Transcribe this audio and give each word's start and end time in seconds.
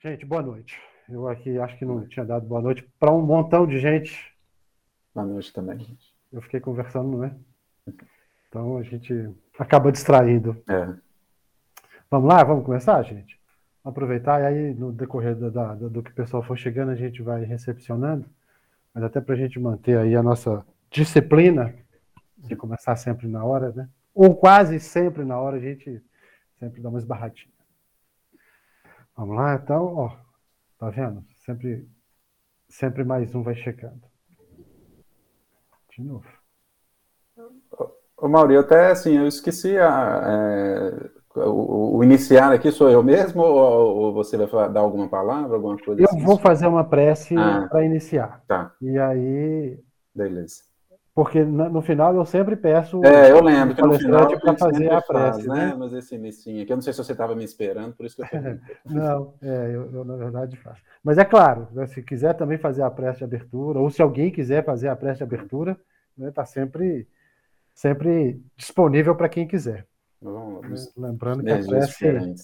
Gente, 0.00 0.24
boa 0.24 0.40
noite. 0.40 0.80
Eu 1.08 1.26
aqui 1.26 1.58
acho 1.58 1.76
que 1.76 1.84
não 1.84 2.06
tinha 2.06 2.24
dado 2.24 2.46
boa 2.46 2.62
noite 2.62 2.88
para 3.00 3.12
um 3.12 3.20
montão 3.20 3.66
de 3.66 3.80
gente. 3.80 4.32
Boa 5.12 5.26
noite 5.26 5.52
também, 5.52 5.76
gente. 5.80 6.14
Eu 6.32 6.40
fiquei 6.40 6.60
conversando, 6.60 7.18
né? 7.18 7.34
Então 8.48 8.78
a 8.78 8.82
gente 8.84 9.28
acaba 9.58 9.90
distraindo. 9.90 10.56
É. 10.68 10.94
Vamos 12.08 12.28
lá, 12.28 12.44
vamos 12.44 12.64
começar, 12.64 13.02
gente? 13.02 13.40
Aproveitar 13.84 14.40
e 14.40 14.46
aí 14.46 14.74
no 14.74 14.92
decorrer 14.92 15.34
da, 15.34 15.48
da, 15.48 15.74
do 15.74 16.00
que 16.00 16.12
o 16.12 16.14
pessoal 16.14 16.44
for 16.44 16.56
chegando, 16.56 16.92
a 16.92 16.96
gente 16.96 17.20
vai 17.20 17.42
recepcionando. 17.42 18.24
Mas 18.94 19.02
até 19.02 19.20
para 19.20 19.34
a 19.34 19.38
gente 19.38 19.58
manter 19.58 19.98
aí 19.98 20.14
a 20.14 20.22
nossa 20.22 20.64
disciplina 20.92 21.74
de 22.36 22.54
começar 22.54 22.94
sempre 22.94 23.26
na 23.26 23.44
hora, 23.44 23.72
né? 23.72 23.88
Ou 24.14 24.36
quase 24.36 24.78
sempre 24.78 25.24
na 25.24 25.40
hora, 25.40 25.56
a 25.56 25.60
gente 25.60 26.00
sempre 26.60 26.80
dá 26.80 26.88
uma 26.88 27.00
esbarradinha. 27.00 27.57
Vamos 29.18 29.34
lá, 29.34 29.56
então, 29.56 29.96
ó, 29.96 30.10
tá 30.78 30.90
vendo? 30.90 31.24
Sempre, 31.44 31.88
sempre 32.68 33.02
mais 33.02 33.34
um 33.34 33.42
vai 33.42 33.56
chegando. 33.56 34.00
De 35.90 36.04
novo. 36.04 36.24
Ô, 38.16 38.28
Mauri, 38.28 38.56
até 38.56 38.92
assim, 38.92 39.16
eu 39.16 39.26
esqueci 39.26 39.76
a, 39.76 40.22
é, 41.34 41.40
o, 41.40 41.96
o, 41.96 42.04
iniciar 42.04 42.52
aqui 42.52 42.70
sou 42.70 42.88
eu 42.88 43.02
mesmo 43.02 43.42
ou, 43.42 43.96
ou 43.96 44.14
você 44.14 44.36
vai 44.36 44.72
dar 44.72 44.80
alguma 44.80 45.08
palavra, 45.08 45.56
alguma 45.56 45.76
coisa? 45.76 46.00
Eu 46.00 46.06
assim? 46.06 46.24
vou 46.24 46.38
fazer 46.38 46.68
uma 46.68 46.84
prece 46.84 47.36
ah, 47.36 47.66
para 47.68 47.84
iniciar. 47.84 48.44
Tá. 48.46 48.72
E 48.80 48.96
aí. 48.96 49.80
Beleza. 50.14 50.62
Porque 51.18 51.42
no 51.42 51.82
final 51.82 52.14
eu 52.14 52.24
sempre 52.24 52.54
peço 52.54 53.04
é, 53.04 53.32
eu 53.32 53.42
lembro 53.42 53.74
que 53.74 53.82
no 53.82 53.98
final 53.98 54.38
para 54.38 54.56
fazer 54.56 54.88
a 54.92 55.02
prece, 55.02 55.42
faz, 55.42 55.46
né? 55.48 55.66
né? 55.66 55.74
Mas 55.76 55.92
esse 55.92 56.14
início 56.14 56.62
aqui, 56.62 56.70
eu 56.72 56.76
não 56.76 56.80
sei 56.80 56.92
se 56.92 57.02
você 57.02 57.10
estava 57.10 57.34
me 57.34 57.42
esperando, 57.42 57.92
por 57.92 58.06
isso 58.06 58.14
que 58.14 58.22
eu 58.22 58.28
Não, 58.86 59.34
é, 59.42 59.66
eu, 59.74 59.90
eu, 59.92 60.04
na 60.04 60.14
verdade 60.14 60.56
faço. 60.56 60.80
Mas 61.02 61.18
é 61.18 61.24
claro, 61.24 61.66
né, 61.72 61.88
se 61.88 62.04
quiser 62.04 62.34
também 62.34 62.56
fazer 62.56 62.82
a 62.82 62.90
prece 62.90 63.18
de 63.18 63.24
abertura, 63.24 63.80
ou 63.80 63.90
se 63.90 64.00
alguém 64.00 64.30
quiser 64.30 64.64
fazer 64.64 64.86
a 64.86 64.94
prece 64.94 65.16
de 65.16 65.24
abertura, 65.24 65.76
está 66.20 66.42
né, 66.42 66.46
sempre, 66.46 67.08
sempre 67.74 68.40
disponível 68.56 69.16
para 69.16 69.28
quem 69.28 69.44
quiser. 69.44 69.88
Vamos, 70.22 70.94
Lembrando 70.96 71.42
que 71.42 71.50
a 71.50 71.58
prece, 71.58 72.34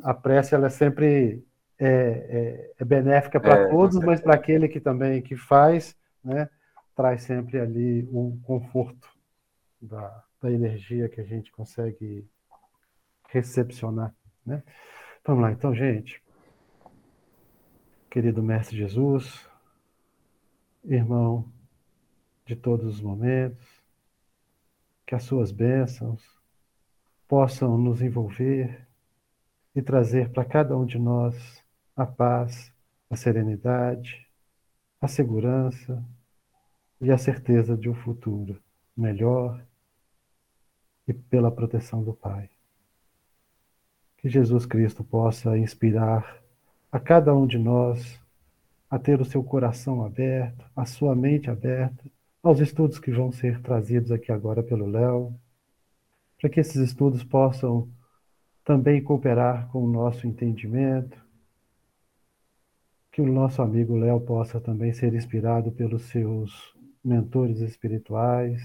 a 0.00 0.14
prece 0.14 0.54
ela 0.54 0.68
é 0.68 0.70
sempre 0.70 1.44
é, 1.76 1.88
é, 1.88 2.70
é 2.78 2.84
benéfica 2.84 3.40
para 3.40 3.62
é, 3.62 3.68
todos, 3.68 3.98
mas 3.98 4.20
para 4.20 4.34
aquele 4.34 4.68
que 4.68 4.78
também 4.78 5.20
que 5.20 5.34
faz, 5.34 5.96
né? 6.24 6.48
Traz 7.02 7.24
sempre 7.24 7.58
ali 7.58 8.08
um 8.12 8.38
conforto 8.42 9.12
da, 9.80 10.24
da 10.40 10.52
energia 10.52 11.08
que 11.08 11.20
a 11.20 11.24
gente 11.24 11.50
consegue 11.50 12.24
recepcionar. 13.28 14.14
Né? 14.46 14.62
Vamos 15.26 15.42
lá, 15.42 15.50
então, 15.50 15.74
gente. 15.74 16.22
Querido 18.08 18.40
Mestre 18.40 18.76
Jesus, 18.76 19.50
irmão 20.84 21.44
de 22.46 22.54
todos 22.54 22.94
os 22.94 23.00
momentos, 23.00 23.82
que 25.04 25.16
as 25.16 25.24
suas 25.24 25.50
bênçãos 25.50 26.22
possam 27.26 27.76
nos 27.76 28.00
envolver 28.00 28.86
e 29.74 29.82
trazer 29.82 30.30
para 30.30 30.44
cada 30.44 30.76
um 30.76 30.86
de 30.86 31.00
nós 31.00 31.64
a 31.96 32.06
paz, 32.06 32.72
a 33.10 33.16
serenidade, 33.16 34.24
a 35.00 35.08
segurança, 35.08 36.00
e 37.02 37.10
a 37.10 37.18
certeza 37.18 37.76
de 37.76 37.90
um 37.90 37.94
futuro 37.94 38.62
melhor 38.96 39.60
e 41.06 41.12
pela 41.12 41.50
proteção 41.50 42.00
do 42.04 42.14
Pai. 42.14 42.48
Que 44.18 44.28
Jesus 44.28 44.64
Cristo 44.64 45.02
possa 45.02 45.58
inspirar 45.58 46.40
a 46.92 47.00
cada 47.00 47.34
um 47.34 47.44
de 47.44 47.58
nós 47.58 48.20
a 48.88 49.00
ter 49.00 49.20
o 49.20 49.24
seu 49.24 49.42
coração 49.42 50.04
aberto, 50.04 50.64
a 50.76 50.86
sua 50.86 51.16
mente 51.16 51.50
aberta 51.50 52.04
aos 52.40 52.60
estudos 52.60 53.00
que 53.00 53.10
vão 53.10 53.32
ser 53.32 53.60
trazidos 53.60 54.12
aqui 54.12 54.30
agora 54.30 54.62
pelo 54.62 54.86
Léo, 54.86 55.34
para 56.40 56.50
que 56.50 56.60
esses 56.60 56.76
estudos 56.76 57.24
possam 57.24 57.88
também 58.64 59.02
cooperar 59.02 59.68
com 59.72 59.82
o 59.84 59.90
nosso 59.90 60.26
entendimento, 60.28 61.20
que 63.10 63.20
o 63.20 63.26
nosso 63.26 63.60
amigo 63.60 63.96
Léo 63.96 64.20
possa 64.20 64.60
também 64.60 64.92
ser 64.92 65.14
inspirado 65.14 65.72
pelos 65.72 66.02
seus 66.02 66.72
mentores 67.04 67.60
espirituais, 67.60 68.62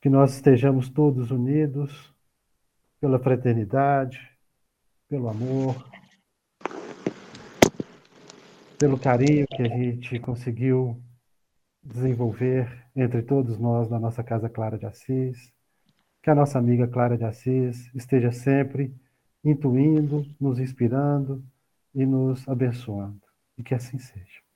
que 0.00 0.08
nós 0.08 0.34
estejamos 0.34 0.88
todos 0.88 1.30
unidos 1.30 2.14
pela 3.00 3.18
fraternidade, 3.18 4.20
pelo 5.08 5.28
amor, 5.28 5.88
pelo 8.78 8.98
carinho 8.98 9.46
que 9.46 9.62
a 9.62 9.68
gente 9.68 10.18
conseguiu 10.20 11.00
desenvolver 11.82 12.86
entre 12.94 13.22
todos 13.22 13.58
nós 13.58 13.88
na 13.88 13.98
nossa 13.98 14.22
casa 14.22 14.48
Clara 14.48 14.78
de 14.78 14.86
Assis. 14.86 15.52
Que 16.22 16.30
a 16.30 16.34
nossa 16.34 16.58
amiga 16.58 16.86
Clara 16.86 17.16
de 17.16 17.24
Assis 17.24 17.92
esteja 17.94 18.30
sempre 18.30 18.94
intuindo, 19.44 20.26
nos 20.40 20.58
inspirando 20.58 21.44
e 21.94 22.04
nos 22.04 22.46
abençoando. 22.48 23.22
E 23.56 23.62
que 23.62 23.74
assim 23.74 23.98
seja. 23.98 24.47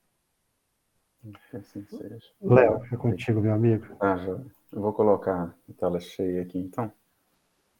Léo, 2.41 2.85
é 2.93 2.97
contigo, 2.97 3.41
meu 3.41 3.55
amigo. 3.55 3.87
Ah, 4.01 4.17
já. 4.17 4.33
Eu 4.73 4.81
vou 4.81 4.93
colocar 4.93 5.55
a 5.69 5.73
tela 5.75 6.01
cheia 6.01 6.43
aqui, 6.43 6.59
então. 6.59 6.93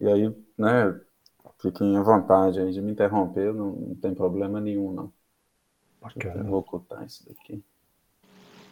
E 0.01 0.07
aí, 0.07 0.29
né, 0.59 1.01
fiquem 1.61 1.97
à 1.97 2.03
vontade 2.03 2.61
aí 2.61 2.73
de 2.73 2.81
me 2.81 2.93
interromper, 2.93 3.53
não, 3.53 3.73
não 3.73 3.95
tem 3.95 4.15
problema 4.15 4.61
nenhum, 4.61 4.93
não. 4.93 5.13
Bacana. 6.01 6.41
Eu 6.41 6.47
vou 6.47 6.61
ocultar 6.61 7.05
isso 7.05 7.27
daqui. 7.29 7.63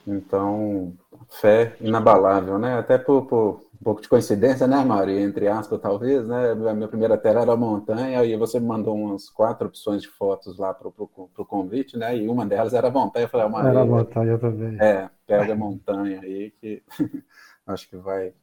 Então, 0.06 0.94
fé 1.28 1.76
inabalável, 1.80 2.58
né? 2.58 2.78
Até 2.78 2.98
por, 2.98 3.26
por 3.26 3.64
um 3.80 3.84
pouco 3.84 4.02
de 4.02 4.08
coincidência, 4.08 4.66
né, 4.66 4.84
Mari? 4.84 5.18
Entre 5.18 5.48
aspas, 5.48 5.80
talvez, 5.80 6.26
né? 6.26 6.52
A 6.52 6.74
minha 6.74 6.88
primeira 6.88 7.16
tela 7.16 7.40
era 7.40 7.52
a 7.52 7.56
montanha, 7.56 8.24
e 8.24 8.36
você 8.36 8.60
me 8.60 8.66
mandou 8.66 8.94
umas 8.94 9.30
quatro 9.30 9.68
opções 9.68 10.02
de 10.02 10.08
fotos 10.08 10.58
lá 10.58 10.74
para 10.74 10.88
o 10.88 11.46
convite, 11.46 11.96
né? 11.96 12.16
E 12.16 12.28
uma 12.28 12.44
delas 12.44 12.74
era 12.74 12.88
a 12.88 12.90
montanha. 12.90 13.24
Eu 13.24 13.28
falei, 13.28 13.46
ah, 13.46 13.68
Era 13.68 13.80
a 13.80 13.86
montanha 13.86 14.38
também. 14.38 14.76
É, 14.80 15.10
pega 15.26 15.52
a 15.52 15.56
montanha 15.56 16.20
aí, 16.20 16.50
que 16.60 16.82
acho 17.66 17.88
que 17.88 17.96
vai. 17.96 18.34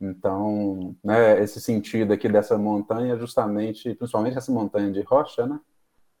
Então, 0.00 0.94
né, 1.02 1.40
esse 1.42 1.60
sentido 1.60 2.12
aqui 2.12 2.28
dessa 2.28 2.58
montanha, 2.58 3.16
justamente, 3.16 3.94
principalmente 3.94 4.36
essa 4.36 4.52
montanha 4.52 4.92
de 4.92 5.00
rocha, 5.02 5.46
né? 5.46 5.58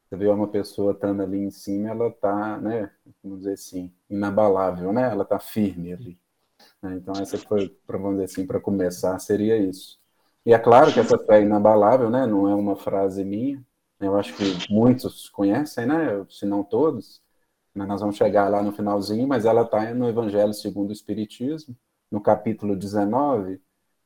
Você 0.08 0.16
vê 0.16 0.28
uma 0.28 0.46
pessoa 0.48 0.92
estando 0.92 1.22
ali 1.22 1.38
em 1.38 1.50
cima, 1.50 1.90
ela 1.90 2.08
está, 2.08 2.58
né, 2.58 2.90
vamos 3.22 3.40
dizer 3.40 3.54
assim, 3.54 3.92
inabalável, 4.14 4.92
né? 4.92 5.10
Ela 5.10 5.24
está 5.24 5.38
firme 5.38 5.92
ali. 5.92 6.18
Né? 6.82 6.94
Então, 6.96 7.14
essa 7.20 7.36
foi, 7.38 7.76
vamos 7.86 8.12
dizer 8.12 8.24
assim, 8.24 8.46
para 8.46 8.60
começar, 8.60 9.18
seria 9.18 9.56
isso. 9.56 9.98
E 10.46 10.52
é 10.52 10.58
claro 10.58 10.92
que 10.92 11.00
essa 11.00 11.18
fé 11.18 11.42
inabalável, 11.42 12.10
né? 12.10 12.26
Não 12.26 12.48
é 12.48 12.54
uma 12.54 12.76
frase 12.76 13.24
minha. 13.24 13.64
Eu 14.00 14.16
acho 14.16 14.34
que 14.34 14.72
muitos 14.72 15.28
conhecem, 15.30 15.86
né? 15.86 16.24
Se 16.28 16.44
não 16.44 16.62
todos. 16.62 17.22
Nós 17.74 18.00
vamos 18.00 18.16
chegar 18.16 18.48
lá 18.48 18.62
no 18.62 18.72
finalzinho, 18.72 19.26
mas 19.26 19.44
ela 19.44 19.62
está 19.62 19.92
no 19.92 20.08
Evangelho 20.08 20.54
segundo 20.54 20.90
o 20.90 20.92
Espiritismo, 20.92 21.76
no 22.10 22.20
capítulo 22.20 22.76
19. 22.76 23.60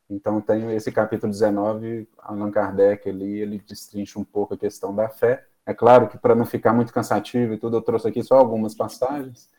Então, 0.08 0.40
tem 0.40 0.72
esse 0.74 0.90
capítulo 0.90 1.30
19, 1.30 2.08
Allan 2.18 2.50
Kardec 2.50 3.08
ali, 3.08 3.40
ele 3.40 3.58
destrincha 3.58 4.18
um 4.18 4.24
pouco 4.24 4.54
a 4.54 4.58
questão 4.58 4.94
da 4.94 5.08
fé. 5.10 5.46
É 5.66 5.74
claro 5.74 6.08
que 6.08 6.16
para 6.16 6.34
não 6.34 6.46
ficar 6.46 6.72
muito 6.72 6.94
cansativo 6.94 7.52
e 7.52 7.58
tudo, 7.58 7.76
eu 7.76 7.82
trouxe 7.82 8.08
aqui 8.08 8.22
só 8.22 8.36
algumas 8.36 8.74
passagens. 8.74 9.50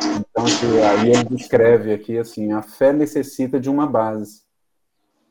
Então, 0.00 0.44
aí 0.90 1.10
ele 1.10 1.24
descreve 1.24 1.92
aqui 1.92 2.18
assim: 2.18 2.52
a 2.52 2.62
fé 2.62 2.92
necessita 2.92 3.60
de 3.60 3.70
uma 3.70 3.86
base. 3.86 4.42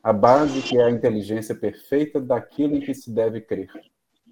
A 0.02 0.12
base 0.12 0.60
que 0.60 0.76
é 0.78 0.84
a 0.84 0.90
inteligência 0.90 1.54
perfeita 1.54 2.20
daquilo 2.20 2.76
em 2.76 2.80
que 2.80 2.94
se 2.94 3.10
deve 3.10 3.40
crer. 3.40 3.70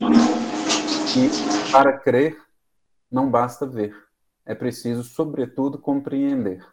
E 0.00 1.72
para 1.72 1.98
crer, 1.98 2.38
não 3.10 3.30
basta 3.30 3.66
ver, 3.66 3.94
é 4.44 4.54
preciso, 4.54 5.02
sobretudo, 5.02 5.78
compreender. 5.78 6.66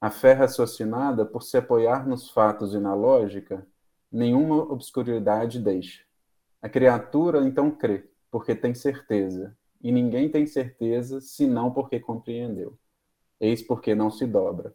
A 0.00 0.10
fé 0.10 0.32
raciocinada, 0.32 1.24
por 1.24 1.42
se 1.42 1.56
apoiar 1.56 2.06
nos 2.06 2.30
fatos 2.30 2.74
e 2.74 2.78
na 2.78 2.94
lógica, 2.94 3.66
nenhuma 4.10 4.56
obscuridade 4.56 5.58
deixa. 5.58 6.02
A 6.60 6.68
criatura 6.68 7.40
então 7.46 7.70
crê, 7.70 8.08
porque 8.30 8.54
tem 8.54 8.74
certeza, 8.74 9.56
e 9.84 9.92
ninguém 9.92 10.30
tem 10.30 10.46
certeza 10.46 11.20
senão 11.20 11.70
porque 11.70 12.00
compreendeu. 12.00 12.78
Eis 13.38 13.60
porque 13.62 13.94
não 13.94 14.10
se 14.10 14.26
dobra. 14.26 14.74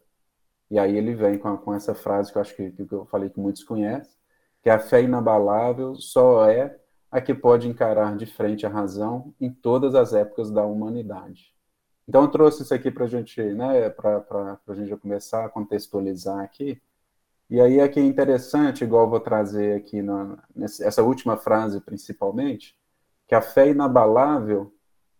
E 0.70 0.78
aí 0.78 0.96
ele 0.96 1.16
vem 1.16 1.36
com, 1.36 1.56
com 1.58 1.74
essa 1.74 1.96
frase 1.96 2.30
que 2.30 2.38
eu 2.38 2.42
acho 2.42 2.54
que, 2.54 2.70
que 2.70 2.92
eu 2.92 3.04
falei 3.06 3.28
que 3.28 3.40
muitos 3.40 3.64
conhecem, 3.64 4.14
que 4.62 4.70
a 4.70 4.78
fé 4.78 5.02
inabalável 5.02 5.96
só 5.96 6.48
é 6.48 6.78
a 7.10 7.20
que 7.20 7.34
pode 7.34 7.68
encarar 7.68 8.16
de 8.16 8.24
frente 8.24 8.64
a 8.64 8.68
razão 8.68 9.34
em 9.40 9.50
todas 9.52 9.96
as 9.96 10.12
épocas 10.12 10.48
da 10.48 10.64
humanidade. 10.64 11.52
Então 12.06 12.22
eu 12.22 12.28
trouxe 12.28 12.62
isso 12.62 12.72
aqui 12.72 12.88
para 12.88 13.08
gente, 13.08 13.42
né, 13.42 13.90
para 13.90 14.60
a 14.68 14.74
gente 14.74 14.96
começar 14.96 15.44
a 15.44 15.48
contextualizar 15.48 16.38
aqui. 16.38 16.80
E 17.48 17.60
aí 17.60 17.80
aqui 17.80 17.98
é 17.98 18.04
interessante, 18.04 18.84
igual 18.84 19.10
vou 19.10 19.18
trazer 19.18 19.76
aqui 19.76 20.02
na, 20.02 20.38
nessa 20.54 21.02
última 21.02 21.36
frase 21.36 21.80
principalmente, 21.80 22.76
que 23.26 23.34
a 23.34 23.42
fé 23.42 23.70
inabalável, 23.70 24.72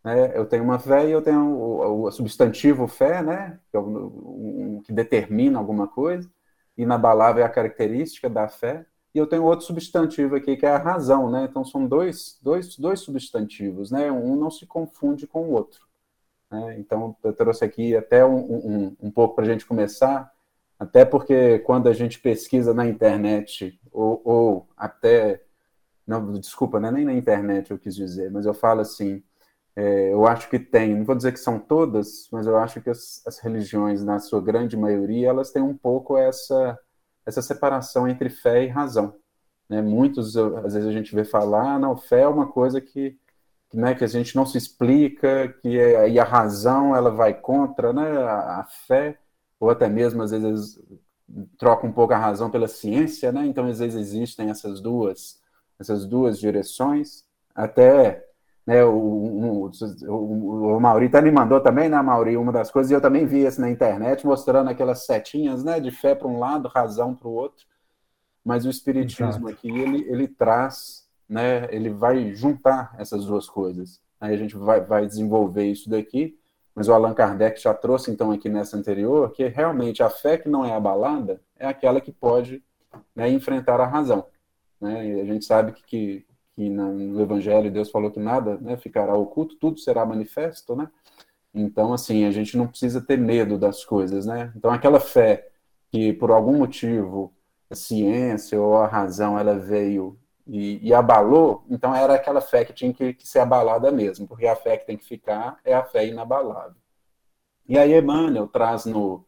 né, 0.05 0.37
eu 0.37 0.47
tenho 0.47 0.65
uma 0.65 0.79
fé 0.79 1.07
e 1.07 1.13
eu 1.13 1.23
tenho 1.23 1.47
o, 1.47 2.05
o 2.05 2.11
substantivo 2.11 2.87
fé, 2.87 3.23
né, 3.23 3.59
que, 3.71 3.77
é 3.77 3.81
um, 3.81 4.77
um, 4.77 4.83
que 4.85 4.93
determina 4.93 5.59
alguma 5.59 5.87
coisa, 5.87 6.31
inabalável 6.77 7.43
é 7.43 7.47
a 7.47 7.51
característica 7.51 8.29
da 8.29 8.49
fé, 8.49 8.87
e 9.15 9.19
eu 9.19 9.27
tenho 9.27 9.45
outro 9.45 9.67
substantivo 9.67 10.37
aqui, 10.37 10.57
que 10.57 10.65
é 10.65 10.71
a 10.71 10.79
razão, 10.79 11.29
né? 11.29 11.45
Então 11.51 11.65
são 11.65 11.85
dois, 11.85 12.39
dois, 12.41 12.77
dois 12.77 13.01
substantivos, 13.01 13.91
né? 13.91 14.11
Um 14.11 14.37
não 14.37 14.51
se 14.51 14.67
confunde 14.67 15.27
com 15.27 15.49
o 15.49 15.53
outro. 15.53 15.81
Né? 16.51 16.79
Então 16.79 17.17
eu 17.23 17.33
trouxe 17.33 17.65
aqui 17.65 17.97
até 17.97 18.25
um, 18.25 18.37
um, 18.37 18.97
um 19.01 19.11
pouco 19.11 19.35
para 19.35 19.45
a 19.45 19.49
gente 19.49 19.67
começar, 19.67 20.33
até 20.79 21.05
porque 21.05 21.59
quando 21.61 21.89
a 21.89 21.93
gente 21.93 22.21
pesquisa 22.21 22.73
na 22.73 22.87
internet, 22.87 23.79
ou, 23.93 24.21
ou 24.25 24.69
até. 24.77 25.43
Não, 26.07 26.33
desculpa, 26.35 26.81
não 26.81 26.89
é 26.89 26.93
nem 26.93 27.05
na 27.05 27.13
internet 27.13 27.71
eu 27.71 27.79
quis 27.79 27.95
dizer, 27.95 28.31
mas 28.31 28.47
eu 28.47 28.55
falo 28.55 28.81
assim, 28.81 29.23
é, 29.77 30.13
eu 30.13 30.27
acho 30.27 30.49
que 30.51 30.59
tem, 30.59 30.95
não 30.95 31.05
vou 31.05 31.15
dizer 31.15 31.33
que 31.33 31.41
são 31.41 31.59
todas, 31.59 32.29
mas 32.33 32.47
eu 32.47 32.57
acho 32.59 32.81
que 32.81 32.91
as, 32.91 33.23
as 33.27 33.39
religiões, 33.39 34.05
na 34.05 34.19
sua 34.19 34.41
grande 34.41 34.77
maioria, 34.77 35.29
elas 35.29 35.51
têm 35.51 35.63
um 35.63 35.77
pouco 35.77 36.17
essa 36.19 36.79
essa 37.25 37.43
separação 37.43 38.09
entre 38.09 38.29
fé 38.29 38.65
e 38.65 38.69
razão. 38.69 39.15
Né? 39.69 39.81
Muitos, 39.81 40.37
às 40.37 40.75
vezes, 40.75 40.89
a 40.89 40.93
gente 40.93 41.15
vê 41.15 41.25
falar, 41.25 41.75
ah, 41.75 41.79
não, 41.79 41.97
fé 41.97 42.23
é 42.23 42.29
uma 42.29 42.51
coisa 42.51 42.81
que, 42.81 43.17
que, 43.71 43.77
né, 43.77 43.95
que 43.95 44.05
a 44.05 44.09
gente 44.09 44.35
não 44.37 44.45
se 44.45 44.59
explica, 44.59 45.49
que 45.63 45.79
é, 45.79 46.09
e 46.11 46.19
a 46.19 46.25
razão 46.25 46.95
ela 46.95 47.11
vai 47.11 47.35
contra 47.35 47.93
né, 47.93 48.19
a, 48.23 48.61
a, 48.61 48.65
fé, 48.65 49.19
ou 49.59 49.71
até 49.71 49.89
mesmo, 49.89 50.23
às 50.23 50.33
vezes, 50.33 50.81
troca 51.59 51.87
um 51.87 51.93
pouco 51.93 52.13
a 52.13 52.19
razão 52.19 52.51
pela 52.51 52.67
ciência, 52.69 53.31
né? 53.33 53.47
então, 53.47 53.67
às 53.67 53.79
vezes, 53.79 53.97
existem 53.97 54.51
essas 54.51 54.81
duas, 54.81 55.41
essas 55.79 56.07
duas 56.07 56.39
direções, 56.39 57.25
até 57.55 58.27
né, 58.67 58.85
o, 58.85 58.93
o, 58.93 59.71
o, 60.07 60.77
o 60.77 60.81
Mauri 60.81 61.07
até 61.07 61.21
me 61.21 61.31
mandou 61.31 61.61
também, 61.61 61.89
né, 61.89 62.01
Mauri, 62.01 62.37
uma 62.37 62.53
das 62.53 62.71
coisas, 62.71 62.91
e 62.91 62.95
eu 62.95 63.01
também 63.01 63.27
vi 63.27 63.45
isso 63.45 63.61
na 63.61 63.71
internet, 63.71 64.27
mostrando 64.27 64.69
aquelas 64.71 65.07
setinhas, 65.07 65.65
né, 65.65 65.81
de 65.81 65.91
fé 65.91 66.15
para 66.15 66.29
um 66.29 66.39
lado, 66.39 66.69
razão 66.69 67.15
para 67.15 67.29
o 67.29 67.33
outro, 67.33 67.67
mas 68.45 68.65
o 68.65 68.71
espiritismo 68.71 69.49
Exato. 69.49 69.49
aqui, 69.49 69.71
ele, 69.71 70.07
ele 70.09 70.29
traz, 70.29 71.09
né, 71.29 71.67
ele 71.71 71.91
vai 71.91 72.35
juntar 72.35 72.95
essas 72.99 73.25
duas 73.25 73.49
coisas, 73.49 74.01
aí 74.21 74.35
a 74.35 74.39
gente 74.39 74.57
vai, 74.57 74.81
vai 74.81 75.07
desenvolver 75.07 75.65
isso 75.65 75.89
daqui, 75.89 76.39
mas 76.75 76.89
o 76.89 76.93
Allan 76.93 77.15
Kardec 77.15 77.61
já 77.61 77.75
trouxe, 77.75 78.11
então, 78.11 78.31
aqui 78.31 78.49
nessa 78.49 78.77
anterior, 78.77 79.33
que 79.33 79.47
realmente 79.49 80.03
a 80.03 80.09
fé 80.09 80.39
que 80.39 80.49
não 80.49 80.65
é 80.65 80.73
abalada 80.73 81.41
é 81.59 81.67
aquela 81.67 82.01
que 82.01 82.13
pode 82.13 82.63
né, 83.15 83.29
enfrentar 83.29 83.81
a 83.81 83.87
razão, 83.87 84.27
né, 84.81 85.07
e 85.07 85.21
a 85.21 85.25
gente 85.25 85.45
sabe 85.45 85.73
que, 85.73 85.83
que 85.85 86.30
que 86.55 86.69
no 86.69 87.21
Evangelho 87.21 87.71
Deus 87.71 87.91
falou 87.91 88.11
que 88.11 88.21
nada 88.21 88.57
né, 88.59 88.77
ficará 88.77 89.15
oculto, 89.15 89.57
tudo 89.57 89.79
será 89.79 90.05
manifesto, 90.05 90.75
né? 90.77 90.89
Então, 91.53 91.93
assim, 91.93 92.25
a 92.25 92.31
gente 92.31 92.57
não 92.57 92.67
precisa 92.67 93.01
ter 93.01 93.19
medo 93.19 93.59
das 93.59 93.85
coisas, 93.85 94.27
né? 94.27 94.53
Então, 94.57 94.71
aquela 94.71 95.01
fé 95.01 95.49
que, 95.91 96.13
por 96.13 96.31
algum 96.31 96.59
motivo, 96.59 97.33
a 97.69 97.75
ciência 97.75 98.61
ou 98.61 98.77
a 98.77 98.87
razão, 98.87 99.39
ela 99.39 99.59
veio 99.59 100.19
e, 100.47 100.89
e 100.89 100.93
abalou, 100.93 101.65
então 101.71 101.95
era 101.95 102.15
aquela 102.15 102.41
fé 102.41 102.65
que 102.65 102.73
tinha 102.73 102.93
que, 102.93 103.15
que, 103.15 103.27
ser 103.29 103.39
abalada 103.39 103.93
mesmo, 103.93 104.27
porque 104.27 104.47
a 104.47 104.57
fé 104.57 104.77
que 104.77 104.87
tem 104.87 104.97
que 104.97 105.05
ficar 105.05 105.61
é 105.65 105.73
a 105.73 105.85
fé 105.85 106.07
inabalável. 106.07 106.75
E 107.69 107.79
aí 107.79 107.97
Emmanuel 107.97 108.49
traz 108.49 108.85
no, 108.85 109.25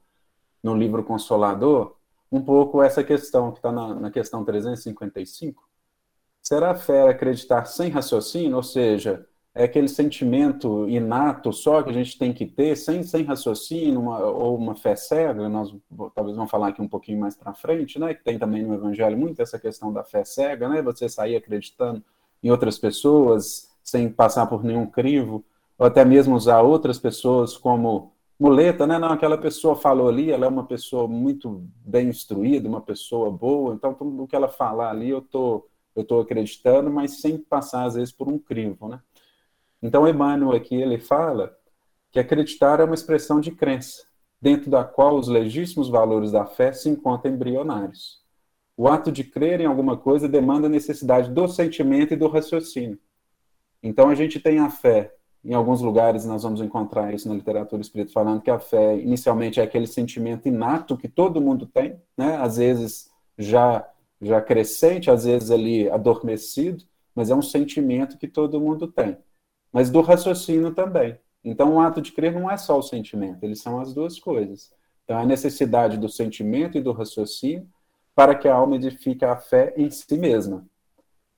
no 0.62 0.74
livro 0.74 1.04
Consolador 1.04 1.96
um 2.30 2.42
pouco 2.42 2.82
essa 2.82 3.04
questão 3.04 3.52
que 3.52 3.58
está 3.58 3.70
na, 3.70 3.94
na 3.94 4.10
questão 4.10 4.44
355, 4.44 5.62
Será 6.42 6.74
fé 6.74 7.08
acreditar 7.08 7.64
sem 7.66 7.88
raciocínio? 7.88 8.56
Ou 8.56 8.62
seja, 8.62 9.24
é 9.54 9.64
aquele 9.64 9.88
sentimento 9.88 10.88
inato 10.88 11.52
só 11.52 11.82
que 11.82 11.90
a 11.90 11.92
gente 11.92 12.18
tem 12.18 12.32
que 12.32 12.46
ter, 12.46 12.74
sem, 12.76 13.02
sem 13.02 13.22
raciocínio, 13.22 14.00
uma, 14.00 14.18
ou 14.18 14.56
uma 14.56 14.74
fé 14.74 14.96
cega, 14.96 15.48
nós 15.48 15.74
talvez 16.14 16.36
vamos 16.36 16.50
falar 16.50 16.68
aqui 16.68 16.80
um 16.80 16.88
pouquinho 16.88 17.20
mais 17.20 17.36
para 17.36 17.52
frente, 17.52 17.98
né, 17.98 18.14
que 18.14 18.24
tem 18.24 18.38
também 18.38 18.62
no 18.62 18.74
Evangelho 18.74 19.16
muito 19.16 19.40
essa 19.42 19.58
questão 19.58 19.92
da 19.92 20.02
fé 20.02 20.24
cega, 20.24 20.68
né, 20.68 20.80
você 20.80 21.08
sair 21.08 21.36
acreditando 21.36 22.02
em 22.42 22.50
outras 22.50 22.78
pessoas, 22.78 23.70
sem 23.84 24.08
passar 24.08 24.46
por 24.46 24.64
nenhum 24.64 24.86
crivo, 24.86 25.44
ou 25.78 25.86
até 25.86 26.04
mesmo 26.04 26.34
usar 26.34 26.62
outras 26.62 26.98
pessoas 26.98 27.56
como 27.56 28.12
muleta, 28.40 28.86
né, 28.86 28.98
não, 28.98 29.12
aquela 29.12 29.36
pessoa 29.36 29.76
falou 29.76 30.08
ali, 30.08 30.30
ela 30.32 30.46
é 30.46 30.48
uma 30.48 30.64
pessoa 30.64 31.06
muito 31.06 31.62
bem 31.84 32.08
instruída, 32.08 32.68
uma 32.68 32.80
pessoa 32.80 33.30
boa, 33.30 33.74
então 33.74 33.92
tudo 33.92 34.22
o 34.22 34.26
que 34.26 34.34
ela 34.34 34.48
falar 34.48 34.90
ali 34.90 35.10
eu 35.10 35.18
estou 35.18 35.68
eu 35.94 36.02
estou 36.02 36.20
acreditando, 36.20 36.90
mas 36.90 37.20
sem 37.20 37.38
passar, 37.38 37.84
às 37.84 37.94
vezes, 37.94 38.12
por 38.12 38.28
um 38.28 38.38
crivo, 38.38 38.88
né? 38.88 39.00
Então, 39.82 40.08
Emmanuel 40.08 40.56
aqui, 40.56 40.74
ele 40.74 40.98
fala 40.98 41.56
que 42.10 42.18
acreditar 42.18 42.80
é 42.80 42.84
uma 42.84 42.94
expressão 42.94 43.40
de 43.40 43.50
crença, 43.50 44.04
dentro 44.40 44.70
da 44.70 44.84
qual 44.84 45.16
os 45.16 45.28
legítimos 45.28 45.88
valores 45.88 46.30
da 46.32 46.46
fé 46.46 46.72
se 46.72 46.88
encontram 46.88 47.32
embrionários. 47.32 48.22
O 48.76 48.88
ato 48.88 49.10
de 49.10 49.24
crer 49.24 49.60
em 49.60 49.66
alguma 49.66 49.96
coisa 49.96 50.28
demanda 50.28 50.66
a 50.66 50.70
necessidade 50.70 51.30
do 51.30 51.48
sentimento 51.48 52.14
e 52.14 52.16
do 52.16 52.28
raciocínio. 52.28 52.98
Então, 53.82 54.08
a 54.08 54.14
gente 54.14 54.38
tem 54.38 54.58
a 54.58 54.70
fé. 54.70 55.14
Em 55.44 55.54
alguns 55.54 55.80
lugares 55.80 56.24
nós 56.24 56.44
vamos 56.44 56.60
encontrar 56.60 57.12
isso 57.12 57.28
na 57.28 57.34
literatura 57.34 57.82
espírita, 57.82 58.12
falando 58.12 58.40
que 58.40 58.50
a 58.50 58.60
fé 58.60 58.96
inicialmente 58.96 59.58
é 59.58 59.64
aquele 59.64 59.88
sentimento 59.88 60.46
inato 60.46 60.96
que 60.96 61.08
todo 61.08 61.40
mundo 61.40 61.66
tem, 61.66 62.00
né? 62.16 62.36
às 62.36 62.58
vezes 62.58 63.10
já 63.36 63.84
já 64.22 64.40
crescente, 64.40 65.10
às 65.10 65.24
vezes 65.24 65.50
ali 65.50 65.90
adormecido, 65.90 66.84
mas 67.14 67.28
é 67.28 67.34
um 67.34 67.42
sentimento 67.42 68.16
que 68.16 68.28
todo 68.28 68.60
mundo 68.60 68.86
tem. 68.86 69.18
Mas 69.72 69.90
do 69.90 70.00
raciocínio 70.00 70.72
também. 70.72 71.18
Então, 71.44 71.74
o 71.74 71.80
ato 71.80 72.00
de 72.00 72.12
crer 72.12 72.32
não 72.32 72.48
é 72.48 72.56
só 72.56 72.78
o 72.78 72.82
sentimento, 72.82 73.42
eles 73.42 73.60
são 73.60 73.80
as 73.80 73.92
duas 73.92 74.18
coisas. 74.18 74.72
Então, 75.04 75.18
a 75.18 75.26
necessidade 75.26 75.98
do 75.98 76.08
sentimento 76.08 76.78
e 76.78 76.80
do 76.80 76.92
raciocínio 76.92 77.68
para 78.14 78.34
que 78.34 78.46
a 78.46 78.54
alma 78.54 78.76
edifique 78.76 79.24
a 79.24 79.36
fé 79.36 79.74
em 79.76 79.90
si 79.90 80.16
mesma. 80.16 80.64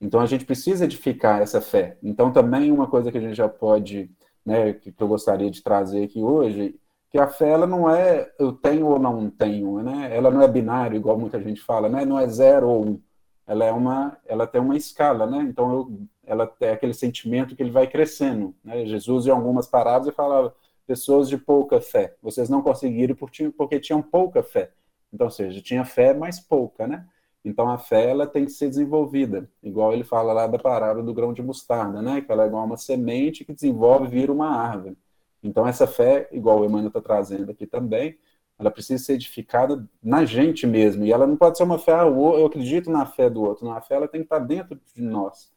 Então, 0.01 0.21
a 0.21 0.27
gente 0.27 0.45
precisa 0.45 0.85
edificar 0.85 1.41
essa 1.41 1.61
fé. 1.61 1.97
Então, 2.03 2.31
também 2.31 2.71
uma 2.71 2.87
coisa 2.87 3.11
que 3.11 3.17
a 3.17 3.21
gente 3.21 3.35
já 3.35 3.49
pode, 3.49 4.11
né, 4.45 4.75
que 4.75 4.95
eu 4.99 5.09
gostaria 5.09 5.51
de 5.51 5.63
trazer 5.63 6.05
aqui 6.05 6.21
hoje, 6.21 6.79
que 7.15 7.19
a 7.21 7.29
fé 7.29 7.51
ela 7.51 7.65
não 7.65 7.89
é 7.89 8.29
eu 8.41 8.53
tenho 8.53 8.89
ou 8.89 8.99
não 8.99 9.31
tenho, 9.31 9.81
né? 9.81 10.11
Ela 10.13 10.33
não 10.33 10.43
é 10.43 10.49
binário 10.49 10.97
igual 10.97 11.17
muita 11.17 11.41
gente 11.41 11.61
fala, 11.61 11.89
né? 11.89 12.05
Não 12.05 12.19
é 12.19 12.27
zero 12.27 12.69
ou 12.69 12.85
um. 12.85 13.01
Ela 13.47 13.67
é 13.67 13.71
uma, 13.71 14.19
ela 14.27 14.49
tem 14.49 14.61
uma 14.61 14.77
escala, 14.77 15.25
né? 15.25 15.47
Então 15.49 15.73
eu, 15.73 16.01
ela 16.27 16.45
tem 16.45 16.71
aquele 16.71 16.93
sentimento 16.93 17.55
que 17.55 17.63
ele 17.63 17.71
vai 17.71 17.87
crescendo, 17.87 18.53
né? 18.65 18.85
Jesus 18.85 19.29
em 19.29 19.31
algumas 19.31 19.69
parábolas 19.69 20.13
falava 20.13 20.57
pessoas 20.89 21.29
de 21.29 21.39
pouca 21.39 21.81
fé, 21.81 22.17
vocês 22.21 22.49
não 22.49 22.61
conseguiram 22.61 23.15
porque 23.15 23.79
tinham 23.79 24.03
pouca 24.03 24.43
fé. 24.43 24.73
Então, 25.13 25.29
ou 25.29 25.31
seja, 25.31 25.63
tinha 25.63 25.85
fé, 25.85 26.15
mas 26.15 26.41
pouca, 26.41 26.85
né? 26.89 27.07
Então 27.45 27.71
a 27.71 27.79
fé 27.79 28.11
ela 28.11 28.27
tem 28.27 28.45
que 28.45 28.51
ser 28.51 28.69
desenvolvida, 28.69 29.49
igual 29.63 29.93
ele 29.93 30.03
fala 30.03 30.33
lá 30.33 30.49
da 30.49 30.59
parábola 30.59 31.05
do 31.05 31.15
grão 31.15 31.33
de 31.33 31.43
mostarda, 31.45 32.03
né? 32.03 32.23
Que 32.23 32.33
ela 32.33 32.43
é 32.43 32.47
igual 32.49 32.65
uma 32.65 32.77
semente 32.77 33.45
que 33.45 33.55
desenvolve 33.55 34.07
e 34.07 34.11
vira 34.11 34.33
uma 34.33 34.49
árvore. 34.49 34.97
Então, 35.45 35.69
essa 35.69 35.87
fé, 35.87 36.27
igual 36.33 36.61
o 36.61 36.65
Emmanuel 36.65 36.89
está 36.89 37.03
trazendo 37.03 37.51
aqui 37.51 37.67
também, 37.67 38.19
ela 38.59 38.71
precisa 38.71 39.03
ser 39.03 39.15
edificada 39.15 39.87
na 40.03 40.25
gente 40.25 40.67
mesmo. 40.67 41.05
E 41.05 41.13
ela 41.13 41.27
não 41.27 41.37
pode 41.37 41.59
ser 41.59 41.65
uma 41.65 41.79
fé, 41.79 41.93
ah, 41.93 42.07
eu 42.07 42.47
acredito 42.47 42.91
na 42.91 43.05
fé 43.05 43.29
do 43.29 43.43
outro. 43.43 43.67
Não, 43.67 43.73
a 43.73 43.81
fé 43.81 43.97
ela 43.97 44.09
tem 44.09 44.23
que 44.23 44.27
estar 44.27 44.39
dentro 44.39 44.81
de 44.95 45.03
nós. 45.03 45.53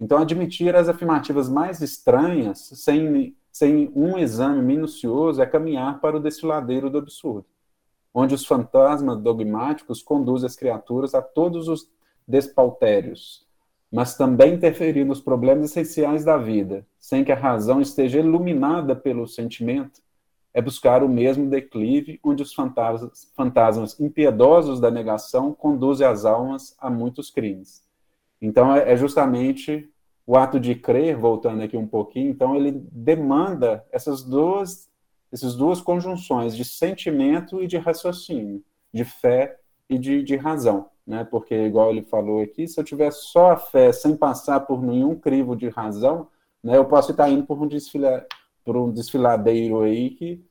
Então, 0.00 0.18
admitir 0.18 0.74
as 0.74 0.88
afirmativas 0.88 1.48
mais 1.48 1.80
estranhas, 1.80 2.58
sem, 2.74 3.36
sem 3.52 3.92
um 3.94 4.18
exame 4.18 4.62
minucioso, 4.62 5.42
é 5.42 5.46
caminhar 5.46 6.00
para 6.00 6.16
o 6.16 6.20
desfiladeiro 6.20 6.88
do 6.88 6.98
absurdo, 6.98 7.44
onde 8.14 8.34
os 8.34 8.46
fantasmas 8.46 9.20
dogmáticos 9.20 10.02
conduzem 10.02 10.46
as 10.46 10.56
criaturas 10.56 11.14
a 11.14 11.20
todos 11.20 11.68
os 11.68 11.88
despautérios, 12.26 13.46
mas 13.92 14.16
também 14.16 14.54
interferir 14.54 15.04
nos 15.04 15.20
problemas 15.20 15.70
essenciais 15.70 16.24
da 16.24 16.38
vida, 16.38 16.86
sem 16.98 17.22
que 17.22 17.30
a 17.30 17.36
razão 17.36 17.78
esteja 17.78 18.20
iluminada 18.20 18.96
pelo 18.96 19.28
sentimento, 19.28 20.00
é 20.54 20.62
buscar 20.62 21.02
o 21.02 21.08
mesmo 21.08 21.50
declive 21.50 22.18
onde 22.24 22.42
os 22.42 22.54
fantasmas, 22.54 23.30
fantasmas 23.36 24.00
impiedosos 24.00 24.80
da 24.80 24.90
negação 24.90 25.52
conduzem 25.52 26.06
as 26.06 26.24
almas 26.24 26.74
a 26.78 26.88
muitos 26.88 27.30
crimes. 27.30 27.82
Então, 28.40 28.74
é, 28.74 28.92
é 28.92 28.96
justamente 28.96 29.90
o 30.26 30.38
ato 30.38 30.58
de 30.58 30.74
crer, 30.74 31.16
voltando 31.16 31.62
aqui 31.62 31.76
um 31.76 31.86
pouquinho, 31.86 32.30
então 32.30 32.56
ele 32.56 32.72
demanda 32.72 33.84
essas 33.92 34.22
duas, 34.22 34.88
essas 35.30 35.54
duas 35.54 35.82
conjunções 35.82 36.56
de 36.56 36.64
sentimento 36.64 37.62
e 37.62 37.66
de 37.66 37.76
raciocínio, 37.76 38.62
de 38.92 39.04
fé 39.04 39.58
e 39.88 39.98
de, 39.98 40.22
de 40.22 40.36
razão 40.36 40.91
né? 41.06 41.24
Porque, 41.24 41.54
igual 41.54 41.90
ele 41.90 42.02
falou 42.02 42.42
aqui, 42.42 42.66
se 42.66 42.78
eu 42.80 42.84
tiver 42.84 43.10
só 43.12 43.52
a 43.52 43.56
fé 43.56 43.92
sem 43.92 44.16
passar 44.16 44.60
por 44.60 44.82
nenhum 44.82 45.14
crivo 45.18 45.56
de 45.56 45.68
razão, 45.68 46.28
né, 46.62 46.76
eu 46.76 46.84
posso 46.84 47.10
estar 47.10 47.28
indo 47.28 47.44
por 47.44 47.58
um, 47.58 47.68
por 48.64 48.76
um 48.76 48.92
desfiladeiro 48.92 49.82
aí 49.82 50.10
que, 50.10 50.44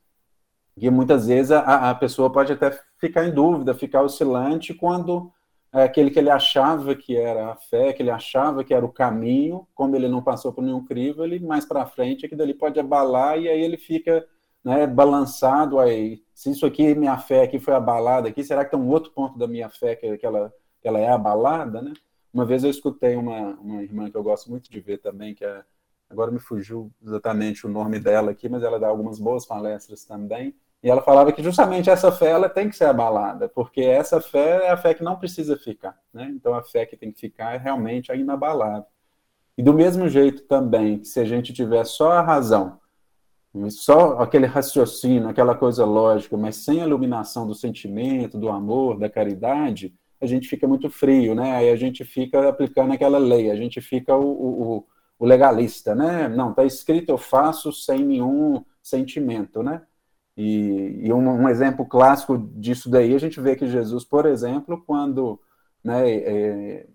que 0.78 0.90
muitas 0.90 1.26
vezes 1.26 1.52
a, 1.52 1.90
a 1.90 1.94
pessoa 1.94 2.30
pode 2.30 2.52
até 2.52 2.78
ficar 2.98 3.26
em 3.26 3.32
dúvida, 3.32 3.74
ficar 3.74 4.02
oscilante 4.02 4.74
quando 4.74 5.32
é 5.72 5.84
aquele 5.84 6.10
que 6.10 6.18
ele 6.18 6.28
achava 6.28 6.94
que 6.94 7.16
era 7.16 7.52
a 7.52 7.56
fé, 7.56 7.94
que 7.94 8.02
ele 8.02 8.10
achava 8.10 8.62
que 8.62 8.74
era 8.74 8.84
o 8.84 8.92
caminho, 8.92 9.66
como 9.74 9.96
ele 9.96 10.06
não 10.06 10.22
passou 10.22 10.52
por 10.52 10.62
nenhum 10.62 10.84
crivo, 10.84 11.24
ele 11.24 11.40
mais 11.40 11.64
para 11.64 11.86
frente, 11.86 12.26
aquilo 12.26 12.42
ali 12.42 12.52
pode 12.52 12.78
abalar 12.78 13.38
e 13.38 13.48
aí 13.48 13.60
ele 13.62 13.78
fica 13.78 14.26
né, 14.64 14.86
balançado 14.86 15.78
aí. 15.78 16.22
Se 16.34 16.50
isso 16.50 16.66
aqui, 16.66 16.94
minha 16.94 17.18
fé 17.18 17.42
aqui 17.42 17.58
foi 17.58 17.74
abalada 17.74 18.28
aqui, 18.28 18.44
será 18.44 18.64
que 18.64 18.70
tem 18.70 18.80
um 18.80 18.88
outro 18.88 19.10
ponto 19.12 19.38
da 19.38 19.46
minha 19.46 19.68
fé 19.68 19.96
que, 19.96 20.16
que, 20.18 20.26
ela, 20.26 20.52
que 20.80 20.88
ela 20.88 20.98
é 20.98 21.08
abalada, 21.08 21.82
né? 21.82 21.92
Uma 22.32 22.46
vez 22.46 22.64
eu 22.64 22.70
escutei 22.70 23.14
uma, 23.14 23.50
uma 23.60 23.82
irmã 23.82 24.10
que 24.10 24.16
eu 24.16 24.22
gosto 24.22 24.50
muito 24.50 24.70
de 24.70 24.80
ver 24.80 24.98
também, 24.98 25.34
que 25.34 25.44
é, 25.44 25.62
agora 26.08 26.30
me 26.30 26.38
fugiu 26.38 26.90
exatamente 27.02 27.66
o 27.66 27.70
nome 27.70 27.98
dela 27.98 28.30
aqui, 28.30 28.48
mas 28.48 28.62
ela 28.62 28.80
dá 28.80 28.88
algumas 28.88 29.18
boas 29.18 29.44
palestras 29.44 30.04
também, 30.04 30.54
e 30.82 30.90
ela 30.90 31.02
falava 31.02 31.32
que 31.32 31.42
justamente 31.42 31.88
essa 31.90 32.10
fé 32.10 32.30
ela 32.30 32.48
tem 32.48 32.68
que 32.68 32.76
ser 32.76 32.86
abalada, 32.86 33.48
porque 33.48 33.82
essa 33.82 34.20
fé 34.20 34.66
é 34.66 34.70
a 34.70 34.76
fé 34.76 34.94
que 34.94 35.04
não 35.04 35.16
precisa 35.16 35.56
ficar, 35.56 35.96
né? 36.12 36.32
Então 36.34 36.54
a 36.54 36.62
fé 36.62 36.86
que 36.86 36.96
tem 36.96 37.12
que 37.12 37.20
ficar 37.20 37.54
é 37.54 37.58
realmente 37.58 38.10
a 38.10 38.16
inabalável. 38.16 38.86
E 39.56 39.62
do 39.62 39.72
mesmo 39.74 40.08
jeito 40.08 40.42
também, 40.44 40.98
que 40.98 41.04
se 41.06 41.20
a 41.20 41.24
gente 41.24 41.52
tiver 41.52 41.84
só 41.84 42.12
a 42.12 42.22
razão, 42.22 42.80
só 43.70 44.18
aquele 44.18 44.46
raciocínio, 44.46 45.28
aquela 45.28 45.54
coisa 45.54 45.84
lógica, 45.84 46.36
mas 46.36 46.56
sem 46.56 46.80
a 46.80 46.86
iluminação 46.86 47.46
do 47.46 47.54
sentimento, 47.54 48.38
do 48.38 48.48
amor, 48.48 48.98
da 48.98 49.10
caridade, 49.10 49.94
a 50.20 50.26
gente 50.26 50.48
fica 50.48 50.66
muito 50.66 50.88
frio, 50.88 51.34
né? 51.34 51.56
Aí 51.56 51.70
a 51.70 51.76
gente 51.76 52.04
fica 52.04 52.48
aplicando 52.48 52.92
aquela 52.92 53.18
lei, 53.18 53.50
a 53.50 53.56
gente 53.56 53.80
fica 53.80 54.16
o, 54.16 54.76
o, 54.78 54.86
o 55.18 55.26
legalista, 55.26 55.94
né? 55.94 56.28
Não, 56.28 56.50
está 56.50 56.64
escrito 56.64 57.10
eu 57.10 57.18
faço 57.18 57.72
sem 57.72 58.04
nenhum 58.04 58.64
sentimento, 58.82 59.62
né? 59.62 59.82
E, 60.36 61.00
e 61.06 61.12
um, 61.12 61.42
um, 61.42 61.48
exemplo 61.48 61.84
clássico 61.86 62.38
disso 62.38 62.88
daí, 62.88 63.14
a 63.14 63.18
gente 63.18 63.40
vê 63.40 63.54
que 63.54 63.66
Jesus, 63.66 64.04
por 64.04 64.24
exemplo, 64.24 64.82
quando, 64.86 65.38
né, 65.84 66.10
é, 66.10 66.86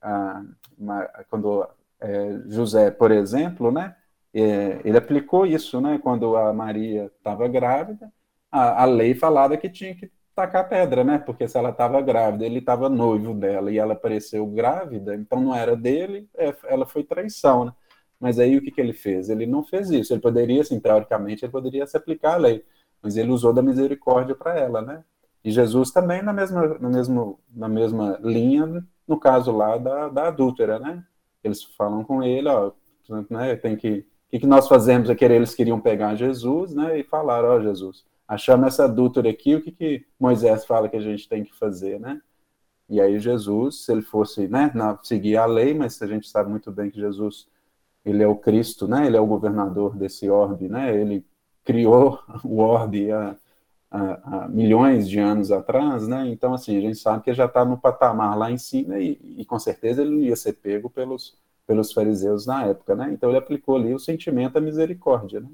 a, 0.00 0.44
uma, 0.78 1.02
quando 1.28 1.66
é, 2.00 2.40
José, 2.46 2.90
por 2.90 3.10
exemplo, 3.10 3.72
né, 3.72 3.96
é, 4.34 4.80
ele 4.84 4.98
aplicou 4.98 5.46
isso, 5.46 5.80
né, 5.80 5.98
quando 6.02 6.36
a 6.36 6.52
Maria 6.52 7.10
estava 7.16 7.46
grávida, 7.48 8.12
a, 8.50 8.82
a, 8.82 8.84
lei 8.84 9.14
falava 9.14 9.56
que 9.56 9.68
tinha 9.68 9.94
que 9.94 10.10
tacar 10.34 10.68
pedra, 10.68 11.04
né, 11.04 11.18
porque 11.18 11.46
se 11.46 11.56
ela 11.56 11.70
estava 11.70 12.00
grávida, 12.02 12.44
ele 12.44 12.58
estava 12.58 12.88
noivo 12.88 13.32
dela 13.34 13.70
e 13.70 13.78
ela 13.78 13.94
apareceu 13.94 14.46
grávida, 14.46 15.14
então 15.14 15.40
não 15.40 15.54
era 15.54 15.76
dele, 15.76 16.28
é, 16.36 16.54
ela 16.66 16.86
foi 16.86 17.04
traição, 17.04 17.66
né. 17.66 17.72
Mas 18.20 18.38
aí 18.38 18.56
o 18.56 18.62
que, 18.62 18.70
que 18.70 18.80
ele 18.80 18.92
fez? 18.92 19.28
Ele 19.28 19.44
não 19.44 19.62
fez 19.62 19.90
isso. 19.90 20.14
Ele 20.14 20.20
poderia, 20.20 20.62
assim, 20.62 20.80
teoricamente, 20.80 21.44
ele 21.44 21.52
poderia 21.52 21.86
se 21.86 21.96
aplicar 21.96 22.34
a 22.34 22.36
lei 22.36 22.64
mas 23.04 23.18
ele 23.18 23.30
usou 23.30 23.52
da 23.52 23.60
misericórdia 23.60 24.34
para 24.34 24.58
ela, 24.58 24.80
né? 24.80 25.04
E 25.44 25.50
Jesus 25.50 25.90
também 25.90 26.22
na 26.22 26.32
mesma, 26.32 26.78
na 26.78 26.88
mesma, 26.88 27.34
na 27.54 27.68
mesma 27.68 28.18
linha, 28.22 28.82
no 29.06 29.20
caso 29.20 29.52
lá 29.52 29.76
da, 29.76 30.08
da 30.08 30.28
adúltera, 30.28 30.78
né? 30.78 31.04
Eles 31.42 31.62
falam 31.62 32.02
com 32.02 32.22
ele, 32.22 32.48
ó, 32.48 32.72
né, 33.28 33.54
tem 33.56 33.76
que, 33.76 34.06
o 34.34 34.36
que, 34.36 34.40
que 34.40 34.46
nós 34.48 34.66
fazemos 34.66 35.08
aqui? 35.08 35.24
Eles 35.24 35.54
queriam 35.54 35.80
pegar 35.80 36.16
Jesus, 36.16 36.74
né? 36.74 36.98
E 36.98 37.04
falaram, 37.04 37.50
ó, 37.50 37.60
Jesus, 37.60 38.04
achamos 38.26 38.66
essa 38.66 38.86
adúltera 38.86 39.30
aqui, 39.30 39.54
o 39.54 39.62
que, 39.62 39.70
que 39.70 40.04
Moisés 40.18 40.64
fala 40.64 40.88
que 40.88 40.96
a 40.96 41.00
gente 41.00 41.28
tem 41.28 41.44
que 41.44 41.54
fazer, 41.54 42.00
né? 42.00 42.20
E 42.88 43.00
aí 43.00 43.20
Jesus, 43.20 43.84
se 43.84 43.92
ele 43.92 44.02
fosse, 44.02 44.48
né, 44.48 44.72
na, 44.74 44.98
seguir 45.04 45.36
a 45.36 45.46
lei, 45.46 45.72
mas 45.72 46.02
a 46.02 46.06
gente 46.08 46.28
sabe 46.28 46.50
muito 46.50 46.72
bem 46.72 46.90
que 46.90 46.98
Jesus, 46.98 47.46
ele 48.04 48.24
é 48.24 48.26
o 48.26 48.34
Cristo, 48.34 48.88
né? 48.88 49.06
Ele 49.06 49.16
é 49.16 49.20
o 49.20 49.26
governador 49.26 49.96
desse 49.96 50.28
orbe, 50.28 50.68
né? 50.68 50.92
Ele 51.00 51.24
criou 51.62 52.18
o 52.44 52.58
orbe 52.58 53.12
há, 53.12 53.36
há, 53.88 54.44
há, 54.44 54.48
milhões 54.48 55.08
de 55.08 55.20
anos 55.20 55.52
atrás, 55.52 56.08
né? 56.08 56.26
Então, 56.28 56.54
assim, 56.54 56.76
a 56.76 56.80
gente 56.80 56.98
sabe 56.98 57.22
que 57.22 57.32
já 57.32 57.46
está 57.46 57.64
no 57.64 57.78
patamar 57.78 58.36
lá 58.36 58.50
em 58.50 58.58
cima 58.58 58.98
e, 58.98 59.12
e, 59.38 59.44
com 59.44 59.60
certeza 59.60 60.02
ele 60.02 60.10
não 60.10 60.22
ia 60.22 60.34
ser 60.34 60.54
pego 60.54 60.90
pelos, 60.90 61.36
pelos 61.66 61.92
fariseus 61.92 62.46
na 62.46 62.66
época, 62.66 62.94
né? 62.94 63.10
Então 63.12 63.28
ele 63.30 63.38
aplicou 63.38 63.76
ali 63.76 63.94
o 63.94 63.98
sentimento 63.98 64.54
da 64.54 64.60
misericórdia, 64.60 65.40
né? 65.40 65.48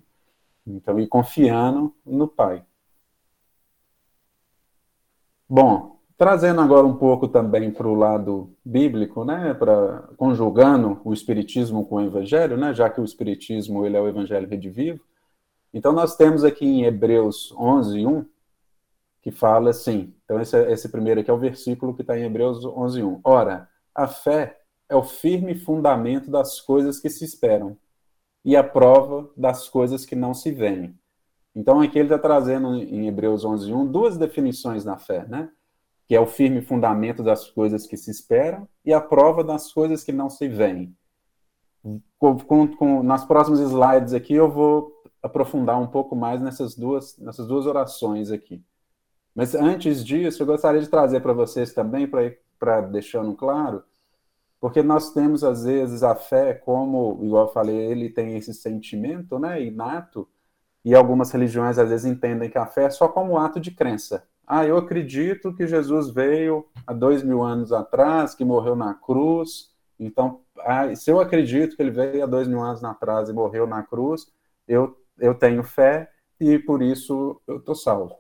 Então, 0.67 1.00
e 1.00 1.07
confiando 1.07 1.95
no 2.05 2.29
Pai. 2.29 2.64
Bom, 5.49 5.99
trazendo 6.17 6.61
agora 6.61 6.87
um 6.87 6.97
pouco 6.97 7.26
também 7.26 7.71
para 7.71 7.88
o 7.88 7.95
lado 7.95 8.55
bíblico, 8.64 9.25
né, 9.25 9.55
para 9.55 10.09
conjugando 10.17 11.00
o 11.05 11.12
espiritismo 11.12 11.85
com 11.87 11.97
o 11.97 12.02
evangelho, 12.02 12.57
né, 12.57 12.73
já 12.75 12.88
que 12.88 13.00
o 13.00 13.05
espiritismo 13.05 13.85
ele 13.85 13.97
é 13.97 14.00
o 14.00 14.07
evangelho 14.07 14.49
redivivo, 14.49 15.00
então, 15.73 15.93
nós 15.93 16.17
temos 16.17 16.43
aqui 16.43 16.67
em 16.67 16.85
Hebreus 16.85 17.52
11, 17.52 18.05
1, 18.05 18.26
que 19.23 19.31
fala 19.31 19.71
assim. 19.71 20.12
Então, 20.25 20.40
esse, 20.40 20.57
esse 20.71 20.88
primeiro 20.88 21.21
aqui 21.21 21.31
é 21.31 21.33
o 21.33 21.38
versículo 21.38 21.95
que 21.95 22.02
está 22.02 22.19
em 22.19 22.25
Hebreus 22.25 22.64
11, 22.64 23.02
1. 23.02 23.21
Ora, 23.23 23.69
a 23.95 24.09
fé 24.09 24.60
é 24.90 24.97
o 24.97 25.02
firme 25.04 25.54
fundamento 25.54 26.30
das 26.30 26.61
coisas 26.61 26.99
que 27.00 27.09
se 27.09 27.25
esperam 27.25 27.78
e 28.44 28.56
a 28.56 28.64
prova 28.64 29.30
das 29.37 29.68
coisas 29.68 30.04
que 30.04 30.16
não 30.16 30.35
se 30.35 30.50
veem. 30.50 30.99
Então, 31.54 31.80
aqui 31.80 31.99
ele 31.99 32.09
está 32.09 32.18
trazendo 32.18 32.75
em 32.75 33.06
Hebreus 33.06 33.44
11, 33.44 33.73
1 33.73 33.87
duas 33.87 34.18
definições 34.18 34.85
na 34.85 34.99
fé, 34.99 35.25
né? 35.26 35.50
Que 36.06 36.14
é 36.14 36.20
o 36.20 36.26
firme 36.26 36.61
fundamento 36.61 37.23
das 37.23 37.49
coisas 37.49 37.87
que 37.87 37.97
se 37.97 38.11
esperam 38.11 38.68
e 38.85 38.92
a 38.92 39.00
prova 39.00 39.44
das 39.44 39.73
coisas 39.73 40.02
que 40.02 40.12
não 40.12 40.28
se 40.28 40.49
veem. 40.49 40.94
Com, 42.18 42.68
com, 42.68 43.02
nas 43.02 43.25
próximas 43.25 43.61
slides 43.61 44.12
aqui 44.12 44.35
eu 44.35 44.50
vou 44.50 44.92
aprofundar 45.23 45.80
um 45.80 45.87
pouco 45.87 46.16
mais 46.16 46.40
nessas 46.40 46.75
duas, 46.75 47.16
nessas 47.18 47.47
duas 47.47 47.66
orações 47.66 48.30
aqui. 48.30 48.62
Mas 49.35 49.54
antes 49.54 50.04
disso, 50.04 50.42
eu 50.42 50.47
gostaria 50.47 50.80
de 50.80 50.88
trazer 50.88 51.20
para 51.20 51.32
vocês 51.32 51.73
também, 51.73 52.09
para 52.59 52.80
deixando 52.82 53.35
claro, 53.35 53.82
porque 54.61 54.83
nós 54.83 55.12
temos, 55.12 55.43
às 55.43 55.64
vezes, 55.64 56.02
a 56.02 56.14
fé 56.14 56.55
como, 56.55 57.19
igual 57.23 57.47
eu 57.47 57.52
falei, 57.52 57.76
ele 57.76 58.11
tem 58.11 58.37
esse 58.37 58.52
sentimento 58.55 59.38
né, 59.38 59.62
inato, 59.62 60.29
e 60.85 60.95
algumas 60.95 61.31
religiões, 61.31 61.79
às 61.79 61.88
vezes, 61.90 62.07
entendem 62.07 62.50
que 62.50 62.59
a 62.59 62.67
fé 62.67 62.85
é 62.85 62.90
só 62.90 63.09
como 63.09 63.38
ato 63.38 63.61
de 63.61 63.71
crença. 63.71 64.26
Ah, 64.47 64.67
eu 64.67 64.76
acredito 64.76 65.55
que 65.55 65.67
Jesus 65.67 66.11
veio 66.11 66.67
há 66.87 66.93
dois 66.93 67.23
mil 67.23 67.43
anos 67.43 67.73
atrás, 67.73 68.35
que 68.35 68.45
morreu 68.45 68.76
na 68.76 68.95
cruz, 68.95 69.71
então, 69.99 70.40
ah, 70.59 70.95
se 70.97 71.11
eu 71.11 71.21
acredito 71.21 71.76
que 71.76 71.83
ele 71.83 71.90
veio 71.90 72.25
há 72.25 72.26
dois 72.26 72.49
mil 72.49 72.61
anos 72.61 72.83
atrás 72.83 73.29
e 73.29 73.33
morreu 73.33 73.67
na 73.67 73.83
cruz, 73.83 74.26
eu 74.67 74.97
eu 75.19 75.35
tenho 75.35 75.62
fé 75.62 76.11
e 76.40 76.59
por 76.59 76.83
isso 76.83 77.40
eu 77.47 77.59
estou 77.59 77.75
salvo. 77.75 78.17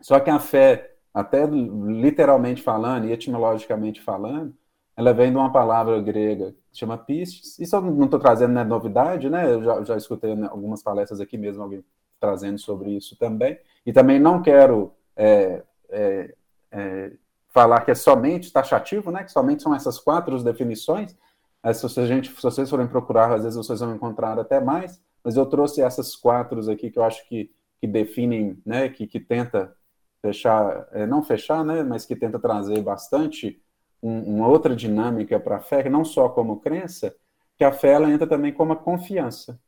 Só 0.00 0.20
que 0.20 0.30
a 0.30 0.40
fé, 0.40 0.96
até 1.14 1.46
literalmente 1.46 2.62
falando 2.62 3.06
e 3.06 3.12
etimologicamente 3.12 4.00
falando, 4.02 4.56
ela 4.98 5.12
vem 5.12 5.30
de 5.30 5.36
uma 5.36 5.52
palavra 5.52 6.00
grega 6.02 6.54
que 6.72 6.78
chama 6.78 6.98
pistes. 6.98 7.58
Isso 7.58 7.76
eu 7.76 7.80
não 7.80 8.04
estou 8.04 8.18
trazendo 8.18 8.52
né, 8.52 8.64
novidade, 8.64 9.30
né? 9.30 9.50
Eu 9.50 9.62
já, 9.62 9.84
já 9.84 9.96
escutei 9.96 10.32
algumas 10.44 10.82
palestras 10.82 11.20
aqui 11.20 11.38
mesmo, 11.38 11.62
alguém 11.62 11.84
trazendo 12.18 12.58
sobre 12.58 12.90
isso 12.90 13.16
também. 13.16 13.58
E 13.86 13.92
também 13.92 14.18
não 14.18 14.42
quero 14.42 14.92
é, 15.16 15.62
é, 15.88 16.34
é, 16.72 17.12
falar 17.48 17.82
que 17.82 17.92
é 17.92 17.94
somente 17.94 18.52
taxativo, 18.52 19.12
né? 19.12 19.22
Que 19.22 19.30
somente 19.30 19.62
são 19.62 19.74
essas 19.74 19.98
quatro 19.98 20.42
definições. 20.42 21.16
Se, 21.72 22.00
a 22.00 22.06
gente, 22.06 22.30
se 22.30 22.42
vocês 22.42 22.68
forem 22.68 22.88
procurar, 22.88 23.32
às 23.32 23.44
vezes 23.44 23.56
vocês 23.56 23.80
vão 23.80 23.94
encontrar 23.94 24.38
até 24.38 24.60
mais 24.60 25.00
mas 25.28 25.36
eu 25.36 25.46
trouxe 25.46 25.82
essas 25.82 26.16
quatro 26.16 26.70
aqui 26.70 26.90
que 26.90 26.98
eu 26.98 27.04
acho 27.04 27.28
que, 27.28 27.50
que 27.80 27.86
definem, 27.86 28.60
né, 28.64 28.88
que, 28.88 29.06
que 29.06 29.20
tenta 29.20 29.74
fechar, 30.22 30.88
é, 30.92 31.06
não 31.06 31.22
fechar, 31.22 31.64
né, 31.64 31.82
mas 31.82 32.06
que 32.06 32.16
tenta 32.16 32.38
trazer 32.38 32.80
bastante 32.82 33.60
um, 34.02 34.36
uma 34.36 34.48
outra 34.48 34.74
dinâmica 34.74 35.38
para 35.38 35.56
a 35.56 35.60
fé, 35.60 35.88
não 35.88 36.04
só 36.04 36.28
como 36.28 36.60
crença, 36.60 37.14
que 37.56 37.64
a 37.64 37.72
fé 37.72 37.92
ela 37.92 38.10
entra 38.10 38.26
também 38.26 38.52
como 38.52 38.74
confiança, 38.76 39.60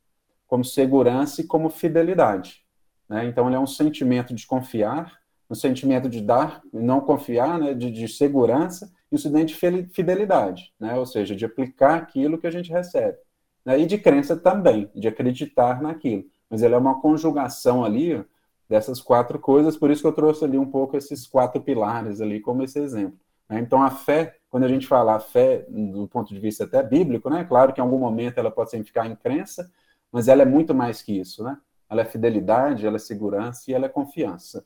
como 0.47 0.65
segurança 0.65 1.41
e 1.41 1.45
como 1.45 1.71
fidelidade. 1.71 2.65
Né? 3.09 3.27
Então, 3.27 3.47
ele 3.47 3.57
é 3.57 3.61
um 3.61 3.67
sentimento 3.67 4.35
de 4.35 4.47
confiar, 4.47 5.19
um 5.49 5.55
sentimento 5.55 6.09
de 6.09 6.21
dar, 6.21 6.63
não 6.73 7.01
confiar, 7.01 7.59
né, 7.59 7.75
de, 7.75 7.91
de 7.91 8.07
segurança, 8.07 8.93
e 9.11 9.15
um 9.17 9.19
sentimento 9.19 9.49
de 9.49 9.93
fidelidade, 9.93 10.73
né? 10.79 10.95
ou 10.95 11.05
seja, 11.05 11.35
de 11.35 11.45
aplicar 11.45 11.97
aquilo 11.97 12.39
que 12.39 12.47
a 12.47 12.51
gente 12.51 12.71
recebe 12.71 13.19
né? 13.65 13.79
e 13.79 13.87
de 13.87 13.99
crença 13.99 14.37
também, 14.37 14.91
de 14.95 15.09
acreditar 15.09 15.83
naquilo. 15.83 16.25
Mas 16.49 16.63
ele 16.63 16.75
é 16.75 16.79
uma 16.79 17.01
conjugação 17.01 17.85
ali 17.85 18.25
dessas 18.69 19.01
quatro 19.01 19.39
coisas, 19.39 19.77
por 19.77 19.91
isso 19.91 20.03
que 20.03 20.09
eu 20.09 20.13
trouxe 20.13 20.45
ali 20.45 20.59
um 20.59 20.71
pouco 20.71 20.97
esses 20.97 21.27
quatro 21.27 21.61
pilares 21.61 22.21
ali 22.21 22.41
como 22.41 22.63
esse 22.63 22.79
exemplo. 22.79 23.19
Né? 23.51 23.59
Então 23.59 23.83
a 23.83 23.91
fé, 23.91 24.37
quando 24.49 24.65
a 24.65 24.69
gente 24.69 24.87
fala 24.87 25.17
a 25.17 25.21
fé 25.21 25.67
do 25.69 26.07
ponto 26.07 26.33
de 26.33 26.39
vista 26.39 26.65
até 26.65 26.81
bíblico, 26.83 27.29
né? 27.29 27.45
claro 27.45 27.73
que 27.73 27.81
em 27.81 27.85
algum 27.85 27.99
momento 27.99 28.39
ela 28.39 28.51
pode 28.51 28.71
significar 28.71 29.11
em 29.11 29.17
crença, 29.17 29.71
mas 30.13 30.29
ela 30.29 30.43
é 30.43 30.47
muito 30.47 30.73
mais 30.73 31.03
que 31.03 31.19
isso, 31.19 31.43
né? 31.43 31.59
Ela 31.89 32.03
é 32.03 32.05
fidelidade, 32.05 32.87
ela 32.87 32.97
é 32.97 33.01
segurança 33.01 33.69
e 33.69 33.75
ela 33.75 33.87
é 33.87 33.89
confiança. 33.89 34.65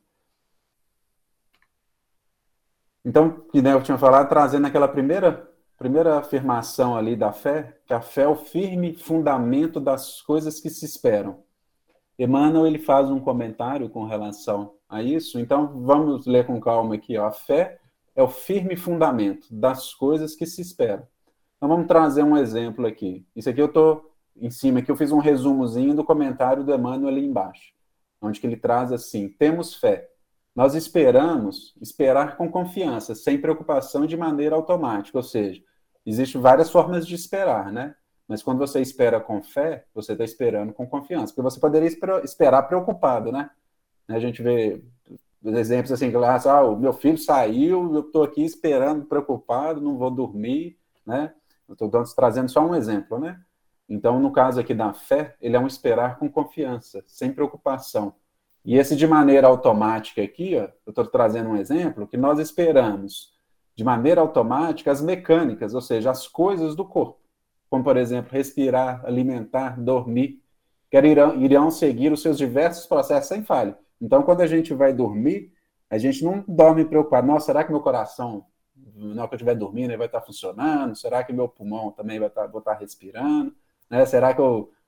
Então, 3.03 3.41
que 3.51 3.63
né, 3.63 3.73
eu 3.73 3.83
tinha 3.83 3.99
falado, 3.99 4.29
trazendo 4.29 4.67
aquela 4.67 4.89
primeira 4.89 5.51
primeira 5.77 6.19
afirmação 6.19 6.97
ali 6.97 7.17
da 7.17 7.33
fé, 7.33 7.77
que 7.85 7.93
a 7.93 8.01
fé 8.01 8.23
é 8.23 8.29
o 8.29 8.37
firme 8.37 8.95
fundamento 8.95 9.81
das 9.81 10.23
coisas 10.23 10.61
que 10.61 10.71
se 10.71 10.85
esperam. 10.85 11.43
Emmanuel 12.19 12.67
ele 12.67 12.79
faz 12.79 13.11
um 13.11 13.19
comentário 13.19 13.91
com 13.91 14.05
relação 14.05 14.75
a 14.89 15.03
isso, 15.03 15.39
então 15.39 15.83
vamos 15.83 16.27
ler 16.27 16.47
com 16.47 16.61
calma 16.61 16.95
aqui. 16.95 17.19
Ó. 17.19 17.27
A 17.27 17.33
fé 17.33 17.81
é 18.15 18.23
o 18.23 18.29
firme 18.29 18.77
fundamento 18.77 19.47
das 19.51 19.93
coisas 19.95 20.35
que 20.35 20.47
se 20.47 20.61
esperam. 20.61 21.07
Então 21.57 21.69
vamos 21.69 21.87
trazer 21.87 22.23
um 22.23 22.37
exemplo 22.37 22.87
aqui. 22.87 23.27
Isso 23.35 23.49
aqui 23.49 23.61
eu 23.61 23.67
estou 23.67 24.11
em 24.37 24.51
cima, 24.51 24.81
aqui 24.81 24.91
eu 24.91 24.97
fiz 24.97 25.13
um 25.13 25.19
resumozinho 25.19 25.95
do 25.95 26.05
comentário 26.05 26.65
do 26.65 26.75
Emmanuel 26.75 27.09
ali 27.09 27.25
embaixo, 27.25 27.73
onde 28.21 28.41
que 28.41 28.47
ele 28.47 28.57
traz 28.57 28.93
assim: 28.93 29.29
temos 29.29 29.75
fé. 29.75 30.09
Nós 30.55 30.75
esperamos, 30.75 31.75
esperar 31.81 32.37
com 32.37 32.49
confiança, 32.49 33.15
sem 33.15 33.41
preocupação 33.41 34.07
de 34.07 34.17
maneira 34.17 34.55
automática, 34.55 35.19
ou 35.19 35.23
seja, 35.23 35.61
existem 36.07 36.41
várias 36.41 36.71
formas 36.71 37.07
de 37.07 37.15
esperar, 37.15 37.73
né? 37.73 37.95
Mas 38.29 38.43
quando 38.43 38.59
você 38.59 38.81
espera 38.81 39.21
com 39.21 39.43
fé, 39.43 39.85
você 39.93 40.13
está 40.13 40.25
esperando 40.25 40.73
com 40.73 40.87
confiança, 40.87 41.33
porque 41.33 41.43
você 41.43 41.59
poderia 41.59 41.89
esperar 42.23 42.63
preocupado, 42.63 43.33
né? 43.33 43.51
A 44.09 44.19
gente 44.19 44.43
vê 44.43 44.83
exemplos 45.53 45.93
assim, 45.93 46.11
ah, 46.15 46.63
o 46.63 46.77
meu 46.77 46.93
filho 46.93 47.19
saiu, 47.19 47.93
eu 47.95 48.01
estou 48.01 48.23
aqui 48.23 48.43
esperando, 48.43 49.05
preocupado, 49.05 49.81
não 49.81 49.99
vou 49.99 50.11
dormir, 50.11 50.79
né? 51.05 51.35
Estou 51.69 51.91
trazendo 52.17 52.49
só 52.49 52.67
um 52.67 52.75
exemplo, 52.75 53.19
né? 53.19 53.39
Então, 53.89 54.19
no 54.19 54.33
caso 54.33 54.59
aqui 54.59 54.73
da 54.73 54.95
fé, 54.95 55.37
ele 55.41 55.57
é 55.57 55.61
um 55.61 55.67
esperar 55.67 56.19
com 56.19 56.31
confiança, 56.31 57.05
sem 57.07 57.33
preocupação. 57.33 58.15
E 58.65 58.77
esse 58.77 58.97
de 58.97 59.07
maneira 59.07 59.47
automática 59.47 60.23
aqui, 60.23 60.57
ó, 60.57 60.69
eu 60.87 60.91
estou 60.91 61.07
trazendo 61.07 61.51
um 61.51 61.57
exemplo, 61.57 62.07
que 62.07 62.17
nós 62.17 62.39
esperamos 62.39 63.35
de 63.77 63.85
maneira 63.85 64.21
automática 64.21 64.91
as 64.91 65.03
mecânicas, 65.03 65.75
ou 65.75 65.81
seja, 65.83 66.11
as 66.11 66.27
coisas 66.27 66.75
do 66.75 66.85
corpo, 66.85 67.21
como, 67.69 67.85
por 67.85 67.97
exemplo, 67.97 68.33
respirar, 68.33 69.05
alimentar, 69.05 69.79
dormir, 69.79 70.43
que 70.91 70.97
irão, 70.97 71.37
irão 71.43 71.71
seguir 71.71 72.13
os 72.13 72.23
seus 72.23 72.39
diversos 72.39 72.87
processos 72.87 73.29
sem 73.29 73.43
falha. 73.43 73.77
Então, 74.05 74.23
quando 74.23 74.43
a 74.43 74.47
gente 74.47 74.75
vai 74.75 74.93
dormir, 74.93 75.51
a 75.89 75.97
gente 75.97 76.23
não 76.23 76.45
dorme 76.47 76.85
preocupado, 76.85 77.27
nossa, 77.27 77.47
será 77.47 77.65
que 77.65 77.71
meu 77.71 77.81
coração, 77.81 78.45
na 78.95 79.23
hora 79.23 79.29
que 79.29 79.35
eu 79.35 79.37
estiver 79.37 79.55
dormindo, 79.55 79.97
vai 79.97 80.07
estar 80.07 80.21
funcionando? 80.21 80.95
Será 80.95 81.25
que 81.25 81.33
meu 81.33 81.49
pulmão 81.49 81.91
também 81.91 82.19
vai 82.19 82.29
estar, 82.29 82.47
vou 82.47 82.59
estar 82.59 82.75
respirando? 82.75 83.55
Né? 83.89 84.05
Será 84.05 84.35
que 84.35 84.43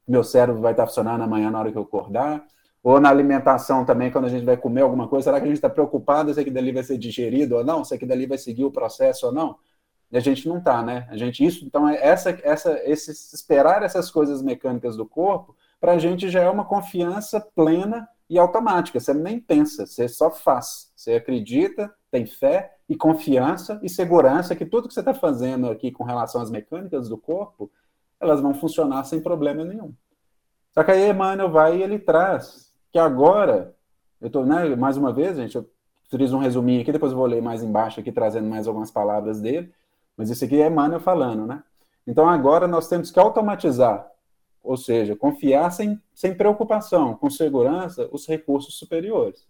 meu 0.06 0.22
cérebro 0.22 0.60
vai 0.60 0.72
estar 0.72 0.86
funcionando 0.86 1.22
amanhã 1.22 1.50
na 1.50 1.58
hora 1.58 1.72
que 1.72 1.78
eu 1.78 1.82
acordar? 1.82 2.44
Ou 2.82 3.00
na 3.00 3.08
alimentação 3.08 3.86
também, 3.86 4.10
quando 4.10 4.26
a 4.26 4.28
gente 4.28 4.44
vai 4.44 4.56
comer 4.56 4.82
alguma 4.82 5.08
coisa, 5.08 5.24
será 5.24 5.38
que 5.40 5.44
a 5.44 5.48
gente 5.48 5.56
está 5.56 5.70
preocupado 5.70 6.32
se 6.34 6.38
aquilo 6.38 6.54
dali 6.54 6.70
vai 6.70 6.84
ser 6.84 6.98
digerido 6.98 7.56
ou 7.56 7.64
não? 7.64 7.84
Se 7.84 7.94
aquilo 7.94 8.10
dali 8.10 8.26
vai 8.26 8.36
seguir 8.36 8.64
o 8.64 8.70
processo 8.70 9.26
ou 9.26 9.32
não? 9.32 9.56
E 10.12 10.16
a 10.18 10.20
gente 10.20 10.46
não 10.46 10.58
está, 10.58 10.82
né? 10.82 11.08
A 11.10 11.16
gente, 11.16 11.44
isso, 11.44 11.64
então, 11.64 11.88
é 11.88 11.96
essa, 12.06 12.38
essa, 12.42 12.78
esse, 12.84 13.10
esperar 13.10 13.82
essas 13.82 14.10
coisas 14.10 14.42
mecânicas 14.42 14.94
do 14.94 15.06
corpo, 15.06 15.56
para 15.80 15.92
a 15.92 15.98
gente 15.98 16.28
já 16.28 16.42
é 16.42 16.50
uma 16.50 16.66
confiança 16.66 17.40
plena 17.40 18.06
e 18.28 18.38
automática. 18.38 18.98
Você 18.98 19.14
nem 19.14 19.40
pensa, 19.40 19.86
você 19.86 20.08
só 20.08 20.30
faz. 20.30 20.92
Você 20.96 21.14
acredita, 21.14 21.92
tem 22.10 22.26
fé 22.26 22.76
e 22.88 22.96
confiança 22.96 23.80
e 23.82 23.88
segurança 23.88 24.54
que 24.54 24.64
tudo 24.64 24.88
que 24.88 24.94
você 24.94 25.00
está 25.00 25.14
fazendo 25.14 25.70
aqui 25.70 25.90
com 25.90 26.04
relação 26.04 26.40
às 26.40 26.50
mecânicas 26.50 27.08
do 27.08 27.18
corpo, 27.18 27.70
elas 28.20 28.40
vão 28.40 28.54
funcionar 28.54 29.04
sem 29.04 29.20
problema 29.20 29.64
nenhum. 29.64 29.92
Só 30.72 30.84
que 30.84 30.90
aí 30.90 31.08
Emmanuel 31.08 31.50
vai 31.50 31.78
e 31.78 31.82
ele 31.82 31.98
traz 31.98 32.66
que 32.92 32.98
agora, 32.98 33.74
eu 34.20 34.28
estou, 34.28 34.46
né, 34.46 34.74
mais 34.74 34.96
uma 34.96 35.12
vez, 35.12 35.36
gente, 35.36 35.56
eu 35.56 35.68
fiz 36.10 36.32
um 36.32 36.38
resuminho 36.38 36.80
aqui, 36.80 36.92
depois 36.92 37.12
eu 37.12 37.18
vou 37.18 37.26
ler 37.26 37.42
mais 37.42 37.62
embaixo 37.62 38.00
aqui, 38.00 38.10
trazendo 38.10 38.48
mais 38.48 38.66
algumas 38.66 38.90
palavras 38.90 39.40
dele, 39.40 39.70
mas 40.16 40.30
isso 40.30 40.44
aqui 40.44 40.60
é 40.60 40.66
Emmanuel 40.66 41.00
falando, 41.00 41.46
né? 41.46 41.62
Então 42.06 42.28
agora 42.28 42.66
nós 42.66 42.88
temos 42.88 43.10
que 43.10 43.18
automatizar, 43.18 44.06
ou 44.66 44.76
seja, 44.76 45.14
confiar 45.14 45.70
sem, 45.70 46.00
sem 46.14 46.34
preocupação, 46.34 47.14
com 47.14 47.30
segurança, 47.30 48.08
os 48.10 48.26
recursos 48.26 48.76
superiores. 48.78 49.46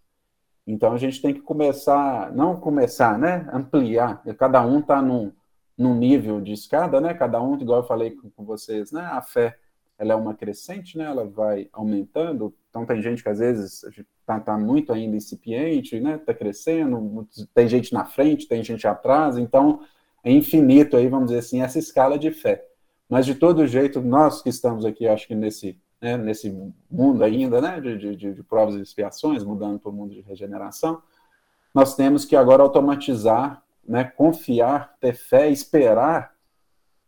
Então 0.66 0.92
a 0.92 0.98
gente 0.98 1.22
tem 1.22 1.32
que 1.32 1.40
começar, 1.40 2.32
não 2.34 2.60
começar, 2.60 3.18
né? 3.18 3.48
Ampliar. 3.52 4.22
Cada 4.36 4.64
um 4.66 4.80
está 4.80 5.00
num, 5.00 5.32
num 5.78 5.94
nível 5.94 6.40
de 6.40 6.52
escada, 6.52 7.00
né? 7.00 7.14
Cada 7.14 7.40
um, 7.40 7.58
igual 7.58 7.80
eu 7.80 7.86
falei 7.86 8.16
com, 8.36 8.44
vocês, 8.44 8.92
né? 8.92 9.02
A 9.02 9.22
fé 9.22 9.56
ela 9.98 10.12
é 10.12 10.16
uma 10.16 10.34
crescente, 10.34 10.98
né? 10.98 11.04
Ela 11.04 11.24
vai 11.24 11.68
aumentando. 11.72 12.52
Então 12.68 12.84
tem 12.84 13.00
gente 13.00 13.22
que 13.22 13.28
às 13.28 13.38
vezes 13.38 13.84
está 14.20 14.40
tá 14.40 14.58
muito 14.58 14.92
ainda 14.92 15.16
incipiente, 15.16 16.00
né? 16.00 16.16
Está 16.16 16.34
crescendo. 16.34 17.26
Tem 17.54 17.68
gente 17.68 17.92
na 17.92 18.04
frente, 18.04 18.48
tem 18.48 18.62
gente 18.62 18.86
atrás. 18.86 19.38
Então 19.38 19.80
é 20.24 20.32
infinito 20.32 20.96
aí, 20.96 21.08
vamos 21.08 21.26
dizer 21.28 21.38
assim, 21.38 21.62
essa 21.62 21.78
escala 21.78 22.18
de 22.18 22.32
fé. 22.32 22.66
Mas 23.08 23.26
de 23.26 23.34
todo 23.34 23.66
jeito, 23.66 24.00
nós 24.00 24.42
que 24.42 24.48
estamos 24.48 24.84
aqui, 24.84 25.06
acho 25.06 25.26
que 25.26 25.34
nesse 25.34 25.78
né, 26.00 26.16
nesse 26.16 26.54
mundo 26.90 27.24
ainda, 27.24 27.60
né? 27.60 27.80
De, 27.80 28.16
de, 28.16 28.34
de 28.34 28.42
provas 28.42 28.76
e 28.76 28.82
expiações, 28.82 29.42
mudando 29.44 29.78
para 29.78 29.90
o 29.90 29.94
mundo 29.94 30.14
de 30.14 30.20
regeneração, 30.20 31.02
nós 31.74 31.96
temos 31.96 32.24
que 32.24 32.36
agora 32.36 32.62
automatizar, 32.62 33.62
né? 33.86 34.04
Confiar, 34.04 34.94
ter 35.00 35.14
fé, 35.14 35.48
esperar 35.48 36.34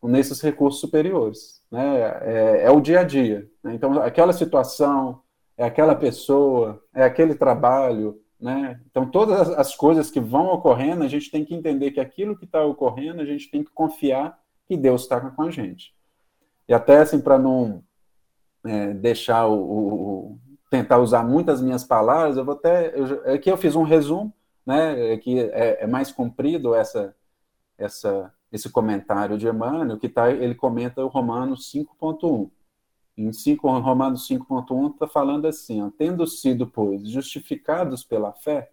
nesses 0.02 0.40
recursos 0.40 0.80
superiores 0.80 1.58
né? 1.70 2.00
É, 2.22 2.62
é 2.64 2.70
o 2.70 2.80
dia 2.80 3.00
a 3.00 3.04
dia. 3.04 3.48
Né? 3.62 3.74
Então, 3.74 4.00
aquela 4.02 4.32
situação, 4.32 5.20
é 5.56 5.64
aquela 5.64 5.94
pessoa, 5.94 6.82
é 6.94 7.04
aquele 7.04 7.34
trabalho, 7.34 8.20
né? 8.40 8.80
Então, 8.90 9.08
todas 9.08 9.50
as 9.50 9.74
coisas 9.74 10.10
que 10.10 10.20
vão 10.20 10.46
ocorrendo, 10.46 11.04
a 11.04 11.08
gente 11.08 11.30
tem 11.30 11.44
que 11.44 11.54
entender 11.54 11.90
que 11.90 12.00
aquilo 12.00 12.36
que 12.36 12.44
está 12.44 12.64
ocorrendo, 12.64 13.20
a 13.20 13.24
gente 13.24 13.50
tem 13.50 13.62
que 13.62 13.70
confiar 13.72 14.38
que 14.68 14.76
Deus 14.76 15.02
está 15.02 15.20
com 15.20 15.42
a 15.42 15.50
gente. 15.50 15.94
E 16.68 16.74
até 16.74 16.98
assim, 16.98 17.20
para 17.20 17.38
não 17.38 17.82
é, 18.64 18.92
deixar 18.92 19.46
o, 19.46 19.58
o, 19.58 20.38
tentar 20.70 20.98
usar 20.98 21.24
muitas 21.24 21.60
minhas 21.60 21.82
palavras, 21.82 22.36
eu 22.36 22.44
vou 22.44 22.54
até. 22.54 22.92
Eu, 22.94 23.34
aqui 23.34 23.50
eu 23.50 23.56
fiz 23.56 23.74
um 23.74 23.82
resumo, 23.82 24.32
né? 24.66 25.16
Que 25.16 25.40
é, 25.40 25.84
é 25.84 25.86
mais 25.86 26.12
comprido 26.12 26.74
essa, 26.74 27.16
essa 27.78 28.32
esse 28.50 28.68
comentário 28.70 29.36
de 29.36 29.46
Emmanuel, 29.46 29.98
que 29.98 30.08
tá, 30.08 30.30
ele 30.30 30.54
comenta 30.54 31.04
o 31.04 31.08
Romanos 31.08 31.70
5.1. 31.72 32.50
Em 33.16 33.32
5, 33.32 33.68
Romanos 33.80 34.28
5.1 34.28 34.92
está 34.92 35.06
falando 35.06 35.46
assim, 35.46 35.82
ó, 35.82 35.90
tendo 35.90 36.26
sido, 36.26 36.66
pois, 36.66 37.08
justificados 37.08 38.04
pela 38.04 38.32
fé, 38.32 38.70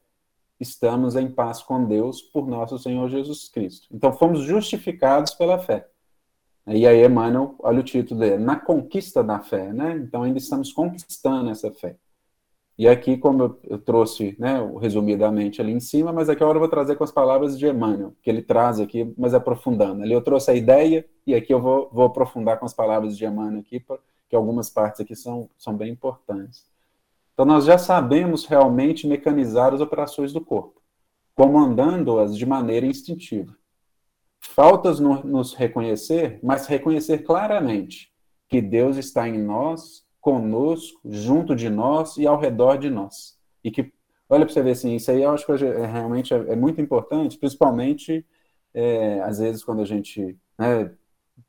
estamos 0.60 1.15
em 1.15 1.30
paz 1.30 1.62
com 1.62 1.86
Deus 1.86 2.22
por 2.22 2.48
nosso 2.48 2.78
Senhor 2.80 3.10
Jesus 3.10 3.50
Cristo. 3.50 3.88
Então, 3.91 4.13
fomos 4.13 4.41
justificados 4.41 5.34
pela 5.34 5.60
fé. 5.60 5.88
E 6.68 6.88
aí, 6.88 7.06
Emmanuel, 7.06 7.56
olha 7.60 7.80
o 7.80 7.84
título 7.84 8.20
dele, 8.20 8.38
na 8.38 8.60
conquista 8.60 9.24
da 9.24 9.39
fé, 9.39 9.72
né? 9.72 9.94
Então, 9.98 10.24
ainda 10.24 10.39
estamos 10.39 10.74
conquistando 10.74 11.50
essa 11.52 11.72
fé. 11.72 11.98
E 12.78 12.88
aqui, 12.89 13.15
como 13.18 13.58
eu, 13.63 13.78
trouxe, 13.78 14.36
né, 14.38 14.58
resumidamente 14.82 15.62
ali 15.62 15.72
em 15.72 15.80
cima, 15.80 16.12
mas 16.12 16.28
aqui 16.28 16.44
agora 16.44 16.58
eu 16.58 16.60
vou 16.60 16.70
trazer 16.70 16.98
com 16.98 17.06
as 17.06 17.12
palavras 17.12 17.58
de 17.58 17.65
Emmanuel, 17.65 18.13
que 18.22 18.30
ele 18.30 18.41
traz 18.41 18.82
aqui, 18.82 19.13
mas 19.18 19.34
aprofundando. 19.34 20.04
Ali 20.04 20.12
eu 20.12 20.22
trouxe 20.22 20.52
a 20.52 20.56
ideia 20.56 21.06
e 21.26 21.34
aqui 21.34 21.54
eu 21.54 21.62
vou, 21.62 21.89
vou 21.94 22.06
aprofundar 22.06 22.60
com 22.60 22.65
as 22.65 22.74
palavras 22.74 23.18
de 23.18 23.24
Emmanuel 23.24 23.62
aqui, 23.62 23.82
que 24.28 24.36
algumas 24.36 24.70
partes 24.70 25.00
aqui 25.00 25.15
são, 25.15 25.50
são 25.58 25.74
bem 25.74 25.91
importantes. 25.94 26.65
Então, 27.36 27.45
nós 27.45 27.65
já 27.65 27.78
sabemos 27.78 28.45
realmente 28.45 29.06
mecanizar 29.06 29.74
as 29.74 29.82
operações 29.82 30.32
do 30.32 30.39
corpo, 30.39 30.82
comandando-as 31.36 32.38
de 32.38 32.45
maneira 32.45 32.86
instintiva. 32.86 33.54
Faltas 34.39 35.02
no, 35.02 35.21
nos 35.21 35.54
reconhecer, 35.54 36.39
mas 36.41 36.65
reconhecer 36.65 37.19
claramente 37.19 38.10
que 38.48 38.62
Deus 38.62 38.95
está 38.95 39.28
em 39.28 39.38
nós 39.38 40.06
conosco, 40.21 41.02
junto 41.04 41.54
de 41.54 41.69
nós 41.69 42.15
e 42.15 42.26
ao 42.26 42.39
redor 42.39 42.78
de 42.78 42.89
nós. 42.89 43.38
E 43.62 43.69
que, 43.69 43.91
olha 44.30 44.45
para 44.45 44.54
você 44.54 44.63
ver 44.63 44.71
assim, 44.71 44.95
isso 44.95 45.12
aí 45.12 45.21
eu 45.21 45.32
acho 45.32 45.45
que 45.45 45.52
é, 45.52 45.86
realmente 45.86 46.34
é, 46.34 46.38
é, 46.38 46.56
muito 46.56 46.80
importante, 46.80 47.38
principalmente 47.38 48.26
é, 48.74 49.19
às 49.21 49.39
vezes 49.39 49.62
quando 49.62 49.82
a 49.82 49.86
gente 49.86 50.38
né, 50.58 50.89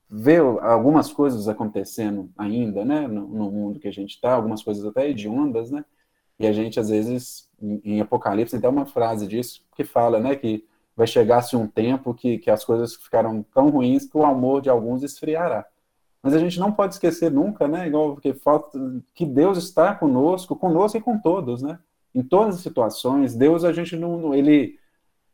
vê 0.08 0.36
algumas 0.36 1.12
coisas 1.12 1.48
acontecendo 1.48 2.30
ainda, 2.36 2.84
né, 2.84 3.06
no, 3.06 3.26
no 3.26 3.50
mundo 3.50 3.80
que 3.80 3.88
a 3.88 3.92
gente 3.92 4.14
está, 4.14 4.34
algumas 4.34 4.62
coisas 4.62 4.84
até 4.84 5.08
hediondas, 5.08 5.70
né, 5.70 5.84
e 6.38 6.46
a 6.46 6.52
gente 6.52 6.78
às 6.78 6.88
vezes 6.90 7.48
em, 7.60 7.80
em 7.84 8.00
Apocalipse 8.00 8.52
tem 8.52 8.58
até 8.58 8.68
uma 8.68 8.86
frase 8.86 9.26
disso 9.26 9.64
que 9.74 9.84
fala, 9.84 10.20
né, 10.20 10.36
que 10.36 10.64
vai 10.96 11.06
chegar-se 11.06 11.54
um 11.54 11.66
tempo 11.66 12.14
que, 12.14 12.38
que 12.38 12.50
as 12.50 12.64
coisas 12.64 12.94
ficaram 12.94 13.44
tão 13.54 13.68
ruins 13.68 14.06
que 14.06 14.16
o 14.16 14.24
amor 14.24 14.62
de 14.62 14.70
alguns 14.70 15.02
esfriará. 15.02 15.66
Mas 16.22 16.34
a 16.34 16.38
gente 16.38 16.58
não 16.58 16.72
pode 16.72 16.94
esquecer 16.94 17.30
nunca, 17.30 17.68
né? 17.68 17.86
Igual 17.86 18.14
porque 18.14 18.34
falta 18.34 18.78
que 19.14 19.24
Deus 19.24 19.58
está 19.58 19.94
conosco, 19.94 20.56
conosco 20.56 20.98
e 20.98 21.00
com 21.00 21.18
todos, 21.18 21.62
né? 21.62 21.78
Em 22.14 22.22
todas 22.22 22.56
as 22.56 22.62
situações, 22.62 23.34
Deus 23.34 23.62
a 23.62 23.72
gente 23.72 23.94
não, 23.94 24.34
ele 24.34 24.78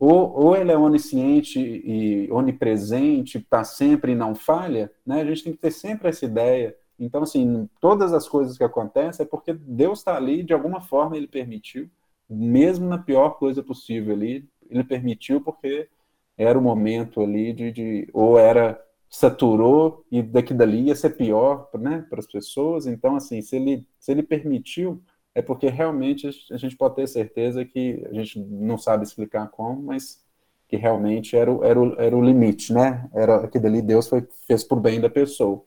ou, 0.04 0.32
ou 0.36 0.56
ele 0.56 0.72
é 0.72 0.76
onisciente 0.76 1.60
e 1.60 2.28
onipresente, 2.32 3.38
está 3.38 3.62
sempre 3.62 4.10
e 4.10 4.16
não 4.16 4.34
falha, 4.34 4.90
né? 5.06 5.20
A 5.20 5.24
gente 5.24 5.44
tem 5.44 5.52
que 5.52 5.60
ter 5.60 5.70
sempre 5.70 6.08
essa 6.08 6.24
ideia. 6.24 6.76
Então, 6.98 7.22
assim, 7.22 7.68
todas 7.80 8.12
as 8.12 8.28
coisas 8.28 8.58
que 8.58 8.64
acontecem 8.64 9.22
é 9.22 9.28
porque 9.28 9.52
Deus 9.52 10.00
está 10.00 10.16
ali, 10.16 10.42
de 10.42 10.52
alguma 10.52 10.80
forma 10.80 11.16
ele 11.16 11.28
permitiu, 11.28 11.88
mesmo 12.28 12.88
na 12.88 12.98
pior 12.98 13.38
coisa 13.38 13.62
possível 13.62 14.12
ali, 14.12 14.44
ele 14.68 14.82
permitiu 14.82 15.40
porque 15.40 15.88
era 16.36 16.58
o 16.58 16.62
momento 16.62 17.20
ali 17.20 17.52
de, 17.52 17.70
de 17.70 18.08
ou 18.12 18.36
era 18.36 18.82
saturou 19.08 20.04
e 20.10 20.20
daqui 20.20 20.52
dali 20.52 20.88
ia 20.88 20.96
ser 20.96 21.10
pior 21.10 21.68
né, 21.74 22.04
para 22.10 22.18
as 22.18 22.26
pessoas. 22.26 22.88
Então, 22.88 23.14
assim, 23.14 23.40
se 23.40 23.54
ele, 23.54 23.86
se 24.00 24.10
ele 24.10 24.24
permitiu, 24.24 25.00
é 25.34 25.40
porque 25.40 25.68
realmente 25.68 26.28
a 26.50 26.56
gente 26.56 26.76
pode 26.76 26.96
ter 26.96 27.06
certeza 27.06 27.64
que 27.64 28.06
a 28.10 28.12
gente 28.12 28.38
não 28.38 28.76
sabe 28.76 29.04
explicar 29.04 29.48
como, 29.48 29.82
mas 29.82 30.22
que 30.68 30.76
realmente 30.76 31.36
era 31.36 31.52
o, 31.52 31.64
era 31.64 31.80
o, 31.80 32.00
era 32.00 32.16
o 32.16 32.24
limite, 32.24 32.72
né? 32.72 33.08
Era 33.14 33.36
aquilo 33.36 33.66
ali, 33.66 33.82
Deus 33.82 34.08
foi, 34.08 34.26
fez 34.46 34.64
por 34.64 34.80
bem 34.80 35.00
da 35.00 35.10
pessoa. 35.10 35.62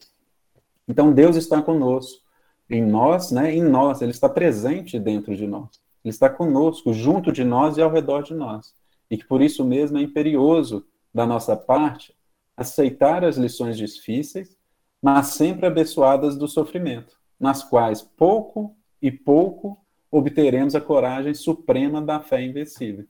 Então, 0.87 1.13
Deus 1.13 1.35
está 1.35 1.61
conosco, 1.61 2.21
em 2.69 2.83
nós, 2.83 3.31
né? 3.31 3.53
Em 3.53 3.63
nós, 3.63 4.01
Ele 4.01 4.11
está 4.11 4.29
presente 4.29 4.99
dentro 4.99 5.35
de 5.35 5.47
nós. 5.47 5.79
Ele 6.03 6.11
está 6.11 6.29
conosco, 6.29 6.93
junto 6.93 7.31
de 7.31 7.43
nós 7.43 7.77
e 7.77 7.81
ao 7.81 7.91
redor 7.91 8.21
de 8.21 8.33
nós. 8.33 8.75
E 9.09 9.17
que 9.17 9.25
por 9.25 9.41
isso 9.41 9.63
mesmo 9.63 9.97
é 9.97 10.01
imperioso 10.01 10.85
da 11.13 11.25
nossa 11.25 11.55
parte 11.55 12.15
aceitar 12.55 13.23
as 13.23 13.37
lições 13.37 13.77
difíceis, 13.77 14.55
mas 15.01 15.27
sempre 15.27 15.65
abençoadas 15.65 16.37
do 16.37 16.47
sofrimento, 16.47 17.17
nas 17.39 17.63
quais 17.63 18.01
pouco 18.01 18.75
e 19.01 19.11
pouco 19.11 19.77
obteremos 20.11 20.75
a 20.75 20.81
coragem 20.81 21.33
suprema 21.33 22.01
da 22.01 22.19
fé 22.19 22.41
invencível. 22.41 23.05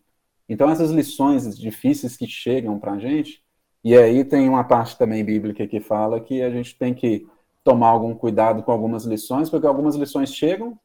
Então, 0.47 0.69
essas 0.69 0.91
lições 0.91 1.57
difíceis 1.57 2.15
que 2.15 2.27
chegam 2.27 2.79
para 2.79 2.93
a 2.93 2.99
gente, 2.99 3.43
e 3.83 3.95
aí 3.95 4.23
tem 4.23 4.49
uma 4.49 4.63
parte 4.63 4.97
também 4.97 5.23
bíblica 5.23 5.67
que 5.67 5.79
fala 5.79 6.19
que 6.19 6.41
a 6.41 6.49
gente 6.49 6.77
tem 6.77 6.93
que 6.93 7.27
tomar 7.63 7.89
algum 7.89 8.13
cuidado 8.13 8.63
com 8.63 8.71
algumas 8.71 9.05
lições, 9.05 9.49
porque 9.49 9.65
algumas 9.65 9.95
lições 9.95 10.33
chegam 10.33 10.77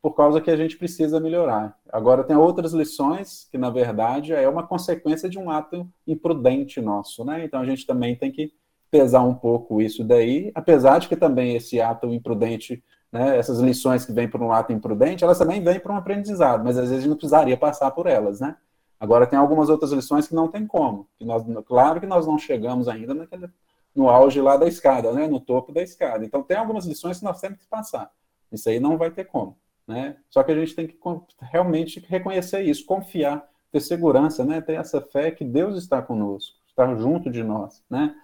por 0.00 0.14
causa 0.14 0.40
que 0.40 0.50
a 0.50 0.56
gente 0.56 0.76
precisa 0.76 1.18
melhorar. 1.18 1.76
Agora, 1.92 2.22
tem 2.22 2.36
outras 2.36 2.72
lições 2.72 3.48
que, 3.50 3.58
na 3.58 3.70
verdade, 3.70 4.32
é 4.32 4.48
uma 4.48 4.64
consequência 4.66 5.28
de 5.28 5.38
um 5.38 5.50
ato 5.50 5.88
imprudente 6.06 6.80
nosso, 6.80 7.24
né? 7.24 7.44
Então, 7.44 7.60
a 7.60 7.64
gente 7.64 7.84
também 7.84 8.14
tem 8.14 8.30
que 8.30 8.52
pesar 8.90 9.22
um 9.22 9.34
pouco 9.34 9.82
isso 9.82 10.04
daí, 10.04 10.50
apesar 10.54 10.98
de 10.98 11.08
que 11.08 11.16
também 11.16 11.56
esse 11.56 11.80
ato 11.80 12.06
imprudente, 12.14 12.82
né, 13.10 13.38
essas 13.38 13.58
lições 13.60 14.04
que 14.04 14.12
vêm 14.12 14.28
por 14.28 14.42
um 14.42 14.52
ato 14.52 14.72
imprudente, 14.72 15.24
elas 15.24 15.38
também 15.38 15.62
vêm 15.62 15.80
para 15.80 15.92
um 15.92 15.96
aprendizado, 15.96 16.62
mas 16.62 16.76
às 16.76 16.90
vezes 16.90 17.06
não 17.06 17.16
precisaria 17.16 17.56
passar 17.56 17.90
por 17.90 18.06
elas, 18.06 18.40
né? 18.40 18.56
Agora 19.00 19.26
tem 19.26 19.38
algumas 19.38 19.68
outras 19.68 19.92
lições 19.92 20.26
que 20.26 20.34
não 20.34 20.48
tem 20.48 20.66
como. 20.66 21.08
Que 21.16 21.24
nós, 21.24 21.44
claro 21.66 22.00
que 22.00 22.06
nós 22.06 22.26
não 22.26 22.38
chegamos 22.38 22.88
ainda 22.88 23.14
naquele, 23.14 23.48
no 23.94 24.08
auge 24.08 24.40
lá 24.40 24.56
da 24.56 24.66
escada, 24.66 25.12
né? 25.12 25.28
no 25.28 25.40
topo 25.40 25.72
da 25.72 25.82
escada. 25.82 26.24
Então 26.24 26.42
tem 26.42 26.56
algumas 26.56 26.84
lições 26.84 27.18
que 27.18 27.24
nós 27.24 27.40
temos 27.40 27.58
que 27.58 27.66
passar. 27.66 28.10
Isso 28.50 28.68
aí 28.68 28.80
não 28.80 28.98
vai 28.98 29.10
ter 29.10 29.24
como. 29.24 29.56
Né? 29.86 30.16
Só 30.28 30.42
que 30.42 30.50
a 30.50 30.54
gente 30.54 30.74
tem 30.74 30.86
que 30.86 30.98
realmente 31.40 32.04
reconhecer 32.08 32.62
isso, 32.62 32.84
confiar, 32.84 33.48
ter 33.70 33.80
segurança, 33.80 34.44
né? 34.44 34.60
ter 34.60 34.74
essa 34.74 35.00
fé 35.00 35.30
que 35.30 35.44
Deus 35.44 35.78
está 35.78 36.02
conosco, 36.02 36.56
está 36.66 36.92
junto 36.96 37.30
de 37.30 37.44
nós. 37.44 37.82
Né? 37.88 38.14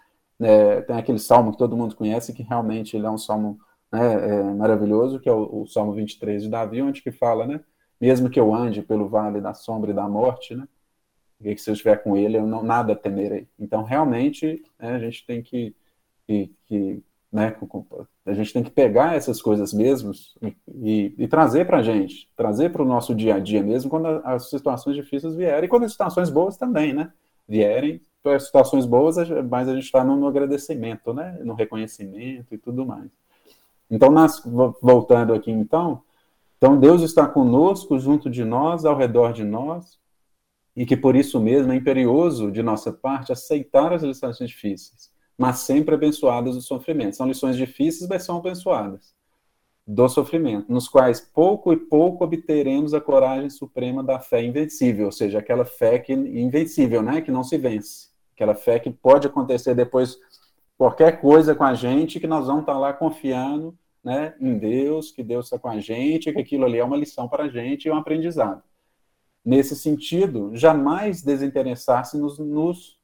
É, 0.41 0.81
tem 0.83 0.97
aquele 0.97 1.21
salmo 1.21 1.53
que 1.53 1.59
todo 1.59 1.77
mundo 1.77 1.95
conhece, 1.95 2.33
que 2.33 2.43
realmente 2.43 2.97
ele 2.97 3.07
é 3.07 3.11
um 3.11 3.19
salmo 3.19 3.59
né, 3.95 4.29
é, 4.29 4.43
maravilhoso, 4.43 5.21
que 5.21 5.29
é 5.29 5.33
o, 5.33 5.63
o 5.63 5.67
Salmo 5.67 5.93
23 5.93 6.43
de 6.43 6.49
Davi, 6.49 6.83
onde 6.83 7.03
que 7.03 7.13
fala, 7.13 7.47
né? 7.47 7.61
mesmo 8.01 8.29
que 8.29 8.39
eu 8.39 8.55
ande 8.55 8.83
pelo 8.83 9.09
vale 9.09 9.41
da 9.41 9.55
sombra 9.55 9.91
e 9.91 9.95
da 9.95 10.09
morte, 10.09 10.55
né? 10.55 10.69
E 11.41 11.55
que 11.55 11.61
se 11.61 11.71
eu 11.71 11.75
estiver 11.75 12.03
com 12.03 12.17
ele, 12.17 12.37
eu 12.37 12.47
não 12.47 12.63
nada 12.63 12.95
temerei. 12.95 13.49
Então, 13.59 13.83
realmente, 13.83 14.63
né, 14.79 14.95
a 14.95 14.99
gente 14.99 15.27
tem 15.27 15.43
que, 15.43 15.75
que, 16.27 16.51
que 16.67 17.03
né, 17.33 17.57
a 18.27 18.33
gente 18.33 18.53
tem 18.53 18.63
que 18.63 18.71
pegar 18.71 19.15
essas 19.15 19.43
coisas 19.43 19.73
mesmos 19.73 20.37
e, 20.41 20.57
e, 20.69 21.15
e 21.19 21.29
trazer 21.29 21.67
para 21.67 21.79
a 21.79 21.83
gente, 21.83 22.31
trazer 22.37 22.71
para 22.71 22.83
o 22.83 22.87
nosso 22.87 23.15
dia 23.15 23.37
a 23.37 23.39
dia 23.39 23.63
mesmo, 23.63 23.91
quando 23.91 24.07
as 24.25 24.49
situações 24.49 24.97
difíceis 24.97 25.35
vierem, 25.35 25.65
e 25.65 25.69
quando 25.69 25.85
as 25.85 25.93
situações 25.93 26.31
boas 26.31 26.57
também, 26.57 26.93
né? 26.93 27.13
Vierem, 27.49 28.01
as 28.25 28.45
situações 28.45 28.87
boas, 28.87 29.17
mas 29.51 29.69
a 29.69 29.75
gente 29.75 29.85
está 29.85 30.05
no, 30.05 30.17
no, 30.17 30.27
agradecimento, 30.27 31.13
né? 31.13 31.39
No 31.43 31.55
reconhecimento 31.55 32.55
e 32.55 32.59
tudo 32.59 32.87
mais. 32.87 33.11
Então, 33.91 34.11
nas, 34.11 34.43
voltando 34.81 35.35
aqui, 35.35 35.51
então, 35.51 36.03
então, 36.57 36.79
Deus 36.79 37.03
está 37.03 37.29
conosco, 37.29 37.99
junto 37.99 38.31
de 38.31 38.43
nós, 38.43 38.87
ao 38.87 38.97
redor 38.97 39.33
de 39.33 39.45
nós, 39.45 39.99
e 40.75 40.87
que 40.87 40.97
por 40.97 41.15
isso 41.15 41.39
mesmo 41.39 41.73
é 41.73 41.77
imperioso 41.77 42.51
de 42.51 42.63
nossa 42.63 42.91
parte 42.93 43.33
aceitar 43.33 43.93
as 43.93 44.03
lições 44.03 44.39
difíceis, 44.39 45.11
mas 45.37 45.59
sempre 45.59 45.95
abençoadas 45.95 46.55
do 46.55 46.63
sofrimento. 46.63 47.17
São 47.17 47.29
lições 47.29 47.57
difíceis, 47.57 48.09
mas 48.09 48.23
são 48.23 48.39
abençoadas 48.39 49.15
do 49.87 50.09
sofrimento, 50.09 50.73
nos 50.73 50.89
quais 50.89 51.21
pouco 51.21 51.71
e 51.71 51.77
pouco 51.77 52.25
obteremos 52.25 52.95
a 52.95 53.01
coragem 53.01 53.51
suprema 53.51 54.03
da 54.03 54.19
fé 54.19 54.43
invencível, 54.43 55.07
ou 55.07 55.13
seja, 55.13 55.41
aquela 55.41 55.67
fé 55.67 55.99
que 55.99 56.15
invencível, 56.15 57.03
né, 57.03 57.21
que 57.21 57.31
não 57.31 57.45
se 57.45 57.59
vence, 57.59 58.09
aquela 58.35 58.55
fé 58.55 58.79
que 58.79 58.91
pode 58.91 59.27
acontecer 59.27 59.75
depois 59.75 60.17
qualquer 60.77 61.21
coisa 61.21 61.55
com 61.55 61.65
a 61.65 61.75
gente 61.75 62.21
que 62.21 62.27
nós 62.27 62.47
vamos 62.47 62.63
estar 62.63 62.79
lá 62.79 62.93
confiando 62.93 63.77
né, 64.03 64.35
em 64.39 64.59
Deus, 64.59 65.11
que 65.11 65.23
Deus 65.23 65.47
está 65.47 65.59
com 65.59 65.69
a 65.69 65.81
gente, 65.81 66.33
que 66.33 66.39
aquilo 66.39 66.65
ali 66.65 66.79
é 66.79 66.85
uma 66.85 66.97
lição 66.97 67.27
para 67.29 67.45
a 67.45 67.49
gente 67.49 67.87
e 67.87 67.91
um 67.91 67.97
aprendizado. 67.97 68.63
Nesse 69.45 69.75
sentido, 69.77 70.51
jamais 70.55 71.23
desinteressar-se 71.23 72.19
nos, 72.19 72.39
nos, 72.39 72.99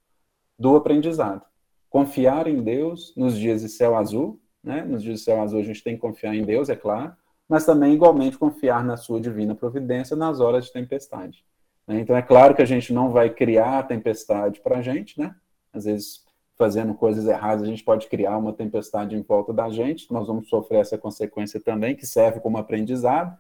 do 0.59 0.77
aprendizado. 0.77 1.43
Confiar 1.89 2.47
em 2.47 2.63
Deus 2.63 3.15
nos 3.17 3.37
dias 3.37 3.63
de 3.63 3.69
céu 3.69 3.97
azul, 3.97 4.41
né? 4.63 4.83
nos 4.83 5.03
dias 5.03 5.19
de 5.19 5.25
céu 5.25 5.41
azul 5.41 5.61
a 5.61 5.63
gente 5.63 5.83
tem 5.83 5.95
que 5.95 6.01
confiar 6.01 6.35
em 6.35 6.45
Deus, 6.45 6.69
é 6.69 6.77
claro, 6.77 7.15
mas 7.49 7.65
também 7.65 7.95
igualmente 7.95 8.39
confiar 8.39 8.85
na 8.85 8.97
sua 8.97 9.21
divina 9.21 9.55
providência 9.55 10.15
nas 10.15 10.39
horas 10.39 10.67
de 10.67 10.73
tempestade. 10.73 11.45
Né? 11.87 12.01
Então 12.01 12.17
é 12.17 12.23
claro 12.23 12.55
que 12.55 12.63
a 12.63 12.67
gente 12.67 12.93
não 12.93 13.11
vai 13.11 13.29
criar 13.31 13.81
a 13.81 13.83
tempestade 13.83 14.61
para 14.61 14.79
a 14.79 14.83
gente, 14.83 15.19
né? 15.19 15.35
Às 15.73 15.85
vezes 15.85 16.25
fazendo 16.61 16.93
coisas 16.93 17.27
erradas, 17.27 17.63
a 17.63 17.67
gente 17.67 17.83
pode 17.83 18.07
criar 18.07 18.37
uma 18.37 18.53
tempestade 18.53 19.17
em 19.17 19.23
volta 19.23 19.51
da 19.51 19.71
gente, 19.71 20.13
nós 20.13 20.27
vamos 20.27 20.47
sofrer 20.47 20.81
essa 20.81 20.99
consequência 20.99 21.59
também, 21.59 21.97
que 21.97 22.07
serve 22.07 22.39
como 22.39 22.59
aprendizado, 22.59 23.35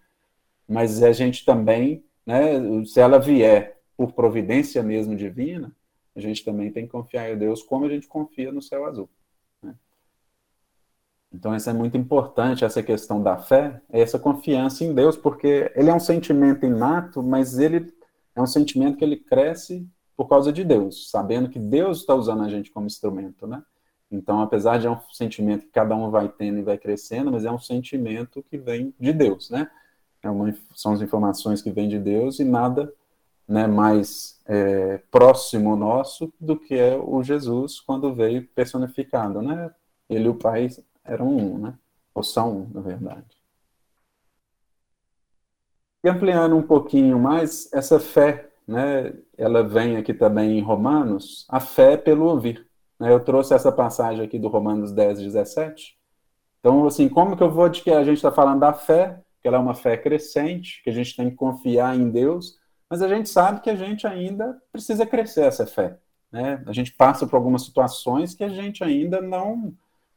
mas 0.66 1.02
a 1.02 1.12
gente 1.12 1.44
também, 1.44 2.02
né, 2.24 2.54
se 2.86 2.98
ela 2.98 3.18
vier 3.18 3.76
por 3.94 4.12
providência 4.12 4.82
mesmo 4.82 5.14
divina, 5.14 5.70
a 6.16 6.20
gente 6.20 6.42
também 6.42 6.72
tem 6.72 6.86
que 6.86 6.92
confiar 6.92 7.30
em 7.30 7.36
Deus 7.36 7.62
como 7.62 7.84
a 7.84 7.90
gente 7.90 8.08
confia 8.08 8.50
no 8.50 8.62
céu 8.62 8.86
azul. 8.86 9.10
Né? 9.62 9.74
Então, 11.30 11.54
isso 11.54 11.68
é 11.68 11.74
muito 11.74 11.98
importante, 11.98 12.64
essa 12.64 12.82
questão 12.82 13.22
da 13.22 13.36
fé, 13.36 13.82
é 13.92 14.00
essa 14.00 14.18
confiança 14.18 14.82
em 14.82 14.94
Deus, 14.94 15.14
porque 15.14 15.70
ele 15.76 15.90
é 15.90 15.94
um 15.94 16.00
sentimento 16.00 16.64
inato, 16.64 17.22
mas 17.22 17.58
ele 17.58 17.92
é 18.34 18.40
um 18.40 18.46
sentimento 18.46 18.96
que 18.96 19.04
ele 19.04 19.16
cresce 19.16 19.86
por 20.20 20.28
causa 20.28 20.52
de 20.52 20.62
Deus, 20.62 21.10
sabendo 21.10 21.48
que 21.48 21.58
Deus 21.58 22.00
está 22.00 22.14
usando 22.14 22.42
a 22.42 22.48
gente 22.50 22.70
como 22.70 22.86
instrumento, 22.86 23.46
né? 23.46 23.62
Então, 24.12 24.42
apesar 24.42 24.78
de 24.78 24.86
é 24.86 24.90
um 24.90 25.00
sentimento 25.10 25.64
que 25.64 25.72
cada 25.72 25.96
um 25.96 26.10
vai 26.10 26.28
tendo 26.28 26.58
e 26.58 26.62
vai 26.62 26.76
crescendo, 26.76 27.32
mas 27.32 27.46
é 27.46 27.50
um 27.50 27.58
sentimento 27.58 28.42
que 28.42 28.58
vem 28.58 28.92
de 29.00 29.14
Deus, 29.14 29.48
né? 29.48 29.70
É 30.22 30.28
uma, 30.28 30.54
são 30.74 30.92
as 30.92 31.00
informações 31.00 31.62
que 31.62 31.70
vêm 31.70 31.88
de 31.88 31.98
Deus 31.98 32.38
e 32.38 32.44
nada 32.44 32.92
né, 33.48 33.66
mais 33.66 34.38
é, 34.44 34.98
próximo 35.10 35.74
nosso 35.74 36.30
do 36.38 36.54
que 36.54 36.74
é 36.74 36.98
o 36.98 37.22
Jesus 37.22 37.80
quando 37.80 38.14
veio 38.14 38.46
personificado, 38.48 39.40
né? 39.40 39.70
Ele 40.06 40.26
e 40.26 40.28
o 40.28 40.34
Pai 40.34 40.68
eram 41.02 41.34
um, 41.34 41.56
né? 41.56 41.74
Ou 42.14 42.22
são 42.22 42.58
um, 42.58 42.70
na 42.74 42.82
verdade. 42.82 43.24
E 46.04 46.10
ampliando 46.10 46.54
um 46.54 46.62
pouquinho 46.62 47.18
mais, 47.18 47.72
essa 47.72 47.98
fé 47.98 48.49
né, 48.70 49.12
ela 49.36 49.64
vem 49.64 49.96
aqui 49.96 50.14
também 50.14 50.56
em 50.56 50.62
Romanos, 50.62 51.44
a 51.48 51.58
fé 51.58 51.96
pelo 51.96 52.26
ouvir. 52.26 52.64
Né? 53.00 53.12
Eu 53.12 53.18
trouxe 53.18 53.52
essa 53.52 53.72
passagem 53.72 54.24
aqui 54.24 54.38
do 54.38 54.46
Romanos 54.46 54.92
10, 54.92 55.22
17. 55.22 55.98
Então, 56.60 56.86
assim, 56.86 57.08
como 57.08 57.36
que 57.36 57.42
eu 57.42 57.50
vou 57.50 57.68
de 57.68 57.82
que 57.82 57.90
a 57.90 58.04
gente 58.04 58.18
está 58.18 58.30
falando 58.30 58.60
da 58.60 58.72
fé, 58.72 59.20
que 59.42 59.48
ela 59.48 59.56
é 59.56 59.60
uma 59.60 59.74
fé 59.74 59.96
crescente, 59.96 60.80
que 60.84 60.90
a 60.90 60.92
gente 60.92 61.16
tem 61.16 61.30
que 61.30 61.36
confiar 61.36 61.96
em 61.96 62.10
Deus, 62.10 62.58
mas 62.88 63.02
a 63.02 63.08
gente 63.08 63.28
sabe 63.28 63.60
que 63.60 63.70
a 63.70 63.74
gente 63.74 64.06
ainda 64.06 64.56
precisa 64.70 65.04
crescer 65.04 65.46
essa 65.46 65.66
fé. 65.66 65.98
Né? 66.30 66.62
A 66.64 66.72
gente 66.72 66.92
passa 66.92 67.26
por 67.26 67.34
algumas 67.34 67.64
situações 67.64 68.34
que 68.34 68.44
a 68.44 68.48
gente 68.48 68.84
ainda 68.84 69.20
não 69.20 69.74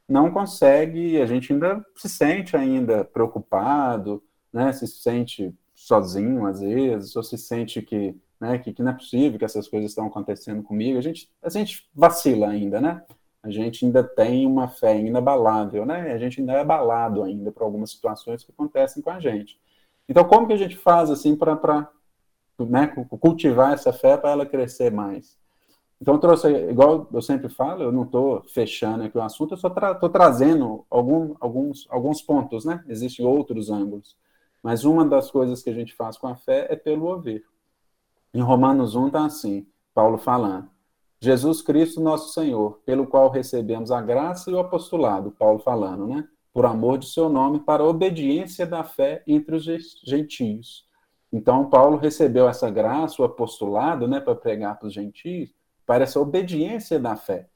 não 0.07 0.29
consegue, 0.29 1.19
a 1.21 1.25
gente 1.25 1.53
ainda 1.53 1.83
se 1.95 2.09
sente 2.09 2.57
ainda 2.57 3.05
preocupado, 3.05 4.21
né? 4.51 4.73
Se 4.73 4.85
sente 4.85 5.55
sozinho 5.73 6.45
às 6.45 6.59
vezes, 6.59 7.15
ou 7.15 7.23
se 7.23 7.37
sente 7.37 7.81
que 7.81 8.13
né, 8.39 8.57
que, 8.57 8.73
que 8.73 8.83
não 8.83 8.91
é 8.91 8.95
possível 8.95 9.39
que 9.39 9.45
essas 9.45 9.67
coisas 9.67 9.91
estão 9.91 10.07
acontecendo 10.07 10.61
comigo, 10.63 10.97
a 10.97 11.01
gente, 11.01 11.29
a 11.41 11.49
gente 11.49 11.87
vacila 11.93 12.49
ainda, 12.49 12.81
né? 12.81 13.03
A 13.41 13.49
gente 13.49 13.85
ainda 13.85 14.01
tem 14.03 14.47
uma 14.47 14.69
fé 14.69 14.97
inabalável, 14.97 15.85
né? 15.85 16.13
A 16.13 16.17
gente 16.17 16.39
ainda 16.39 16.53
é 16.53 16.59
abalado 16.61 17.23
ainda 17.23 17.51
por 17.51 17.63
algumas 17.63 17.91
situações 17.91 18.43
que 18.43 18.51
acontecem 18.51 19.03
com 19.03 19.09
a 19.09 19.19
gente. 19.19 19.59
Então, 20.07 20.23
como 20.23 20.47
que 20.47 20.53
a 20.53 20.57
gente 20.57 20.77
faz 20.77 21.09
assim 21.09 21.35
para 21.35 21.89
né, 22.59 22.87
cultivar 23.19 23.73
essa 23.73 23.91
fé 23.91 24.15
para 24.15 24.31
ela 24.31 24.45
crescer 24.45 24.91
mais? 24.91 25.37
Então, 26.01 26.15
eu 26.15 26.19
trouxe, 26.19 26.49
igual 26.69 27.07
eu 27.13 27.21
sempre 27.21 27.49
falo, 27.49 27.83
eu 27.83 27.91
não 27.91 28.03
estou 28.03 28.43
fechando 28.49 29.03
aqui 29.03 29.17
o 29.17 29.21
assunto, 29.21 29.53
eu 29.53 29.57
só 29.57 29.67
estou 29.67 30.09
tra 30.09 30.09
trazendo 30.09 30.85
algum, 30.89 31.35
alguns, 31.39 31.87
alguns 31.89 32.21
pontos, 32.21 32.65
né? 32.65 32.83
Existem 32.87 33.25
outros 33.25 33.69
ângulos. 33.69 34.17
Mas 34.61 34.85
uma 34.85 35.05
das 35.05 35.29
coisas 35.29 35.61
que 35.61 35.69
a 35.69 35.73
gente 35.73 35.93
faz 35.93 36.17
com 36.17 36.27
a 36.27 36.35
fé 36.35 36.67
é 36.69 36.75
pelo 36.77 37.05
ouvir. 37.07 37.43
Em 38.33 38.41
Romanos 38.41 38.95
1 38.95 39.07
está 39.07 39.25
assim, 39.25 39.67
Paulo 39.93 40.17
falando. 40.17 40.67
Jesus 41.21 41.61
Cristo, 41.61 42.01
nosso 42.01 42.33
Senhor, 42.33 42.81
pelo 42.83 43.05
qual 43.05 43.29
recebemos 43.29 43.91
a 43.91 44.01
graça 44.01 44.49
e 44.49 44.53
o 44.53 44.59
apostolado, 44.59 45.31
Paulo 45.31 45.59
falando, 45.59 46.07
né? 46.07 46.27
Por 46.51 46.65
amor 46.65 46.97
de 46.97 47.05
seu 47.05 47.29
nome, 47.29 47.59
para 47.59 47.83
a 47.83 47.87
obediência 47.87 48.65
da 48.65 48.83
fé 48.83 49.23
entre 49.27 49.55
os 49.55 49.65
gentios. 50.03 50.83
Então, 51.31 51.69
Paulo 51.69 51.97
recebeu 51.97 52.49
essa 52.49 52.69
graça, 52.69 53.21
o 53.21 53.25
apostolado, 53.25 54.07
né, 54.07 54.19
para 54.19 54.35
pregar 54.35 54.77
para 54.77 54.87
os 54.87 54.93
gentios, 54.93 55.53
para 55.85 56.03
essa 56.03 56.19
obediência 56.19 56.99
da 56.99 57.15
fé. 57.15 57.47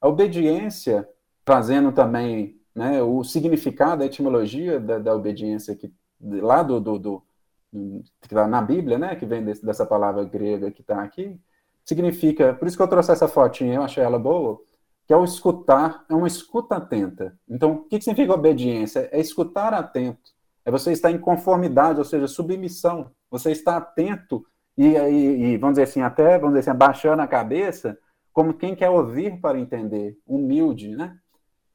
A 0.00 0.08
obediência, 0.08 1.08
trazendo 1.44 1.92
também 1.92 2.60
né, 2.74 3.02
o 3.02 3.22
significado, 3.24 4.02
a 4.02 4.06
etimologia 4.06 4.78
da, 4.78 4.98
da 4.98 5.14
obediência 5.14 5.74
que, 5.74 5.92
lá 6.20 6.62
do, 6.62 6.80
do, 6.80 6.98
do 6.98 7.22
que 7.72 8.26
está 8.26 8.46
na 8.46 8.60
Bíblia, 8.60 8.98
né, 8.98 9.16
que 9.16 9.26
vem 9.26 9.44
desse, 9.44 9.64
dessa 9.64 9.86
palavra 9.86 10.24
grega 10.24 10.70
que 10.70 10.80
está 10.80 11.02
aqui, 11.02 11.38
significa, 11.84 12.54
por 12.54 12.66
isso 12.66 12.76
que 12.76 12.82
eu 12.82 12.88
trouxe 12.88 13.12
essa 13.12 13.28
fotinha, 13.28 13.74
eu 13.74 13.82
achei 13.82 14.02
ela 14.02 14.18
boa, 14.18 14.60
que 15.06 15.12
é 15.12 15.16
o 15.16 15.24
escutar, 15.24 16.04
é 16.08 16.14
uma 16.14 16.28
escuta 16.28 16.76
atenta. 16.76 17.36
Então, 17.48 17.72
o 17.72 17.84
que, 17.84 17.98
que 17.98 18.04
significa 18.04 18.34
obediência? 18.34 19.08
É 19.12 19.18
escutar 19.18 19.74
atento, 19.74 20.30
é 20.64 20.70
você 20.70 20.92
estar 20.92 21.10
em 21.10 21.18
conformidade, 21.18 21.98
ou 21.98 22.04
seja, 22.04 22.28
submissão, 22.28 23.10
você 23.30 23.50
está 23.50 23.76
atento 23.76 24.44
e, 24.76 24.86
e, 24.86 25.52
e 25.52 25.56
vamos 25.56 25.74
dizer 25.74 25.84
assim, 25.84 26.00
até, 26.00 26.38
vamos 26.38 26.50
dizer 26.50 26.60
assim, 26.60 26.70
abaixando 26.70 27.22
a 27.22 27.26
cabeça, 27.26 27.98
como 28.32 28.54
quem 28.54 28.74
quer 28.74 28.88
ouvir 28.88 29.40
para 29.40 29.58
entender, 29.58 30.16
humilde, 30.26 30.96
né? 30.96 31.18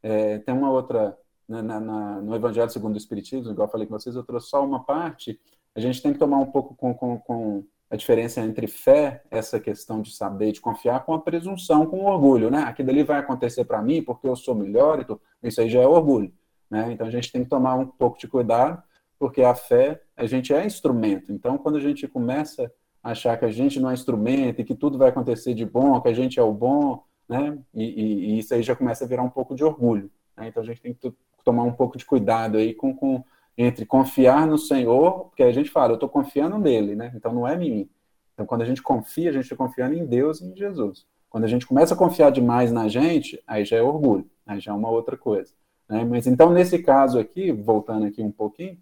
É, 0.02 0.40
tem 0.40 0.56
uma 0.56 0.72
outra, 0.72 1.18
na, 1.48 1.62
na, 1.62 2.22
no 2.22 2.36
Evangelho 2.36 2.70
segundo 2.70 2.94
o 2.94 2.98
Espiritismo, 2.98 3.52
igual 3.52 3.68
eu 3.68 3.72
falei 3.72 3.88
com 3.88 3.98
vocês, 3.98 4.16
eu 4.16 4.24
trouxe 4.24 4.50
só 4.50 4.64
uma 4.64 4.84
parte, 4.84 5.40
a 5.76 5.80
gente 5.80 6.02
tem 6.02 6.14
que 6.14 6.20
tomar 6.20 6.38
um 6.38 6.46
pouco 6.46 6.74
com, 6.74 6.94
com, 6.94 7.18
com 7.20 7.64
a 7.90 7.96
diferença 7.96 8.42
entre 8.42 8.66
fé, 8.66 9.24
essa 9.30 9.60
questão 9.60 10.02
de 10.02 10.16
saber, 10.16 10.52
de 10.52 10.62
confiar, 10.62 11.06
com 11.06 11.14
a 11.14 11.20
presunção, 11.20 11.86
com 11.86 12.00
o 12.00 12.06
orgulho, 12.06 12.50
né? 12.50 12.64
Aquilo 12.64 12.90
ali 12.90 13.04
vai 13.04 13.20
acontecer 13.20 13.66
para 13.66 13.82
mim 13.82 14.02
porque 14.02 14.28
eu 14.28 14.36
sou 14.36 14.56
melhor, 14.56 15.02
então, 15.02 15.20
isso 15.44 15.62
aí 15.62 15.70
já 15.70 15.82
é 15.82 15.88
orgulho, 15.88 16.34
né? 16.70 16.92
Então 16.92 17.06
a 17.06 17.12
gente 17.12 17.32
tem 17.32 17.44
que 17.44 17.50
tomar 17.50 17.76
um 17.76 17.86
pouco 17.86 18.18
de 18.18 18.28
cuidado, 18.28 18.82
porque 19.20 19.42
a 19.42 19.54
fé, 19.54 20.02
a 20.16 20.26
gente 20.26 20.54
é 20.54 20.66
instrumento. 20.66 21.32
Então 21.32 21.58
quando 21.58 21.78
a 21.78 21.82
gente 21.82 22.08
começa 22.08 22.72
a 23.04 23.12
achar 23.12 23.38
que 23.38 23.46
a 23.46 23.52
gente 23.52 23.80
não 23.80 23.92
é 23.92 23.94
instrumento 23.94 24.62
e 24.62 24.64
que 24.64 24.76
tudo 24.76 24.98
vai 24.98 25.10
acontecer 25.10 25.54
de 25.54 25.66
bom, 25.66 26.00
que 26.02 26.08
a 26.08 26.14
gente 26.14 26.40
é 26.40 26.44
o 26.44 26.54
bom, 26.54 27.04
né? 27.28 27.58
E, 27.74 27.84
e, 27.84 28.26
e 28.32 28.40
isso 28.40 28.54
aí 28.54 28.64
já 28.64 28.76
começa 28.76 29.04
a 29.04 29.08
virar 29.08 29.24
um 29.24 29.30
pouco 29.30 29.54
de 29.54 29.64
orgulho. 29.64 30.10
Né? 30.38 30.48
Então 30.48 30.64
a 30.64 30.66
gente 30.66 30.82
tem 30.82 30.94
que 30.94 31.14
tomar 31.44 31.64
um 31.64 31.72
pouco 31.72 31.98
de 31.98 32.06
cuidado 32.06 32.58
aí 32.58 32.74
com, 32.74 32.96
com 32.96 33.24
entre 33.58 33.86
confiar 33.86 34.46
no 34.46 34.58
Senhor, 34.58 35.26
porque 35.26 35.44
a 35.44 35.52
gente 35.52 35.70
fala, 35.70 35.92
eu 35.92 35.96
estou 35.96 36.10
confiando 36.10 36.58
nele, 36.58 36.96
né? 36.96 37.12
Então 37.16 37.34
não 37.34 37.48
é 37.48 37.56
em 37.56 37.60
mim. 37.60 37.90
Então 38.34 38.46
quando 38.46 38.62
a 38.62 38.66
gente 38.66 38.82
confia, 38.82 39.30
a 39.30 39.34
gente 39.34 39.44
está 39.44 39.56
confiando 39.56 39.96
em 39.96 40.06
Deus 40.06 40.42
e 40.42 40.46
em 40.46 40.56
Jesus. 40.56 41.06
Quando 41.30 41.46
a 41.46 41.48
gente 41.48 41.66
começa 41.66 41.94
a 41.94 41.98
confiar 41.98 42.32
demais 42.32 42.72
na 42.72 42.88
gente, 42.88 43.42
aí 43.48 43.66
já 43.66 43.78
é 43.78 43.82
orgulho, 43.82 44.30
aí 44.46 44.60
já 44.60 44.72
é 44.72 44.76
uma 44.76 44.90
outra 44.90 45.18
coisa. 45.18 45.54
Né? 45.88 46.04
Mas 46.04 46.28
então 46.28 46.52
nesse 46.52 46.80
caso 46.80 47.20
aqui, 47.20 47.52
voltando 47.52 48.06
aqui 48.06 48.22
um 48.22 48.32
pouquinho, 48.32 48.78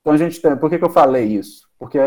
então 0.00 0.12
a 0.12 0.16
gente 0.16 0.40
tem, 0.40 0.56
por 0.56 0.70
que, 0.70 0.78
que 0.78 0.84
eu 0.84 0.90
falei 0.90 1.26
isso? 1.26 1.68
Porque 1.78 1.98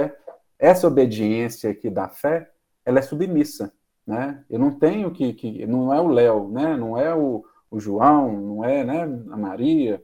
essa 0.58 0.88
obediência 0.88 1.72
aqui 1.72 1.90
da 1.90 2.10
fé, 2.10 2.50
ela 2.86 3.00
é 3.00 3.02
submissa, 3.02 3.74
né? 4.06 4.44
Eu 4.50 4.60
não 4.60 4.72
tenho 4.72 5.12
que, 5.12 5.34
que 5.34 5.66
não 5.66 5.94
é 5.94 6.02
o 6.02 6.08
Léo, 6.08 6.50
né? 6.50 6.76
Não 6.76 6.98
é 6.98 7.14
o, 7.14 7.44
o 7.74 7.80
João, 7.80 8.40
não 8.40 8.64
é, 8.64 8.84
né, 8.84 9.04
a 9.04 9.38
Maria, 9.38 10.02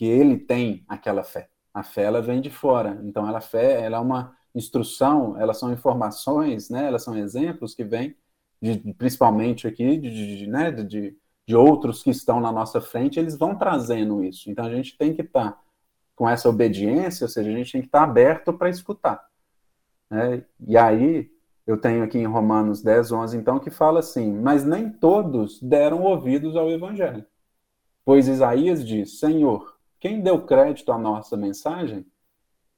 que 0.00 0.06
ele 0.06 0.38
tem 0.38 0.82
aquela 0.88 1.22
fé. 1.22 1.50
A 1.74 1.82
fé 1.82 2.04
ela 2.04 2.22
vem 2.22 2.40
de 2.40 2.48
fora. 2.48 2.98
Então 3.04 3.28
ela 3.28 3.38
fé, 3.38 3.82
ela 3.82 3.98
é 3.98 4.00
uma 4.00 4.34
instrução, 4.54 5.38
elas 5.38 5.58
são 5.58 5.70
informações, 5.70 6.70
né? 6.70 6.86
Elas 6.86 7.04
são 7.04 7.18
exemplos 7.18 7.74
que 7.74 7.84
vêm 7.84 8.16
de, 8.62 8.78
principalmente 8.94 9.68
aqui 9.68 9.98
de, 9.98 10.38
de, 10.38 10.46
né, 10.46 10.70
de, 10.70 11.14
de 11.46 11.54
outros 11.54 12.02
que 12.02 12.08
estão 12.08 12.40
na 12.40 12.50
nossa 12.50 12.80
frente, 12.80 13.20
eles 13.20 13.36
vão 13.36 13.54
trazendo 13.54 14.24
isso. 14.24 14.50
Então 14.50 14.64
a 14.64 14.74
gente 14.74 14.96
tem 14.96 15.14
que 15.14 15.20
estar 15.20 15.52
tá 15.52 15.62
com 16.16 16.26
essa 16.26 16.48
obediência, 16.48 17.26
ou 17.26 17.28
seja, 17.28 17.50
a 17.50 17.52
gente 17.52 17.70
tem 17.70 17.82
que 17.82 17.88
estar 17.88 17.98
tá 17.98 18.04
aberto 18.04 18.54
para 18.54 18.70
escutar. 18.70 19.22
Né? 20.08 20.46
E 20.66 20.78
aí 20.78 21.30
eu 21.66 21.76
tenho 21.76 22.02
aqui 22.02 22.16
em 22.16 22.26
Romanos 22.26 22.80
10, 22.80 23.12
11, 23.12 23.36
então, 23.36 23.58
que 23.58 23.68
fala 23.68 24.00
assim: 24.00 24.32
Mas 24.32 24.64
nem 24.64 24.90
todos 24.90 25.60
deram 25.60 26.04
ouvidos 26.04 26.56
ao 26.56 26.70
Evangelho. 26.70 27.26
Pois 28.02 28.28
Isaías 28.28 28.82
diz: 28.82 29.18
Senhor, 29.20 29.78
quem 30.00 30.20
deu 30.20 30.40
crédito 30.46 30.90
à 30.90 30.98
nossa 30.98 31.36
mensagem? 31.36 32.06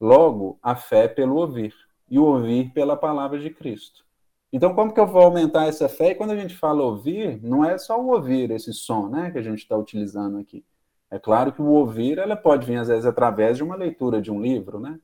Logo, 0.01 0.59
a 0.61 0.75
fé 0.75 1.07
pelo 1.07 1.37
ouvir, 1.37 1.73
e 2.11 2.19
o 2.19 2.25
ouvir 2.25 2.73
pela 2.73 2.97
palavra 2.97 3.39
de 3.39 3.49
Cristo. 3.49 4.05
Então, 4.53 4.75
como 4.75 4.93
que 4.93 5.01
eu 5.01 5.07
vou 5.07 5.23
aumentar 5.23 5.67
essa 5.67 5.89
fé? 5.89 6.11
E 6.11 6.15
quando 6.15 6.33
a 6.33 6.37
gente 6.37 6.55
fala 6.55 6.83
ouvir, 6.83 7.41
não 7.43 7.65
é 7.65 7.79
só 7.79 7.99
o 7.99 8.09
ouvir, 8.11 8.51
esse 8.51 8.73
som 8.75 9.09
né, 9.09 9.31
que 9.31 9.39
a 9.39 9.43
gente 9.43 9.61
está 9.61 9.77
utilizando 9.77 10.37
aqui. 10.37 10.63
É 11.11 11.19
claro 11.19 11.53
que 11.53 11.63
o 11.63 11.67
ouvir 11.67 12.19
ela 12.19 12.37
pode 12.37 12.67
vir, 12.67 12.77
às 12.77 12.89
vezes, 12.89 13.07
através 13.07 13.57
de 13.57 13.63
uma 13.63 13.77
leitura 13.77 14.21
de 14.21 14.31
um 14.31 14.43
livro, 14.43 14.81
né? 14.81 14.99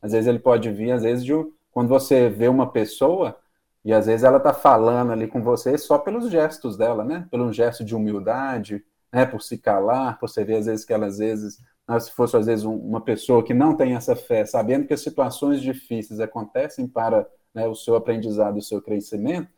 Às 0.00 0.12
vezes 0.12 0.26
ele 0.26 0.38
pode 0.38 0.70
vir, 0.70 0.92
às 0.92 1.02
vezes, 1.02 1.24
de, 1.24 1.32
quando 1.72 1.88
você 1.88 2.28
vê 2.28 2.48
uma 2.48 2.70
pessoa 2.70 3.38
e 3.84 3.92
às 3.92 4.06
vezes 4.06 4.22
ela 4.22 4.36
está 4.36 4.52
falando 4.52 5.12
ali 5.12 5.26
com 5.26 5.42
você 5.42 5.76
só 5.78 5.98
pelos 5.98 6.30
gestos 6.30 6.76
dela, 6.76 7.04
né? 7.04 7.26
Pelo 7.30 7.52
gesto 7.52 7.84
de 7.84 7.94
humildade, 7.94 8.84
né, 9.12 9.26
por 9.26 9.42
se 9.42 9.58
calar, 9.58 10.18
por 10.18 10.28
você 10.28 10.44
ver 10.44 10.56
às 10.56 10.66
vezes 10.66 10.84
que 10.84 10.92
ela 10.92 11.06
às 11.06 11.18
vezes, 11.18 11.62
né, 11.88 12.00
se 12.00 12.10
fosse 12.12 12.36
às 12.36 12.46
vezes 12.46 12.64
um, 12.64 12.74
uma 12.74 13.00
pessoa 13.00 13.42
que 13.44 13.54
não 13.54 13.76
tem 13.76 13.94
essa 13.94 14.16
fé, 14.16 14.44
sabendo 14.46 14.86
que 14.86 14.94
as 14.94 15.02
situações 15.02 15.60
difíceis 15.60 16.20
acontecem 16.20 16.86
para 16.88 17.26
né, 17.54 17.66
o 17.66 17.74
seu 17.74 17.94
aprendizado, 17.96 18.56
o 18.56 18.62
seu 18.62 18.80
crescimento, 18.80 19.48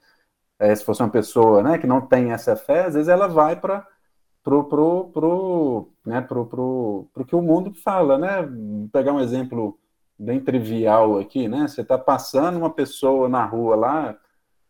é, 0.59 0.75
se 0.75 0.85
fosse 0.85 1.03
uma 1.03 1.11
pessoa 1.11 1.63
né, 1.63 1.79
que 1.79 1.87
não 1.87 2.01
tem 2.01 2.33
essa 2.33 2.57
fé, 2.57 2.87
às 2.87 2.95
vezes 2.95 3.09
ela 3.09 3.29
vai 3.29 3.61
para 3.61 3.87
pro, 4.45 4.65
pro, 4.65 5.11
pro, 5.11 5.89
né, 6.05 6.21
pro, 6.21 6.47
pro, 6.47 7.09
pro 7.13 7.25
que 7.25 7.35
o 7.35 7.43
mundo 7.43 7.73
fala, 7.75 8.19
né? 8.19 8.43
Vou 8.43 8.89
pegar 8.93 9.13
um 9.15 9.21
exemplo 9.21 9.79
bem 10.19 10.39
trivial 10.39 11.19
aqui, 11.19 11.49
né? 11.49 11.67
Você 11.67 11.81
está 11.81 11.99
passando 11.99 12.59
uma 12.59 12.71
pessoa 12.71 13.29
na 13.29 13.45
rua 13.45 13.75
lá, 13.75 14.19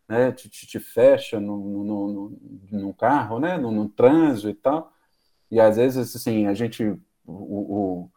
né, 0.08 0.32
te, 0.32 0.48
te, 0.48 0.78
fecha 0.78 1.40
no, 1.40 1.56
no, 1.56 1.84
no, 1.84 2.38
no, 2.70 2.94
carro, 2.94 3.38
né, 3.38 3.56
no, 3.56 3.70
no, 3.70 3.88
trânsito 3.88 4.48
e 4.48 4.54
tal, 4.54 4.92
e 5.50 5.60
às 5.60 5.76
vezes, 5.76 6.14
assim, 6.14 6.46
a 6.46 6.54
gente, 6.54 6.84
o, 7.26 7.32
o, 7.32 8.10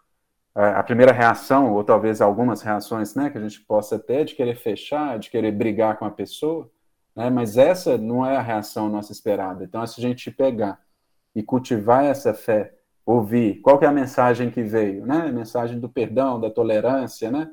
a 0.54 0.84
primeira 0.84 1.12
reação, 1.12 1.74
ou 1.74 1.84
talvez 1.84 2.22
algumas 2.22 2.62
reações, 2.62 3.16
né, 3.16 3.30
que 3.30 3.38
a 3.38 3.42
gente 3.42 3.62
possa 3.62 3.98
ter, 3.98 4.22
é 4.22 4.24
de 4.24 4.36
querer 4.36 4.56
fechar, 4.56 5.20
de 5.20 5.30
querer 5.30 5.52
brigar 5.52 5.98
com 5.98 6.06
a 6.06 6.12
pessoa, 6.12 6.70
né, 7.16 7.30
mas 7.30 7.58
essa 7.58 7.98
não 7.98 8.26
é 8.26 8.36
a 8.36 8.42
reação 8.42 8.90
nossa 8.90 9.12
esperada. 9.12 9.64
Então, 9.64 9.86
se 9.88 10.00
a 10.00 10.04
gente 10.04 10.30
pegar 10.32 10.80
e 11.36 11.42
cultivar 11.44 12.04
essa 12.04 12.34
fé, 12.34 12.74
ouvir, 13.06 13.62
qual 13.62 13.80
é 13.82 13.86
a 13.86 13.92
mensagem 13.92 14.52
que 14.52 14.62
veio, 14.62 15.06
né, 15.06 15.28
a 15.28 15.32
mensagem 15.32 15.80
do 15.80 15.88
perdão, 15.88 16.40
da 16.40 16.50
tolerância, 16.50 17.32
né, 17.32 17.50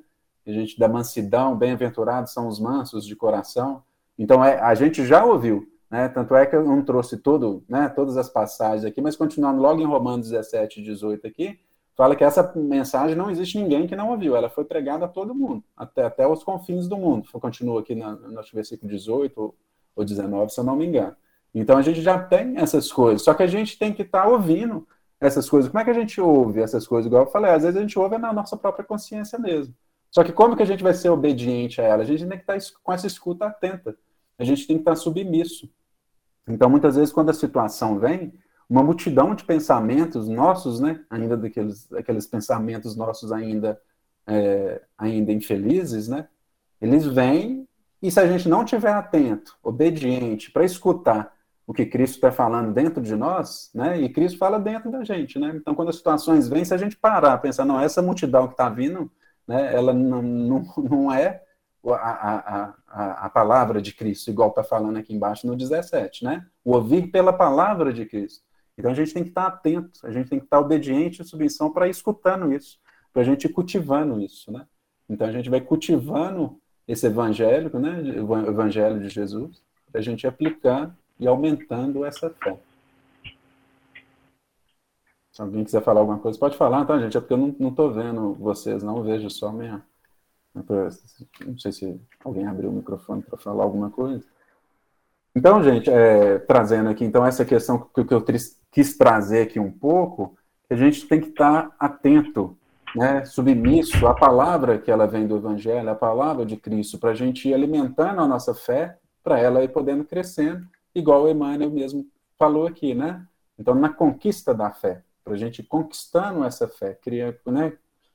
a 0.46 0.50
gente 0.50 0.78
da 0.78 0.88
mansidão, 0.88 1.56
bem-aventurados 1.56 2.32
são 2.32 2.48
os 2.48 2.60
mansos 2.60 3.06
de 3.06 3.16
coração, 3.16 3.82
então, 4.18 4.44
é, 4.44 4.58
a 4.60 4.74
gente 4.74 5.04
já 5.04 5.24
ouviu, 5.24 5.66
né? 5.90 6.08
Tanto 6.08 6.34
é 6.34 6.46
que 6.46 6.54
eu 6.56 6.64
não 6.64 6.84
trouxe 6.84 7.16
tudo, 7.18 7.64
né, 7.68 7.88
todas 7.88 8.16
as 8.16 8.28
passagens 8.28 8.84
aqui, 8.84 9.00
mas 9.00 9.16
continuando 9.16 9.60
logo 9.60 9.80
em 9.80 9.86
Romanos 9.86 10.30
17, 10.30 10.82
18 10.82 11.26
aqui, 11.26 11.58
fala 11.96 12.16
que 12.16 12.24
essa 12.24 12.52
mensagem 12.56 13.16
não 13.16 13.30
existe 13.30 13.58
ninguém 13.58 13.86
que 13.86 13.96
não 13.96 14.10
ouviu, 14.10 14.36
ela 14.36 14.48
foi 14.48 14.64
pregada 14.64 15.04
a 15.04 15.08
todo 15.08 15.34
mundo, 15.34 15.62
até, 15.76 16.04
até 16.04 16.26
os 16.26 16.42
confins 16.42 16.88
do 16.88 16.96
mundo. 16.96 17.28
Continua 17.32 17.80
aqui 17.80 17.94
no, 17.94 18.16
no 18.16 18.42
versículo 18.52 18.90
18 18.90 19.54
ou 19.96 20.04
19, 20.04 20.52
se 20.52 20.58
eu 20.58 20.64
não 20.64 20.76
me 20.76 20.86
engano. 20.86 21.14
Então 21.54 21.78
a 21.78 21.82
gente 21.82 22.02
já 22.02 22.18
tem 22.18 22.58
essas 22.58 22.90
coisas, 22.90 23.22
só 23.22 23.32
que 23.32 23.44
a 23.44 23.46
gente 23.46 23.78
tem 23.78 23.92
que 23.92 24.02
estar 24.02 24.22
tá 24.22 24.28
ouvindo 24.28 24.86
essas 25.20 25.48
coisas. 25.48 25.70
Como 25.70 25.80
é 25.80 25.84
que 25.84 25.90
a 25.90 25.94
gente 25.94 26.20
ouve 26.20 26.60
essas 26.60 26.86
coisas? 26.86 27.06
Igual 27.06 27.24
eu 27.24 27.30
falei, 27.30 27.52
às 27.52 27.62
vezes 27.62 27.76
a 27.76 27.80
gente 27.80 27.96
ouve 27.98 28.18
na 28.18 28.32
nossa 28.32 28.56
própria 28.56 28.84
consciência 28.84 29.38
mesmo. 29.38 29.72
Só 30.10 30.24
que 30.24 30.32
como 30.32 30.56
que 30.56 30.62
a 30.62 30.66
gente 30.66 30.82
vai 30.82 30.94
ser 30.94 31.10
obediente 31.10 31.80
a 31.80 31.84
ela? 31.84 32.02
A 32.02 32.06
gente 32.06 32.26
tem 32.26 32.36
que 32.36 32.42
estar 32.42 32.58
tá 32.58 32.78
com 32.82 32.92
essa 32.92 33.06
escuta 33.06 33.46
atenta 33.46 33.96
a 34.38 34.44
gente 34.44 34.66
tem 34.66 34.76
que 34.76 34.82
estar 34.82 34.96
submisso. 34.96 35.70
Então, 36.46 36.68
muitas 36.68 36.96
vezes, 36.96 37.12
quando 37.12 37.30
a 37.30 37.34
situação 37.34 37.98
vem, 37.98 38.32
uma 38.68 38.82
multidão 38.82 39.34
de 39.34 39.44
pensamentos 39.44 40.28
nossos, 40.28 40.80
né, 40.80 41.00
ainda 41.08 41.36
daqueles, 41.36 41.90
aqueles 41.92 42.26
pensamentos 42.26 42.96
nossos 42.96 43.30
ainda, 43.30 43.80
é, 44.26 44.82
ainda 44.96 45.32
infelizes, 45.32 46.08
né, 46.08 46.28
eles 46.80 47.06
vêm 47.06 47.68
e 48.02 48.10
se 48.10 48.20
a 48.20 48.26
gente 48.26 48.48
não 48.48 48.64
tiver 48.64 48.92
atento, 48.92 49.56
obediente, 49.62 50.50
para 50.50 50.64
escutar 50.64 51.32
o 51.66 51.72
que 51.72 51.86
Cristo 51.86 52.16
está 52.16 52.30
falando 52.30 52.72
dentro 52.72 53.02
de 53.02 53.14
nós, 53.16 53.70
né, 53.74 54.00
e 54.00 54.08
Cristo 54.08 54.38
fala 54.38 54.58
dentro 54.58 54.90
da 54.90 55.04
gente, 55.04 55.38
né, 55.38 55.52
então 55.54 55.74
quando 55.74 55.88
as 55.90 55.96
situações 55.96 56.48
vêm, 56.48 56.64
se 56.64 56.74
a 56.74 56.78
gente 56.78 56.96
parar, 56.96 57.38
pensar, 57.38 57.64
não, 57.64 57.80
essa 57.80 58.02
multidão 58.02 58.46
que 58.46 58.54
está 58.54 58.68
vindo, 58.68 59.10
né, 59.46 59.74
ela 59.74 59.92
não, 59.92 60.22
não, 60.22 60.64
não 60.76 61.12
é 61.12 61.43
a, 61.92 62.74
a, 62.88 63.26
a, 63.26 63.30
palavra 63.30 63.82
de 63.82 63.92
Cristo, 63.92 64.30
igual 64.30 64.48
está 64.48 64.64
falando 64.64 64.96
aqui 64.96 65.14
embaixo 65.14 65.46
no 65.46 65.56
17, 65.56 66.24
né? 66.24 66.46
O 66.64 66.72
ouvir 66.72 67.08
pela 67.10 67.32
palavra 67.32 67.92
de 67.92 68.06
Cristo. 68.06 68.42
Então 68.78 68.90
a 68.90 68.94
gente 68.94 69.12
tem 69.12 69.22
que 69.22 69.28
estar 69.28 69.50
tá 69.50 69.56
atento, 69.56 70.00
a 70.04 70.10
gente 70.10 70.28
tem 70.28 70.38
que 70.38 70.46
estar 70.46 70.58
tá 70.58 70.62
obediente 70.62 71.20
e 71.20 71.24
submissão 71.24 71.70
para 71.70 71.88
escutando 71.88 72.52
isso, 72.52 72.78
para 73.12 73.22
a 73.22 73.24
gente 73.24 73.44
ir 73.44 73.50
cultivando 73.50 74.20
isso, 74.20 74.50
né? 74.50 74.66
Então 75.08 75.26
a 75.26 75.32
gente 75.32 75.50
vai 75.50 75.60
cultivando 75.60 76.58
esse 76.88 77.06
evangélico, 77.06 77.78
né? 77.78 78.00
O 78.22 78.36
evangelho 78.48 79.00
de 79.00 79.08
Jesus, 79.08 79.62
para 79.90 80.00
a 80.00 80.04
gente 80.04 80.26
aplicar 80.26 80.96
e 81.20 81.26
aumentando 81.26 82.04
essa 82.04 82.30
fé. 82.30 82.58
Se 85.30 85.42
alguém 85.42 85.64
quiser 85.64 85.82
falar 85.82 86.00
alguma 86.00 86.18
coisa, 86.18 86.38
pode 86.38 86.56
falar, 86.56 86.84
tá, 86.84 86.98
gente? 86.98 87.16
É 87.16 87.20
porque 87.20 87.34
eu 87.34 87.54
não 87.58 87.68
estou 87.68 87.92
vendo 87.92 88.34
vocês, 88.34 88.82
não 88.82 89.02
vejo 89.02 89.28
só 89.28 89.50
minha. 89.50 89.84
Não 90.54 91.58
sei 91.58 91.72
se 91.72 92.00
alguém 92.24 92.46
abriu 92.46 92.70
o 92.70 92.72
microfone 92.72 93.22
para 93.22 93.36
falar 93.36 93.64
alguma 93.64 93.90
coisa. 93.90 94.24
Então, 95.34 95.62
gente, 95.62 95.90
é, 95.90 96.38
trazendo 96.38 96.88
aqui 96.88 97.04
então 97.04 97.26
essa 97.26 97.44
questão 97.44 97.78
que, 97.92 98.04
que 98.04 98.14
eu 98.14 98.24
quis 98.70 98.96
trazer 98.96 99.42
aqui 99.42 99.58
um 99.58 99.70
pouco, 99.70 100.36
que 100.68 100.74
a 100.74 100.76
gente 100.76 101.06
tem 101.08 101.20
que 101.20 101.30
estar 101.30 101.74
atento, 101.78 102.56
né, 102.94 103.24
submisso 103.24 104.06
à 104.06 104.14
palavra 104.14 104.78
que 104.78 104.90
ela 104.90 105.06
vem 105.06 105.26
do 105.26 105.36
Evangelho, 105.36 105.90
a 105.90 105.94
palavra 105.94 106.46
de 106.46 106.56
Cristo, 106.56 106.98
para 106.98 107.10
a 107.10 107.14
gente 107.14 107.48
ir 107.48 107.54
alimentando 107.54 108.20
a 108.20 108.28
nossa 108.28 108.54
fé, 108.54 108.96
para 109.24 109.40
ela 109.40 109.64
ir 109.64 109.68
podendo 109.68 110.04
crescendo, 110.04 110.64
igual 110.94 111.24
o 111.24 111.28
Emmanuel 111.28 111.70
mesmo 111.70 112.06
falou 112.38 112.66
aqui, 112.66 112.94
né? 112.94 113.26
Então, 113.58 113.74
na 113.74 113.88
conquista 113.88 114.54
da 114.54 114.70
fé, 114.70 115.02
para 115.24 115.34
a 115.34 115.36
gente 115.36 115.60
ir 115.60 115.64
conquistando 115.64 116.44
essa 116.44 116.68
fé, 116.68 116.94
cria, 116.94 117.36
né, 117.46 117.72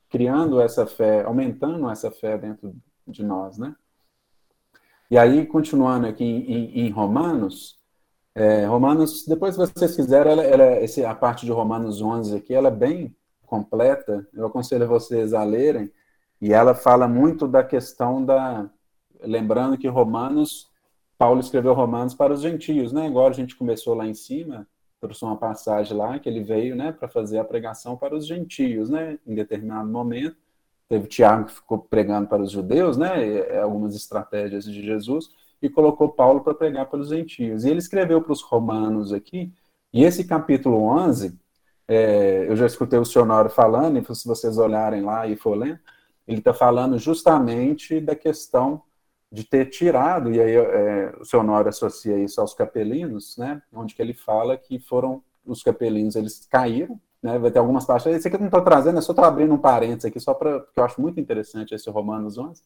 criando 0.10 0.60
essa 0.60 0.86
fé, 0.86 1.24
aumentando 1.24 1.90
essa 1.90 2.10
fé 2.10 2.38
dentro 2.38 2.76
de 3.08 3.24
nós, 3.24 3.58
né? 3.58 3.76
E 5.10 5.18
aí, 5.18 5.46
continuando 5.46 6.08
aqui 6.08 6.24
em, 6.24 6.86
em 6.86 6.90
Romanos, 6.90 7.80
é, 8.36 8.66
Romanos, 8.66 9.26
depois 9.26 9.56
se 9.56 9.60
vocês 9.60 9.96
quiserem, 9.96 10.32
ela, 10.32 10.44
ela, 10.44 10.82
esse, 10.82 11.04
a 11.04 11.16
parte 11.16 11.46
de 11.46 11.52
Romanos 11.52 12.02
11 12.02 12.38
aqui, 12.38 12.54
ela 12.54 12.68
é 12.68 12.72
bem 12.72 13.16
completa, 13.46 14.28
eu 14.34 14.46
aconselho 14.46 14.88
vocês 14.88 15.34
a 15.34 15.44
lerem, 15.44 15.92
e 16.40 16.54
ela 16.54 16.74
fala 16.74 17.08
muito 17.08 17.48
da 17.48 17.64
questão 17.64 18.24
da... 18.24 18.70
Lembrando 19.22 19.78
que 19.78 19.88
Romanos, 19.88 20.70
Paulo 21.18 21.42
escreveu 21.42 21.74
Romanos 21.74 22.14
para 22.14 22.32
os 22.32 22.42
gentios, 22.42 22.94
né? 22.94 23.08
Agora 23.08 23.32
a 23.34 23.36
gente 23.36 23.58
começou 23.58 23.94
lá 23.94 24.08
em 24.08 24.14
cima, 24.14 24.66
trouxe 25.00 25.24
uma 25.24 25.38
passagem 25.38 25.96
lá 25.96 26.20
que 26.20 26.28
ele 26.28 26.44
veio, 26.44 26.76
né, 26.76 26.92
para 26.92 27.08
fazer 27.08 27.40
a 27.40 27.44
pregação 27.44 27.96
para 27.96 28.16
os 28.16 28.28
gentios, 28.28 28.90
né, 28.90 29.18
em 29.26 29.34
determinado 29.34 29.90
momento. 29.90 30.36
Teve 30.88 31.08
Tiago 31.08 31.46
que 31.46 31.54
ficou 31.54 31.80
pregando 31.80 32.28
para 32.28 32.42
os 32.42 32.52
judeus, 32.52 32.98
né, 32.98 33.38
é, 33.40 33.60
algumas 33.60 33.96
estratégias 33.96 34.66
de 34.66 34.82
Jesus, 34.84 35.30
e 35.62 35.70
colocou 35.70 36.10
Paulo 36.10 36.42
para 36.42 36.54
pregar 36.54 36.88
para 36.88 37.00
os 37.00 37.10
gentios. 37.10 37.64
E 37.64 37.70
ele 37.70 37.80
escreveu 37.80 38.22
para 38.22 38.34
os 38.34 38.42
romanos 38.42 39.14
aqui, 39.14 39.52
e 39.94 40.04
esse 40.04 40.26
capítulo 40.26 40.82
11, 40.84 41.38
é, 41.88 42.46
eu 42.48 42.56
já 42.56 42.66
escutei 42.66 43.00
o 43.00 43.06
senhor 43.06 43.50
falando, 43.50 43.98
e 43.98 44.16
se 44.16 44.28
vocês 44.28 44.58
olharem 44.58 45.02
lá 45.02 45.28
e 45.28 45.36
for 45.36 45.56
lendo, 45.56 45.80
ele 46.28 46.40
está 46.40 46.54
falando 46.54 47.00
justamente 47.00 48.00
da 48.00 48.16
questão 48.16 48.84
de 49.32 49.44
ter 49.44 49.66
tirado, 49.68 50.32
e 50.32 50.42
aí 50.42 50.56
é, 50.56 51.14
o 51.20 51.26
seu 51.26 51.42
Honório 51.42 51.70
associa 51.70 52.18
isso 52.18 52.42
aos 52.42 52.54
capelinos, 52.54 53.38
né, 53.38 53.62
onde 53.72 53.94
que 53.94 54.02
ele 54.02 54.14
fala 54.14 54.58
que 54.58 54.80
foram 54.80 55.24
os 55.46 55.62
capelinos, 55.62 56.16
eles 56.16 56.48
caíram, 56.50 57.00
né, 57.22 57.38
vai 57.38 57.52
ter 57.52 57.60
algumas 57.60 57.86
partes, 57.86 58.08
esse 58.08 58.28
aqui 58.28 58.38
eu 58.38 58.40
não 58.40 58.48
estou 58.48 58.64
trazendo, 58.64 58.98
é 58.98 59.02
só 59.02 59.12
estou 59.12 59.26
abrindo 59.26 59.54
um 59.54 59.58
parênteses 59.58 60.06
aqui, 60.06 60.20
só 60.20 60.34
para, 60.34 60.62
porque 60.62 60.80
eu 60.80 60.84
acho 60.84 61.00
muito 61.00 61.20
interessante 61.20 61.76
esse 61.76 61.90
Romanos 61.90 62.38
11, 62.38 62.62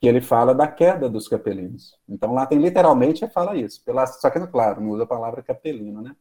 que 0.00 0.08
ele 0.08 0.20
fala 0.20 0.52
da 0.52 0.66
queda 0.66 1.08
dos 1.08 1.28
capelinos. 1.28 1.96
Então 2.08 2.34
lá 2.34 2.46
tem 2.46 2.58
literalmente, 2.58 3.24
ele 3.24 3.32
fala 3.32 3.56
isso, 3.56 3.84
pela, 3.84 4.04
só 4.06 4.28
que, 4.28 4.44
claro, 4.48 4.80
não 4.80 4.90
usa 4.90 5.04
a 5.04 5.06
palavra 5.06 5.40
capelino, 5.40 6.02
né, 6.02 6.16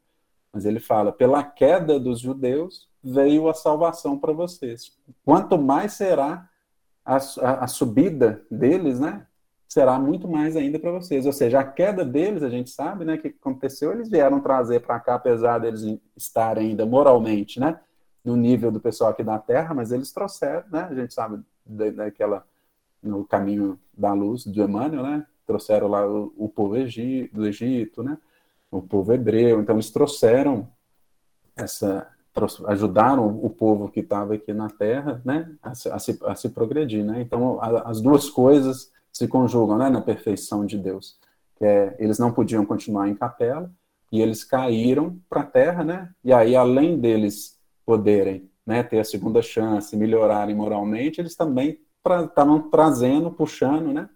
mas 0.53 0.65
ele 0.65 0.79
fala, 0.79 1.11
pela 1.11 1.43
queda 1.43 1.99
dos 1.99 2.19
judeus 2.19 2.87
veio 3.03 3.49
a 3.49 3.53
salvação 3.53 4.19
para 4.19 4.31
vocês. 4.31 4.95
Quanto 5.25 5.57
mais 5.57 5.93
será 5.93 6.47
a, 7.03 7.15
a, 7.15 7.63
a 7.63 7.67
subida 7.67 8.45
deles, 8.51 8.99
né, 8.99 9.25
será 9.71 9.97
muito 9.97 10.27
mais 10.27 10.57
ainda 10.57 10.77
para 10.77 10.91
vocês. 10.91 11.25
Ou 11.25 11.31
seja, 11.31 11.61
a 11.61 11.63
queda 11.63 12.03
deles, 12.03 12.43
a 12.43 12.49
gente 12.49 12.69
sabe, 12.69 13.05
né, 13.05 13.15
que 13.15 13.29
aconteceu, 13.29 13.93
eles 13.93 14.09
vieram 14.09 14.41
trazer 14.41 14.81
para 14.81 14.99
cá, 14.99 15.15
apesar 15.15 15.59
deles 15.59 15.97
estarem 16.13 16.71
ainda 16.71 16.85
moralmente, 16.85 17.57
né, 17.57 17.79
no 18.21 18.35
nível 18.35 18.69
do 18.69 18.81
pessoal 18.81 19.11
aqui 19.11 19.23
da 19.23 19.39
Terra, 19.39 19.73
mas 19.73 19.93
eles 19.93 20.11
trouxeram, 20.11 20.65
né, 20.69 20.89
a 20.91 20.93
gente 20.93 21.13
sabe 21.13 21.41
daquela 21.65 22.45
no 23.01 23.23
caminho 23.23 23.79
da 23.97 24.11
luz 24.11 24.45
do 24.45 24.61
Emmanuel, 24.61 25.03
né, 25.03 25.25
trouxeram 25.47 25.87
lá 25.87 26.05
o, 26.05 26.33
o 26.35 26.49
povo 26.49 26.75
do 27.31 27.47
Egito, 27.47 28.03
né, 28.03 28.17
o 28.69 28.81
povo 28.81 29.13
hebreu, 29.13 29.61
então 29.61 29.75
eles 29.75 29.89
trouxeram 29.89 30.67
essa 31.55 32.09
ajudaram 32.67 33.27
o 33.27 33.49
povo 33.49 33.89
que 33.89 34.01
estava 34.01 34.33
aqui 34.33 34.53
na 34.53 34.69
Terra, 34.69 35.21
né, 35.23 35.49
a, 35.63 35.71
a, 35.71 35.99
se, 35.99 36.19
a 36.25 36.35
se 36.35 36.49
progredir, 36.49 37.05
né. 37.05 37.21
Então 37.21 37.57
a, 37.61 37.89
as 37.89 38.01
duas 38.01 38.29
coisas 38.29 38.91
se 39.11 39.27
conjugam 39.27 39.77
né, 39.77 39.89
na 39.89 40.01
perfeição 40.01 40.65
de 40.65 40.77
Deus. 40.77 41.17
É, 41.59 41.95
eles 41.99 42.17
não 42.17 42.31
podiam 42.31 42.65
continuar 42.65 43.07
em 43.07 43.15
capela 43.15 43.71
e 44.11 44.21
eles 44.21 44.43
caíram 44.43 45.19
para 45.29 45.41
a 45.41 45.45
terra, 45.45 45.83
né? 45.83 46.09
E 46.23 46.33
aí, 46.33 46.55
além 46.55 46.99
deles 46.99 47.59
poderem 47.85 48.49
né, 48.65 48.83
ter 48.83 48.99
a 48.99 49.03
segunda 49.03 49.41
chance, 49.41 49.95
melhorarem 49.95 50.55
moralmente, 50.55 51.21
eles 51.21 51.35
também 51.35 51.79
estavam 52.27 52.69
trazendo, 52.69 53.31
puxando, 53.31 53.93
né? 53.93 54.09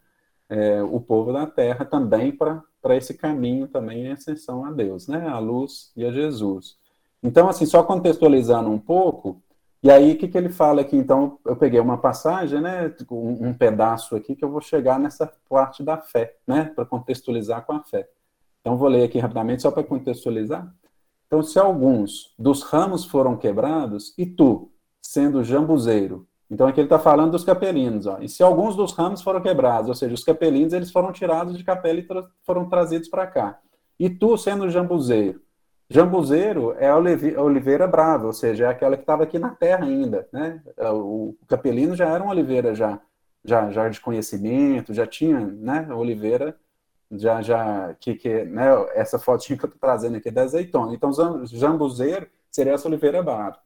É, 0.47 0.83
o 0.83 0.99
povo 0.99 1.33
da 1.33 1.47
terra 1.47 1.85
também 1.85 2.31
para 2.31 2.95
esse 2.95 3.15
caminho 3.15 3.67
também 3.67 4.05
em 4.05 4.11
ascensão 4.11 4.65
a 4.65 4.71
Deus, 4.71 5.07
né? 5.07 5.27
A 5.27 5.39
luz 5.39 5.91
e 5.95 6.05
a 6.05 6.11
Jesus. 6.11 6.77
Então, 7.23 7.49
assim, 7.49 7.65
só 7.65 7.81
contextualizando 7.83 8.69
um 8.69 8.77
pouco, 8.77 9.41
e 9.85 9.91
aí, 9.91 10.13
o 10.13 10.17
que, 10.17 10.27
que 10.27 10.35
ele 10.35 10.49
fala 10.49 10.81
aqui? 10.81 10.97
Então, 10.97 11.37
eu 11.45 11.55
peguei 11.55 11.79
uma 11.79 11.99
passagem, 11.99 12.59
né, 12.59 12.91
um, 13.11 13.49
um 13.49 13.53
pedaço 13.53 14.15
aqui, 14.15 14.35
que 14.35 14.43
eu 14.43 14.49
vou 14.49 14.59
chegar 14.59 14.97
nessa 14.99 15.31
parte 15.47 15.83
da 15.83 15.95
fé, 15.95 16.35
né, 16.47 16.71
para 16.75 16.83
contextualizar 16.87 17.63
com 17.67 17.73
a 17.73 17.83
fé. 17.83 18.09
Então, 18.61 18.77
vou 18.77 18.87
ler 18.87 19.03
aqui 19.03 19.19
rapidamente, 19.19 19.61
só 19.61 19.69
para 19.69 19.83
contextualizar. 19.83 20.67
Então, 21.27 21.43
se 21.43 21.59
alguns 21.59 22.33
dos 22.35 22.63
ramos 22.63 23.05
foram 23.05 23.37
quebrados, 23.37 24.11
e 24.17 24.25
tu, 24.25 24.71
sendo 24.99 25.43
jambuzeiro, 25.43 26.27
então 26.49 26.65
aqui 26.65 26.79
ele 26.79 26.87
está 26.87 26.97
falando 26.97 27.33
dos 27.33 27.43
capelinos, 27.43 28.07
ó, 28.07 28.17
e 28.19 28.27
se 28.27 28.41
alguns 28.41 28.75
dos 28.75 28.91
ramos 28.91 29.21
foram 29.21 29.39
quebrados, 29.39 29.87
ou 29.87 29.93
seja, 29.93 30.15
os 30.15 30.23
capelinos, 30.23 30.73
eles 30.73 30.91
foram 30.91 31.11
tirados 31.11 31.55
de 31.55 31.63
capela 31.63 31.99
e 31.99 32.03
tra 32.03 32.27
foram 32.41 32.67
trazidos 32.67 33.07
para 33.07 33.27
cá. 33.27 33.59
E 33.99 34.09
tu, 34.09 34.35
sendo 34.35 34.67
jambuzeiro, 34.67 35.41
Jambuzeiro 35.89 36.75
é 36.79 36.89
a 36.89 36.97
oliveira 36.97 37.85
brava, 37.85 38.25
ou 38.25 38.33
seja, 38.33 38.65
é 38.65 38.67
aquela 38.67 38.95
que 38.95 39.03
estava 39.03 39.23
aqui 39.23 39.37
na 39.37 39.51
terra 39.51 39.85
ainda, 39.85 40.27
né? 40.31 40.61
É, 40.77 40.89
o 40.89 41.35
capelino 41.47 41.95
já 41.95 42.09
era 42.09 42.23
uma 42.23 42.31
oliveira 42.31 42.73
já, 42.73 42.99
já, 43.43 43.69
já 43.69 43.87
de 43.87 44.01
conhecimento, 44.01 44.93
já 44.93 45.05
tinha, 45.05 45.39
né? 45.39 45.87
A 45.89 45.95
oliveira 45.95 46.57
já, 47.11 47.41
já 47.41 47.93
que, 47.99 48.15
que 48.15 48.45
né? 48.45 48.65
Essa 48.95 49.19
fotinha 49.19 49.57
que 49.57 49.65
eu 49.65 49.67
estou 49.67 49.79
trazendo 49.79 50.17
aqui 50.17 50.29
é 50.29 50.31
da 50.31 50.41
azeitona. 50.43 50.93
Então, 50.93 51.11
jambuzeiro 51.45 52.27
seria 52.51 52.73
essa 52.73 52.87
oliveira 52.87 53.21
brava. 53.21 53.57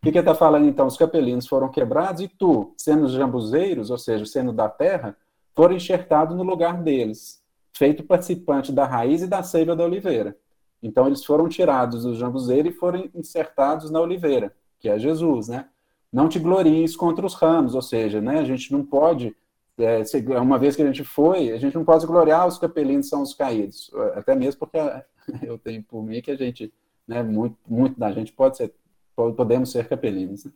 O 0.00 0.02
que, 0.02 0.10
ele 0.10 0.18
está 0.18 0.34
falando 0.34 0.66
então? 0.66 0.86
Os 0.86 0.96
capelinos 0.96 1.46
foram 1.46 1.70
quebrados 1.70 2.20
e 2.20 2.28
tu, 2.28 2.74
sendo 2.76 3.08
jambuzeiros, 3.08 3.88
ou 3.88 3.96
seja, 3.96 4.26
sendo 4.26 4.52
da 4.52 4.68
terra, 4.68 5.16
foram 5.54 5.76
enxertados 5.76 6.36
no 6.36 6.42
lugar 6.42 6.82
deles, 6.82 7.40
feito 7.72 8.02
participante 8.02 8.72
da 8.72 8.84
raiz 8.84 9.22
e 9.22 9.28
da 9.28 9.42
seiva 9.42 9.76
da 9.76 9.84
oliveira. 9.84 10.36
Então 10.82 11.06
eles 11.06 11.24
foram 11.24 11.48
tirados 11.48 12.02
do 12.02 12.14
jambuzeiro 12.14 12.68
e 12.68 12.72
foram 12.72 13.08
insertados 13.14 13.90
na 13.90 14.00
oliveira, 14.00 14.54
que 14.80 14.88
é 14.88 14.98
Jesus, 14.98 15.48
né? 15.48 15.66
Não 16.12 16.28
te 16.28 16.38
glories 16.38 16.96
contra 16.96 17.24
os 17.24 17.34
ramos, 17.34 17.74
ou 17.74 17.80
seja, 17.80 18.20
né, 18.20 18.40
a 18.40 18.44
gente 18.44 18.70
não 18.72 18.84
pode, 18.84 19.34
é, 19.78 20.02
uma 20.38 20.58
vez 20.58 20.76
que 20.76 20.82
a 20.82 20.86
gente 20.86 21.04
foi, 21.04 21.52
a 21.52 21.56
gente 21.56 21.74
não 21.74 21.84
pode 21.84 22.06
gloriar 22.06 22.46
os 22.46 22.58
capelinos 22.58 23.08
são 23.08 23.22
os 23.22 23.32
caídos, 23.32 23.90
até 24.14 24.34
mesmo 24.34 24.58
porque 24.58 24.78
eu 25.42 25.56
tenho 25.56 25.82
por 25.82 26.02
mim 26.02 26.20
que 26.20 26.30
a 26.30 26.36
gente, 26.36 26.72
né, 27.06 27.22
muito, 27.22 27.56
muito 27.66 27.98
da 27.98 28.12
gente 28.12 28.32
pode 28.32 28.58
ser, 28.58 28.74
podemos 29.14 29.72
ser 29.72 29.88
capelinos. 29.88 30.44
Né? 30.44 30.52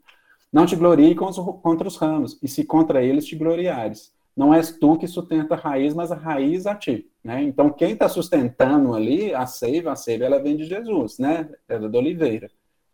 Não 0.52 0.66
te 0.66 0.76
glorie 0.76 1.14
contra 1.14 1.88
os 1.88 1.96
ramos, 1.96 2.38
e 2.42 2.48
se 2.48 2.64
contra 2.64 3.02
eles 3.02 3.24
te 3.24 3.34
gloriares 3.36 4.12
não 4.36 4.52
és 4.52 4.70
tu 4.70 4.98
que 4.98 5.08
sustenta 5.08 5.54
a 5.54 5.58
raiz, 5.58 5.94
mas 5.94 6.12
a 6.12 6.14
raiz 6.14 6.66
a 6.66 6.74
ti, 6.74 7.10
né? 7.24 7.42
Então, 7.42 7.70
quem 7.70 7.92
está 7.92 8.06
sustentando 8.08 8.94
ali 8.94 9.34
a 9.34 9.46
seiva, 9.46 9.92
a 9.92 9.96
seiva 9.96 10.24
ela 10.24 10.38
vem 10.38 10.56
de 10.56 10.64
Jesus, 10.64 11.18
né? 11.18 11.48
Ela 11.66 11.86
é 11.86 11.88
da 11.88 11.98
oliveira. 11.98 12.50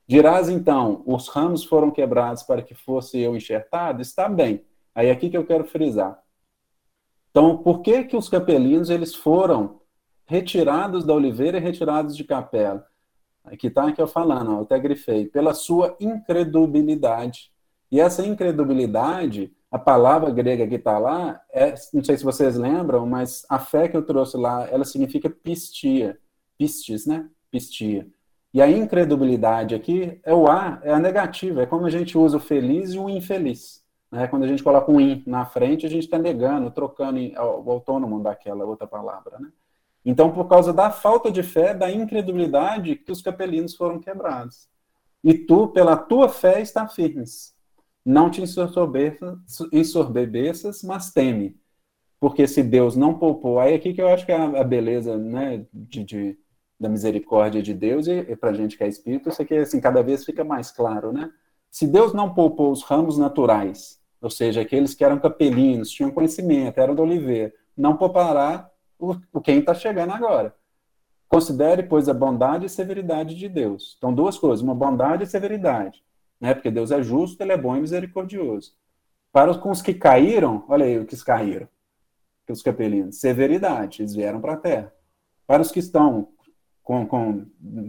Dirás, 0.07 0.49
então, 0.49 1.03
os 1.05 1.29
ramos 1.29 1.65
foram 1.65 1.91
quebrados 1.91 2.45
para 2.45 2.63
que 2.63 2.75
fosse 2.75 3.19
eu 3.19 3.35
enxertado? 3.35 4.01
Está 4.01 4.29
bem. 4.29 4.65
Aí 4.95 5.11
aqui 5.11 5.29
que 5.29 5.37
eu 5.37 5.45
quero 5.45 5.65
frisar. 5.65 6.23
Então, 7.31 7.57
por 7.59 7.81
que 7.81 8.05
que 8.05 8.17
os 8.17 8.29
capelinos, 8.29 8.91
eles 8.91 9.15
foram 9.15 9.81
retirados 10.27 11.05
da 11.05 11.15
oliveira 11.15 11.59
e 11.59 11.61
retirados 11.61 12.17
de 12.17 12.25
capela? 12.25 12.87
Aqui 13.45 13.67
está 13.67 13.89
aqui 13.89 14.01
eu 14.01 14.07
falando, 14.07 14.53
ó, 14.53 14.59
eu 14.59 14.63
até 14.63 14.79
grifei. 14.79 15.27
Pela 15.27 15.55
sua 15.55 15.97
incredulidade. 15.99 17.51
E 17.91 17.99
essa 17.99 18.25
incredulidade 18.25 19.53
a 19.73 19.79
palavra 19.79 20.31
grega 20.31 20.67
que 20.67 20.75
está 20.75 20.99
lá, 20.99 21.41
é, 21.51 21.73
não 21.95 22.05
sei 22.05 22.19
se 22.19 22.23
vocês 22.23 22.57
lembram, 22.57 23.07
mas 23.07 23.47
a 23.49 23.59
fé 23.59 23.89
que 23.89 23.97
eu 23.97 24.05
trouxe 24.05 24.37
lá, 24.37 24.69
ela 24.69 24.85
significa 24.85 25.31
pistia, 25.31 26.19
pistis, 26.59 27.07
né? 27.07 27.27
Pistia. 27.51 28.07
E 28.53 28.61
a 28.61 28.71
incredulidade 28.71 29.75
aqui 29.75 30.21
é 30.25 30.35
o 30.35 30.47
A, 30.47 30.79
é 30.83 30.93
a 30.93 30.99
negativa, 30.99 31.63
é 31.63 31.67
como 31.67 31.87
a 31.87 31.91
gente 31.91 32.19
usa 32.19 32.37
o 32.37 32.41
feliz 32.41 32.93
e 32.93 32.99
o 32.99 33.09
infeliz. 33.09 33.83
Né? 34.11 34.27
Quando 34.27 34.43
a 34.43 34.47
gente 34.47 34.63
coloca 34.63 34.93
um 34.93 35.01
in 35.01 35.23
na 35.27 35.47
frente, 35.47 35.87
a 35.87 35.89
gente 35.89 36.05
está 36.05 36.19
negando, 36.19 36.71
trocando 36.71 37.19
o 37.19 37.71
autônomo 37.71 38.23
daquela 38.23 38.67
outra 38.67 38.87
palavra. 38.87 39.39
Né? 39.39 39.49
Então, 40.05 40.31
por 40.31 40.49
causa 40.49 40.75
da 40.75 40.91
falta 40.91 41.31
de 41.31 41.43
fé, 41.43 41.73
da 41.73 41.91
incredulidade, 41.91 42.97
que 42.97 43.11
os 43.11 43.23
capelinos 43.23 43.75
foram 43.75 43.99
quebrados. 43.99 44.69
E 45.25 45.33
tu, 45.33 45.69
pela 45.69 45.97
tua 45.97 46.29
fé, 46.29 46.61
está 46.61 46.87
firmes 46.87 47.52
não 48.05 48.31
te 48.31 48.43
ensorbeças, 49.73 50.83
mas 50.83 51.13
teme. 51.13 51.57
porque 52.21 52.47
se 52.47 52.63
Deus 52.63 52.97
não 52.97 53.19
poupou, 53.19 53.59
aí 53.61 53.75
aqui 53.75 53.93
que 53.93 54.01
eu 54.03 54.09
acho 54.09 54.25
que 54.27 54.33
é 54.33 54.37
a 54.37 54.65
beleza 54.65 55.17
né, 55.19 55.67
de, 55.73 56.05
de 56.05 56.39
da 56.79 56.89
misericórdia 56.89 57.63
de 57.63 57.73
Deus, 57.73 58.09
e, 58.09 58.13
e 58.13 58.37
para 58.37 58.53
gente 58.53 58.77
que 58.77 58.83
é 58.83 58.89
espírito, 58.89 59.29
isso 59.29 59.41
aqui 59.41 59.55
assim, 59.55 59.81
cada 59.81 60.03
vez 60.03 60.25
fica 60.25 60.43
mais 60.43 60.71
claro, 60.71 61.13
né? 61.13 61.31
Se 61.71 61.87
Deus 61.87 62.13
não 62.13 62.35
poupou 62.35 62.73
os 62.73 62.83
ramos 62.83 63.17
naturais, 63.17 64.01
ou 64.21 64.29
seja, 64.29 64.61
aqueles 64.61 64.95
que 64.95 65.05
eram 65.05 65.19
capelinos, 65.19 65.91
tinham 65.91 66.11
conhecimento, 66.11 66.79
eram 66.79 66.95
do 66.95 67.03
oliveira, 67.03 67.53
não 67.77 67.97
poupará 67.97 68.71
o, 68.99 69.17
o 69.33 69.41
quem 69.41 69.61
está 69.61 69.75
chegando 69.75 70.13
agora. 70.13 70.55
Considere, 71.29 71.85
pois, 71.85 72.09
a 72.09 72.15
bondade 72.15 72.67
e 72.67 72.69
severidade 72.69 73.35
de 73.35 73.49
Deus. 73.49 73.95
Então, 73.97 74.13
duas 74.13 74.37
coisas, 74.37 74.61
uma 74.61 74.75
bondade 74.75 75.25
e 75.25 75.27
severidade. 75.27 76.05
Né? 76.43 76.53
Porque 76.55 76.73
Deus 76.73 76.91
é 76.91 77.01
justo, 77.01 77.41
ele 77.41 77.53
é 77.53 77.57
bom 77.57 77.77
e 77.77 77.81
misericordioso. 77.81 78.73
Para 79.33 79.53
os, 79.53 79.57
com 79.57 79.71
os 79.71 79.81
que 79.81 79.95
caíram, 79.95 80.65
olha 80.69 80.85
aí 80.85 80.99
o 80.99 81.07
que 81.07 81.17
caíram, 81.25 81.69
os 82.51 82.63
capelinos, 82.63 83.19
severidade, 83.19 84.03
eles 84.03 84.15
vieram 84.15 84.41
para 84.41 84.55
a 84.55 84.57
terra. 84.57 84.93
Para 85.47 85.63
os 85.63 85.71
que 85.71 85.79
estão 85.79 86.29
com, 86.83 87.07
com, 87.07 87.47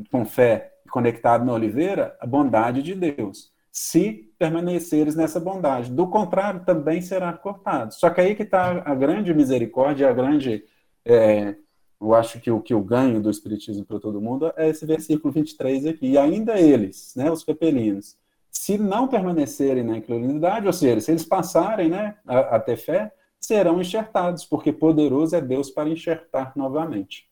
com 0.10 0.26
fé 0.26 0.76
conectado 0.89 1.43
na 1.43 1.51
oliveira, 1.51 2.16
a 2.22 2.28
bondade 2.28 2.84
de 2.84 2.93
Deus. 2.93 3.51
Se 3.72 4.32
permaneceres 4.38 5.16
nessa 5.16 5.39
bondade. 5.39 5.91
Do 5.91 6.08
contrário, 6.08 6.64
também 6.64 7.01
será 7.01 7.34
cortado. 7.34 7.93
Só 7.93 8.12
que 8.12 8.22
aí 8.22 8.36
que 8.36 8.43
está 8.43 8.84
a 8.86 8.93
grande 8.93 9.34
misericórdia, 9.34 10.10
a 10.10 10.14
grande. 10.14 10.64
É, 11.04 11.56
eu 11.99 12.14
acho 12.14 12.39
que 12.39 12.51
o, 12.51 12.62
que 12.62 12.76
o 12.76 12.84
ganho 12.84 13.20
do 13.20 13.32
Espiritismo 13.32 13.84
para 13.84 13.99
todo 13.99 14.22
mundo 14.22 14.54
é 14.56 14.70
esse 14.70 14.86
versículo 14.86 15.34
23 15.34 15.88
aqui. 15.88 16.12
E 16.12 16.18
ainda 16.18 16.60
eles, 16.60 17.14
né, 17.16 17.32
os 17.32 17.43
capelinos, 17.43 18.16
se 18.54 18.78
não 18.78 19.08
permanecerem 19.08 19.84
na 19.84 19.97
incredulidade, 19.97 20.68
ou 20.68 20.74
seja, 20.74 21.01
se 21.01 21.12
eles 21.12 21.26
passarem 21.26 21.89
né, 21.89 22.16
a, 22.26 22.56
a 22.56 22.60
ter 22.60 22.78
fé, 22.78 23.12
serão 23.39 23.82
enxertados, 23.82 24.45
porque 24.45 24.72
poderoso 24.72 25.36
é 25.36 25.41
Deus 25.41 25.70
para 25.70 25.89
enxertar 25.89 26.54
novamente. 26.56 27.28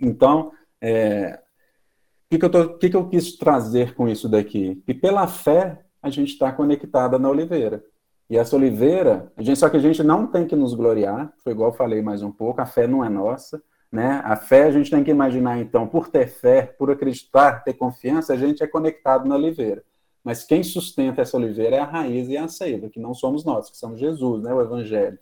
Então, 0.00 0.50
é, 0.80 1.38
o 2.26 2.38
que, 2.38 2.38
que, 2.38 2.68
que, 2.78 2.90
que 2.90 2.96
eu 2.96 3.08
quis 3.08 3.36
trazer 3.36 3.94
com 3.94 4.08
isso 4.08 4.28
daqui? 4.28 4.82
Que 4.84 4.94
pela 4.94 5.28
fé 5.28 5.84
a 6.02 6.10
gente 6.10 6.32
está 6.32 6.50
conectada 6.50 7.18
na 7.18 7.28
oliveira. 7.28 7.84
E 8.28 8.36
essa 8.36 8.56
oliveira, 8.56 9.30
gente, 9.38 9.58
só 9.58 9.68
que 9.68 9.76
a 9.76 9.80
gente 9.80 10.02
não 10.02 10.26
tem 10.26 10.46
que 10.46 10.56
nos 10.56 10.74
gloriar, 10.74 11.32
foi 11.44 11.52
igual 11.52 11.70
eu 11.70 11.76
falei 11.76 12.00
mais 12.00 12.22
um 12.22 12.32
pouco, 12.32 12.60
a 12.60 12.66
fé 12.66 12.86
não 12.86 13.04
é 13.04 13.08
nossa. 13.08 13.62
Né? 13.92 14.22
A 14.24 14.34
fé 14.34 14.64
a 14.64 14.70
gente 14.70 14.90
tem 14.90 15.04
que 15.04 15.10
imaginar, 15.10 15.58
então, 15.58 15.86
por 15.86 16.08
ter 16.08 16.26
fé, 16.26 16.62
por 16.62 16.90
acreditar, 16.90 17.62
ter 17.62 17.74
confiança, 17.74 18.32
a 18.32 18.36
gente 18.36 18.62
é 18.62 18.66
conectado 18.66 19.28
na 19.28 19.36
oliveira. 19.36 19.84
Mas 20.24 20.44
quem 20.44 20.62
sustenta 20.62 21.22
essa 21.22 21.36
oliveira 21.36 21.76
é 21.76 21.78
a 21.80 21.84
raiz 21.84 22.28
e 22.28 22.36
a 22.36 22.46
seiva, 22.46 22.88
que 22.88 23.00
não 23.00 23.12
somos 23.12 23.44
nós, 23.44 23.70
que 23.70 23.76
somos 23.76 23.98
Jesus, 23.98 24.42
né, 24.42 24.54
o 24.54 24.60
Evangelho. 24.60 25.18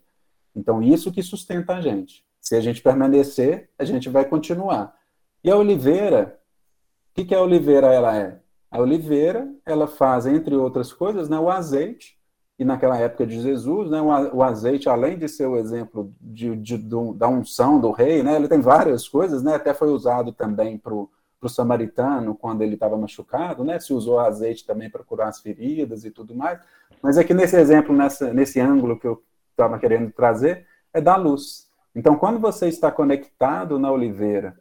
Então, 0.55 0.83
isso 0.83 1.13
que 1.13 1.23
sustenta 1.23 1.75
a 1.75 1.81
gente. 1.81 2.25
Se 2.41 2.55
a 2.55 2.61
gente 2.61 2.83
permanecer, 2.83 3.71
a 3.79 3.85
gente 3.85 4.09
vai 4.09 4.25
continuar. 4.25 4.95
E 5.43 5.51
a 5.51 5.57
oliveira, 5.57 6.39
o 7.11 7.15
que, 7.15 7.25
que 7.25 7.35
a 7.35 7.41
oliveira 7.41 7.87
ela 7.87 8.17
é? 8.17 8.41
A 8.71 8.79
oliveira, 8.79 9.51
ela 9.65 9.87
faz, 9.87 10.27
entre 10.27 10.55
outras 10.55 10.93
coisas, 10.93 11.29
né, 11.29 11.39
o 11.39 11.49
azeite, 11.49 12.19
e 12.59 12.65
naquela 12.65 12.99
época 12.99 13.27
de 13.27 13.41
Jesus, 13.41 13.91
né, 13.91 14.03
o 14.03 14.43
azeite, 14.43 14.87
além 14.87 15.19
de 15.19 15.27
ser 15.29 15.47
o 15.47 15.57
exemplo 15.57 16.13
de, 16.21 16.55
de, 16.57 16.77
de, 16.77 17.13
da 17.15 17.27
unção 17.27 17.81
do 17.81 17.91
rei, 17.91 18.23
né, 18.23 18.37
ele 18.37 18.49
tem 18.49 18.61
várias 18.61 19.09
coisas, 19.09 19.43
né, 19.43 19.55
até 19.55 19.73
foi 19.73 19.89
usado 19.89 20.31
também 20.31 20.77
para 21.41 21.47
o 21.47 21.51
samaritano, 21.51 22.35
quando 22.35 22.61
ele 22.61 22.75
estava 22.75 22.99
machucado, 22.99 23.65
né, 23.65 23.81
se 23.81 23.95
usou 23.95 24.21
azeite 24.21 24.67
também 24.67 24.91
para 24.91 25.03
curar 25.03 25.29
as 25.29 25.41
feridas 25.41 26.05
e 26.05 26.11
tudo 26.11 26.35
mais, 26.35 26.61
mas 27.03 27.17
aqui 27.17 27.33
nesse 27.33 27.57
exemplo, 27.57 27.97
nessa, 27.97 28.33
nesse 28.33 28.61
ângulo 28.61 29.01
que 29.01 29.07
eu 29.07 29.23
estava 29.51 29.79
querendo 29.79 30.13
trazer, 30.13 30.67
é 30.93 31.01
da 31.01 31.17
luz. 31.17 31.69
Então, 31.95 32.15
quando 32.15 32.39
você 32.39 32.69
está 32.69 32.93
conectado 32.93 33.79
na 33.79 33.91
oliveira, 33.91 34.57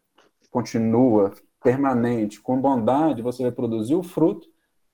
continua 0.50 1.34
permanente, 1.62 2.40
com 2.40 2.60
bondade, 2.60 3.22
você 3.22 3.44
vai 3.44 3.52
produzir 3.52 3.96
o 3.96 4.02
fruto, 4.02 4.48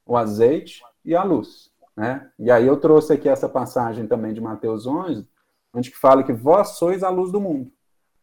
o 0.05 0.17
azeite 0.17 0.81
e 1.03 1.15
a 1.15 1.23
luz. 1.23 1.71
Né? 1.95 2.29
E 2.37 2.51
aí 2.51 2.65
eu 2.65 2.77
trouxe 2.77 3.13
aqui 3.13 3.29
essa 3.29 3.47
passagem 3.47 4.07
também 4.07 4.33
de 4.33 4.41
Mateus 4.41 4.85
11, 4.87 5.27
onde 5.73 5.91
que 5.91 5.97
fala 5.97 6.23
que 6.23 6.33
vós 6.33 6.69
sois 6.77 7.03
a 7.03 7.09
luz 7.09 7.31
do 7.31 7.39
mundo. 7.39 7.71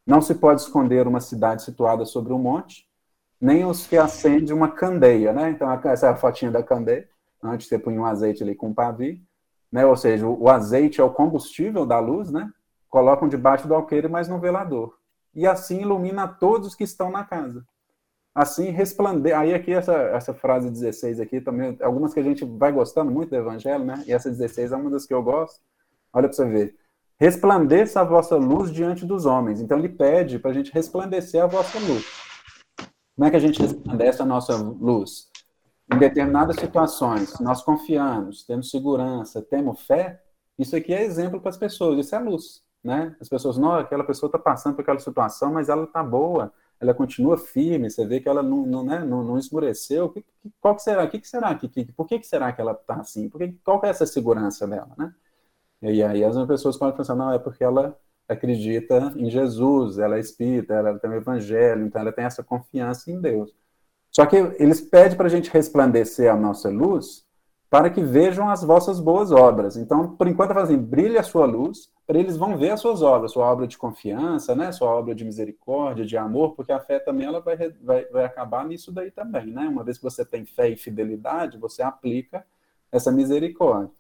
Não 0.05 0.21
se 0.21 0.35
pode 0.35 0.61
esconder 0.61 1.07
uma 1.07 1.21
cidade 1.21 1.63
situada 1.63 2.05
sobre 2.05 2.33
um 2.33 2.39
monte, 2.39 2.87
nem 3.43 3.65
os 3.65 3.87
que 3.87 3.99
acendem 3.99 4.55
uma 4.55 4.71
candeia, 4.71 5.33
né? 5.33 5.51
Então, 5.51 5.71
essa 5.85 6.07
é 6.07 6.11
a 6.11 6.17
fotinha 6.17 6.51
da 6.51 6.63
candeia, 6.63 7.09
antes 7.43 7.67
você 7.67 7.79
põe 7.79 7.99
um 7.99 8.07
azeite 8.07 8.43
ali 8.43 8.55
com 8.55 8.73
pavio, 8.73 9.21
né? 9.71 9.85
Ou 9.85 9.97
seja, 9.97 10.27
o 10.27 10.49
azeite 10.49 11.01
é 11.01 11.05
o 11.05 11.11
combustível 11.11 11.85
da 11.85 11.99
luz, 11.99 12.31
né? 12.31 12.51
Colocam 12.89 13.29
debaixo 13.29 13.67
do 13.67 13.75
alqueire, 13.75 14.09
mas 14.09 14.29
no 14.29 14.39
velador. 14.39 14.97
E 15.35 15.47
assim 15.47 15.81
ilumina 15.83 16.29
todos 16.29 16.75
que 16.75 16.85
estão 16.85 17.11
na 17.11 17.25
casa 17.25 17.67
assim 18.35 18.71
resplandecer. 18.71 19.39
Aí 19.39 19.55
aqui 19.55 19.73
essa, 19.73 19.93
essa 19.93 20.33
frase 20.33 20.71
16 20.71 21.21
aqui 21.21 21.41
também, 21.41 21.77
algumas 21.83 22.15
que 22.15 22.21
a 22.21 22.23
gente 22.23 22.45
vai 22.45 22.73
gostando 22.73 23.11
muito 23.11 23.31
do 23.31 23.37
evangelho, 23.37 23.85
né? 23.85 24.03
E 24.07 24.13
essa 24.13 24.31
16 24.31 24.73
é 24.73 24.77
uma 24.77 24.91
das 24.91 25.07
que 25.07 25.15
eu 25.15 25.23
gosto. 25.23 25.61
Olha 26.13 26.29
para 26.29 26.37
você 26.37 26.47
ver. 26.47 26.77
Resplandeça 27.19 28.01
a 28.01 28.05
vossa 28.05 28.37
luz 28.37 28.73
diante 28.73 29.07
dos 29.07 29.27
homens. 29.27 29.61
Então 29.61 29.79
ele 29.79 29.89
pede 29.89 30.39
para 30.39 30.51
a 30.51 30.55
gente 30.55 30.73
resplandecer 30.73 31.43
a 31.43 31.47
vossa 31.47 31.79
luz. 31.79 32.32
Como 33.15 33.27
é 33.27 33.31
que 33.31 33.37
a 33.37 33.41
gente 33.41 33.61
resplandece 33.61 34.23
a 34.23 34.27
nossa 34.27 34.57
luz? 34.57 35.31
Em 35.93 35.99
determinadas 35.99 36.57
situações, 36.57 37.39
nós 37.41 37.63
confiamos, 37.63 38.45
temos 38.45 38.71
segurança, 38.71 39.43
temos 39.43 39.81
fé, 39.83 40.23
isso 40.59 40.77
aqui 40.77 40.95
é 40.95 41.03
exemplo 41.03 41.41
para 41.41 41.51
as 41.51 41.57
pessoas, 41.57 41.99
isso 41.99 42.15
é 42.15 42.19
luz, 42.19 42.63
né? 42.83 43.15
As 43.21 43.29
pessoas, 43.29 43.59
não, 43.59 43.75
aquela 43.75 44.05
pessoa 44.05 44.29
está 44.29 44.39
passando 44.39 44.75
por 44.75 44.83
aquela 44.83 44.99
situação, 44.99 45.53
mas 45.53 45.69
ela 45.69 45.85
está 45.85 46.03
boa, 46.03 46.53
ela 46.81 46.95
continua 46.95 47.39
firme, 47.39 47.91
você 47.91 48.07
vê 48.07 48.21
que 48.21 48.29
ela 48.29 48.43
não, 48.43 48.67
não, 48.67 48.85
né, 48.85 49.05
não, 49.05 49.23
não 49.23 49.39
esmureceu. 49.39 50.11
Que, 50.11 50.23
que, 50.23 50.53
qual 50.61 50.75
que 50.75 50.83
será? 50.83 51.05
O 51.05 51.09
que, 51.09 51.21
que 51.21 51.29
será? 51.29 51.55
Que, 51.55 51.69
que, 51.69 51.93
por 51.93 52.07
que, 52.07 52.19
que 52.19 52.27
será 52.27 52.53
que 52.53 52.61
ela 52.61 52.73
está 52.73 52.97
assim? 52.97 53.29
Por 53.29 53.39
que, 53.39 53.53
qual 53.65 53.81
que 53.81 53.87
é 53.87 53.91
essa 53.91 54.07
segurança 54.07 54.67
dela, 54.67 54.91
né? 54.99 55.15
E 55.83 56.03
aí 56.03 56.25
as 56.25 56.37
pessoas 56.47 56.77
podem 56.77 56.97
pensar, 56.97 57.15
não, 57.15 57.33
é 57.33 57.39
porque 57.39 57.65
ela 57.65 57.99
acredita 58.33 59.13
em 59.17 59.31
Jesus, 59.31 59.99
ela 59.99 60.17
é 60.17 60.21
espírita, 60.21 60.75
ela 60.75 60.99
tem 60.99 61.11
o 61.11 61.15
evangelho, 61.15 61.87
então 61.87 62.01
ela 62.01 62.13
tem 62.13 62.25
essa 62.25 62.43
confiança 62.43 63.11
em 63.11 63.21
Deus. 63.21 63.55
Só 64.11 64.27
que 64.27 64.37
eles 64.37 64.81
pedem 64.81 65.17
para 65.17 65.27
a 65.27 65.31
gente 65.31 65.51
resplandecer 65.51 66.31
a 66.31 66.37
nossa 66.37 66.69
luz 66.69 67.25
para 67.73 67.89
que 67.89 68.03
vejam 68.03 68.51
as 68.51 68.63
vossas 68.63 69.01
boas 69.01 69.33
obras. 69.33 69.79
Então, 69.79 70.15
por 70.15 70.29
enquanto, 70.29 70.53
fazem 70.53 70.77
assim, 70.77 70.85
brilhe 70.85 71.17
a 71.17 71.23
sua 71.23 71.47
luz, 71.47 71.91
para 72.07 72.19
eles 72.19 72.37
vão 72.37 72.59
ver 72.59 72.73
as 72.73 72.81
suas 72.81 73.01
obras, 73.01 73.33
sua 73.33 73.51
obra 73.51 73.67
de 73.67 73.79
confiança, 73.79 74.55
né, 74.55 74.71
sua 74.73 74.91
obra 74.91 75.15
de 75.15 75.25
misericórdia, 75.25 76.05
de 76.05 76.15
amor, 76.15 76.55
porque 76.55 76.71
a 76.71 76.79
fé 76.79 76.99
também 76.99 77.27
ela 77.27 77.41
vai, 77.41 77.57
vai, 77.83 78.05
vai 78.05 78.25
acabar 78.27 78.67
nisso 78.67 78.93
daí 78.93 79.11
também, 79.11 79.47
né? 79.47 79.67
Uma 79.69 79.83
vez 79.83 79.97
que 79.97 80.05
você 80.05 80.23
tem 80.23 80.45
fé 80.45 80.69
e 80.69 80.77
fidelidade, 80.77 81.57
você 81.57 81.83
aplica 81.83 82.45
essa 82.93 83.11
misericórdia. 83.11 83.91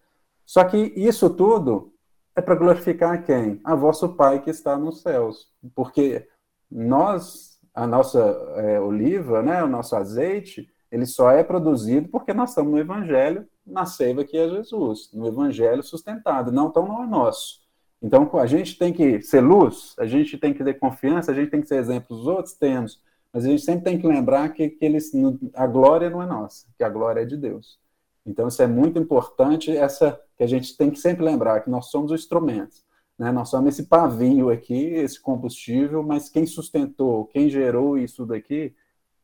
Só 0.44 0.62
que 0.64 0.76
isso 0.94 1.30
tudo 1.30 1.91
é 2.34 2.40
para 2.40 2.54
glorificar 2.54 3.24
quem? 3.24 3.60
A 3.64 3.74
vosso 3.74 4.14
Pai 4.14 4.42
que 4.42 4.50
está 4.50 4.76
nos 4.76 5.02
céus, 5.02 5.48
porque 5.74 6.26
nós, 6.70 7.58
a 7.74 7.86
nossa 7.86 8.20
é, 8.56 8.80
oliva, 8.80 9.42
né, 9.42 9.62
o 9.62 9.68
nosso 9.68 9.94
azeite, 9.94 10.68
ele 10.90 11.06
só 11.06 11.30
é 11.30 11.42
produzido 11.42 12.08
porque 12.08 12.32
nós 12.32 12.50
estamos 12.50 12.72
no 12.72 12.78
Evangelho, 12.78 13.46
na 13.66 13.86
seiva 13.86 14.24
que 14.24 14.36
é 14.36 14.48
Jesus, 14.48 15.10
no 15.12 15.26
Evangelho 15.26 15.82
sustentado, 15.82 16.50
não 16.50 16.70
tão 16.70 16.86
não 16.86 17.02
é 17.02 17.06
nosso. 17.06 17.62
Então, 18.02 18.28
a 18.34 18.46
gente 18.46 18.76
tem 18.76 18.92
que 18.92 19.22
ser 19.22 19.40
luz, 19.40 19.94
a 19.98 20.06
gente 20.06 20.36
tem 20.36 20.52
que 20.52 20.64
ter 20.64 20.74
confiança, 20.74 21.30
a 21.30 21.34
gente 21.34 21.50
tem 21.50 21.60
que 21.60 21.68
ser 21.68 21.76
exemplo 21.76 22.16
dos 22.16 22.26
outros, 22.26 22.54
temos, 22.54 23.00
mas 23.32 23.44
a 23.44 23.48
gente 23.48 23.62
sempre 23.62 23.84
tem 23.84 23.98
que 23.98 24.06
lembrar 24.06 24.48
que, 24.50 24.68
que 24.68 24.84
eles, 24.84 25.12
a 25.54 25.66
glória 25.66 26.10
não 26.10 26.20
é 26.20 26.26
nossa, 26.26 26.66
que 26.76 26.82
a 26.82 26.88
glória 26.88 27.20
é 27.20 27.24
de 27.24 27.36
Deus. 27.36 27.78
Então, 28.24 28.48
isso 28.48 28.62
é 28.62 28.66
muito 28.66 28.98
importante, 28.98 29.76
essa 29.76 30.20
que 30.36 30.44
a 30.44 30.46
gente 30.46 30.76
tem 30.76 30.90
que 30.90 30.98
sempre 30.98 31.24
lembrar, 31.24 31.60
que 31.60 31.70
nós 31.70 31.86
somos 31.86 32.12
os 32.12 32.20
instrumentos. 32.20 32.84
Né? 33.18 33.30
Nós 33.30 33.48
somos 33.48 33.74
esse 33.74 33.88
pavio 33.88 34.50
aqui, 34.50 34.86
esse 34.94 35.20
combustível, 35.20 36.02
mas 36.02 36.28
quem 36.28 36.46
sustentou, 36.46 37.26
quem 37.26 37.48
gerou 37.48 37.98
isso 37.98 38.24
daqui 38.24 38.74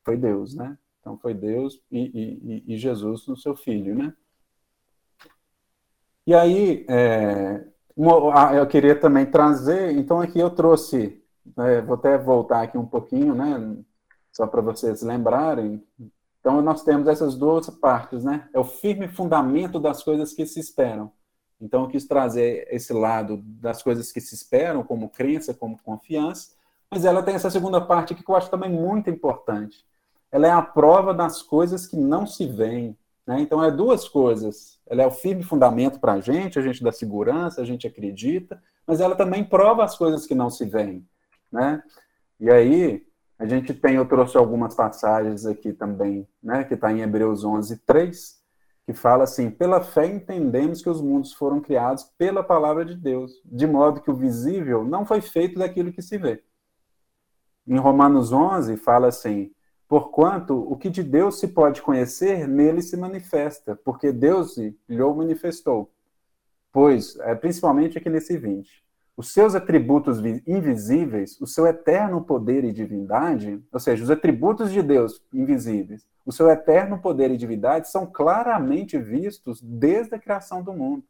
foi 0.04 0.16
Deus, 0.16 0.54
né? 0.54 0.76
Então 1.00 1.18
foi 1.18 1.34
Deus 1.34 1.82
e, 1.90 2.62
e, 2.66 2.74
e 2.74 2.76
Jesus 2.76 3.26
no 3.26 3.36
seu 3.36 3.56
Filho, 3.56 3.94
né? 3.94 4.14
E 6.26 6.34
aí, 6.34 6.84
é, 6.88 7.64
eu 8.56 8.66
queria 8.66 8.94
também 8.94 9.26
trazer, 9.26 9.92
então 9.92 10.20
aqui 10.20 10.38
eu 10.38 10.50
trouxe, 10.50 11.22
é, 11.58 11.80
vou 11.80 11.94
até 11.94 12.18
voltar 12.18 12.62
aqui 12.62 12.76
um 12.76 12.86
pouquinho, 12.86 13.34
né? 13.34 13.76
Só 14.30 14.46
para 14.46 14.60
vocês 14.60 15.02
lembrarem. 15.02 15.82
Então 16.40 16.62
nós 16.62 16.82
temos 16.82 17.08
essas 17.08 17.36
duas 17.36 17.68
partes, 17.68 18.24
né? 18.24 18.48
É 18.52 18.58
o 18.58 18.64
firme 18.64 19.08
fundamento 19.08 19.78
das 19.78 20.02
coisas 20.02 20.32
que 20.32 20.46
se 20.46 20.60
esperam. 20.60 21.12
Então 21.60 21.82
eu 21.82 21.88
quis 21.88 22.06
trazer 22.06 22.68
esse 22.70 22.92
lado 22.92 23.38
das 23.44 23.82
coisas 23.82 24.12
que 24.12 24.20
se 24.20 24.34
esperam, 24.34 24.84
como 24.84 25.08
crença, 25.08 25.52
como 25.52 25.80
confiança, 25.82 26.52
mas 26.90 27.04
ela 27.04 27.22
tem 27.22 27.34
essa 27.34 27.50
segunda 27.50 27.80
parte 27.80 28.12
aqui 28.12 28.22
que 28.22 28.30
eu 28.30 28.36
acho 28.36 28.50
também 28.50 28.70
muito 28.70 29.10
importante, 29.10 29.84
ela 30.30 30.46
é 30.46 30.50
a 30.50 30.62
prova 30.62 31.12
das 31.12 31.42
coisas 31.42 31.86
que 31.86 31.96
não 31.96 32.26
se 32.26 32.46
veem. 32.46 32.96
Né? 33.26 33.40
Então, 33.40 33.62
é 33.62 33.70
duas 33.70 34.08
coisas. 34.08 34.78
Ela 34.86 35.02
é 35.02 35.06
o 35.06 35.10
firme 35.10 35.42
fundamento 35.42 36.00
para 36.00 36.14
a 36.14 36.20
gente, 36.20 36.58
a 36.58 36.62
gente 36.62 36.82
dá 36.82 36.92
segurança, 36.92 37.60
a 37.60 37.64
gente 37.64 37.86
acredita, 37.86 38.62
mas 38.86 39.00
ela 39.00 39.14
também 39.14 39.44
prova 39.44 39.84
as 39.84 39.96
coisas 39.96 40.26
que 40.26 40.34
não 40.34 40.48
se 40.48 40.64
veem. 40.64 41.06
Né? 41.50 41.82
E 42.40 42.50
aí, 42.50 43.06
a 43.38 43.46
gente 43.46 43.72
tem, 43.72 43.94
eu 43.94 44.06
trouxe 44.06 44.36
algumas 44.36 44.74
passagens 44.74 45.46
aqui 45.46 45.72
também, 45.72 46.28
né, 46.42 46.64
que 46.64 46.74
está 46.74 46.92
em 46.92 47.00
Hebreus 47.00 47.44
11, 47.44 47.78
3, 47.86 48.38
que 48.84 48.92
fala 48.92 49.24
assim: 49.24 49.50
pela 49.50 49.80
fé 49.80 50.06
entendemos 50.06 50.82
que 50.82 50.90
os 50.90 51.00
mundos 51.00 51.32
foram 51.32 51.60
criados 51.60 52.04
pela 52.18 52.42
palavra 52.42 52.84
de 52.84 52.96
Deus, 52.96 53.32
de 53.44 53.66
modo 53.66 54.00
que 54.00 54.10
o 54.10 54.16
visível 54.16 54.84
não 54.84 55.06
foi 55.06 55.20
feito 55.20 55.58
daquilo 55.58 55.92
que 55.92 56.02
se 56.02 56.18
vê. 56.18 56.42
Em 57.66 57.76
Romanos 57.78 58.32
11, 58.32 58.76
fala 58.76 59.08
assim: 59.08 59.52
porquanto 59.86 60.54
o 60.54 60.76
que 60.76 60.90
de 60.90 61.02
Deus 61.02 61.38
se 61.38 61.48
pode 61.48 61.80
conhecer, 61.80 62.48
nele 62.48 62.82
se 62.82 62.96
manifesta, 62.96 63.76
porque 63.84 64.10
Deus 64.10 64.56
lhe 64.56 64.76
manifestou. 64.88 65.92
Pois, 66.72 67.16
é, 67.20 67.34
principalmente 67.34 67.98
aqui 67.98 68.10
nesse 68.10 68.36
20, 68.36 68.84
os 69.18 69.32
seus 69.32 69.56
atributos 69.56 70.20
invisíveis, 70.46 71.40
o 71.40 71.46
seu 71.46 71.66
eterno 71.66 72.22
poder 72.22 72.62
e 72.62 72.72
divindade, 72.72 73.60
ou 73.72 73.80
seja, 73.80 74.04
os 74.04 74.12
atributos 74.12 74.70
de 74.70 74.80
Deus 74.80 75.20
invisíveis, 75.34 76.06
o 76.24 76.30
seu 76.30 76.48
eterno 76.48 77.00
poder 77.00 77.28
e 77.32 77.36
divindade 77.36 77.90
são 77.90 78.06
claramente 78.06 78.96
vistos 78.96 79.60
desde 79.60 80.14
a 80.14 80.20
criação 80.20 80.62
do 80.62 80.72
mundo, 80.72 81.02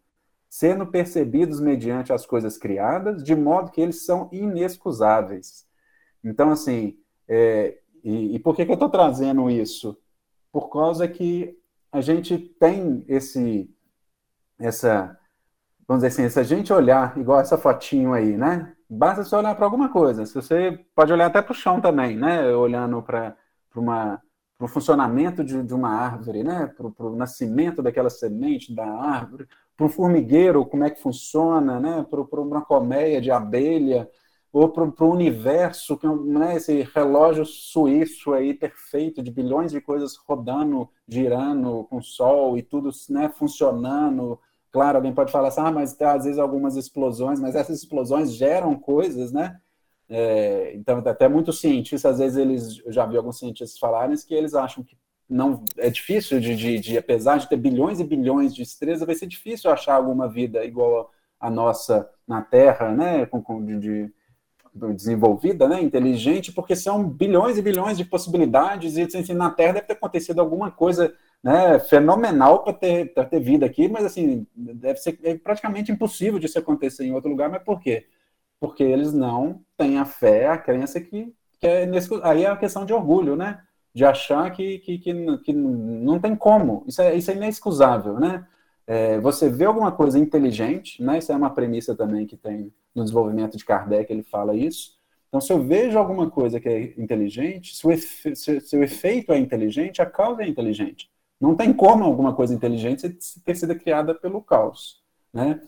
sendo 0.48 0.86
percebidos 0.86 1.60
mediante 1.60 2.10
as 2.10 2.24
coisas 2.24 2.56
criadas, 2.56 3.22
de 3.22 3.36
modo 3.36 3.70
que 3.70 3.82
eles 3.82 4.06
são 4.06 4.30
inexcusáveis. 4.32 5.66
Então, 6.24 6.50
assim, 6.50 6.98
é, 7.28 7.76
e, 8.02 8.36
e 8.36 8.38
por 8.38 8.56
que, 8.56 8.64
que 8.64 8.70
eu 8.70 8.74
estou 8.74 8.88
trazendo 8.88 9.50
isso? 9.50 10.00
Por 10.50 10.70
causa 10.70 11.06
que 11.06 11.58
a 11.92 12.00
gente 12.00 12.38
tem 12.38 13.04
esse, 13.06 13.70
essa, 14.58 15.14
vamos 15.88 16.04
dizer 16.04 16.08
assim, 16.08 16.28
se 16.28 16.38
a 16.38 16.42
gente 16.42 16.72
olhar 16.72 17.16
igual 17.18 17.40
essa 17.40 17.58
fotinho 17.58 18.12
aí, 18.12 18.36
né? 18.36 18.74
Basta 18.88 19.24
você 19.24 19.34
olhar 19.34 19.54
para 19.54 19.64
alguma 19.64 19.88
coisa. 19.88 20.24
Se 20.26 20.34
você 20.34 20.78
pode 20.94 21.12
olhar 21.12 21.26
até 21.26 21.42
para 21.42 21.52
o 21.52 21.54
chão 21.54 21.80
também, 21.80 22.16
né? 22.16 22.54
Olhando 22.54 23.02
para 23.02 23.34
uma 23.74 24.22
para 24.58 24.64
o 24.64 24.68
funcionamento 24.68 25.44
de, 25.44 25.62
de, 25.62 25.72
uma 25.72 25.90
árvore, 25.90 26.42
né? 26.42 26.66
para 26.76 27.06
o 27.06 27.14
nascimento 27.14 27.80
daquela 27.80 28.10
semente 28.10 28.74
da 28.74 28.84
árvore, 28.84 29.46
para 29.76 29.86
um 29.86 29.88
formigueiro, 29.88 30.66
como 30.66 30.82
é 30.82 30.90
que 30.90 31.00
funciona, 31.00 31.78
né? 31.78 32.04
para 32.10 32.40
uma 32.40 32.62
colmeia 32.62 33.20
de 33.20 33.30
abelha, 33.30 34.10
ou 34.52 34.68
para 34.68 34.82
o 34.82 35.10
universo, 35.12 35.96
que 35.96 36.08
né? 36.08 36.56
esse 36.56 36.82
relógio 36.92 37.44
suíço 37.44 38.32
aí 38.32 38.52
perfeito, 38.52 39.22
de 39.22 39.30
bilhões 39.30 39.70
de 39.70 39.80
coisas 39.80 40.16
rodando, 40.16 40.88
girando 41.06 41.84
com 41.84 41.98
o 41.98 42.02
sol 42.02 42.58
e 42.58 42.62
tudo 42.62 42.90
né? 43.10 43.28
funcionando. 43.28 44.40
Claro, 44.70 44.98
alguém 44.98 45.14
pode 45.14 45.32
falar 45.32 45.48
assim, 45.48 45.60
ah, 45.60 45.70
mas 45.70 45.94
tem 45.94 46.06
às 46.06 46.24
vezes 46.24 46.38
algumas 46.38 46.76
explosões, 46.76 47.40
mas 47.40 47.54
essas 47.54 47.78
explosões 47.78 48.32
geram 48.32 48.74
coisas, 48.78 49.32
né? 49.32 49.58
É, 50.08 50.72
então, 50.74 50.98
até 50.98 51.28
muitos 51.28 51.60
cientistas, 51.60 52.12
às 52.12 52.18
vezes, 52.18 52.38
eles, 52.38 52.82
eu 52.84 52.92
já 52.92 53.04
vi 53.06 53.16
alguns 53.16 53.38
cientistas 53.38 53.78
falarem 53.78 54.16
que 54.16 54.34
eles 54.34 54.54
acham 54.54 54.82
que 54.82 54.96
não 55.28 55.64
é 55.76 55.90
difícil 55.90 56.40
de, 56.40 56.56
de, 56.56 56.78
de, 56.80 56.98
apesar 56.98 57.38
de 57.38 57.48
ter 57.48 57.56
bilhões 57.56 58.00
e 58.00 58.04
bilhões 58.04 58.54
de 58.54 58.62
estrelas, 58.62 59.00
vai 59.00 59.14
ser 59.14 59.26
difícil 59.26 59.70
achar 59.70 59.94
alguma 59.94 60.26
vida 60.28 60.64
igual 60.64 61.12
a 61.38 61.50
nossa 61.50 62.08
na 62.26 62.40
Terra, 62.40 62.90
né, 62.92 63.26
com, 63.26 63.42
com 63.42 63.64
de, 63.64 63.78
de, 63.78 64.12
desenvolvida, 64.94 65.68
né, 65.68 65.82
inteligente, 65.82 66.52
porque 66.52 66.74
são 66.74 67.06
bilhões 67.08 67.58
e 67.58 67.62
bilhões 67.62 67.98
de 67.98 68.04
possibilidades 68.04 68.96
e 68.96 69.02
assim, 69.02 69.34
na 69.34 69.50
Terra 69.50 69.74
deve 69.74 69.86
ter 69.86 69.92
acontecido 69.94 70.40
alguma 70.40 70.70
coisa 70.70 71.14
né, 71.42 71.78
fenomenal 71.78 72.62
para 72.64 72.72
ter, 72.72 73.14
ter 73.14 73.40
vida 73.40 73.64
aqui, 73.66 73.88
mas 73.88 74.04
assim 74.04 74.46
deve 74.54 74.98
ser 74.98 75.18
é 75.22 75.36
praticamente 75.36 75.92
impossível 75.92 76.38
de 76.38 76.46
isso 76.46 76.58
acontecer 76.58 77.04
em 77.04 77.12
outro 77.12 77.30
lugar, 77.30 77.48
mas 77.48 77.62
por 77.62 77.80
quê? 77.80 78.06
porque 78.60 78.82
eles 78.82 79.12
não 79.12 79.62
têm 79.76 79.98
a 79.98 80.04
fé, 80.04 80.48
a 80.48 80.58
crença 80.58 81.00
que, 81.00 81.32
que 81.60 81.66
é 81.66 81.86
nesse, 81.86 82.08
aí 82.22 82.44
é 82.44 82.48
a 82.48 82.56
questão 82.56 82.84
de 82.84 82.92
orgulho, 82.92 83.36
né? 83.36 83.62
De 83.94 84.04
achar 84.04 84.50
que, 84.52 84.78
que, 84.80 84.98
que, 84.98 85.38
que 85.38 85.52
não 85.52 86.18
tem 86.18 86.36
como. 86.36 86.84
Isso 86.86 87.00
é, 87.02 87.14
isso 87.14 87.30
é 87.30 87.34
inexcusável, 87.34 88.18
né? 88.18 88.46
É, 88.86 89.20
você 89.20 89.48
vê 89.48 89.64
alguma 89.64 89.92
coisa 89.92 90.18
inteligente, 90.18 91.02
né? 91.02 91.18
Isso 91.18 91.30
é 91.32 91.36
uma 91.36 91.50
premissa 91.50 91.94
também 91.94 92.26
que 92.26 92.36
tem 92.36 92.72
no 92.94 93.04
desenvolvimento 93.04 93.56
de 93.56 93.64
Kardec, 93.64 94.12
ele 94.12 94.22
fala 94.22 94.54
isso. 94.54 94.98
Então, 95.28 95.40
se 95.40 95.52
eu 95.52 95.62
vejo 95.62 95.98
alguma 95.98 96.30
coisa 96.30 96.58
que 96.58 96.68
é 96.68 96.94
inteligente, 96.96 97.76
se 97.76 97.86
o, 97.86 97.92
efe, 97.92 98.34
se, 98.34 98.60
se 98.60 98.76
o 98.76 98.82
efeito 98.82 99.32
é 99.32 99.38
inteligente, 99.38 100.00
a 100.00 100.06
causa 100.06 100.42
é 100.42 100.48
inteligente. 100.48 101.10
Não 101.40 101.54
tem 101.54 101.72
como 101.72 102.04
alguma 102.04 102.34
coisa 102.34 102.54
inteligente 102.54 103.16
ter 103.44 103.54
sido 103.54 103.74
criada 103.76 104.14
pelo 104.14 104.42
caos, 104.42 105.02
né? 105.32 105.60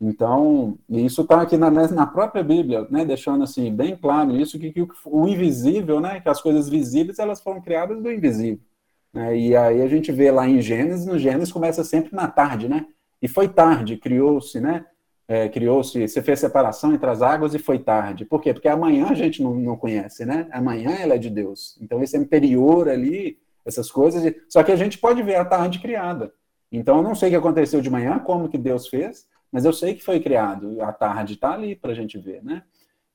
Então, 0.00 0.78
isso 0.88 1.22
está 1.22 1.42
aqui 1.42 1.56
na, 1.56 1.70
na, 1.70 2.06
própria 2.06 2.42
Bíblia, 2.42 2.86
né, 2.88 3.04
deixando 3.04 3.42
assim 3.42 3.74
bem 3.74 3.96
claro 3.96 4.36
isso 4.36 4.56
que, 4.58 4.70
que, 4.70 4.86
o 5.04 5.26
invisível, 5.26 6.00
né, 6.00 6.20
que 6.20 6.28
as 6.28 6.40
coisas 6.40 6.68
visíveis 6.68 7.18
elas 7.18 7.40
foram 7.40 7.60
criadas 7.60 8.00
do 8.00 8.10
invisível. 8.10 8.60
Né, 9.12 9.36
e 9.36 9.56
aí 9.56 9.82
a 9.82 9.88
gente 9.88 10.12
vê 10.12 10.30
lá 10.30 10.48
em 10.48 10.60
Gênesis, 10.62 11.04
no 11.04 11.18
Gênesis 11.18 11.52
começa 11.52 11.82
sempre 11.82 12.14
na 12.14 12.28
tarde, 12.28 12.68
né? 12.68 12.86
E 13.20 13.26
foi 13.26 13.48
tarde, 13.48 13.96
criou-se, 13.96 14.60
né? 14.60 14.86
É, 15.26 15.48
criou-se, 15.48 16.08
você 16.08 16.22
fez 16.22 16.40
separação 16.40 16.94
entre 16.94 17.10
as 17.10 17.20
águas 17.20 17.52
e 17.52 17.58
foi 17.58 17.78
tarde. 17.78 18.24
Por 18.24 18.40
quê? 18.40 18.54
Porque 18.54 18.68
amanhã 18.68 19.08
a 19.10 19.14
gente 19.14 19.42
não, 19.42 19.54
não 19.54 19.76
conhece, 19.76 20.24
né? 20.24 20.48
Amanhã 20.52 20.90
ela 20.92 21.14
é 21.14 21.18
de 21.18 21.28
Deus. 21.28 21.76
Então 21.82 22.02
esse 22.02 22.16
anterior 22.16 22.88
ali, 22.88 23.36
essas 23.68 23.90
coisas. 23.90 24.34
Só 24.48 24.62
que 24.62 24.72
a 24.72 24.76
gente 24.76 24.98
pode 24.98 25.22
ver 25.22 25.36
a 25.36 25.44
tarde 25.44 25.78
criada. 25.78 26.32
Então 26.70 26.96
eu 26.98 27.02
não 27.02 27.14
sei 27.14 27.28
o 27.28 27.32
que 27.32 27.36
aconteceu 27.36 27.80
de 27.80 27.90
manhã, 27.90 28.18
como 28.18 28.48
que 28.48 28.58
Deus 28.58 28.88
fez, 28.88 29.26
mas 29.50 29.64
eu 29.64 29.72
sei 29.72 29.94
que 29.94 30.04
foi 30.04 30.20
criado, 30.20 30.80
a 30.82 30.92
tarde 30.92 31.34
está 31.34 31.54
ali 31.54 31.74
para 31.74 31.92
a 31.92 31.94
gente 31.94 32.18
ver, 32.18 32.42
né? 32.42 32.62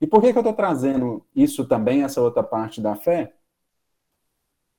E 0.01 0.08
por 0.08 0.22
que, 0.22 0.32
que 0.32 0.38
eu 0.38 0.41
estou 0.41 0.54
trazendo 0.54 1.26
isso 1.36 1.66
também, 1.66 2.04
essa 2.04 2.22
outra 2.22 2.43
parte 2.43 2.82
da 2.82 2.95
fé? 2.95 3.34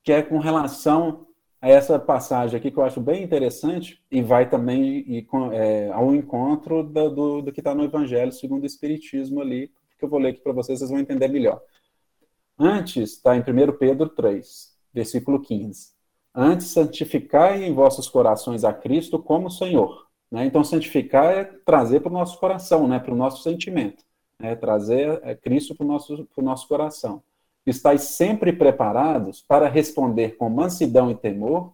Que 0.03 0.11
é 0.11 0.21
com 0.21 0.37
relação 0.37 1.25
a 1.61 1.69
essa 1.69 1.97
passagem 1.97 2.57
aqui 2.57 2.69
que 2.69 2.77
eu 2.77 2.83
acho 2.83 3.01
bem 3.01 3.23
interessante 3.23 4.03
e 4.11 4.21
vai 4.21 4.47
também 4.47 5.23
com, 5.25 5.51
é, 5.51 5.89
ao 5.91 6.13
encontro 6.13 6.83
do, 6.83 7.09
do, 7.09 7.41
do 7.41 7.51
que 7.51 7.59
está 7.59 7.73
no 7.73 7.83
Evangelho 7.83 8.31
segundo 8.31 8.63
o 8.63 8.67
Espiritismo 8.67 9.41
ali, 9.41 9.71
que 9.97 10.05
eu 10.05 10.09
vou 10.09 10.19
ler 10.19 10.29
aqui 10.29 10.41
para 10.41 10.53
vocês, 10.53 10.77
vocês 10.77 10.91
vão 10.91 10.99
entender 10.99 11.27
melhor. 11.27 11.61
Antes, 12.59 13.13
está 13.13 13.35
em 13.35 13.39
1 13.39 13.77
Pedro 13.79 14.09
3, 14.09 14.74
versículo 14.95 15.39
15. 15.39 15.89
Antes, 16.33 16.67
santificai 16.67 17.63
em 17.63 17.73
vossos 17.73 18.09
corações 18.09 18.63
a 18.63 18.73
Cristo 18.73 19.19
como 19.19 19.51
Senhor 19.51 20.05
né? 20.31 20.45
Então, 20.45 20.63
santificar 20.63 21.33
é 21.33 21.43
trazer 21.65 22.01
para 22.01 22.09
o 22.09 22.13
nosso 22.13 22.39
coração, 22.39 22.87
né? 22.87 22.99
para 22.99 23.13
o 23.13 23.17
nosso 23.17 23.43
sentimento, 23.43 24.03
né? 24.39 24.55
trazer 24.55 25.19
é, 25.23 25.35
Cristo 25.35 25.75
para 25.75 25.85
o 25.85 25.87
nosso, 25.87 26.27
nosso 26.37 26.67
coração. 26.67 27.23
Estais 27.65 28.01
sempre 28.01 28.53
preparados 28.53 29.41
para 29.41 29.67
responder 29.67 30.35
com 30.37 30.49
mansidão 30.49 31.09
e 31.09 31.15
temor 31.15 31.73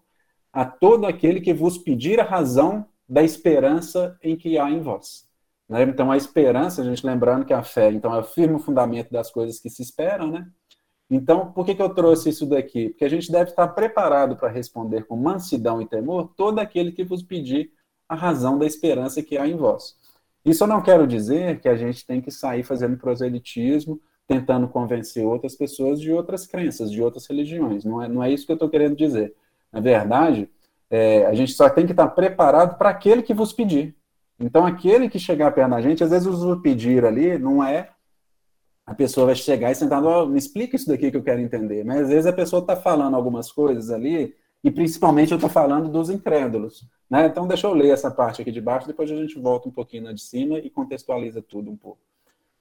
a 0.54 0.66
todo 0.66 1.06
aquele 1.06 1.42
que 1.42 1.54
vos 1.54 1.78
pedir 1.78 2.20
a 2.20 2.24
razão 2.24 2.86
da 3.08 3.24
esperança 3.24 4.18
em 4.22 4.36
que 4.38 4.58
há 4.58 4.70
em 4.70 4.80
vós. 4.80 5.28
Né? 5.68 5.84
Então, 5.84 6.12
a 6.12 6.18
esperança, 6.18 6.82
a 6.82 6.86
gente 6.86 7.06
lembrando 7.06 7.46
que 7.46 7.54
a 7.54 7.64
fé 7.64 7.92
então, 7.92 8.14
é 8.14 8.20
o 8.20 8.24
firme 8.24 8.60
fundamento 8.60 9.12
das 9.12 9.32
coisas 9.32 9.60
que 9.60 9.70
se 9.70 9.82
esperam, 9.82 10.28
né? 10.30 10.48
Então, 11.14 11.52
por 11.52 11.66
que, 11.66 11.76
que 11.76 11.82
eu 11.82 11.90
trouxe 11.90 12.30
isso 12.30 12.46
daqui? 12.46 12.88
Porque 12.88 13.04
a 13.04 13.10
gente 13.10 13.30
deve 13.30 13.50
estar 13.50 13.68
preparado 13.68 14.38
para 14.38 14.48
responder 14.48 15.04
com 15.04 15.18
mansidão 15.18 15.82
e 15.82 15.86
temor 15.86 16.32
todo 16.38 16.60
aquele 16.60 16.94
que 16.94 17.04
vos 17.04 17.22
pedir 17.22 17.70
a 18.08 18.16
razão 18.16 18.58
da 18.58 18.66
esperança 18.66 19.22
que 19.22 19.38
há 19.38 19.46
em 19.46 19.58
vós. 19.58 19.98
Isso 20.46 20.64
eu 20.64 20.68
não 20.70 20.82
quero 20.82 21.06
dizer 21.06 21.60
que 21.60 21.68
a 21.68 21.76
gente 21.76 22.06
tem 22.06 22.22
que 22.22 22.32
sair 22.32 22.64
fazendo 22.64 22.96
proselitismo, 22.96 24.00
tentando 24.26 24.70
convencer 24.70 25.26
outras 25.26 25.54
pessoas 25.54 26.00
de 26.00 26.14
outras 26.14 26.48
crenças, 26.48 26.90
de 26.90 27.04
outras 27.04 27.28
religiões. 27.28 27.84
Não 27.84 28.02
é, 28.02 28.08
não 28.08 28.24
é 28.24 28.32
isso 28.32 28.46
que 28.46 28.52
eu 28.54 28.56
estou 28.56 28.70
querendo 28.70 28.96
dizer. 28.96 29.36
Na 29.70 29.82
verdade, 29.82 30.50
é, 30.90 31.26
a 31.26 31.34
gente 31.34 31.52
só 31.52 31.70
tem 31.70 31.86
que 31.86 31.92
estar 31.92 32.08
preparado 32.08 32.78
para 32.78 32.90
aquele 32.90 33.22
que 33.22 33.34
vos 33.34 33.52
pedir. 33.52 33.94
Então, 34.40 34.66
aquele 34.66 35.10
que 35.10 35.20
chegar 35.20 35.52
perto 35.52 35.72
da 35.72 35.82
gente, 35.82 36.06
às 36.06 36.10
vezes 36.10 36.26
os 36.26 36.62
pedir 36.62 37.04
ali 37.04 37.38
não 37.38 37.62
é 37.62 37.90
a 38.92 38.94
pessoa 38.94 39.28
vai 39.28 39.36
chegar 39.36 39.72
e 39.72 39.76
sentar, 39.76 40.04
oh, 40.04 40.28
me 40.28 40.38
explica 40.38 40.76
isso 40.76 40.86
daqui 40.86 41.10
que 41.10 41.16
eu 41.16 41.24
quero 41.24 41.40
entender. 41.40 41.86
Mas 41.86 42.02
às 42.02 42.10
vezes 42.10 42.26
a 42.26 42.34
pessoa 42.34 42.62
está 42.62 42.76
falando 42.76 43.16
algumas 43.16 43.50
coisas 43.50 43.90
ali 43.90 44.36
e 44.62 44.70
principalmente 44.70 45.32
eu 45.32 45.38
estou 45.38 45.50
falando 45.50 45.90
dos 45.90 46.10
incrédulos. 46.10 46.86
Né? 47.10 47.28
Então, 47.28 47.48
deixa 47.48 47.68
eu 47.68 47.74
ler 47.74 47.94
essa 47.94 48.12
parte 48.12 48.42
aqui 48.42 48.52
de 48.52 48.60
baixo, 48.60 48.88
depois 48.88 49.10
a 49.10 49.16
gente 49.16 49.40
volta 49.40 49.70
um 49.70 49.72
pouquinho 49.72 50.04
na 50.04 50.12
de 50.12 50.22
cima 50.22 50.60
e 50.60 50.70
contextualiza 50.70 51.42
tudo 51.42 51.72
um 51.72 51.78
pouco. 51.78 52.00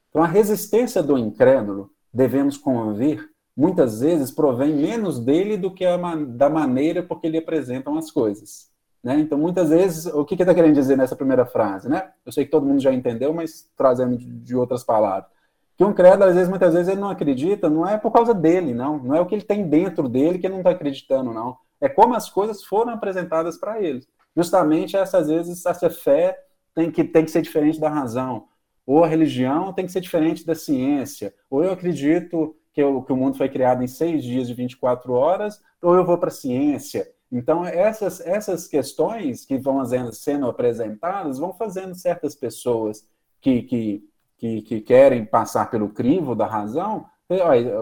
Então, 0.08 0.22
a 0.22 0.26
resistência 0.26 1.02
do 1.02 1.18
incrédulo, 1.18 1.90
devemos 2.14 2.56
convir, 2.56 3.28
muitas 3.56 4.00
vezes 4.00 4.30
provém 4.30 4.72
menos 4.72 5.18
dele 5.18 5.56
do 5.56 5.74
que 5.74 5.84
da 6.28 6.48
maneira 6.48 7.02
por 7.02 7.20
que 7.20 7.26
ele 7.26 7.38
apresentam 7.38 7.98
as 7.98 8.08
coisas. 8.08 8.70
Né? 9.02 9.18
Então, 9.18 9.36
muitas 9.36 9.70
vezes, 9.70 10.06
o 10.06 10.24
que 10.24 10.34
está 10.34 10.46
que 10.46 10.54
querendo 10.54 10.74
dizer 10.74 10.96
nessa 10.96 11.16
primeira 11.16 11.44
frase? 11.44 11.88
Né? 11.88 12.08
Eu 12.24 12.30
sei 12.30 12.44
que 12.44 12.52
todo 12.52 12.66
mundo 12.66 12.80
já 12.80 12.92
entendeu, 12.92 13.34
mas 13.34 13.68
trazendo 13.76 14.16
de 14.16 14.54
outras 14.54 14.84
palavras. 14.84 15.39
Que 15.80 15.84
um 15.84 15.94
credo, 15.94 16.24
às 16.24 16.34
vezes, 16.34 16.50
muitas 16.50 16.74
vezes, 16.74 16.88
ele 16.88 17.00
não 17.00 17.08
acredita, 17.08 17.70
não 17.70 17.88
é 17.88 17.96
por 17.96 18.12
causa 18.12 18.34
dele, 18.34 18.74
não. 18.74 18.98
Não 18.98 19.14
é 19.14 19.20
o 19.20 19.24
que 19.24 19.34
ele 19.34 19.42
tem 19.42 19.66
dentro 19.66 20.10
dele 20.10 20.38
que 20.38 20.46
ele 20.46 20.52
não 20.52 20.60
está 20.60 20.70
acreditando, 20.72 21.32
não 21.32 21.56
é 21.80 21.88
como 21.88 22.14
as 22.14 22.28
coisas 22.28 22.62
foram 22.62 22.92
apresentadas 22.92 23.56
para 23.56 23.80
eles. 23.80 24.06
Justamente 24.36 24.96
essas 24.96 25.28
vezes 25.28 25.64
essa 25.64 25.90
fé 25.90 26.38
tem 26.74 26.90
que, 26.90 27.02
tem 27.02 27.24
que 27.24 27.30
ser 27.30 27.42
diferente 27.42 27.80
da 27.80 27.88
razão, 27.88 28.46
ou 28.86 29.02
a 29.02 29.08
religião 29.08 29.72
tem 29.72 29.86
que 29.86 29.92
ser 29.92 30.00
diferente 30.00 30.44
da 30.44 30.54
ciência, 30.54 31.34
ou 31.48 31.64
eu 31.64 31.72
acredito 31.72 32.54
que, 32.72 32.82
eu, 32.82 33.02
que 33.02 33.12
o 33.12 33.16
mundo 33.16 33.36
foi 33.36 33.48
criado 33.48 33.82
em 33.82 33.88
seis 33.88 34.22
dias 34.22 34.46
de 34.46 34.54
24 34.54 35.12
horas, 35.12 35.60
ou 35.82 35.94
eu 35.94 36.04
vou 36.04 36.18
para 36.18 36.28
a 36.28 36.32
ciência. 36.32 37.10
Então, 37.32 37.64
essas, 37.64 38.20
essas 38.20 38.66
questões 38.66 39.44
que 39.44 39.56
vão 39.56 39.82
sendo 40.12 40.48
apresentadas 40.48 41.38
vão 41.38 41.52
fazendo 41.52 41.94
certas 41.94 42.34
pessoas 42.34 43.06
que, 43.40 43.62
que, 43.62 44.04
que, 44.40 44.62
que 44.62 44.80
querem 44.80 45.22
passar 45.22 45.70
pelo 45.70 45.90
crivo 45.90 46.34
da 46.34 46.46
razão, 46.46 47.04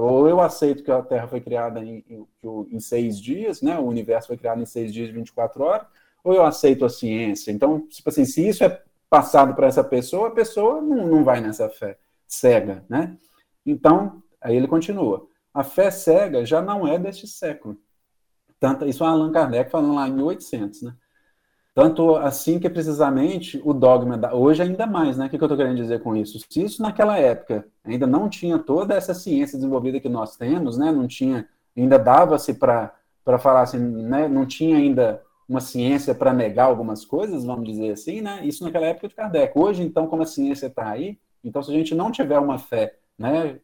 ou 0.00 0.28
eu 0.28 0.40
aceito 0.40 0.82
que 0.82 0.90
a 0.90 1.00
Terra 1.00 1.28
foi 1.28 1.40
criada 1.40 1.82
em, 1.82 2.04
em, 2.42 2.80
seis 2.80 3.18
dias, 3.18 3.62
né? 3.62 3.78
o 3.78 3.84
universo 3.84 4.26
foi 4.26 4.36
criado 4.36 4.60
em 4.60 4.66
seis 4.66 4.92
dias 4.92 5.06
de 5.06 5.14
24 5.14 5.62
horas, 5.62 5.86
ou 6.24 6.34
eu 6.34 6.44
aceito 6.44 6.84
a 6.84 6.88
ciência. 6.88 7.52
Então, 7.52 7.86
tipo 7.86 8.08
assim, 8.08 8.24
se 8.24 8.46
isso 8.46 8.64
é 8.64 8.82
passado 9.08 9.54
para 9.54 9.68
essa 9.68 9.84
pessoa, 9.84 10.28
a 10.28 10.32
pessoa 10.32 10.82
não, 10.82 11.06
não 11.06 11.24
vai 11.24 11.40
nessa 11.40 11.68
fé 11.68 11.96
cega, 12.26 12.84
né? 12.88 13.16
Então, 13.64 14.20
aí 14.40 14.56
ele 14.56 14.66
continua. 14.66 15.28
A 15.54 15.62
fé 15.62 15.92
cega 15.92 16.44
já 16.44 16.60
não 16.60 16.86
é 16.86 16.98
deste 16.98 17.28
século. 17.28 17.80
Tanto, 18.58 18.84
isso 18.84 19.04
é 19.04 19.06
Allan 19.06 19.30
Kardec 19.30 19.70
falando 19.70 19.94
lá 19.94 20.08
em 20.08 20.12
1800, 20.12 20.82
né? 20.82 20.94
Tanto 21.78 22.16
assim 22.16 22.58
que 22.58 22.68
precisamente 22.68 23.62
o 23.64 23.72
dogma 23.72 24.18
da. 24.18 24.34
Hoje 24.34 24.60
ainda 24.60 24.84
mais, 24.84 25.16
né? 25.16 25.26
O 25.26 25.28
que, 25.30 25.36
eu 25.36 25.44
estou 25.44 25.56
querendo 25.56 25.76
dizer 25.76 26.02
com 26.02 26.16
isso? 26.16 26.36
Se 26.50 26.64
isso 26.64 26.82
naquela 26.82 27.16
época 27.16 27.68
ainda 27.84 28.04
não 28.04 28.28
tinha 28.28 28.58
toda 28.58 28.96
essa 28.96 29.14
ciência 29.14 29.56
desenvolvida 29.56 30.00
que 30.00 30.08
nós 30.08 30.36
temos, 30.36 30.76
né? 30.76 30.90
Não 30.90 31.06
tinha, 31.06 31.46
ainda 31.76 31.96
dava-se 31.96 32.54
para 32.54 32.92
falar 33.38 33.62
assim, 33.62 33.78
né? 33.78 34.26
Não 34.26 34.44
tinha 34.44 34.76
ainda 34.76 35.22
uma 35.48 35.60
ciência 35.60 36.16
para 36.16 36.32
negar 36.32 36.64
algumas 36.64 37.04
coisas, 37.04 37.44
vamos 37.44 37.68
dizer 37.68 37.92
assim, 37.92 38.22
né? 38.22 38.40
Isso 38.42 38.64
naquela 38.64 38.86
época 38.86 39.06
de 39.06 39.14
Kardec. 39.14 39.56
Hoje, 39.56 39.84
então, 39.84 40.08
como 40.08 40.24
a 40.24 40.26
ciência 40.26 40.66
está 40.66 40.88
aí, 40.88 41.16
então 41.44 41.62
se 41.62 41.70
a 41.70 41.74
gente 41.74 41.94
não 41.94 42.10
tiver 42.10 42.40
uma 42.40 42.58
fé, 42.58 42.98
né, 43.16 43.60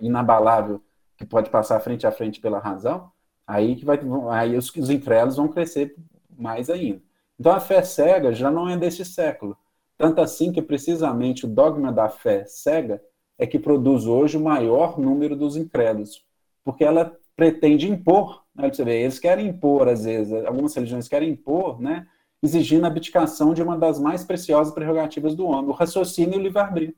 inabalável 0.00 0.80
que 1.16 1.26
pode 1.26 1.50
passar 1.50 1.80
frente 1.80 2.06
a 2.06 2.12
frente 2.12 2.40
pela 2.40 2.60
razão, 2.60 3.10
aí 3.44 3.74
que 3.74 3.84
vai, 3.84 3.98
aí 4.30 4.56
os, 4.56 4.72
os 4.76 4.88
incrédulos 4.88 5.34
vão 5.34 5.48
crescer 5.48 5.96
mais 6.38 6.70
ainda. 6.70 7.04
Então 7.38 7.52
a 7.52 7.60
fé 7.60 7.82
cega 7.82 8.32
já 8.32 8.50
não 8.50 8.68
é 8.68 8.76
deste 8.76 9.04
século. 9.04 9.56
Tanto 9.96 10.20
assim 10.20 10.52
que 10.52 10.62
precisamente 10.62 11.46
o 11.46 11.48
dogma 11.48 11.92
da 11.92 12.08
fé 12.08 12.44
cega 12.46 13.02
é 13.38 13.46
que 13.46 13.58
produz 13.58 14.06
hoje 14.06 14.36
o 14.36 14.40
maior 14.40 14.98
número 14.98 15.36
dos 15.36 15.56
incrédulos, 15.56 16.24
porque 16.64 16.84
ela 16.84 17.16
pretende 17.34 17.88
impor, 17.90 18.42
né, 18.54 18.70
você 18.72 18.82
ver, 18.82 19.02
eles 19.02 19.18
querem 19.18 19.48
impor, 19.48 19.88
às 19.88 20.04
vezes, 20.04 20.32
algumas 20.46 20.74
religiões 20.74 21.06
querem 21.06 21.30
impor, 21.30 21.80
né, 21.80 22.06
exigindo 22.42 22.84
a 22.84 22.88
abdicação 22.88 23.52
de 23.52 23.62
uma 23.62 23.76
das 23.76 23.98
mais 24.00 24.24
preciosas 24.24 24.72
prerrogativas 24.72 25.34
do 25.34 25.46
homem, 25.46 25.70
o 25.70 25.74
raciocínio 25.74 26.34
e 26.34 26.38
o 26.38 26.42
livre-arbítrio. 26.42 26.94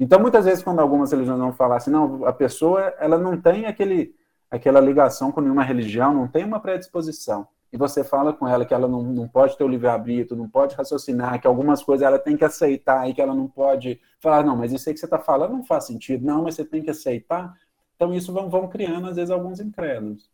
Então, 0.00 0.20
muitas 0.20 0.44
vezes, 0.44 0.62
quando 0.64 0.80
algumas 0.80 1.12
religiões 1.12 1.40
vão 1.40 1.52
falar 1.52 1.76
assim, 1.76 1.90
não, 1.90 2.24
a 2.24 2.32
pessoa 2.32 2.80
ela 2.98 3.18
não 3.18 3.40
tem 3.40 3.66
aquele, 3.66 4.14
aquela 4.50 4.80
ligação 4.80 5.30
com 5.30 5.40
nenhuma 5.40 5.62
religião, 5.62 6.12
não 6.12 6.28
tem 6.28 6.44
uma 6.44 6.60
predisposição 6.60 7.46
e 7.72 7.76
você 7.76 8.02
fala 8.02 8.32
com 8.32 8.48
ela 8.48 8.64
que 8.64 8.72
ela 8.72 8.88
não, 8.88 9.02
não 9.02 9.28
pode 9.28 9.56
ter 9.56 9.64
o 9.64 9.68
livre-arbítrio, 9.68 10.36
não 10.36 10.48
pode 10.48 10.74
raciocinar, 10.74 11.40
que 11.40 11.46
algumas 11.46 11.82
coisas 11.82 12.06
ela 12.06 12.18
tem 12.18 12.36
que 12.36 12.44
aceitar 12.44 13.08
e 13.08 13.12
que 13.12 13.20
ela 13.20 13.34
não 13.34 13.46
pode 13.46 14.00
falar, 14.18 14.42
não, 14.42 14.56
mas 14.56 14.72
isso 14.72 14.88
aí 14.88 14.94
que 14.94 15.00
você 15.00 15.06
está 15.06 15.18
falando 15.18 15.52
não 15.52 15.64
faz 15.64 15.84
sentido, 15.84 16.24
não, 16.24 16.42
mas 16.42 16.54
você 16.54 16.64
tem 16.64 16.82
que 16.82 16.90
aceitar. 16.90 17.54
Então, 17.94 18.14
isso 18.14 18.32
vão, 18.32 18.48
vão 18.48 18.68
criando, 18.68 19.08
às 19.08 19.16
vezes, 19.16 19.30
alguns 19.30 19.60
incrédulos. 19.60 20.30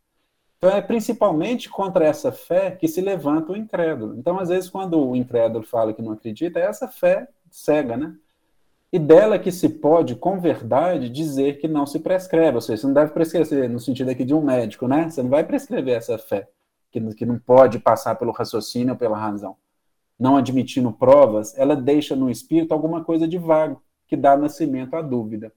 Então, 0.59 0.71
é 0.71 0.81
principalmente 0.81 1.69
contra 1.69 2.05
essa 2.05 2.31
fé 2.31 2.71
que 2.71 2.87
se 2.87 3.01
levanta 3.01 3.53
o 3.53 3.57
incrédulo. 3.57 4.17
Então, 4.17 4.39
às 4.39 4.49
vezes, 4.49 4.71
quando 4.71 4.99
o 4.99 5.17
incrédulo 5.17 5.65
fala 5.65 5.93
que 5.93 6.03
não 6.03 6.13
acredita, 6.13 6.61
é 6.61 6.63
essa 6.63 6.87
fé 6.87 7.27
cega, 7.51 7.97
né? 7.97 8.15
E 8.93 8.99
dela 8.99 9.41
que 9.41 9.51
se 9.51 9.69
pode, 9.69 10.15
com 10.15 10.39
verdade, 10.39 11.09
dizer 11.09 11.59
que 11.59 11.67
não 11.67 11.85
se 11.85 11.99
prescreve. 11.99 12.55
Ou 12.55 12.61
seja, 12.61 12.83
você 12.83 12.87
não 12.87 12.95
deve 12.95 13.13
prescrever 13.13 13.69
no 13.69 13.81
sentido 13.81 14.11
aqui 14.11 14.25
de 14.25 14.33
um 14.35 14.41
médico, 14.41 14.87
né? 14.87 15.11
Você 15.11 15.21
não 15.21 15.31
vai 15.31 15.43
prescrever 15.43 15.97
essa 15.97 16.17
fé 16.17 16.49
que, 16.95 17.15
que 17.15 17.27
não 17.27 17.39
pode 17.39 17.81
passar 17.81 18.15
pelo 18.15 18.31
raciocínio 18.31 18.93
ou 18.93 18.99
pela 18.99 19.19
razão, 19.19 19.57
não 20.19 20.37
admitindo 20.37 20.93
provas, 20.93 21.57
ela 21.59 21.75
deixa 21.75 22.15
no 22.15 22.31
espírito 22.31 22.73
alguma 22.73 23.03
coisa 23.03 23.27
de 23.27 23.37
vago, 23.37 23.83
que 24.07 24.17
dá 24.17 24.37
nascimento 24.37 24.95
à 24.95 25.03
dúvida. 25.03 25.53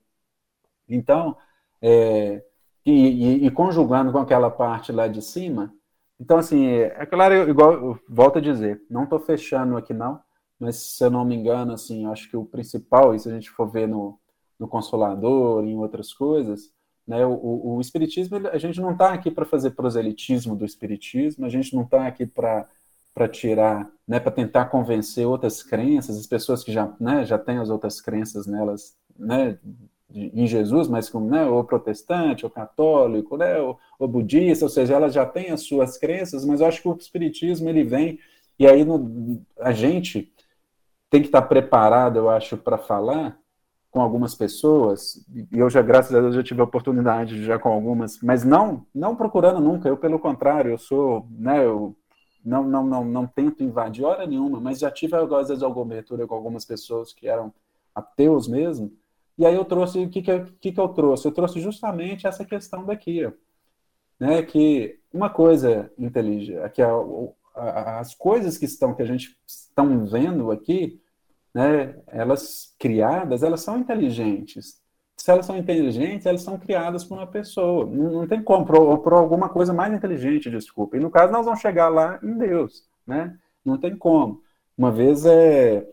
Então, 0.89 1.37
é, 1.79 2.43
e, 2.83 2.91
e, 2.91 3.45
e, 3.45 3.51
conjugando 3.51 4.11
com 4.11 4.17
aquela 4.17 4.49
parte 4.49 4.91
lá 4.91 5.07
de 5.07 5.21
cima, 5.21 5.73
então, 6.19 6.37
assim, 6.37 6.65
é, 6.65 6.95
é 6.97 7.05
claro, 7.05 7.47
igual 7.47 7.73
eu 7.73 7.99
volto 8.09 8.39
a 8.39 8.41
dizer, 8.41 8.81
não 8.89 9.03
estou 9.03 9.19
fechando 9.19 9.77
aqui 9.77 9.93
não, 9.93 10.19
mas 10.59 10.77
se 10.77 11.03
eu 11.03 11.11
não 11.11 11.23
me 11.23 11.35
engano, 11.35 11.73
assim, 11.73 12.07
acho 12.07 12.27
que 12.29 12.35
o 12.35 12.45
principal, 12.45 13.13
e 13.13 13.19
se 13.19 13.29
a 13.29 13.33
gente 13.33 13.51
for 13.51 13.69
ver 13.69 13.87
no, 13.87 14.19
no 14.57 14.67
Consolador, 14.67 15.63
em 15.63 15.77
outras 15.77 16.11
coisas, 16.11 16.73
né? 17.07 17.25
O, 17.25 17.31
o, 17.31 17.75
o 17.77 17.81
Espiritismo, 17.81 18.37
a 18.51 18.57
gente 18.57 18.81
não 18.81 18.91
está 18.91 19.13
aqui 19.13 19.31
para 19.31 19.45
fazer 19.45 19.71
proselitismo 19.71 20.55
do 20.55 20.65
Espiritismo, 20.65 21.45
a 21.45 21.49
gente 21.49 21.75
não 21.75 21.83
está 21.83 22.07
aqui 22.07 22.25
para 22.25 22.67
para 23.13 23.27
tirar, 23.27 23.89
né, 24.07 24.19
para 24.19 24.31
tentar 24.31 24.65
convencer 24.65 25.25
outras 25.25 25.63
crenças, 25.63 26.19
as 26.19 26.27
pessoas 26.27 26.63
que 26.63 26.71
já, 26.71 26.93
né, 26.99 27.25
já 27.25 27.35
têm 27.35 27.57
as 27.57 27.67
outras 27.67 27.99
crenças 27.99 28.45
nelas, 28.45 28.95
né, 29.17 29.57
em 30.13 30.45
Jesus, 30.45 30.87
mas 30.87 31.09
como, 31.09 31.27
né, 31.27 31.43
ou 31.43 31.63
protestante, 31.63 32.45
ou 32.45 32.51
católico, 32.51 33.35
né, 33.35 33.57
ou, 33.97 34.07
budista, 34.07 34.65
ou 34.65 34.69
seja, 34.69 34.93
elas 34.93 35.15
já 35.15 35.25
têm 35.25 35.49
as 35.49 35.61
suas 35.61 35.97
crenças, 35.97 36.45
mas 36.45 36.61
eu 36.61 36.67
acho 36.67 36.79
que 36.79 36.87
o 36.87 36.95
espiritismo 36.95 37.67
ele 37.67 37.83
vem 37.83 38.19
e 38.59 38.67
aí 38.67 38.85
no, 38.85 39.41
a 39.59 39.71
gente 39.71 40.31
tem 41.09 41.21
que 41.21 41.27
estar 41.27 41.41
preparado, 41.41 42.17
eu 42.17 42.29
acho, 42.29 42.55
para 42.55 42.77
falar 42.77 43.39
com 43.97 44.03
algumas 44.03 44.35
pessoas, 44.35 45.25
e 45.51 45.57
eu 45.57 45.67
já, 45.71 45.81
graças 45.81 46.13
a 46.13 46.21
Deus, 46.21 46.35
já 46.35 46.43
tive 46.43 46.61
a 46.61 46.65
oportunidade 46.65 47.43
já 47.43 47.57
com 47.57 47.69
algumas, 47.69 48.21
mas 48.21 48.43
não 48.45 48.85
não 48.93 49.15
procurando 49.15 49.59
nunca, 49.59 49.89
eu 49.89 49.97
pelo 49.97 50.19
contrário, 50.19 50.69
eu 50.69 50.77
sou, 50.77 51.25
né, 51.31 51.65
eu 51.65 51.95
não, 52.45 52.63
não, 52.63 52.85
não, 52.85 53.03
não 53.03 53.25
tento 53.25 53.63
invadir 53.63 54.05
hora 54.05 54.27
nenhuma, 54.27 54.59
mas 54.59 54.77
já 54.77 54.91
tive, 54.91 55.15
às 55.15 55.47
vezes, 55.47 55.63
alguma 55.63 55.83
abertura 55.83 56.27
com 56.27 56.35
algumas 56.35 56.63
pessoas 56.63 57.11
que 57.11 57.27
eram 57.27 57.51
ateus 57.95 58.47
mesmo, 58.47 58.93
e 59.35 59.43
aí 59.47 59.55
eu 59.55 59.65
trouxe, 59.65 59.97
o 59.97 60.09
que 60.11 60.21
que, 60.21 60.41
que 60.61 60.71
que 60.71 60.79
eu 60.79 60.89
trouxe? 60.89 61.27
Eu 61.27 61.31
trouxe 61.31 61.59
justamente 61.59 62.27
essa 62.27 62.45
questão 62.45 62.85
daqui, 62.85 63.27
né, 64.19 64.43
que 64.43 64.99
uma 65.11 65.31
coisa 65.31 65.91
inteligente, 65.97 66.69
que 66.69 66.83
a, 66.83 66.91
a, 67.55 67.99
as 67.99 68.13
coisas 68.13 68.59
que 68.59 68.65
estão, 68.65 68.93
que 68.93 69.01
a 69.01 69.07
gente 69.07 69.35
estão 69.47 70.05
vendo 70.05 70.51
aqui, 70.51 71.01
né, 71.57 71.95
elas 72.05 72.75
criadas, 72.77 73.41
elas 73.41 73.61
são 73.61 73.79
inteligentes. 73.79 74.79
Se 75.17 75.31
elas 75.31 75.47
são 75.47 75.57
inteligentes, 75.57 76.27
elas 76.27 76.43
são 76.43 76.55
criadas 76.59 77.03
por 77.03 77.17
uma 77.17 77.25
pessoa. 77.25 77.83
Não, 77.87 78.11
não 78.11 78.27
tem 78.27 78.43
como, 78.43 78.63
por, 78.63 78.99
por, 78.99 79.13
alguma 79.13 79.49
coisa 79.49 79.73
mais 79.73 79.91
inteligente, 79.91 80.51
desculpa. 80.51 80.95
E 80.95 80.99
no 80.99 81.09
caso, 81.09 81.33
nós 81.33 81.45
vamos 81.45 81.59
chegar 81.59 81.89
lá 81.89 82.19
em 82.21 82.37
Deus, 82.37 82.83
né? 83.07 83.35
Não 83.65 83.75
tem 83.75 83.97
como. 83.97 84.43
Uma 84.77 84.91
vez, 84.91 85.25
é, 85.25 85.83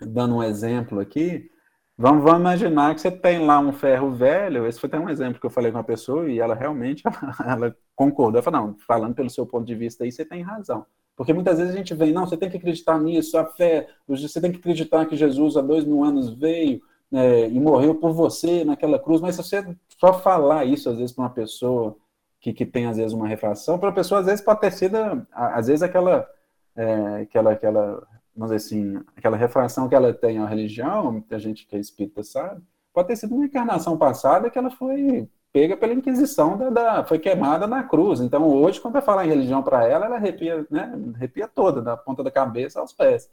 dando 0.00 0.34
um 0.34 0.42
exemplo 0.42 0.98
aqui, 0.98 1.48
vamos, 1.96 2.24
vamos 2.24 2.40
imaginar 2.40 2.92
que 2.92 3.00
você 3.00 3.12
tem 3.12 3.46
lá 3.46 3.60
um 3.60 3.72
ferro 3.72 4.10
velho, 4.10 4.66
esse 4.66 4.80
foi 4.80 4.88
até 4.88 4.98
um 4.98 5.08
exemplo 5.08 5.40
que 5.40 5.46
eu 5.46 5.50
falei 5.50 5.70
com 5.70 5.78
uma 5.78 5.84
pessoa 5.84 6.28
e 6.28 6.40
ela 6.40 6.56
realmente, 6.56 7.04
ela, 7.06 7.36
ela 7.46 7.76
concordou. 7.94 8.40
Ela 8.40 8.42
falou, 8.42 8.60
não, 8.60 8.76
falando 8.80 9.14
pelo 9.14 9.30
seu 9.30 9.46
ponto 9.46 9.64
de 9.64 9.76
vista 9.76 10.02
aí, 10.02 10.10
você 10.10 10.24
tem 10.24 10.42
razão. 10.42 10.84
Porque 11.20 11.34
muitas 11.34 11.58
vezes 11.58 11.74
a 11.74 11.76
gente 11.76 11.92
vem, 11.92 12.14
não, 12.14 12.26
você 12.26 12.34
tem 12.34 12.48
que 12.48 12.56
acreditar 12.56 12.98
nisso, 12.98 13.36
a 13.36 13.44
fé, 13.44 13.86
você 14.08 14.40
tem 14.40 14.50
que 14.50 14.56
acreditar 14.56 15.04
que 15.04 15.14
Jesus 15.14 15.54
há 15.54 15.60
dois 15.60 15.84
mil 15.84 16.02
anos 16.02 16.32
veio 16.32 16.80
é, 17.12 17.46
e 17.46 17.60
morreu 17.60 17.94
por 17.94 18.14
você 18.14 18.64
naquela 18.64 18.98
cruz, 18.98 19.20
mas 19.20 19.36
se 19.36 19.42
você 19.42 19.76
só 19.98 20.14
falar 20.14 20.64
isso, 20.64 20.88
às 20.88 20.96
vezes, 20.96 21.12
para 21.12 21.24
uma 21.24 21.30
pessoa 21.30 21.94
que, 22.40 22.54
que 22.54 22.64
tem, 22.64 22.86
às 22.86 22.96
vezes, 22.96 23.12
uma 23.12 23.28
refração, 23.28 23.78
para 23.78 23.90
a 23.90 23.92
pessoa, 23.92 24.20
às 24.20 24.26
vezes, 24.28 24.42
pode 24.42 24.60
ter 24.60 24.72
sido, 24.72 24.96
às 25.30 25.66
vezes, 25.66 25.82
aquela, 25.82 26.26
é, 26.74 27.16
aquela, 27.16 27.52
aquela, 27.52 28.08
vamos 28.34 28.54
dizer 28.54 28.56
assim, 28.56 29.04
aquela 29.14 29.36
refração 29.36 29.90
que 29.90 29.94
ela 29.94 30.14
tem 30.14 30.38
à 30.38 30.46
religião, 30.46 31.12
muita 31.12 31.38
gente 31.38 31.66
que 31.66 31.76
é 31.76 31.78
espírita 31.78 32.22
sabe, 32.22 32.62
pode 32.94 33.08
ter 33.08 33.16
sido 33.16 33.34
uma 33.34 33.44
encarnação 33.44 33.98
passada 33.98 34.48
que 34.48 34.58
ela 34.58 34.70
foi 34.70 35.28
pega 35.52 35.76
pela 35.76 35.92
Inquisição, 35.92 36.56
da, 36.56 36.70
da, 36.70 37.04
foi 37.04 37.18
queimada 37.18 37.66
na 37.66 37.82
cruz. 37.82 38.20
Então, 38.20 38.46
hoje, 38.46 38.80
quando 38.80 38.94
vai 38.94 39.02
falar 39.02 39.26
em 39.26 39.30
religião 39.30 39.62
para 39.62 39.86
ela, 39.86 40.06
ela 40.06 40.16
arrepia, 40.16 40.66
né, 40.70 40.92
arrepia 41.14 41.48
toda, 41.48 41.82
da 41.82 41.96
ponta 41.96 42.22
da 42.22 42.30
cabeça 42.30 42.80
aos 42.80 42.92
pés. 42.92 43.28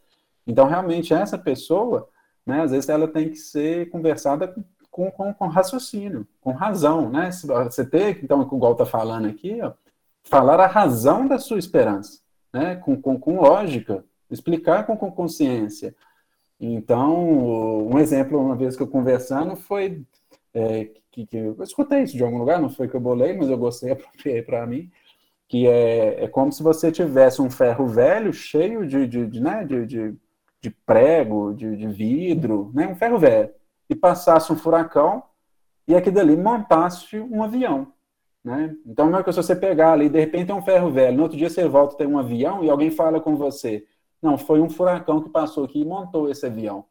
Então, 0.45 0.68
realmente, 0.68 1.13
essa 1.13 1.38
pessoa, 1.38 2.09
né, 2.45 2.61
às 2.61 2.72
vezes, 2.72 2.89
ela 2.89 3.07
tem 3.07 3.30
que 3.30 3.38
ser 3.38 3.89
conversada 3.89 4.53
com, 4.89 5.11
com, 5.11 5.34
com 5.34 5.47
raciocínio, 5.47 6.28
com 6.41 6.51
razão. 6.51 7.09
Né? 7.09 7.30
Você 7.32 7.86
tem, 7.86 8.18
então, 8.24 8.41
igual 8.41 8.72
está 8.72 8.86
falando 8.86 9.28
aqui, 9.28 9.59
ó, 9.61 9.74
falar 10.24 10.59
a 10.59 10.68
razão 10.68 11.28
da 11.28 11.38
sua 11.38 11.59
esperança, 11.59 12.20
né, 12.51 12.76
com, 12.78 12.99
com, 12.99 13.20
com 13.20 13.39
lógica, 13.41 14.03
explicar 14.30 14.86
com, 14.86 14.97
com 14.97 15.11
consciência. 15.11 15.95
Então, 16.59 17.88
um 17.88 17.99
exemplo, 17.99 18.39
uma 18.39 18.55
vez 18.55 18.76
que 18.76 18.82
eu 18.82 18.88
conversando, 18.88 19.55
foi 19.55 20.03
é, 20.53 20.89
que, 21.18 21.26
que 21.26 21.38
eu 21.38 21.63
escutei 21.63 22.03
isso 22.03 22.15
de 22.15 22.24
algum 22.24 22.38
lugar, 22.38 22.61
não 22.61 22.70
foi 22.70 22.88
que 22.88 22.95
eu 22.95 22.99
bolei, 22.99 23.36
mas 23.36 23.49
eu 23.49 23.57
gostei, 23.57 23.89
apropriei 23.91 24.41
para 24.41 24.65
mim, 24.68 24.91
que 25.47 25.68
é, 25.68 26.26
é 26.26 26.28
como 26.28 26.51
se 26.51 26.61
você 26.61 26.91
tivesse 26.91 27.41
um 27.41 27.49
ferro 27.49 27.88
velho 27.88 28.32
cheio 28.32 28.86
de, 28.86 29.07
de, 29.07 29.26
de 29.26 29.39
né, 29.39 29.63
de, 29.63 29.86
de, 29.86 30.15
de, 30.61 30.70
prego, 30.86 31.53
de, 31.53 31.76
de 31.76 31.88
vidro, 31.88 32.72
né, 32.74 32.88
um 32.88 32.95
ferro 32.95 33.18
velho, 33.18 33.49
e 33.89 33.95
passasse 33.95 34.51
um 34.51 34.57
furacão 34.57 35.24
e 35.88 35.95
aquilo 35.95 36.20
ali 36.20 36.36
montasse 36.36 37.18
um 37.20 37.41
avião. 37.41 37.93
Né? 38.43 38.76
Então, 38.86 39.09
não 39.09 39.20
é 39.20 39.24
que 39.24 39.32
se 39.32 39.41
você 39.41 39.55
pegar 39.55 39.93
ali, 39.93 40.09
de 40.09 40.20
repente 40.20 40.47
tem 40.47 40.55
um 40.55 40.61
ferro 40.61 40.91
velho, 40.91 41.18
no 41.18 41.24
outro 41.24 41.38
dia 41.38 41.49
você 41.49 41.68
volta 41.68 41.97
tem 41.97 42.07
um 42.07 42.20
avião 42.20 42.63
e 42.63 42.70
alguém 42.70 42.91
fala 42.91 43.20
com 43.20 43.36
você, 43.36 43.86
não, 44.22 44.38
foi 44.38 44.59
um 44.59 44.70
furacão 44.70 45.22
que 45.22 45.30
passou 45.30 45.63
aqui 45.63 45.82
e 45.82 45.86
montou 45.86 46.30
esse 46.30 46.45
avião. 46.45 46.86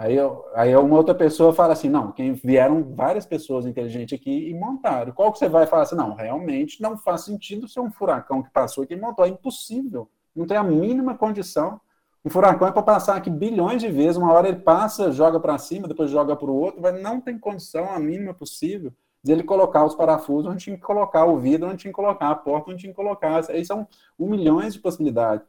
Aí, 0.00 0.16
aí 0.54 0.74
uma 0.74 0.96
outra 0.96 1.14
pessoa 1.14 1.52
fala 1.52 1.74
assim, 1.74 1.90
não, 1.90 2.10
quem 2.10 2.32
vieram 2.32 2.82
várias 2.94 3.26
pessoas 3.26 3.66
inteligentes 3.66 4.18
aqui 4.18 4.48
e 4.48 4.54
montaram. 4.54 5.12
Qual 5.12 5.30
que 5.30 5.38
você 5.38 5.46
vai 5.46 5.66
falar 5.66 5.82
assim, 5.82 5.94
não, 5.94 6.14
realmente 6.14 6.80
não 6.80 6.96
faz 6.96 7.20
sentido 7.20 7.68
ser 7.68 7.80
um 7.80 7.90
furacão 7.90 8.42
que 8.42 8.48
passou 8.48 8.82
aqui 8.82 8.94
e 8.94 8.96
montou. 8.96 9.26
É 9.26 9.28
impossível. 9.28 10.08
Não 10.34 10.46
tem 10.46 10.56
a 10.56 10.64
mínima 10.64 11.18
condição. 11.18 11.78
Um 12.24 12.30
furacão 12.30 12.66
é 12.66 12.72
para 12.72 12.82
passar 12.82 13.14
aqui 13.14 13.28
bilhões 13.28 13.82
de 13.82 13.90
vezes. 13.90 14.16
Uma 14.16 14.32
hora 14.32 14.48
ele 14.48 14.60
passa, 14.60 15.12
joga 15.12 15.38
para 15.38 15.58
cima, 15.58 15.86
depois 15.86 16.10
joga 16.10 16.34
para 16.34 16.50
o 16.50 16.56
outro, 16.56 16.80
mas 16.80 16.98
não 17.02 17.20
tem 17.20 17.38
condição 17.38 17.92
a 17.92 17.98
mínima 17.98 18.32
possível 18.32 18.90
de 19.22 19.32
ele 19.32 19.42
colocar 19.42 19.84
os 19.84 19.94
parafusos 19.94 20.50
onde 20.50 20.64
tinha 20.64 20.76
que 20.76 20.82
colocar, 20.82 21.26
o 21.26 21.36
vidro 21.36 21.68
onde 21.68 21.76
tinha 21.76 21.92
que 21.92 21.96
colocar, 21.96 22.30
a 22.30 22.34
porta 22.34 22.70
onde 22.70 22.80
tinha 22.80 22.92
que 22.92 22.96
colocar. 22.96 23.44
Aí 23.50 23.62
são 23.66 23.86
um 24.18 24.30
milhões 24.30 24.72
de 24.72 24.80
possibilidades. 24.80 25.46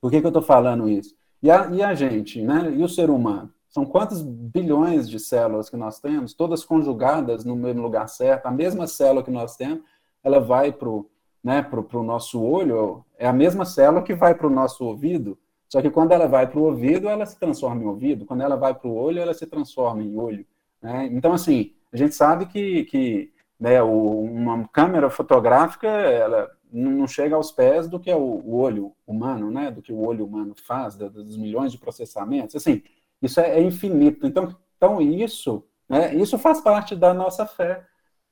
Por 0.00 0.10
que, 0.10 0.18
que 0.18 0.26
eu 0.26 0.30
estou 0.30 0.42
falando 0.42 0.88
isso? 0.88 1.14
E 1.40 1.48
a, 1.48 1.70
e 1.70 1.84
a 1.84 1.94
gente, 1.94 2.42
né? 2.42 2.74
E 2.76 2.82
o 2.82 2.88
ser 2.88 3.10
humano? 3.10 3.54
São 3.70 3.86
quantos 3.86 4.20
bilhões 4.20 5.08
de 5.08 5.18
células 5.18 5.70
que 5.70 5.76
nós 5.76 5.98
temos, 6.00 6.34
todas 6.34 6.64
conjugadas 6.64 7.44
no 7.44 7.56
mesmo 7.56 7.82
lugar 7.82 8.08
certo, 8.08 8.46
a 8.46 8.50
mesma 8.50 8.86
célula 8.86 9.22
que 9.22 9.30
nós 9.30 9.56
temos, 9.56 9.84
ela 10.22 10.40
vai 10.40 10.72
para 10.72 10.88
o 10.88 11.08
né, 11.42 11.62
pro, 11.62 11.82
pro 11.82 12.02
nosso 12.02 12.42
olho, 12.42 13.02
é 13.18 13.26
a 13.26 13.32
mesma 13.32 13.64
célula 13.64 14.02
que 14.02 14.14
vai 14.14 14.34
para 14.34 14.46
o 14.46 14.50
nosso 14.50 14.84
ouvido, 14.84 15.38
só 15.68 15.80
que 15.80 15.88
quando 15.88 16.12
ela 16.12 16.26
vai 16.26 16.46
para 16.46 16.58
o 16.58 16.64
ouvido, 16.64 17.08
ela 17.08 17.24
se 17.24 17.38
transforma 17.38 17.82
em 17.82 17.86
ouvido, 17.86 18.26
quando 18.26 18.42
ela 18.42 18.56
vai 18.56 18.74
para 18.74 18.88
o 18.88 18.94
olho, 18.94 19.20
ela 19.20 19.32
se 19.32 19.46
transforma 19.46 20.02
em 20.02 20.18
olho. 20.18 20.44
Né? 20.82 21.08
Então, 21.12 21.32
assim, 21.32 21.72
a 21.92 21.96
gente 21.96 22.14
sabe 22.14 22.46
que, 22.46 22.84
que 22.84 23.32
né, 23.58 23.80
uma 23.82 24.66
câmera 24.68 25.08
fotográfica, 25.08 25.86
ela 25.86 26.50
não 26.72 27.06
chega 27.06 27.36
aos 27.36 27.50
pés 27.50 27.88
do 27.88 27.98
que 27.98 28.10
é 28.10 28.16
o, 28.16 28.20
o 28.20 28.56
olho 28.56 28.92
humano, 29.06 29.50
né? 29.50 29.70
Do 29.70 29.82
que 29.82 29.92
o 29.92 30.00
olho 30.00 30.24
humano 30.24 30.54
faz, 30.66 30.96
dos 30.96 31.36
milhões 31.36 31.72
de 31.72 31.78
processamentos. 31.78 32.54
Assim, 32.54 32.82
isso 33.20 33.40
é, 33.40 33.58
é 33.58 33.62
infinito. 33.62 34.26
Então, 34.26 34.56
então 34.76 35.00
isso, 35.00 35.64
né, 35.88 36.14
isso 36.14 36.38
faz 36.38 36.60
parte 36.60 36.94
da 36.96 37.12
nossa 37.12 37.46
fé. 37.46 37.84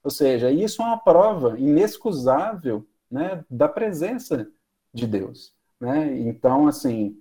Ou 0.02 0.10
seja, 0.10 0.50
isso 0.50 0.80
é 0.82 0.84
uma 0.84 0.98
prova 0.98 1.58
inexcusável 1.58 2.86
né, 3.10 3.44
da 3.50 3.68
presença 3.68 4.48
de 4.92 5.06
Deus. 5.06 5.52
Né? 5.80 6.18
Então, 6.20 6.66
assim, 6.66 7.16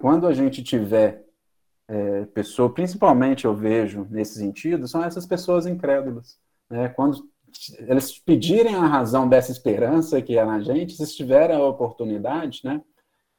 quando 0.00 0.26
a 0.26 0.32
gente 0.32 0.62
tiver 0.62 1.24
é, 1.88 2.24
pessoa, 2.26 2.72
principalmente 2.72 3.44
eu 3.44 3.54
vejo 3.54 4.06
nesse 4.10 4.38
sentido, 4.38 4.86
são 4.86 5.02
essas 5.02 5.26
pessoas 5.26 5.66
incrédulas. 5.66 6.38
Né? 6.68 6.88
Quando 6.90 7.28
eles 7.78 8.18
pedirem 8.18 8.74
a 8.74 8.86
razão 8.86 9.28
dessa 9.28 9.52
esperança 9.52 10.20
que 10.20 10.36
é 10.36 10.44
na 10.44 10.60
gente, 10.60 10.94
se 10.94 11.16
tiverem 11.16 11.56
a 11.56 11.64
oportunidade, 11.64 12.60
né? 12.64 12.82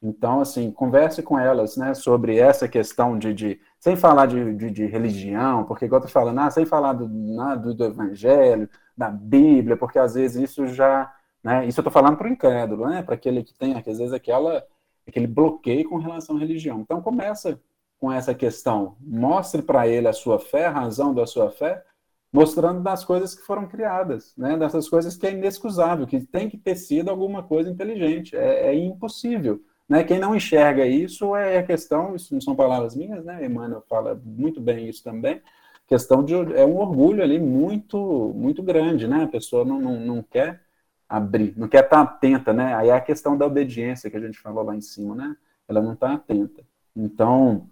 Então, 0.01 0.41
assim, 0.41 0.71
converse 0.71 1.23
com 1.23 1.39
elas, 1.39 1.75
né, 1.75 1.93
sobre 1.95 2.37
essa 2.37 2.67
questão 2.67 3.17
de, 3.17 3.33
de 3.33 3.59
sem 3.79 3.95
falar 3.95 4.27
de, 4.27 4.53
de, 4.53 4.69
de, 4.69 4.85
religião, 4.85 5.63
porque 5.63 5.85
igual 5.85 6.01
eu 6.01 6.07
falando, 6.07 6.39
ah, 6.39 6.51
sem 6.51 6.65
falar 6.65 6.93
do, 6.93 7.07
né, 7.09 7.55
do, 7.57 7.73
do, 7.73 7.85
evangelho, 7.85 8.69
da 8.95 9.09
Bíblia, 9.09 9.75
porque 9.75 9.97
às 9.97 10.13
vezes 10.13 10.51
isso 10.51 10.67
já, 10.67 11.11
né, 11.43 11.65
isso 11.65 11.79
eu 11.79 11.83
tô 11.83 11.89
falando 11.89 12.15
para 12.15 12.27
o 12.27 12.31
incrédulo, 12.31 12.87
né, 12.87 13.01
para 13.01 13.15
aquele 13.15 13.43
que 13.43 13.53
tem, 13.55 13.75
às 13.75 13.85
vezes, 13.85 14.13
aquela, 14.13 14.63
aquele 15.07 15.27
bloqueio 15.27 15.89
com 15.89 15.97
relação 15.97 16.37
à 16.37 16.39
religião. 16.39 16.79
Então, 16.81 17.01
começa 17.01 17.59
com 17.99 18.11
essa 18.11 18.35
questão, 18.35 18.95
mostre 19.01 19.63
para 19.63 19.87
ele 19.87 20.07
a 20.07 20.13
sua 20.13 20.39
fé, 20.39 20.67
a 20.67 20.71
razão 20.71 21.13
da 21.13 21.25
sua 21.25 21.49
fé, 21.49 21.83
mostrando 22.31 22.81
das 22.83 23.03
coisas 23.03 23.33
que 23.33 23.41
foram 23.41 23.67
criadas, 23.67 24.35
né? 24.37 24.55
dessas 24.57 24.87
coisas 24.87 25.17
que 25.17 25.25
é 25.25 25.31
inexcusável, 25.31 26.05
que 26.05 26.19
tem 26.19 26.49
que 26.49 26.57
ter 26.57 26.75
sido 26.75 27.09
alguma 27.09 27.41
coisa 27.41 27.69
inteligente, 27.69 28.35
é, 28.35 28.67
é 28.67 28.75
impossível. 28.75 29.59
Né? 29.87 30.03
Quem 30.03 30.19
não 30.19 30.35
enxerga 30.35 30.85
isso 30.85 31.35
é 31.35 31.59
a 31.59 31.63
questão, 31.63 32.15
isso 32.15 32.33
não 32.33 32.41
são 32.41 32.55
palavras 32.55 32.95
minhas, 32.95 33.23
né? 33.23 33.45
Emmanuel 33.45 33.83
fala 33.87 34.19
muito 34.23 34.59
bem 34.59 34.89
isso 34.89 35.03
também, 35.03 35.41
questão 35.87 36.23
de 36.23 36.33
é 36.33 36.65
um 36.65 36.77
orgulho 36.77 37.23
ali 37.23 37.39
muito 37.39 38.33
muito 38.35 38.61
grande, 38.61 39.07
né? 39.07 39.23
A 39.23 39.27
pessoa 39.27 39.63
não, 39.63 39.79
não, 39.79 39.99
não 39.99 40.21
quer 40.21 40.61
abrir, 41.07 41.53
não 41.57 41.67
quer 41.67 41.85
estar 41.85 42.01
atenta, 42.01 42.51
né? 42.51 42.75
Aí 42.75 42.89
é 42.89 42.93
a 42.93 43.01
questão 43.01 43.37
da 43.37 43.45
obediência 43.45 44.09
que 44.09 44.17
a 44.17 44.19
gente 44.19 44.39
falou 44.39 44.63
lá 44.63 44.75
em 44.75 44.81
cima, 44.81 45.15
né? 45.15 45.37
Ela 45.67 45.81
não 45.81 45.93
está 45.93 46.13
atenta. 46.13 46.63
Então, 46.95 47.69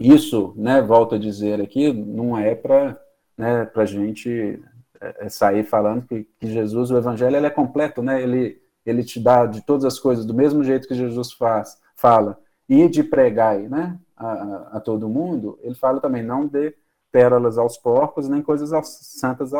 isso, 0.00 0.54
né, 0.56 0.80
volto 0.80 1.14
a 1.14 1.18
dizer 1.18 1.60
aqui, 1.60 1.92
não 1.92 2.38
é 2.38 2.54
para 2.54 2.98
né, 3.36 3.70
a 3.74 3.84
gente 3.84 4.62
é, 5.00 5.26
é, 5.26 5.28
sair 5.28 5.64
falando 5.64 6.06
que, 6.06 6.24
que, 6.38 6.46
Jesus, 6.46 6.90
o 6.90 6.96
evangelho, 6.96 7.36
ele 7.36 7.46
é 7.46 7.50
completo, 7.50 8.02
né? 8.02 8.22
Ele, 8.22 8.61
ele 8.84 9.04
te 9.04 9.20
dá 9.20 9.46
de 9.46 9.64
todas 9.64 9.84
as 9.84 9.98
coisas 9.98 10.24
do 10.24 10.34
mesmo 10.34 10.62
jeito 10.64 10.88
que 10.88 10.94
Jesus 10.94 11.32
faz, 11.32 11.78
fala, 11.94 12.38
e 12.68 12.88
de 12.88 13.02
pregar 13.02 13.58
né, 13.58 13.98
a, 14.16 14.76
a, 14.76 14.80
todo 14.80 15.08
mundo, 15.08 15.58
ele 15.62 15.74
fala 15.74 16.00
também, 16.00 16.22
não 16.22 16.46
dê 16.46 16.74
pérolas 17.10 17.58
aos 17.58 17.76
porcos, 17.76 18.28
nem 18.28 18.42
coisas 18.42 18.72
aos, 18.72 18.88
santas, 18.88 19.50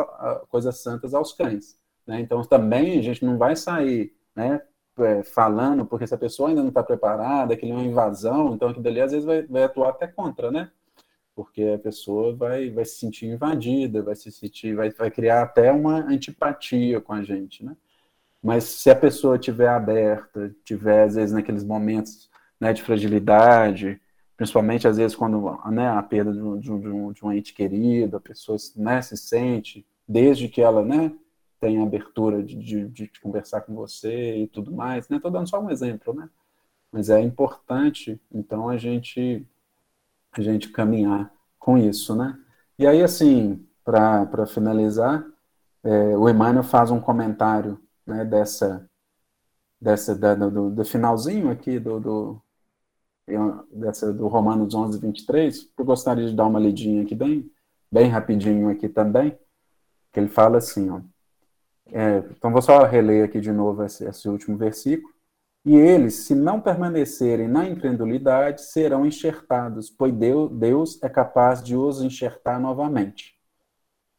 coisas 0.48 0.82
santas 0.82 1.12
aos 1.12 1.32
cães. 1.32 1.76
Né? 2.06 2.20
Então, 2.20 2.42
também 2.42 2.98
a 2.98 3.02
gente 3.02 3.24
não 3.24 3.36
vai 3.36 3.54
sair 3.54 4.14
né, 4.34 4.62
é, 4.98 5.22
falando, 5.22 5.84
porque 5.86 6.06
se 6.06 6.14
a 6.14 6.18
pessoa 6.18 6.48
ainda 6.48 6.62
não 6.62 6.68
está 6.68 6.82
preparada, 6.82 7.56
que 7.56 7.68
é 7.68 7.72
uma 7.72 7.82
invasão, 7.82 8.54
então 8.54 8.68
aquilo 8.68 8.88
ali 8.88 9.00
às 9.00 9.12
vezes 9.12 9.26
vai, 9.26 9.42
vai, 9.42 9.62
atuar 9.64 9.90
até 9.90 10.06
contra, 10.06 10.50
né? 10.50 10.70
Porque 11.34 11.62
a 11.74 11.78
pessoa 11.78 12.34
vai, 12.34 12.70
vai 12.70 12.84
se 12.84 12.98
sentir 12.98 13.26
invadida, 13.26 14.02
vai 14.02 14.14
se 14.14 14.30
sentir, 14.30 14.74
vai, 14.74 14.90
vai 14.90 15.10
criar 15.10 15.42
até 15.42 15.72
uma 15.72 15.96
antipatia 15.96 17.00
com 17.00 17.12
a 17.12 17.22
gente, 17.22 17.64
né? 17.64 17.74
Mas 18.42 18.64
se 18.64 18.90
a 18.90 18.96
pessoa 18.96 19.38
tiver 19.38 19.68
aberta, 19.68 20.54
tiver, 20.64 21.04
às 21.04 21.14
vezes, 21.14 21.32
naqueles 21.32 21.62
momentos 21.62 22.28
né, 22.60 22.72
de 22.72 22.82
fragilidade, 22.82 24.00
principalmente, 24.36 24.88
às 24.88 24.96
vezes, 24.96 25.16
quando 25.16 25.40
né, 25.70 25.88
a 25.88 26.02
perda 26.02 26.32
de 26.32 26.42
um, 26.42 26.58
de, 26.58 26.70
um, 26.72 27.12
de 27.12 27.24
um 27.24 27.32
ente 27.32 27.54
querido, 27.54 28.16
a 28.16 28.20
pessoa 28.20 28.58
né, 28.76 29.00
se 29.00 29.16
sente, 29.16 29.86
desde 30.08 30.48
que 30.48 30.60
ela 30.60 30.84
né, 30.84 31.12
tenha 31.60 31.82
abertura 31.82 32.42
de, 32.42 32.88
de, 32.88 33.10
conversar 33.22 33.60
com 33.60 33.72
você 33.74 34.38
e 34.38 34.48
tudo 34.48 34.72
mais, 34.72 35.08
né? 35.08 35.16
Estou 35.16 35.30
dando 35.30 35.48
só 35.48 35.60
um 35.60 35.70
exemplo, 35.70 36.12
né? 36.12 36.28
Mas 36.90 37.08
é 37.08 37.20
importante, 37.20 38.20
então, 38.32 38.68
a 38.68 38.76
gente, 38.76 39.46
a 40.32 40.40
gente 40.42 40.70
caminhar 40.70 41.32
com 41.60 41.78
isso, 41.78 42.16
né? 42.16 42.36
E 42.76 42.84
aí, 42.84 43.00
assim, 43.00 43.64
para 43.84 44.44
finalizar, 44.46 45.24
é, 45.84 46.16
o 46.16 46.28
Emmanuel 46.28 46.64
faz 46.64 46.90
um 46.90 47.00
comentário 47.00 47.78
né, 48.06 48.24
dessa, 48.24 48.88
dessa 49.80 50.14
da, 50.14 50.34
do, 50.34 50.70
do, 50.70 50.84
finalzinho 50.84 51.50
aqui 51.50 51.78
do, 51.78 52.00
do, 52.00 52.42
dessa, 53.72 54.12
do 54.12 54.28
Romanos 54.28 54.74
11, 54.74 54.98
23, 54.98 55.72
eu 55.78 55.84
gostaria 55.84 56.26
de 56.26 56.34
dar 56.34 56.46
uma 56.46 56.60
lidinha 56.60 57.02
aqui 57.02 57.14
bem, 57.14 57.50
bem 57.90 58.08
rapidinho 58.08 58.68
aqui 58.68 58.88
também, 58.88 59.38
que 60.12 60.20
ele 60.20 60.28
fala 60.28 60.58
assim, 60.58 60.90
ó, 60.90 61.00
é, 61.86 62.18
então 62.30 62.52
vou 62.52 62.62
só 62.62 62.84
reler 62.84 63.24
aqui 63.24 63.40
de 63.40 63.52
novo 63.52 63.84
esse, 63.84 64.04
esse 64.04 64.28
último 64.28 64.56
versículo, 64.56 65.12
e 65.64 65.76
eles, 65.76 66.14
se 66.26 66.34
não 66.34 66.60
permanecerem 66.60 67.46
na 67.46 67.68
incredulidade, 67.68 68.62
serão 68.62 69.06
enxertados, 69.06 69.90
pois 69.90 70.12
Deus, 70.12 71.00
é 71.02 71.08
capaz 71.08 71.62
de 71.62 71.76
os 71.76 72.02
enxertar 72.02 72.60
novamente. 72.60 73.38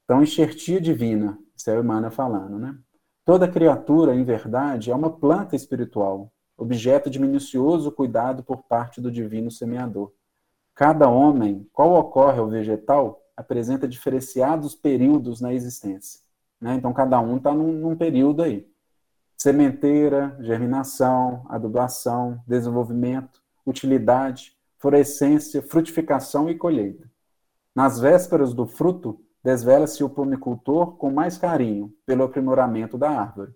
Então, 0.05 0.23
enxertia 0.23 0.79
divina, 0.79 1.37
isso 1.55 1.69
é 1.69 1.77
o 1.77 1.83
Emmanuel 1.83 2.11
falando, 2.11 2.57
né? 2.57 2.77
Toda 3.25 3.47
criatura, 3.47 4.13
em 4.13 4.23
verdade, 4.23 4.91
é 4.91 4.95
uma 4.95 5.09
planta 5.09 5.55
espiritual, 5.55 6.29
objeto 6.57 7.09
de 7.09 7.19
minucioso 7.19 7.89
cuidado 7.89 8.43
por 8.43 8.63
parte 8.63 8.99
do 8.99 9.09
divino 9.09 9.49
semeador. 9.49 10.11
Cada 10.75 11.07
homem, 11.07 11.65
qual 11.71 11.93
ocorre 11.93 12.39
ao 12.39 12.49
vegetal, 12.49 13.23
apresenta 13.37 13.87
diferenciados 13.87 14.75
períodos 14.75 15.39
na 15.39 15.53
existência. 15.53 16.19
Né? 16.59 16.75
Então, 16.75 16.91
cada 16.91 17.17
um 17.21 17.37
está 17.37 17.53
num, 17.53 17.71
num 17.71 17.95
período 17.95 18.43
aí. 18.43 18.67
Sementeira, 19.37 20.35
germinação, 20.41 21.45
adubação, 21.47 22.41
desenvolvimento, 22.45 23.41
utilidade, 23.65 24.53
florescência, 24.77 25.61
frutificação 25.61 26.49
e 26.49 26.55
colheita. 26.55 27.09
Nas 27.73 27.99
vésperas 27.99 28.53
do 28.53 28.67
fruto, 28.67 29.22
desvela-se 29.43 30.03
o 30.03 30.09
pomicultor 30.09 30.95
com 30.95 31.11
mais 31.11 31.37
carinho 31.37 31.93
pelo 32.05 32.23
aprimoramento 32.23 32.97
da 32.97 33.09
árvore. 33.09 33.51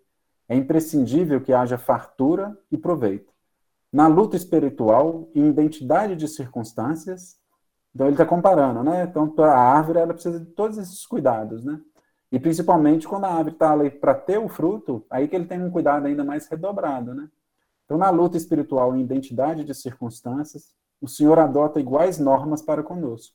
É 0.50 0.56
imprescindível 0.56 1.42
que 1.42 1.54
haja 1.54 1.78
fartura 1.78 2.58
e 2.72 2.78
proveito. 2.78 3.32
Na 3.92 4.08
luta 4.08 4.36
espiritual 4.36 5.30
e 5.34 5.40
identidade 5.40 6.16
de 6.16 6.28
circunstâncias, 6.28 7.38
então 7.94 8.08
ele 8.08 8.16
está 8.16 8.26
comparando, 8.26 8.84
né? 8.84 9.04
Então 9.04 9.34
a 9.40 9.58
árvore 9.58 10.00
ela 10.00 10.14
precisa 10.14 10.40
de 10.40 10.46
todos 10.48 10.78
esses 10.78 11.06
cuidados, 11.06 11.64
né? 11.64 11.80
E 12.32 12.40
principalmente 12.40 13.08
quando 13.08 13.26
a 13.26 13.30
árvore 13.34 13.54
está 13.54 13.72
ali 13.72 13.90
para 13.90 14.14
ter 14.14 14.38
o 14.38 14.50
fruto, 14.50 15.06
aí 15.10 15.28
que 15.28 15.36
ele 15.36 15.46
tem 15.46 15.64
um 15.64 15.72
cuidado 15.72 16.06
ainda 16.06 16.24
mais 16.24 16.48
redobrado, 16.48 17.14
né? 17.14 17.30
Então, 17.86 17.98
na 17.98 18.10
luta 18.10 18.36
espiritual 18.36 18.94
em 18.96 19.02
identidade 19.02 19.64
de 19.64 19.74
circunstâncias, 19.74 20.76
o 21.00 21.08
Senhor 21.08 21.40
adota 21.40 21.80
iguais 21.80 22.20
normas 22.20 22.62
para 22.62 22.84
conosco. 22.84 23.34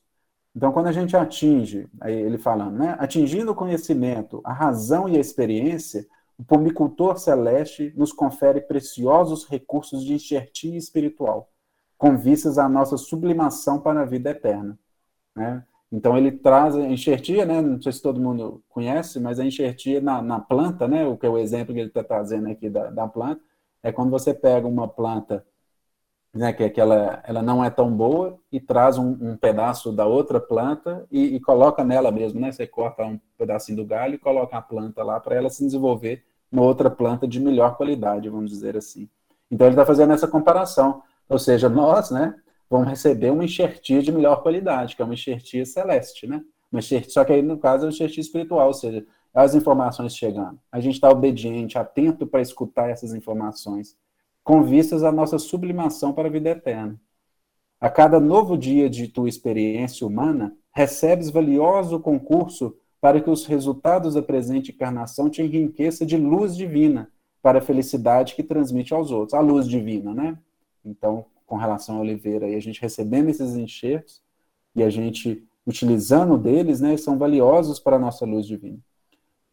Então, 0.55 0.71
quando 0.71 0.87
a 0.87 0.91
gente 0.91 1.17
atinge, 1.17 1.87
aí 1.99 2.13
ele 2.13 2.37
falando, 2.37 2.77
né? 2.77 2.95
Atingindo 2.99 3.51
o 3.51 3.55
conhecimento, 3.55 4.39
a 4.43 4.53
razão 4.53 5.09
e 5.09 5.17
a 5.17 5.19
experiência, 5.19 6.05
o 6.37 6.43
pomicultor 6.43 7.17
celeste 7.17 7.93
nos 7.95 8.11
confere 8.11 8.61
preciosos 8.61 9.45
recursos 9.45 10.03
de 10.03 10.13
enxertia 10.13 10.77
espiritual, 10.77 11.49
com 11.97 12.17
vistas 12.17 12.57
à 12.57 12.69
nossa 12.69 12.97
sublimação 12.97 13.79
para 13.79 14.01
a 14.01 14.05
vida 14.05 14.29
eterna. 14.29 14.77
Né? 15.35 15.63
Então 15.91 16.17
ele 16.17 16.31
traz 16.31 16.75
a 16.75 16.81
enxertia, 16.81 17.45
né? 17.45 17.61
Não 17.61 17.79
sei 17.79 17.91
se 17.91 18.01
todo 18.01 18.19
mundo 18.19 18.63
conhece, 18.67 19.19
mas 19.19 19.39
a 19.39 19.45
enxertia 19.45 20.01
na, 20.01 20.23
na 20.23 20.39
planta, 20.39 20.87
né? 20.87 21.05
O 21.05 21.15
que 21.15 21.25
é 21.27 21.29
o 21.29 21.37
exemplo 21.37 21.71
que 21.71 21.79
ele 21.79 21.89
está 21.89 22.03
trazendo 22.03 22.49
aqui 22.49 22.67
da, 22.67 22.89
da, 22.89 23.07
planta, 23.07 23.41
é 23.83 23.91
quando 23.91 24.09
você 24.09 24.33
pega 24.33 24.67
uma 24.67 24.87
planta, 24.87 25.45
né? 26.33 26.51
Que, 26.53 26.63
é 26.63 26.69
que 26.69 26.81
ela, 26.81 27.21
ela 27.25 27.41
não 27.41 27.63
é 27.63 27.69
tão 27.69 27.91
boa 27.91 28.39
e 28.51 28.59
traz 28.59 28.97
um, 28.97 29.17
um 29.21 29.37
pedaço 29.37 29.91
da 29.91 30.05
outra 30.05 30.39
planta 30.39 31.05
e, 31.11 31.35
e, 31.35 31.39
coloca 31.39 31.83
nela 31.83 32.11
mesmo, 32.11 32.39
né? 32.39 32.51
Você 32.51 32.65
corta 32.65 33.05
um 33.05 33.19
pedacinho 33.37 33.77
do 33.77 33.85
galho 33.85 34.15
e 34.15 34.19
coloca 34.19 34.57
a 34.57 34.61
planta 34.61 35.03
lá 35.03 35.19
para 35.19 35.35
ela 35.35 35.49
se 35.49 35.63
desenvolver 35.63 36.23
uma 36.51 36.63
outra 36.63 36.89
planta 36.89 37.27
de 37.27 37.39
melhor 37.39 37.77
qualidade, 37.77 38.29
vamos 38.29 38.51
dizer 38.51 38.77
assim. 38.77 39.09
Então 39.49 39.67
ele 39.67 39.73
está 39.73 39.85
fazendo 39.85 40.13
essa 40.13 40.27
comparação, 40.27 41.01
ou 41.27 41.39
seja, 41.39 41.67
nós, 41.69 42.11
né? 42.11 42.35
vão 42.73 42.83
receber 42.83 43.29
uma 43.29 43.45
enxertia 43.45 44.01
de 44.01 44.11
melhor 44.11 44.41
qualidade, 44.41 44.95
que 44.95 45.01
é 45.01 45.05
uma 45.05 45.13
enxertia 45.13 45.63
celeste, 45.63 46.25
né? 46.25 46.43
Uma 46.71 46.79
enxertia, 46.79 47.11
só 47.11 47.23
que 47.23 47.31
aí, 47.31 47.41
no 47.41 47.57
caso, 47.59 47.83
é 47.83 47.85
uma 47.85 47.93
enxertia 47.93 48.21
espiritual, 48.21 48.67
ou 48.67 48.73
seja, 48.73 49.05
as 49.31 49.53
informações 49.53 50.15
chegando. 50.15 50.59
A 50.71 50.79
gente 50.79 50.95
está 50.95 51.07
obediente, 51.07 51.77
atento 51.77 52.25
para 52.25 52.41
escutar 52.41 52.89
essas 52.89 53.13
informações, 53.13 53.95
com 54.43 54.63
vistas 54.63 55.03
à 55.03 55.11
nossa 55.11 55.39
sublimação 55.39 56.13
para 56.13 56.27
a 56.27 56.31
vida 56.31 56.49
eterna. 56.49 56.99
A 57.79 57.89
cada 57.89 58.19
novo 58.19 58.57
dia 58.57 58.89
de 58.89 59.07
tua 59.07 59.29
experiência 59.29 60.05
humana, 60.05 60.55
recebes 60.71 61.29
valioso 61.29 61.99
concurso 61.99 62.75
para 62.99 63.19
que 63.19 63.29
os 63.29 63.45
resultados 63.45 64.13
da 64.13 64.21
presente 64.21 64.71
encarnação 64.71 65.29
te 65.29 65.41
enriqueça 65.41 66.05
de 66.05 66.17
luz 66.17 66.55
divina 66.55 67.11
para 67.41 67.59
a 67.59 67.61
felicidade 67.61 68.35
que 68.35 68.43
transmite 68.43 68.93
aos 68.93 69.11
outros. 69.11 69.33
A 69.33 69.41
luz 69.41 69.67
divina, 69.67 70.13
né? 70.13 70.37
Então, 70.85 71.25
com 71.45 71.57
relação 71.57 71.97
a 71.97 71.99
Oliveira, 71.99 72.49
e 72.49 72.55
a 72.55 72.59
gente 72.61 72.81
recebendo 72.81 73.29
esses 73.29 73.55
enxertos 73.55 74.21
e 74.73 74.81
a 74.81 74.89
gente 74.89 75.43
utilizando 75.65 76.37
deles, 76.37 76.81
né, 76.81 76.97
são 76.97 77.17
valiosos 77.17 77.79
para 77.79 77.95
a 77.95 77.99
nossa 77.99 78.25
luz 78.25 78.45
divina. 78.45 78.79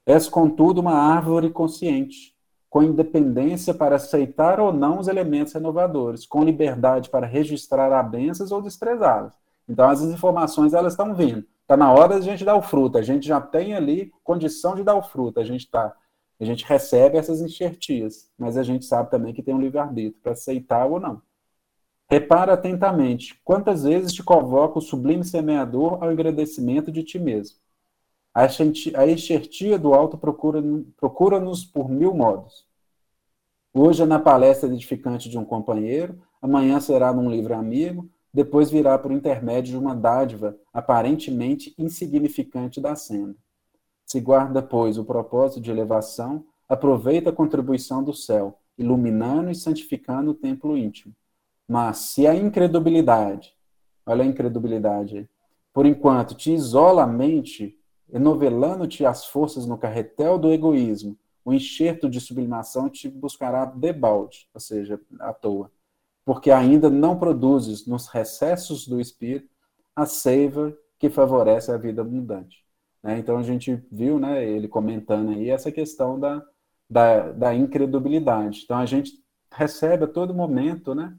És, 0.07 0.29
contudo, 0.29 0.81
uma 0.81 0.95
árvore 0.95 1.51
consciente, 1.51 2.35
com 2.71 2.85
independência 2.85 3.75
para 3.75 3.97
aceitar 3.97 4.61
ou 4.61 4.73
não 4.73 5.01
os 5.01 5.09
elementos 5.09 5.53
renovadores, 5.53 6.25
com 6.25 6.45
liberdade 6.45 7.11
para 7.11 7.27
registrar 7.27 7.93
abenças 7.93 8.53
ou 8.53 8.63
desprezá-las. 8.63 9.35
Então, 9.69 9.91
as 9.91 10.01
informações, 10.03 10.73
elas 10.73 10.93
estão 10.93 11.13
vindo. 11.13 11.45
Está 11.63 11.77
na 11.77 11.93
hora 11.93 12.21
de 12.21 12.29
a 12.29 12.33
gente 12.33 12.45
dar 12.45 12.55
o 12.55 12.63
fruto, 12.63 12.97
a 12.97 13.03
gente 13.03 13.27
já 13.27 13.41
tem 13.41 13.75
ali 13.75 14.13
condição 14.23 14.77
de 14.77 14.85
dar 14.85 14.95
o 14.95 15.03
fruto, 15.03 15.41
a 15.41 15.45
gente 15.45 15.69
tá, 15.69 15.95
a 16.41 16.45
gente 16.45 16.65
recebe 16.65 17.19
essas 17.19 17.41
enxertias, 17.41 18.31
mas 18.39 18.57
a 18.57 18.63
gente 18.63 18.85
sabe 18.85 19.11
também 19.11 19.35
que 19.35 19.43
tem 19.43 19.55
um 19.55 19.61
livre-arbítrio 19.61 20.21
para 20.23 20.33
aceitar 20.33 20.87
ou 20.87 21.01
não. 21.01 21.21
Repara 22.09 22.55
atentamente 22.55 23.41
quantas 23.45 23.85
vezes 23.85 24.13
te 24.13 24.23
convoca 24.23 24.79
o 24.79 24.83
sublime 24.83 25.25
semeador 25.25 26.03
ao 26.03 26.13
engrandecimento 26.13 26.91
de 26.91 27.05
ti 27.05 27.19
mesmo. 27.19 27.57
A 28.35 28.47
enxertia 29.07 29.79
do 29.79 29.93
alto 29.93 30.17
procura-nos 30.17 30.87
procura 30.97 31.41
por 31.73 31.89
mil 31.91 32.15
modos. 32.15 32.67
Hoje 33.73 34.03
é 34.03 34.07
na 34.07 34.19
palestra 34.19 34.69
edificante 34.69 35.29
de 35.29 35.39
um 35.39 35.45
companheiro, 35.45 36.21
amanhã 36.41 36.81
será 36.81 37.13
num 37.13 37.31
livro 37.31 37.55
amigo, 37.55 38.09
depois 38.33 38.71
virá 38.71 38.99
por 38.99 39.13
intermédio 39.13 39.73
de 39.73 39.79
uma 39.79 39.95
dádiva 39.95 40.57
aparentemente 40.73 41.75
insignificante 41.77 42.81
da 42.81 42.95
senda. 42.95 43.37
Se 44.07 44.21
guarda, 44.21 44.63
pois, 44.63 44.99
o 44.99 45.05
propósito 45.05 45.61
de 45.61 45.71
elevação, 45.71 46.45
aproveita 46.69 47.31
a 47.31 47.33
contribuição 47.33 48.03
do 48.03 48.15
céu, 48.15 48.59
iluminando 48.79 49.51
e 49.51 49.55
santificando 49.55 50.31
o 50.31 50.35
templo 50.35 50.77
íntimo 50.77 51.15
mas 51.71 51.99
se 51.99 52.27
a 52.27 52.35
incredulidade, 52.35 53.55
olha 54.05 54.25
a 54.25 54.27
incredulidade, 54.27 55.31
por 55.73 55.87
enquanto 55.87 56.35
te 56.35 56.53
isola 56.53 57.05
a 57.05 57.07
mente, 57.07 57.79
enovelando-te 58.13 59.05
as 59.05 59.27
forças 59.27 59.67
no 59.67 59.79
carretel 59.79 60.39
do 60.39 60.53
egoísmo, 60.53 61.17
o 61.45 61.53
enxerto 61.53 62.09
de 62.09 62.21
sublimação 62.21 62.89
te 62.89 63.09
buscará 63.09 63.65
debalde, 63.65 64.49
ou 64.53 64.61
seja, 64.61 65.01
à 65.19 65.33
toa, 65.33 65.71
porque 66.25 66.51
ainda 66.51 66.91
não 66.91 67.19
produzes 67.19 67.87
nos 67.87 68.07
recessos 68.09 68.87
do 68.87 69.01
espírito 69.01 69.49
a 69.97 70.07
seiva 70.07 70.77
que 70.99 71.09
favorece 71.09 71.73
a 71.73 71.77
vida 71.77 72.03
abundante. 72.03 72.65
Né? 73.03 73.19
Então 73.19 73.39
a 73.39 73.43
gente 73.43 73.83
viu, 73.91 74.19
né, 74.19 74.45
ele 74.45 74.69
comentando 74.69 75.31
aí 75.31 75.51
essa 75.51 75.73
questão 75.73 76.21
da, 76.21 76.45
da, 76.89 77.33
da 77.33 77.55
incredulidade. 77.55 78.63
Então 78.65 78.79
a 78.79 78.87
gente 78.87 79.13
recebe 79.53 80.05
a 80.05 80.09
todo 80.09 80.35
momento, 80.35 80.95
né, 80.95 81.17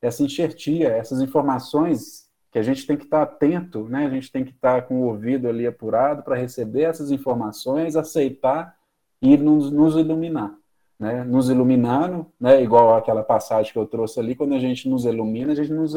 essa 0.00 0.22
enxertia, 0.22 0.88
essas 0.88 1.20
informações 1.20 2.23
que 2.54 2.58
a 2.60 2.62
gente 2.62 2.86
tem 2.86 2.96
que 2.96 3.02
estar 3.02 3.22
atento, 3.22 3.88
né? 3.88 4.06
A 4.06 4.10
gente 4.10 4.30
tem 4.30 4.44
que 4.44 4.52
estar 4.52 4.82
com 4.82 5.00
o 5.00 5.06
ouvido 5.06 5.48
ali 5.48 5.66
apurado 5.66 6.22
para 6.22 6.36
receber 6.36 6.82
essas 6.82 7.10
informações, 7.10 7.96
aceitar 7.96 8.76
e 9.20 9.36
nos, 9.36 9.72
nos 9.72 9.96
iluminar, 9.96 10.54
né? 10.96 11.24
Nos 11.24 11.50
iluminando, 11.50 12.26
né? 12.40 12.62
Igual 12.62 12.94
aquela 12.94 13.24
passagem 13.24 13.72
que 13.72 13.78
eu 13.78 13.86
trouxe 13.86 14.20
ali, 14.20 14.36
quando 14.36 14.54
a 14.54 14.60
gente 14.60 14.88
nos 14.88 15.04
ilumina, 15.04 15.50
a 15.50 15.56
gente, 15.56 15.72
nos, 15.72 15.96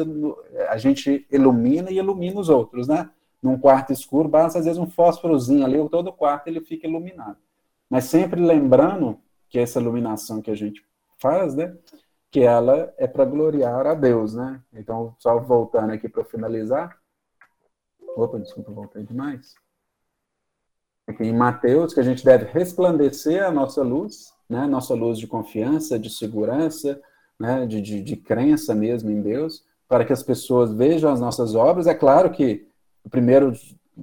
a 0.68 0.76
gente 0.78 1.24
ilumina 1.30 1.92
e 1.92 1.98
ilumina 1.98 2.40
os 2.40 2.48
outros, 2.48 2.88
né? 2.88 3.08
Num 3.40 3.56
quarto 3.56 3.92
escuro, 3.92 4.28
basta 4.28 4.58
às 4.58 4.64
vezes 4.64 4.80
um 4.80 4.90
fósforozinho 4.90 5.64
ali, 5.64 5.76
todo 5.88 6.08
o 6.08 6.12
quarto 6.12 6.48
ele 6.48 6.60
fica 6.60 6.88
iluminado. 6.88 7.36
Mas 7.88 8.06
sempre 8.06 8.40
lembrando 8.40 9.16
que 9.48 9.60
essa 9.60 9.78
iluminação 9.78 10.42
que 10.42 10.50
a 10.50 10.56
gente 10.56 10.84
faz, 11.20 11.54
né? 11.54 11.72
Que 12.30 12.40
ela 12.40 12.92
é 12.98 13.06
para 13.06 13.24
gloriar 13.24 13.86
a 13.86 13.94
Deus, 13.94 14.34
né? 14.34 14.62
Então, 14.72 15.14
só 15.18 15.38
voltando 15.38 15.92
aqui 15.92 16.08
para 16.08 16.24
finalizar. 16.24 16.96
Opa, 18.16 18.38
desculpa, 18.38 18.70
voltei 18.72 19.02
demais. 19.02 19.54
Aqui 21.06 21.24
em 21.24 21.34
Mateus, 21.34 21.94
que 21.94 22.00
a 22.00 22.02
gente 22.04 22.24
deve 22.24 22.44
resplandecer 22.46 23.42
a 23.42 23.50
nossa 23.50 23.82
luz, 23.82 24.34
né? 24.48 24.66
Nossa 24.66 24.94
luz 24.94 25.18
de 25.18 25.26
confiança, 25.26 25.98
de 25.98 26.10
segurança, 26.10 27.00
né? 27.38 27.66
De, 27.66 27.80
de, 27.80 28.02
de 28.02 28.16
crença 28.16 28.74
mesmo 28.74 29.10
em 29.10 29.22
Deus, 29.22 29.64
para 29.88 30.04
que 30.04 30.12
as 30.12 30.22
pessoas 30.22 30.72
vejam 30.74 31.10
as 31.10 31.20
nossas 31.20 31.54
obras. 31.54 31.86
É 31.86 31.94
claro 31.94 32.30
que 32.30 32.68
o 33.02 33.08
primeiro 33.08 33.52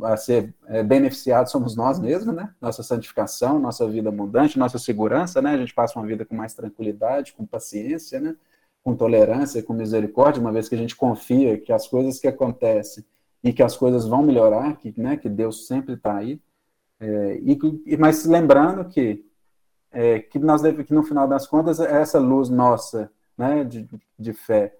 a 0.03 0.17
ser 0.17 0.53
é, 0.67 0.83
beneficiados 0.83 1.51
somos 1.51 1.75
nós 1.75 1.99
mesmos, 1.99 2.35
né? 2.35 2.53
Nossa 2.59 2.83
santificação, 2.83 3.59
nossa 3.59 3.87
vida 3.87 4.09
abundante, 4.09 4.59
nossa 4.59 4.77
segurança, 4.77 5.41
né? 5.41 5.51
A 5.51 5.57
gente 5.57 5.73
passa 5.73 5.97
uma 5.97 6.07
vida 6.07 6.25
com 6.25 6.35
mais 6.35 6.53
tranquilidade, 6.53 7.33
com 7.33 7.45
paciência, 7.45 8.19
né? 8.19 8.35
Com 8.83 8.95
tolerância, 8.95 9.63
com 9.63 9.73
misericórdia, 9.73 10.41
uma 10.41 10.51
vez 10.51 10.67
que 10.69 10.75
a 10.75 10.77
gente 10.77 10.95
confia 10.95 11.57
que 11.57 11.71
as 11.71 11.87
coisas 11.87 12.19
que 12.19 12.27
acontecem 12.27 13.03
e 13.43 13.53
que 13.53 13.63
as 13.63 13.75
coisas 13.77 14.05
vão 14.05 14.23
melhorar, 14.23 14.77
que, 14.77 14.93
né? 14.99 15.17
Que 15.17 15.29
Deus 15.29 15.67
sempre 15.67 15.93
está 15.95 16.17
aí. 16.17 16.41
É, 16.99 17.39
e, 17.41 17.97
mas 17.97 18.25
lembrando 18.25 18.85
que 18.85 19.25
é, 19.91 20.19
que 20.19 20.39
nós 20.39 20.61
deve, 20.61 20.83
que 20.83 20.93
no 20.93 21.03
final 21.03 21.27
das 21.27 21.47
contas 21.47 21.79
essa 21.79 22.19
luz 22.19 22.49
nossa, 22.49 23.11
né? 23.37 23.63
De, 23.63 23.87
de 24.19 24.33
fé 24.33 24.75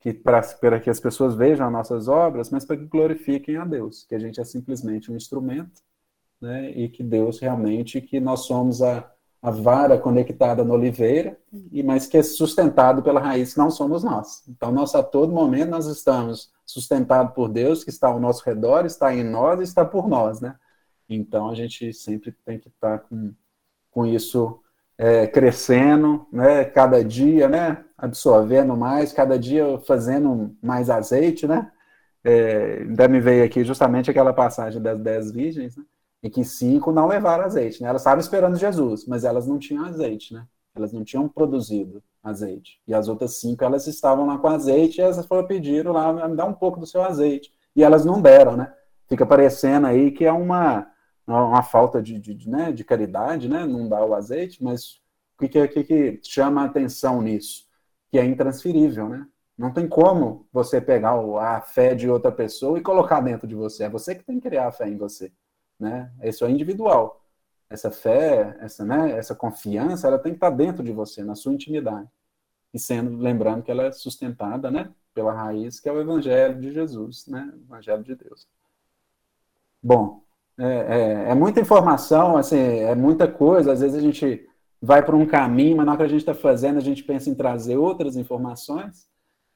que 0.00 0.14
para, 0.14 0.80
que 0.80 0.88
as 0.88 0.98
pessoas 0.98 1.34
vejam 1.34 1.66
as 1.66 1.72
nossas 1.72 2.08
obras, 2.08 2.50
mas 2.50 2.64
para 2.64 2.76
que 2.76 2.86
glorifiquem 2.86 3.56
a 3.56 3.64
Deus, 3.64 4.04
que 4.08 4.14
a 4.14 4.18
gente 4.18 4.40
é 4.40 4.44
simplesmente 4.44 5.12
um 5.12 5.16
instrumento, 5.16 5.82
né? 6.40 6.70
E 6.70 6.88
que 6.88 7.02
Deus 7.02 7.38
realmente, 7.38 8.00
que 8.00 8.18
nós 8.18 8.46
somos 8.46 8.80
a, 8.80 9.12
a 9.42 9.50
vara 9.50 9.98
conectada 9.98 10.64
na 10.64 10.72
oliveira, 10.72 11.38
e 11.70 11.82
mas 11.82 12.06
que 12.06 12.16
é 12.16 12.22
sustentado 12.22 13.02
pela 13.02 13.20
raiz, 13.20 13.54
não 13.56 13.70
somos 13.70 14.02
nós. 14.02 14.42
Então, 14.48 14.72
nós 14.72 14.94
a 14.94 15.02
todo 15.02 15.34
momento 15.34 15.68
nós 15.68 15.86
estamos 15.86 16.50
sustentados 16.64 17.34
por 17.34 17.48
Deus, 17.48 17.84
que 17.84 17.90
está 17.90 18.08
ao 18.08 18.18
nosso 18.18 18.42
redor, 18.44 18.86
está 18.86 19.14
em 19.14 19.22
nós 19.22 19.60
está 19.60 19.84
por 19.84 20.08
nós, 20.08 20.40
né? 20.40 20.56
Então, 21.10 21.50
a 21.50 21.54
gente 21.54 21.92
sempre 21.92 22.32
tem 22.44 22.58
que 22.58 22.68
estar 22.68 23.00
com, 23.00 23.34
com 23.90 24.06
isso 24.06 24.60
é, 24.96 25.26
crescendo, 25.26 26.26
né? 26.32 26.64
Cada 26.64 27.04
dia, 27.04 27.48
né? 27.48 27.84
Absorvendo 28.00 28.76
mais, 28.76 29.12
cada 29.12 29.38
dia 29.38 29.78
fazendo 29.86 30.56
mais 30.62 30.88
azeite, 30.88 31.46
né? 31.46 31.70
É, 32.22 32.80
ainda 32.80 33.08
me 33.08 33.20
veio 33.20 33.44
aqui 33.44 33.64
justamente 33.64 34.10
aquela 34.10 34.32
passagem 34.32 34.80
das 34.80 34.98
dez 34.98 35.30
virgens, 35.32 35.76
né? 35.76 35.84
em 36.22 36.28
que 36.28 36.44
cinco 36.44 36.92
não 36.92 37.06
levaram 37.06 37.44
azeite, 37.44 37.82
né? 37.82 37.88
Elas 37.88 38.02
estavam 38.02 38.20
esperando 38.20 38.56
Jesus, 38.56 39.06
mas 39.06 39.24
elas 39.24 39.46
não 39.46 39.58
tinham 39.58 39.86
azeite, 39.86 40.34
né? 40.34 40.46
Elas 40.74 40.92
não 40.92 41.02
tinham 41.02 41.28
produzido 41.28 42.02
azeite. 42.22 42.80
E 42.86 42.92
as 42.92 43.08
outras 43.08 43.40
cinco, 43.40 43.64
elas 43.64 43.86
estavam 43.86 44.26
lá 44.26 44.38
com 44.38 44.48
azeite 44.48 44.98
e 44.98 45.02
elas 45.02 45.24
foram 45.26 45.46
pediram 45.46 45.92
lá, 45.92 46.28
me 46.28 46.36
dá 46.36 46.44
um 46.44 46.52
pouco 46.52 46.78
do 46.78 46.86
seu 46.86 47.02
azeite. 47.02 47.52
E 47.74 47.82
elas 47.82 48.04
não 48.04 48.20
deram, 48.20 48.56
né? 48.56 48.72
Fica 49.08 49.24
parecendo 49.24 49.86
aí 49.86 50.10
que 50.10 50.24
é 50.24 50.32
uma 50.32 50.86
uma 51.26 51.62
falta 51.62 52.02
de, 52.02 52.18
de, 52.18 52.48
né, 52.48 52.72
de 52.72 52.82
caridade, 52.82 53.48
né? 53.48 53.64
Não 53.64 53.88
dá 53.88 54.04
o 54.04 54.14
azeite, 54.14 54.62
mas 54.62 55.00
o 55.38 55.46
que, 55.46 55.68
que, 55.68 55.84
que 55.84 56.20
chama 56.22 56.62
a 56.62 56.64
atenção 56.64 57.22
nisso? 57.22 57.66
Que 58.10 58.18
é 58.18 58.24
intransferível, 58.24 59.08
né? 59.08 59.26
Não 59.56 59.72
tem 59.72 59.86
como 59.86 60.48
você 60.52 60.80
pegar 60.80 61.12
a 61.12 61.60
fé 61.60 61.94
de 61.94 62.08
outra 62.08 62.32
pessoa 62.32 62.78
e 62.78 62.82
colocar 62.82 63.20
dentro 63.20 63.46
de 63.46 63.54
você. 63.54 63.84
É 63.84 63.88
você 63.90 64.14
que 64.14 64.24
tem 64.24 64.40
que 64.40 64.48
criar 64.48 64.68
a 64.68 64.72
fé 64.72 64.88
em 64.88 64.96
você, 64.96 65.30
né? 65.78 66.10
Isso 66.22 66.44
é 66.44 66.50
individual. 66.50 67.22
Essa 67.68 67.90
fé, 67.90 68.56
essa, 68.60 68.84
né, 68.84 69.12
essa 69.12 69.34
confiança, 69.34 70.08
ela 70.08 70.18
tem 70.18 70.32
que 70.32 70.38
estar 70.38 70.50
dentro 70.50 70.82
de 70.82 70.92
você, 70.92 71.22
na 71.22 71.36
sua 71.36 71.52
intimidade. 71.52 72.08
E 72.74 72.78
sendo, 72.78 73.16
lembrando 73.16 73.62
que 73.62 73.70
ela 73.70 73.84
é 73.84 73.92
sustentada, 73.92 74.70
né, 74.70 74.90
pela 75.14 75.32
raiz 75.32 75.78
que 75.78 75.88
é 75.88 75.92
o 75.92 76.00
Evangelho 76.00 76.60
de 76.60 76.72
Jesus, 76.72 77.26
né, 77.28 77.52
o 77.54 77.72
Evangelho 77.72 78.02
de 78.02 78.14
Deus. 78.16 78.48
Bom, 79.82 80.22
é, 80.58 80.64
é, 80.64 81.30
é, 81.30 81.34
muita 81.34 81.60
informação, 81.60 82.36
assim, 82.36 82.58
é 82.58 82.94
muita 82.94 83.26
coisa. 83.26 83.72
Às 83.72 83.80
vezes 83.80 83.96
a 83.96 84.00
gente 84.00 84.46
vai 84.80 85.04
para 85.04 85.16
um 85.16 85.26
caminho, 85.26 85.76
mas 85.76 85.86
na 85.86 85.92
hora 85.92 85.98
que 85.98 86.04
a 86.04 86.08
gente 86.08 86.20
está 86.20 86.34
fazendo, 86.34 86.78
a 86.78 86.82
gente 86.82 87.04
pensa 87.04 87.28
em 87.28 87.34
trazer 87.34 87.76
outras 87.76 88.16
informações. 88.16 89.08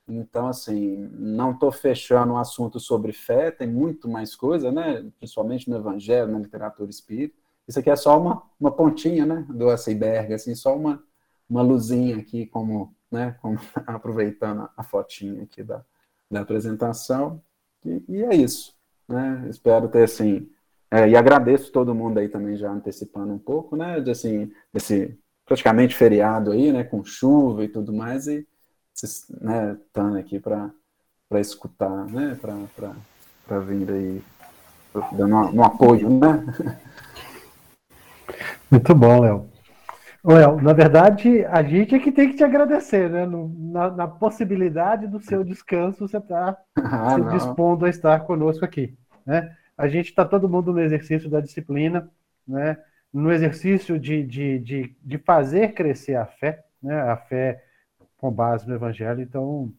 Então, 0.07 0.49
assim, 0.49 1.09
não 1.13 1.53
estou 1.53 1.73
fechando 1.73 2.35
um 2.35 2.37
assunto 2.37 2.79
sobre 2.79 3.13
fé, 3.13 3.51
tem 3.51 3.67
muito 3.67 4.07
mais 4.09 4.37
coisa, 4.37 4.71
né? 4.71 5.11
Principalmente 5.19 5.69
no 5.71 5.77
Evangelho, 5.77 6.31
na 6.31 6.39
literatura 6.39 6.91
espírita. 6.91 7.35
Isso 7.67 7.79
aqui 7.79 7.89
é 7.89 7.97
só 7.97 8.21
uma, 8.21 8.43
uma 8.61 8.71
pontinha, 8.71 9.25
né? 9.25 9.47
Do 9.49 9.71
iceberg, 9.71 10.35
assim, 10.35 10.55
só 10.55 10.77
uma, 10.77 11.03
uma 11.49 11.63
luzinha 11.63 12.19
aqui, 12.19 12.45
como, 12.47 12.95
né? 13.11 13.37
Como, 13.41 13.59
aproveitando 13.87 14.69
a 14.77 14.83
fotinha 14.83 15.43
aqui 15.43 15.63
da, 15.63 15.83
da 16.31 16.41
apresentação. 16.43 17.43
E, 17.85 18.05
e 18.09 18.23
é 18.25 18.35
isso, 18.35 18.75
né? 19.09 19.47
Espero 19.49 19.89
ter, 19.89 20.03
assim, 20.03 20.51
é, 20.95 21.09
e 21.09 21.17
agradeço 21.17 21.73
todo 21.73 21.93
mundo 21.93 22.19
aí 22.19 22.29
também 22.29 22.57
já 22.57 22.71
antecipando 22.71 23.33
um 23.33 23.39
pouco, 23.39 23.75
né? 23.75 24.01
De, 24.01 24.13
assim, 24.13 24.53
desse 24.73 25.19
praticamente 25.45 25.93
feriado 25.93 26.53
aí, 26.53 26.71
né? 26.71 26.85
Com 26.85 27.05
chuva 27.05 27.65
e 27.65 27.69
tudo 27.69 27.93
mais, 27.93 28.29
e 28.29 28.47
né, 29.41 29.77
estando 29.85 30.17
aqui 30.17 30.39
para 30.39 30.71
escutar, 31.33 32.07
né? 32.07 32.39
Para 33.45 33.59
vir 33.59 33.91
aí 33.91 34.23
dando 35.11 35.35
um, 35.35 35.57
um 35.57 35.65
apoio, 35.65 36.09
né? 36.09 36.47
Muito 38.71 38.95
bom, 38.95 39.21
Léo. 39.21 39.51
Léo, 40.25 40.63
na 40.63 40.73
verdade, 40.73 41.45
a 41.47 41.61
gente 41.65 41.97
é 41.97 41.99
que 41.99 42.13
tem 42.13 42.29
que 42.29 42.37
te 42.37 42.45
agradecer, 42.45 43.11
né? 43.11 43.27
No, 43.27 43.49
na, 43.49 43.91
na, 43.91 44.07
possibilidade 44.07 45.09
do 45.09 45.19
seu 45.19 45.43
descanso, 45.43 46.07
você 46.07 46.19
está 46.19 46.57
ah, 46.79 47.11
se 47.11 47.21
não. 47.21 47.29
dispondo 47.31 47.85
a 47.85 47.91
estar 47.91 48.21
conosco 48.21 48.65
aqui, 48.65 48.97
né? 49.27 49.57
A 49.77 49.89
gente 49.89 50.09
está 50.09 50.25
todo 50.25 50.49
mundo 50.49 50.73
no 50.73 50.81
exercício 50.81 51.29
da 51.29 51.41
disciplina, 51.41 52.11
né? 52.47 52.77
no 53.13 53.33
exercício 53.33 53.99
de, 53.99 54.25
de, 54.25 54.59
de, 54.59 54.97
de 55.03 55.19
fazer 55.19 55.73
crescer 55.73 56.17
a 56.17 56.27
fé, 56.27 56.65
né? 56.83 57.01
a 57.01 57.17
fé 57.17 57.65
com 58.17 58.31
base 58.31 58.69
no 58.69 58.75
Evangelho. 58.75 59.21
Então, 59.21 59.73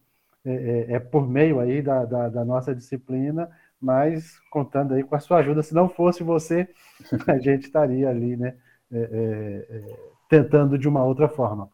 é, 0.46 0.54
é, 0.54 0.93
é 0.93 1.00
por 1.00 1.28
meio 1.28 1.60
aí 1.60 1.82
da, 1.82 2.06
da, 2.06 2.30
da, 2.30 2.46
nossa 2.46 2.74
disciplina, 2.74 3.50
mas 3.80 4.39
contando 4.50 4.93
aí 4.93 5.04
com 5.04 5.16
a 5.16 5.20
sua 5.20 5.39
ajuda. 5.39 5.64
Se 5.64 5.74
não 5.74 5.89
fosse 5.89 6.24
você, 6.24 6.68
a 7.28 7.38
gente 7.39 7.66
estaria 7.66 8.10
ali, 8.10 8.38
né? 8.38 8.56
É, 8.91 8.98
é, 8.98 9.78
é 9.78 10.16
tentando 10.30 10.78
de 10.78 10.88
uma 10.88 11.04
outra 11.04 11.28
forma. 11.28 11.70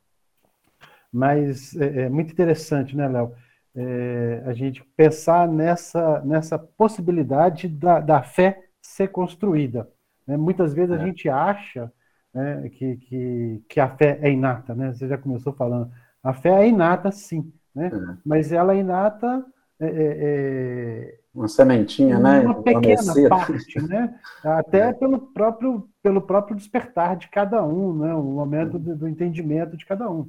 Mas 1.12 1.76
é, 1.76 2.04
é 2.04 2.10
muito 2.10 2.32
interessante, 2.32 2.96
né, 2.96 3.08
Léo? 3.08 3.34
É, 3.76 4.44
a 4.46 4.54
gente 4.54 4.84
pensar 4.96 5.48
nessa, 5.48 6.22
nessa 6.22 6.60
possibilidade 6.60 7.68
da, 7.68 8.00
da 8.00 8.22
fé 8.22 8.66
ser 8.82 9.10
construída. 9.10 9.90
Né? 10.28 10.38
Muitas 10.38 10.74
vezes 10.74 10.92
a 10.92 11.02
é. 11.02 11.06
gente 11.06 11.30
acha 11.30 11.92
né, 12.34 12.70
que, 12.70 12.98
que, 12.98 13.64
que 13.68 13.80
a 13.80 13.90
fé 13.90 14.20
é 14.22 14.32
inata, 14.32 14.74
né? 14.74 14.94
Você 14.94 15.08
já 15.08 15.18
começou 15.18 15.54
falando. 15.54 15.92
A 16.24 16.34
fé 16.34 16.64
é 16.64 16.68
inata, 16.68 17.12
sim, 17.12 17.52
né? 17.76 17.88
É. 17.94 18.18
Mas 18.26 18.52
ela 18.52 18.74
é 18.74 18.78
inata. 18.78 19.46
É, 19.80 19.88
é, 19.88 21.20
uma 21.34 21.48
sementinha, 21.48 22.20
uma 22.20 22.40
né? 22.40 22.46
Uma 22.46 22.62
pequena 22.62 23.30
parte, 23.30 23.82
né? 23.82 24.14
Até 24.44 24.94
pelo 24.94 25.20
próprio 25.20 25.90
pelo 26.04 26.22
próprio 26.22 26.56
despertar 26.56 27.16
de 27.16 27.30
cada 27.30 27.64
um, 27.66 27.98
né? 27.98 28.14
O 28.14 28.22
momento 28.22 28.78
do, 28.78 28.96
do 28.96 29.08
entendimento 29.08 29.76
de 29.76 29.86
cada 29.86 30.10
um. 30.10 30.26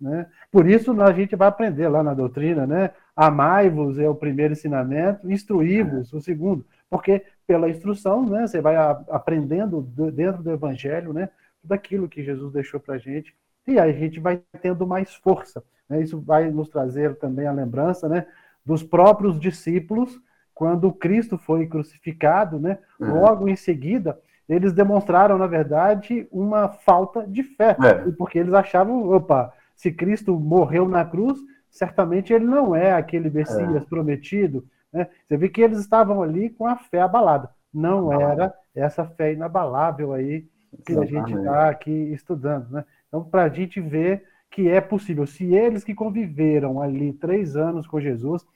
Né? 0.00 0.26
Por 0.50 0.68
isso 0.68 1.00
a 1.00 1.12
gente 1.12 1.34
vai 1.34 1.48
aprender 1.48 1.88
lá 1.88 2.02
na 2.02 2.12
doutrina, 2.12 2.66
né? 2.66 2.90
Amai-vos 3.14 3.98
é 3.98 4.08
o 4.08 4.14
primeiro 4.14 4.52
ensinamento, 4.52 5.30
instruí-vos 5.30 6.12
o 6.12 6.20
segundo, 6.20 6.66
porque 6.90 7.24
pela 7.46 7.68
instrução, 7.68 8.26
né, 8.26 8.46
você 8.46 8.60
vai 8.60 8.76
aprendendo 8.76 9.80
dentro 10.12 10.42
do 10.42 10.50
evangelho, 10.50 11.14
né, 11.14 11.30
tudo 11.62 11.72
aquilo 11.72 12.08
que 12.08 12.22
Jesus 12.22 12.52
deixou 12.52 12.78
para 12.78 12.96
a 12.96 12.98
gente, 12.98 13.34
e 13.66 13.78
aí 13.78 13.90
a 13.90 13.98
gente 13.98 14.20
vai 14.20 14.42
tendo 14.60 14.86
mais 14.86 15.14
força. 15.14 15.64
Né? 15.88 16.02
Isso 16.02 16.20
vai 16.20 16.50
nos 16.50 16.68
trazer 16.68 17.16
também 17.16 17.46
a 17.46 17.52
lembrança, 17.52 18.06
né, 18.08 18.26
dos 18.64 18.82
próprios 18.82 19.40
discípulos 19.40 20.20
quando 20.52 20.92
Cristo 20.92 21.36
foi 21.36 21.66
crucificado, 21.66 22.58
né? 22.58 22.78
Uhum. 22.98 23.20
Logo 23.20 23.46
em 23.46 23.54
seguida, 23.54 24.18
eles 24.48 24.72
demonstraram, 24.72 25.36
na 25.36 25.46
verdade, 25.46 26.26
uma 26.32 26.70
falta 26.70 27.26
de 27.26 27.42
fé, 27.42 27.76
é. 27.84 28.10
porque 28.12 28.38
eles 28.38 28.54
achavam, 28.54 29.06
opa, 29.10 29.52
se 29.76 29.92
Cristo 29.92 30.38
morreu 30.40 30.88
na 30.88 31.04
cruz, 31.04 31.38
certamente 31.70 32.32
ele 32.32 32.46
não 32.46 32.74
é 32.74 32.92
aquele 32.92 33.30
Messias 33.30 33.76
é. 33.76 33.80
prometido. 33.80 34.66
Né? 34.92 35.06
Você 35.28 35.36
vê 35.36 35.48
que 35.48 35.60
eles 35.60 35.78
estavam 35.78 36.22
ali 36.22 36.50
com 36.50 36.66
a 36.66 36.76
fé 36.76 37.00
abalada. 37.02 37.50
Não 37.72 38.10
era 38.12 38.52
essa 38.74 39.04
fé 39.04 39.34
inabalável 39.34 40.14
aí 40.14 40.46
que 40.84 40.92
Exatamente. 40.92 41.16
a 41.16 41.26
gente 41.26 41.38
está 41.38 41.68
aqui 41.68 41.90
estudando. 41.90 42.70
Né? 42.70 42.84
Então, 43.08 43.22
para 43.22 43.44
a 43.44 43.48
gente 43.48 43.80
ver 43.80 44.24
que 44.50 44.68
é 44.68 44.80
possível, 44.80 45.26
se 45.26 45.54
eles 45.54 45.84
que 45.84 45.94
conviveram 45.94 46.80
ali 46.80 47.12
três 47.12 47.56
anos 47.56 47.86
com 47.86 48.00
Jesus, 48.00 48.46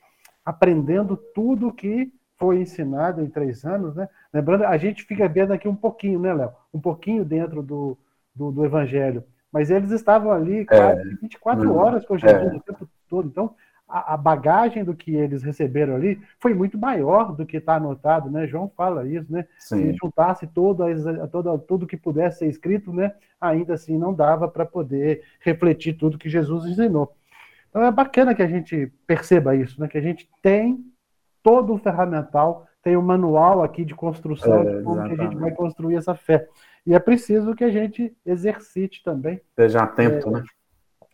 aprendendo 0.45 1.17
tudo 1.17 1.73
que 1.73 2.13
foi 2.39 2.61
ensinado 2.61 3.23
em 3.23 3.29
três 3.29 3.67
anos, 3.67 3.95
né? 3.95 4.09
Lembrando, 4.33 4.65
a 4.65 4.79
gente 4.79 5.05
fica 5.05 5.29
vendo 5.29 5.53
aqui 5.53 5.69
um 5.69 5.77
pouquinho, 5.77 6.19
né, 6.19 6.33
Léo? 6.33 6.53
Um 6.73 6.81
pouquinho 6.81 7.23
dentro 7.23 7.63
do, 7.63 7.99
do, 8.35 8.51
do 8.51 8.65
Evangelho. 8.65 9.23
Mas 9.53 9.71
eles 9.71 9.91
estavam 9.91 10.31
ali 10.31 10.61
é. 10.61 10.65
quase 10.65 11.01
é, 11.01 11.15
24 11.21 11.75
horas 11.75 12.05
com 12.05 12.17
Jesus 12.17 12.53
é. 12.53 12.57
o 12.57 12.61
tempo 12.61 12.89
todo. 13.09 13.29
Então, 13.29 13.55
a, 13.89 14.15
a, 14.15 14.17
bagagem 14.17 14.85
do 14.85 14.95
que 14.95 15.15
eles 15.15 15.43
receberam 15.43 15.97
ali 15.97 16.21
foi 16.39 16.55
muito 16.55 16.79
maior 16.79 17.33
do 17.33 17.45
que 17.45 17.57
está 17.57 17.75
anotado, 17.75 18.31
né? 18.31 18.47
João 18.47 18.71
fala 18.77 19.07
isso, 19.09 19.31
né? 19.33 19.47
Sim. 19.59 19.93
Se 19.93 19.99
juntasse 20.01 20.47
todo, 20.47 20.85
todo, 21.31 21.59
tudo 21.59 21.87
que 21.87 21.97
pudesse 21.97 22.39
ser 22.39 22.47
escrito, 22.47 22.93
né? 22.93 23.13
Ainda 23.41 23.75
assim 23.75 23.99
não 23.99 24.15
dava 24.15 24.47
para 24.47 24.65
poder 24.65 25.23
refletir 25.41 25.95
tudo 25.95 26.19
que 26.19 26.29
Jesus 26.29 26.67
ensinou. 26.67 27.13
Então 27.69 27.83
é 27.83 27.91
bacana 27.91 28.35
que 28.35 28.43
a 28.43 28.49
gente 28.49 28.93
perceba 29.07 29.57
isso, 29.57 29.81
né? 29.81 29.89
Que 29.89 29.99
a 29.99 30.03
gente 30.03 30.29
tem 30.41 30.85
todo 31.43 31.75
o 31.75 31.79
ferramental, 31.79 32.67
tem 32.83 32.97
o 32.97 33.01
um 33.01 33.03
manual 33.03 33.63
aqui 33.63 33.85
de 33.85 33.95
construção 33.95 34.61
é, 34.63 34.77
de 34.77 34.83
como 34.85 35.03
que 35.05 35.21
a 35.21 35.25
gente 35.25 35.37
vai 35.37 35.51
construir 35.51 35.97
essa 35.97 36.15
fé. 36.15 36.49
E 36.87 36.95
é 36.95 36.99
preciso 36.99 37.55
que 37.55 37.65
a 37.65 37.71
gente 37.71 38.17
exercite 38.25 39.03
também. 39.03 39.41
Esteja 39.51 39.83
atento, 39.83 40.29
é, 40.29 40.33
né? 40.33 40.45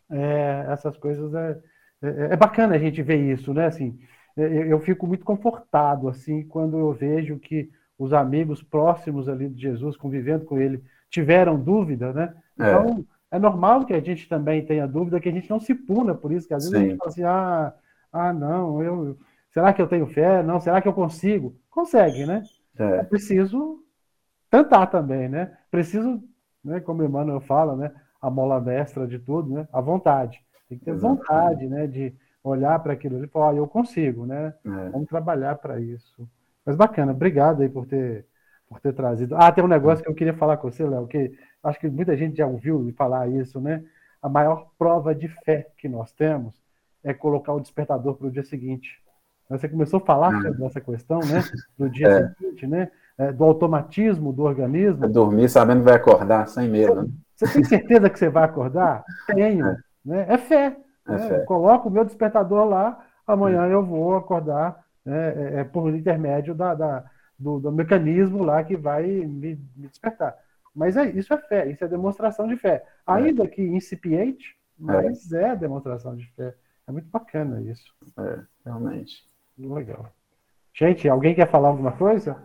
É, 0.09 0.65
essas 0.71 0.97
coisas 0.97 1.33
é, 1.33 1.59
é, 2.01 2.33
é, 2.33 2.35
bacana 2.35 2.75
a 2.75 2.79
gente 2.79 3.01
ver 3.01 3.17
isso, 3.17 3.53
né? 3.53 3.65
Assim, 3.65 3.99
é, 4.37 4.71
eu 4.71 4.79
fico 4.79 5.05
muito 5.05 5.25
confortado 5.25 6.07
assim 6.07 6.43
quando 6.47 6.77
eu 6.77 6.93
vejo 6.93 7.37
que 7.37 7.69
os 7.97 8.13
amigos 8.13 8.61
próximos 8.61 9.27
ali 9.27 9.49
de 9.49 9.61
Jesus, 9.61 9.97
convivendo 9.97 10.45
com 10.45 10.59
ele, 10.59 10.83
tiveram 11.09 11.59
dúvida, 11.59 12.13
né? 12.13 12.33
É. 12.59 12.63
Então, 12.63 13.05
é, 13.31 13.39
normal 13.39 13.85
que 13.85 13.93
a 13.93 13.99
gente 13.99 14.29
também 14.29 14.65
tenha 14.65 14.87
dúvida, 14.87 15.19
que 15.19 15.27
a 15.27 15.31
gente 15.31 15.49
não 15.49 15.59
se 15.59 15.73
puna 15.73 16.13
por 16.15 16.31
isso, 16.31 16.47
que 16.47 16.53
às 16.53 16.63
vezes 16.63 16.77
Sim. 16.77 16.85
a 16.85 16.89
gente 16.89 16.97
fala 16.97 17.11
assim, 17.11 17.23
ah, 17.23 17.73
ah, 18.13 18.33
não, 18.33 18.81
eu, 18.81 19.17
será 19.51 19.73
que 19.73 19.81
eu 19.81 19.87
tenho 19.87 20.07
fé? 20.07 20.41
Não, 20.43 20.61
será 20.61 20.81
que 20.81 20.87
eu 20.87 20.93
consigo? 20.93 21.55
Consegue, 21.69 22.25
né? 22.25 22.43
É, 22.77 22.97
é 22.97 23.03
preciso 23.03 23.83
tentar 24.49 24.87
também, 24.87 25.27
né? 25.29 25.57
Preciso, 25.69 26.21
né, 26.63 26.79
como 26.79 27.01
o 27.01 27.05
Emmanuel 27.05 27.39
fala, 27.41 27.75
né, 27.75 27.91
a 28.21 28.29
mola 28.29 28.59
mestra 28.59 29.07
de 29.07 29.19
tudo, 29.19 29.53
né, 29.53 29.67
a 29.71 29.81
vontade. 29.81 30.41
Tem 30.69 30.77
que 30.77 30.85
ter 30.85 30.91
Exatamente. 30.91 31.19
vontade, 31.19 31.67
né, 31.67 31.87
de 31.87 32.13
olhar 32.43 32.79
para 32.79 32.93
aquilo 32.93 33.23
e 33.23 33.27
falar, 33.27 33.55
eu 33.55 33.67
consigo, 33.67 34.25
né? 34.25 34.53
É. 34.65 34.89
Vamos 34.89 35.07
trabalhar 35.07 35.55
para 35.55 35.79
isso. 35.79 36.27
Mas 36.65 36.75
bacana, 36.75 37.11
obrigado 37.11 37.61
aí 37.61 37.69
por 37.69 37.85
ter 37.85 38.25
por 38.69 38.81
ter 38.81 38.93
trazido. 38.93 39.35
Ah, 39.37 39.49
tem 39.51 39.63
um 39.63 39.67
negócio 39.67 40.03
que 40.03 40.09
eu 40.09 40.13
queria 40.13 40.33
falar 40.33 40.57
com 40.57 40.69
você, 40.69 40.85
Léo, 40.85 41.07
que 41.07 41.31
acho 41.63 41.79
que 41.79 41.87
muita 41.87 42.17
gente 42.17 42.37
já 42.37 42.45
ouviu 42.45 42.93
falar 42.97 43.29
isso, 43.29 43.61
né? 43.61 43.83
A 44.21 44.27
maior 44.27 44.69
prova 44.77 45.15
de 45.15 45.29
fé 45.29 45.69
que 45.77 45.87
nós 45.87 46.11
temos 46.11 46.61
é 47.03 47.13
colocar 47.13 47.53
o 47.53 47.61
despertador 47.61 48.15
para 48.15 48.27
o 48.27 48.31
dia 48.31 48.43
seguinte. 48.43 49.01
Você 49.49 49.69
começou 49.69 49.99
a 49.99 50.05
falar 50.05 50.37
é. 50.37 50.41
sobre 50.41 50.65
essa 50.65 50.81
questão, 50.81 51.19
né? 51.19 51.41
Do 51.77 51.89
dia 51.89 52.07
é. 52.07 52.29
seguinte, 52.33 52.67
né? 52.67 52.91
É, 53.17 53.31
do 53.31 53.43
automatismo 53.43 54.31
do 54.31 54.43
organismo. 54.43 55.05
É 55.05 55.07
dormir 55.07 55.49
sabendo 55.49 55.79
que 55.79 55.85
vai 55.85 55.95
acordar, 55.95 56.47
sem 56.47 56.69
medo. 56.69 57.03
Né? 57.03 57.09
Você 57.35 57.53
tem 57.53 57.63
certeza 57.63 58.09
que 58.09 58.19
você 58.19 58.29
vai 58.29 58.43
acordar? 58.43 59.03
Tenho. 59.27 59.65
É, 59.65 59.77
né? 60.05 60.25
é 60.29 60.37
fé. 60.37 60.77
É 61.07 61.11
né? 61.11 61.17
fé. 61.19 61.39
Coloco 61.45 61.89
o 61.89 61.91
meu 61.91 62.05
despertador 62.05 62.65
lá, 62.65 62.99
amanhã 63.25 63.65
eu 63.67 63.83
vou 63.83 64.15
acordar 64.15 64.83
né? 65.05 65.55
é, 65.55 65.59
é 65.61 65.63
por 65.63 65.93
intermédio 65.93 66.53
da, 66.53 66.73
da, 66.73 67.05
do, 67.37 67.59
do 67.59 67.71
mecanismo 67.71 68.43
lá 68.43 68.63
que 68.63 68.75
vai 68.75 69.05
me, 69.05 69.59
me 69.75 69.87
despertar. 69.87 70.35
Mas 70.75 70.95
é, 70.95 71.09
isso 71.09 71.33
é 71.33 71.37
fé, 71.37 71.67
isso 71.69 71.83
é 71.83 71.87
demonstração 71.87 72.47
de 72.47 72.55
fé. 72.55 72.85
Ainda 73.05 73.47
que 73.47 73.63
incipiente, 73.63 74.55
mas 74.77 75.31
é. 75.31 75.49
é 75.49 75.55
demonstração 75.55 76.15
de 76.15 76.25
fé. 76.33 76.53
É 76.87 76.91
muito 76.91 77.09
bacana 77.09 77.59
isso. 77.61 77.91
É, 78.19 78.39
realmente. 78.63 79.25
Legal. 79.57 80.11
Gente, 80.73 81.09
alguém 81.09 81.33
quer 81.33 81.49
falar 81.49 81.69
alguma 81.69 81.91
coisa? 81.93 82.37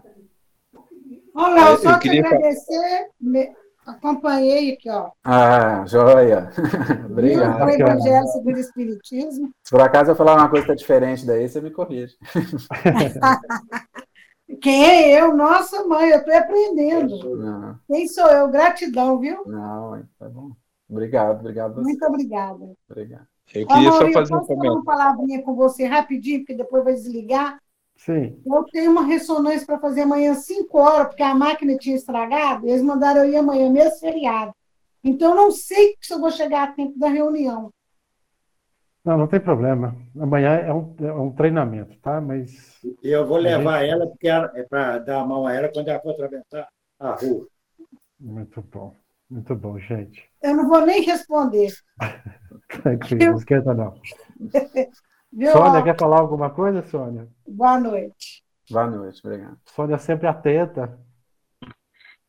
Olá, 1.34 1.70
eu 1.70 1.78
só 1.78 1.92
eu 1.92 1.98
queria 1.98 2.26
agradecer, 2.26 3.08
me... 3.20 3.50
acompanhei 3.86 4.74
aqui, 4.74 4.90
ó. 4.90 5.10
Ah, 5.24 5.84
joia. 5.86 6.50
Obrigado. 7.10 7.64
O 7.64 7.70
Evangelho 7.70 8.26
segundo 8.28 8.56
o 8.56 8.60
Espiritismo. 8.60 9.50
Se 9.62 9.70
por 9.70 9.80
acaso 9.80 10.10
eu 10.10 10.16
falar 10.16 10.36
uma 10.36 10.50
coisa 10.50 10.66
que 10.66 10.72
é 10.72 10.76
diferente 10.76 11.26
daí, 11.26 11.48
você 11.48 11.60
me 11.60 11.70
corrige. 11.70 12.16
Quem 14.60 14.84
é 14.84 15.20
eu? 15.20 15.34
Nossa 15.34 15.84
mãe, 15.86 16.10
eu 16.10 16.18
estou 16.18 16.36
aprendendo. 16.36 17.36
Não. 17.36 17.78
Quem 17.86 18.06
sou 18.06 18.26
eu? 18.26 18.50
Gratidão, 18.50 19.18
viu? 19.18 19.42
Não, 19.46 20.02
tá 20.18 20.28
bom. 20.28 20.50
Obrigado, 20.88 21.40
obrigado. 21.40 21.76
Você. 21.76 21.82
Muito 21.82 22.04
obrigada. 22.04 22.72
Obrigado. 22.90 23.26
Eu 23.54 23.66
queria 23.66 23.88
Amor, 23.88 24.02
só 24.02 24.12
fazer 24.12 24.34
um 24.34 24.40
comentário. 24.40 24.72
uma 24.72 24.84
palavrinha 24.84 25.42
com 25.42 25.54
você 25.54 25.86
rapidinho, 25.86 26.40
porque 26.40 26.54
depois 26.54 26.84
vai 26.84 26.94
desligar. 26.94 27.58
Sim. 28.04 28.42
Eu 28.44 28.64
tenho 28.64 28.90
uma 28.90 29.06
ressonância 29.06 29.64
para 29.64 29.78
fazer 29.78 30.02
amanhã 30.02 30.32
às 30.32 30.44
5 30.44 30.76
horas, 30.76 31.06
porque 31.08 31.22
a 31.22 31.34
máquina 31.34 31.76
tinha 31.76 31.94
estragado, 31.94 32.66
eles 32.66 32.82
mandaram 32.82 33.24
eu 33.24 33.30
ir 33.30 33.36
amanhã, 33.36 33.70
mesmo 33.70 34.00
feriado. 34.00 34.52
Então, 35.04 35.30
eu 35.30 35.36
não 35.36 35.50
sei 35.52 35.96
se 36.00 36.12
eu 36.12 36.20
vou 36.20 36.30
chegar 36.30 36.64
a 36.64 36.72
tempo 36.72 36.98
da 36.98 37.08
reunião. 37.08 37.72
Não, 39.04 39.18
não 39.18 39.26
tem 39.28 39.40
problema. 39.40 39.96
Amanhã 40.18 40.50
é 40.50 40.72
um, 40.72 40.94
é 41.00 41.12
um 41.12 41.32
treinamento, 41.32 41.96
tá? 42.00 42.20
Mas. 42.20 42.80
Eu 43.02 43.26
vou 43.26 43.36
levar 43.36 43.80
gente... 43.80 43.90
ela, 43.92 44.06
porque 44.06 44.28
é 44.28 44.62
para 44.68 44.98
dar 44.98 45.20
a 45.20 45.24
mão 45.24 45.46
a 45.46 45.54
ela 45.54 45.68
quando 45.68 45.88
ela 45.88 46.00
for 46.00 46.10
atravessar 46.10 46.68
a 46.98 47.12
rua. 47.12 47.46
Muito 48.18 48.62
bom. 48.62 48.96
Muito 49.30 49.54
bom, 49.54 49.78
gente. 49.78 50.28
Eu 50.42 50.56
não 50.56 50.68
vou 50.68 50.84
nem 50.84 51.02
responder. 51.02 51.72
Tranquilo, 52.82 53.24
não 53.24 53.36
esquenta 53.36 53.74
não. 53.74 53.94
Sônia, 55.52 55.82
quer 55.82 55.98
falar 55.98 56.20
alguma 56.20 56.50
coisa, 56.50 56.82
Sônia? 56.82 57.26
Boa 57.48 57.80
noite. 57.80 58.44
Boa 58.70 58.86
noite, 58.86 59.20
obrigado. 59.24 59.56
Sônia 59.66 59.98
sempre 59.98 60.26
atenta. 60.26 60.98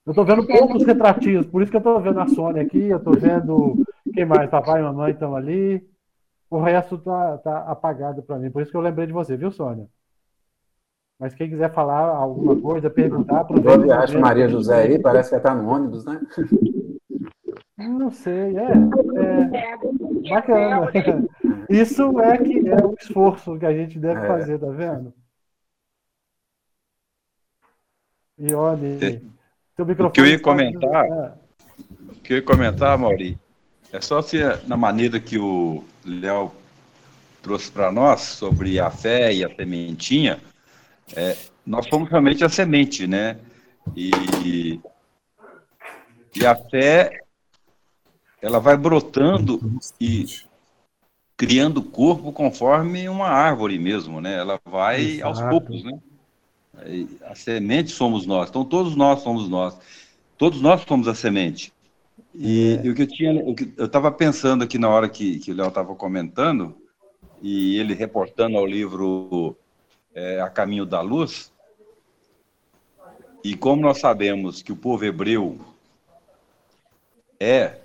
Eu 0.05 0.11
estou 0.11 0.25
vendo 0.25 0.45
poucos 0.45 0.85
retratinhos, 0.85 1.45
por 1.45 1.61
isso 1.61 1.71
que 1.71 1.77
eu 1.77 1.79
estou 1.79 1.99
vendo 1.99 2.19
a 2.19 2.27
Sônia 2.27 2.61
aqui, 2.61 2.89
eu 2.89 2.97
estou 2.97 3.13
vendo 3.13 3.75
quem 4.13 4.25
mais, 4.25 4.49
papai 4.49 4.79
e 4.79 4.83
mamãe 4.83 5.11
estão 5.11 5.35
ali. 5.35 5.85
O 6.49 6.59
resto 6.61 6.97
tá, 6.97 7.37
tá 7.39 7.59
apagado 7.63 8.21
para 8.21 8.37
mim. 8.37 8.51
Por 8.51 8.61
isso 8.61 8.71
que 8.71 8.77
eu 8.77 8.81
lembrei 8.81 9.07
de 9.07 9.13
você, 9.13 9.35
viu, 9.35 9.51
Sônia? 9.51 9.87
Mas 11.19 11.33
quem 11.33 11.49
quiser 11.49 11.73
falar 11.73 12.09
alguma 12.09 12.59
coisa, 12.59 12.89
perguntar. 12.89 13.43
Boa 13.43 13.77
viagem, 13.77 14.19
Maria 14.19 14.47
José 14.47 14.75
aí, 14.75 14.99
parece 14.99 15.29
que 15.29 15.35
está 15.35 15.53
no 15.55 15.69
ônibus, 15.69 16.05
né? 16.05 16.21
Não 17.77 18.11
sei, 18.11 18.55
é, 18.57 18.71
é 19.57 19.77
bacana. 20.29 20.91
Isso 21.73 22.19
é 22.19 22.37
que 22.37 22.69
é 22.69 22.75
o 22.85 22.95
esforço 22.99 23.57
que 23.57 23.65
a 23.65 23.73
gente 23.73 23.97
deve 23.97 24.23
é. 24.23 24.27
fazer, 24.27 24.59
tá 24.59 24.67
vendo? 24.67 25.11
E 28.37 28.53
olha, 28.53 29.21
teu 29.75 29.85
microfone. 29.85 30.09
O 30.09 30.11
que 30.11 30.21
eu 30.21 30.25
ia 30.27 30.39
comentar, 30.39 31.05
é. 31.05 31.33
o 32.09 32.15
que 32.21 32.33
eu 32.33 32.37
ia 32.37 32.43
comentar, 32.43 32.97
Mauri, 32.97 33.39
é 33.91 33.99
só 33.99 34.21
se 34.21 34.37
na 34.67 34.77
maneira 34.77 35.19
que 35.19 35.39
o 35.39 35.83
Léo 36.05 36.51
trouxe 37.41 37.71
para 37.71 37.91
nós 37.91 38.21
sobre 38.21 38.79
a 38.79 38.91
fé 38.91 39.33
e 39.33 39.43
a 39.43 39.55
sementinha, 39.55 40.39
é, 41.15 41.35
nós 41.65 41.87
somos 41.87 42.09
realmente 42.09 42.43
a 42.43 42.49
semente, 42.49 43.07
né? 43.07 43.39
E, 43.95 44.79
e 46.35 46.45
a 46.45 46.55
fé, 46.55 47.23
ela 48.41 48.59
vai 48.59 48.77
brotando 48.77 49.59
e 49.99 50.25
criando 51.35 51.81
corpo 51.81 52.31
conforme 52.31 53.09
uma 53.09 53.27
árvore 53.27 53.79
mesmo, 53.79 54.21
né? 54.21 54.35
Ela 54.35 54.59
vai 54.65 55.01
Exato. 55.01 55.27
aos 55.27 55.41
poucos, 55.41 55.83
né? 55.83 55.99
A 57.25 57.35
semente 57.35 57.91
somos 57.91 58.25
nós, 58.25 58.49
então 58.49 58.65
todos 58.65 58.95
nós 58.95 59.21
somos 59.21 59.47
nós. 59.47 59.77
Todos 60.37 60.59
nós 60.61 60.81
somos 60.87 61.07
a 61.07 61.15
semente. 61.15 61.71
E, 62.35 62.79
é. 62.83 62.89
o 62.89 62.95
que 62.95 63.03
eu 63.03 63.07
tinha, 63.07 63.31
eu 63.77 63.85
estava 63.85 64.11
pensando 64.11 64.63
aqui 64.63 64.77
na 64.77 64.89
hora 64.89 65.07
que, 65.07 65.39
que 65.39 65.51
o 65.51 65.55
Léo 65.55 65.67
estava 65.67 65.93
comentando, 65.95 66.75
e 67.41 67.77
ele 67.77 67.93
reportando 67.93 68.57
ao 68.57 68.65
livro 68.65 69.55
é, 70.15 70.41
A 70.41 70.49
Caminho 70.49 70.85
da 70.85 71.01
Luz, 71.01 71.51
e 73.43 73.55
como 73.55 73.81
nós 73.81 73.99
sabemos 73.99 74.61
que 74.61 74.71
o 74.71 74.75
povo 74.75 75.03
hebreu 75.03 75.59
é, 77.39 77.81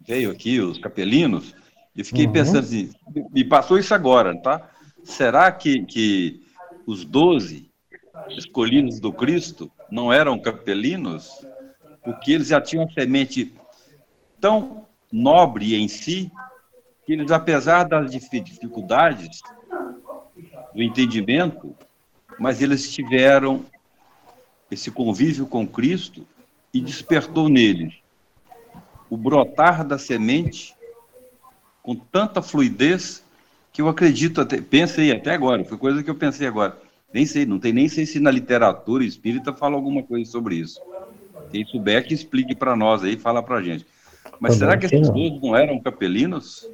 veio 0.00 0.30
aqui, 0.30 0.58
os 0.60 0.76
capelinos, 0.78 1.54
e 2.00 2.04
fiquei 2.04 2.26
uhum. 2.26 2.32
pensando 2.32 2.60
assim, 2.60 2.90
me 3.32 3.44
passou 3.44 3.78
isso 3.78 3.94
agora, 3.94 4.36
tá? 4.40 4.68
Será 5.04 5.50
que, 5.52 5.84
que 5.84 6.40
os 6.86 7.04
doze 7.04 7.70
escolhidos 8.30 9.00
do 9.00 9.12
Cristo 9.12 9.70
não 9.90 10.12
eram 10.12 10.38
capelinos? 10.38 11.30
porque 12.02 12.32
eles 12.32 12.48
já 12.48 12.60
tinham 12.60 12.84
uma 12.84 12.92
semente 12.92 13.52
tão 14.40 14.86
nobre 15.12 15.74
em 15.74 15.88
si, 15.88 16.30
que 17.04 17.12
eles, 17.12 17.30
apesar 17.30 17.84
das 17.84 18.10
dificuldades 18.10 19.40
do 20.74 20.82
entendimento, 20.82 21.74
mas 22.38 22.62
eles 22.62 22.92
tiveram 22.92 23.64
esse 24.70 24.90
convívio 24.90 25.46
com 25.46 25.66
Cristo 25.66 26.26
e 26.72 26.80
despertou 26.80 27.48
neles 27.48 27.94
o 29.10 29.16
brotar 29.16 29.84
da 29.84 29.98
semente 29.98 30.74
com 31.82 31.94
tanta 31.94 32.42
fluidez 32.42 33.22
que 33.72 33.80
eu 33.82 33.88
acredito 33.88 34.40
até 34.40 34.60
pensei 34.60 35.12
até 35.12 35.32
agora, 35.32 35.64
foi 35.64 35.78
coisa 35.78 36.02
que 36.02 36.10
eu 36.10 36.14
pensei 36.14 36.46
agora. 36.46 36.76
Nem 37.12 37.26
sei, 37.26 37.44
não 37.44 37.58
tem 37.58 37.72
nem 37.72 37.88
sei 37.88 38.06
se 38.06 38.20
na 38.20 38.30
literatura 38.30 39.04
espírita 39.04 39.52
fala 39.52 39.74
alguma 39.74 40.02
coisa 40.02 40.30
sobre 40.30 40.56
isso. 40.56 40.80
Quem 41.50 41.64
souber 41.64 42.06
que 42.06 42.14
explique 42.14 42.54
para 42.54 42.76
nós 42.76 43.02
aí, 43.02 43.16
fala 43.16 43.42
para 43.42 43.56
a 43.56 43.62
gente. 43.62 43.86
Mas 44.38 44.54
será 44.54 44.76
que 44.76 44.86
esses 44.86 45.10
dois 45.10 45.40
não 45.40 45.56
eram 45.56 45.80
capelinos? 45.80 46.68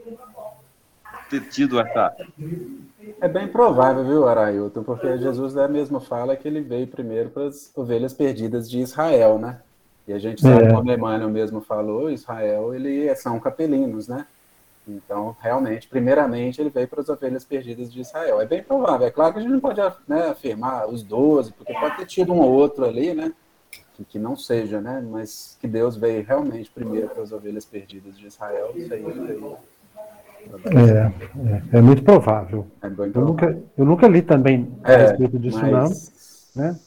Ter 1.31 1.41
tido 1.49 1.81
essa. 1.81 2.15
É 3.21 3.29
bem 3.29 3.49
provável, 3.49 4.05
viu, 4.05 4.29
Arailton? 4.29 4.83
Porque 4.83 5.19
Jesus 5.19 5.55
da 5.55 5.67
mesma 5.67 6.01
fala 6.01 6.37
que 6.37 6.47
ele 6.47 6.61
veio 6.61 6.87
primeiro 6.87 7.31
para 7.31 7.47
as 7.47 7.73
ovelhas 7.75 8.13
perdidas 8.13 8.71
de 8.71 8.79
Israel, 8.81 9.39
né? 9.39 9.61
E 10.07 10.13
a 10.13 10.19
gente 10.19 10.41
sabe, 10.41 10.67
é. 10.67 10.73
como 10.73 10.93
Emmanuel 10.93 11.29
mesmo 11.31 11.61
falou, 11.61 12.11
Israel, 12.11 12.73
ele 12.73 13.13
são 13.17 13.41
capelinos, 13.41 14.07
né? 14.07 14.27
Então, 14.87 15.37
realmente, 15.41 15.89
primeiramente, 15.89 16.61
ele 16.61 16.71
veio 16.71 16.87
para 16.87 17.01
as 17.01 17.09
ovelhas 17.09 17.45
perdidas 17.45 17.93
de 17.93 18.01
Israel. 18.01 18.41
É 18.41 18.47
bem 18.47 18.63
provável. 18.63 19.07
É 19.07 19.11
claro 19.11 19.33
que 19.33 19.41
a 19.41 19.43
gente 19.43 19.53
não 19.53 19.61
pode 19.61 19.81
né, 20.07 20.29
afirmar 20.29 20.89
os 20.89 21.03
doze, 21.03 21.53
porque 21.53 21.73
pode 21.75 21.97
ter 21.97 22.07
tido 22.07 22.33
um 22.33 22.41
ou 22.41 22.53
outro 22.53 22.85
ali, 22.85 23.13
né? 23.13 23.33
que, 23.97 24.05
que 24.05 24.19
não 24.19 24.37
seja, 24.37 24.81
né? 24.81 25.03
Mas 25.11 25.57
que 25.61 25.67
Deus 25.67 25.97
veio 25.97 26.25
realmente 26.25 26.71
primeiro 26.71 27.09
para 27.09 27.23
as 27.23 27.33
ovelhas 27.33 27.65
perdidas 27.65 28.19
de 28.19 28.27
Israel, 28.27 28.73
isso 28.77 28.93
aí 28.93 29.03
veio. 29.03 29.57
É, 30.65 31.77
é, 31.77 31.79
é, 31.79 31.81
muito 31.81 32.05
provável. 32.05 32.67
É 32.83 32.89
provável. 32.89 33.13
Eu, 33.15 33.27
nunca, 33.27 33.59
eu 33.77 33.85
nunca 33.85 34.07
li 34.07 34.23
também 34.23 34.73
a 34.85 34.93
é, 34.93 34.97
respeito 35.09 35.39
disso, 35.39 35.59
mas... 35.61 36.53
não. 36.55 36.63
Né? 36.63 36.79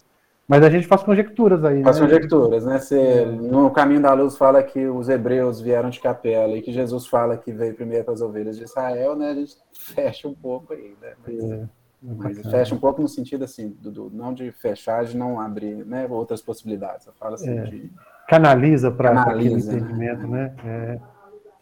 Mas 0.50 0.64
a 0.64 0.70
gente 0.72 0.88
faz 0.88 1.04
conjecturas 1.04 1.64
aí. 1.64 1.84
Faz 1.84 2.00
né? 2.00 2.08
conjecturas, 2.08 2.66
né? 2.66 2.80
Você, 2.80 3.24
no 3.24 3.70
Caminho 3.70 4.02
da 4.02 4.14
Luz 4.14 4.36
fala 4.36 4.64
que 4.64 4.88
os 4.88 5.08
hebreus 5.08 5.62
vieram 5.62 5.92
de 5.92 6.00
capela 6.00 6.58
e 6.58 6.62
que 6.64 6.74
Jesus 6.74 7.06
fala 7.06 7.38
que 7.38 7.52
veio 7.52 7.76
primeiro 7.76 8.04
para 8.04 8.16
as 8.16 8.22
ovelhas 8.22 8.58
de 8.58 8.64
Israel, 8.64 9.16
né? 9.16 9.30
A 9.30 9.36
gente 9.36 9.56
fecha 9.72 10.28
um 10.28 10.34
pouco 10.34 10.74
aí, 10.74 10.96
né? 11.00 11.14
Mas... 11.24 11.52
É. 11.52 11.70
Mas 12.02 12.40
fecha 12.50 12.74
um 12.74 12.80
pouco 12.80 13.02
no 13.02 13.10
sentido 13.10 13.44
assim, 13.44 13.76
do, 13.82 13.92
do, 13.92 14.10
não 14.10 14.34
de 14.34 14.54
fechar, 14.54 15.04
de 15.04 15.18
não 15.18 15.38
abrir 15.38 15.86
né, 15.86 16.08
outras 16.10 16.42
possibilidades. 16.42 17.06
Eu 17.06 17.12
falo 17.20 17.34
assim 17.34 17.50
é, 17.50 17.64
de... 17.64 17.92
Canaliza 18.26 18.90
para 18.90 19.22
aquele 19.22 19.50
né? 19.50 19.60
entendimento, 19.60 20.26
né? 20.26 20.56
É, 20.64 21.00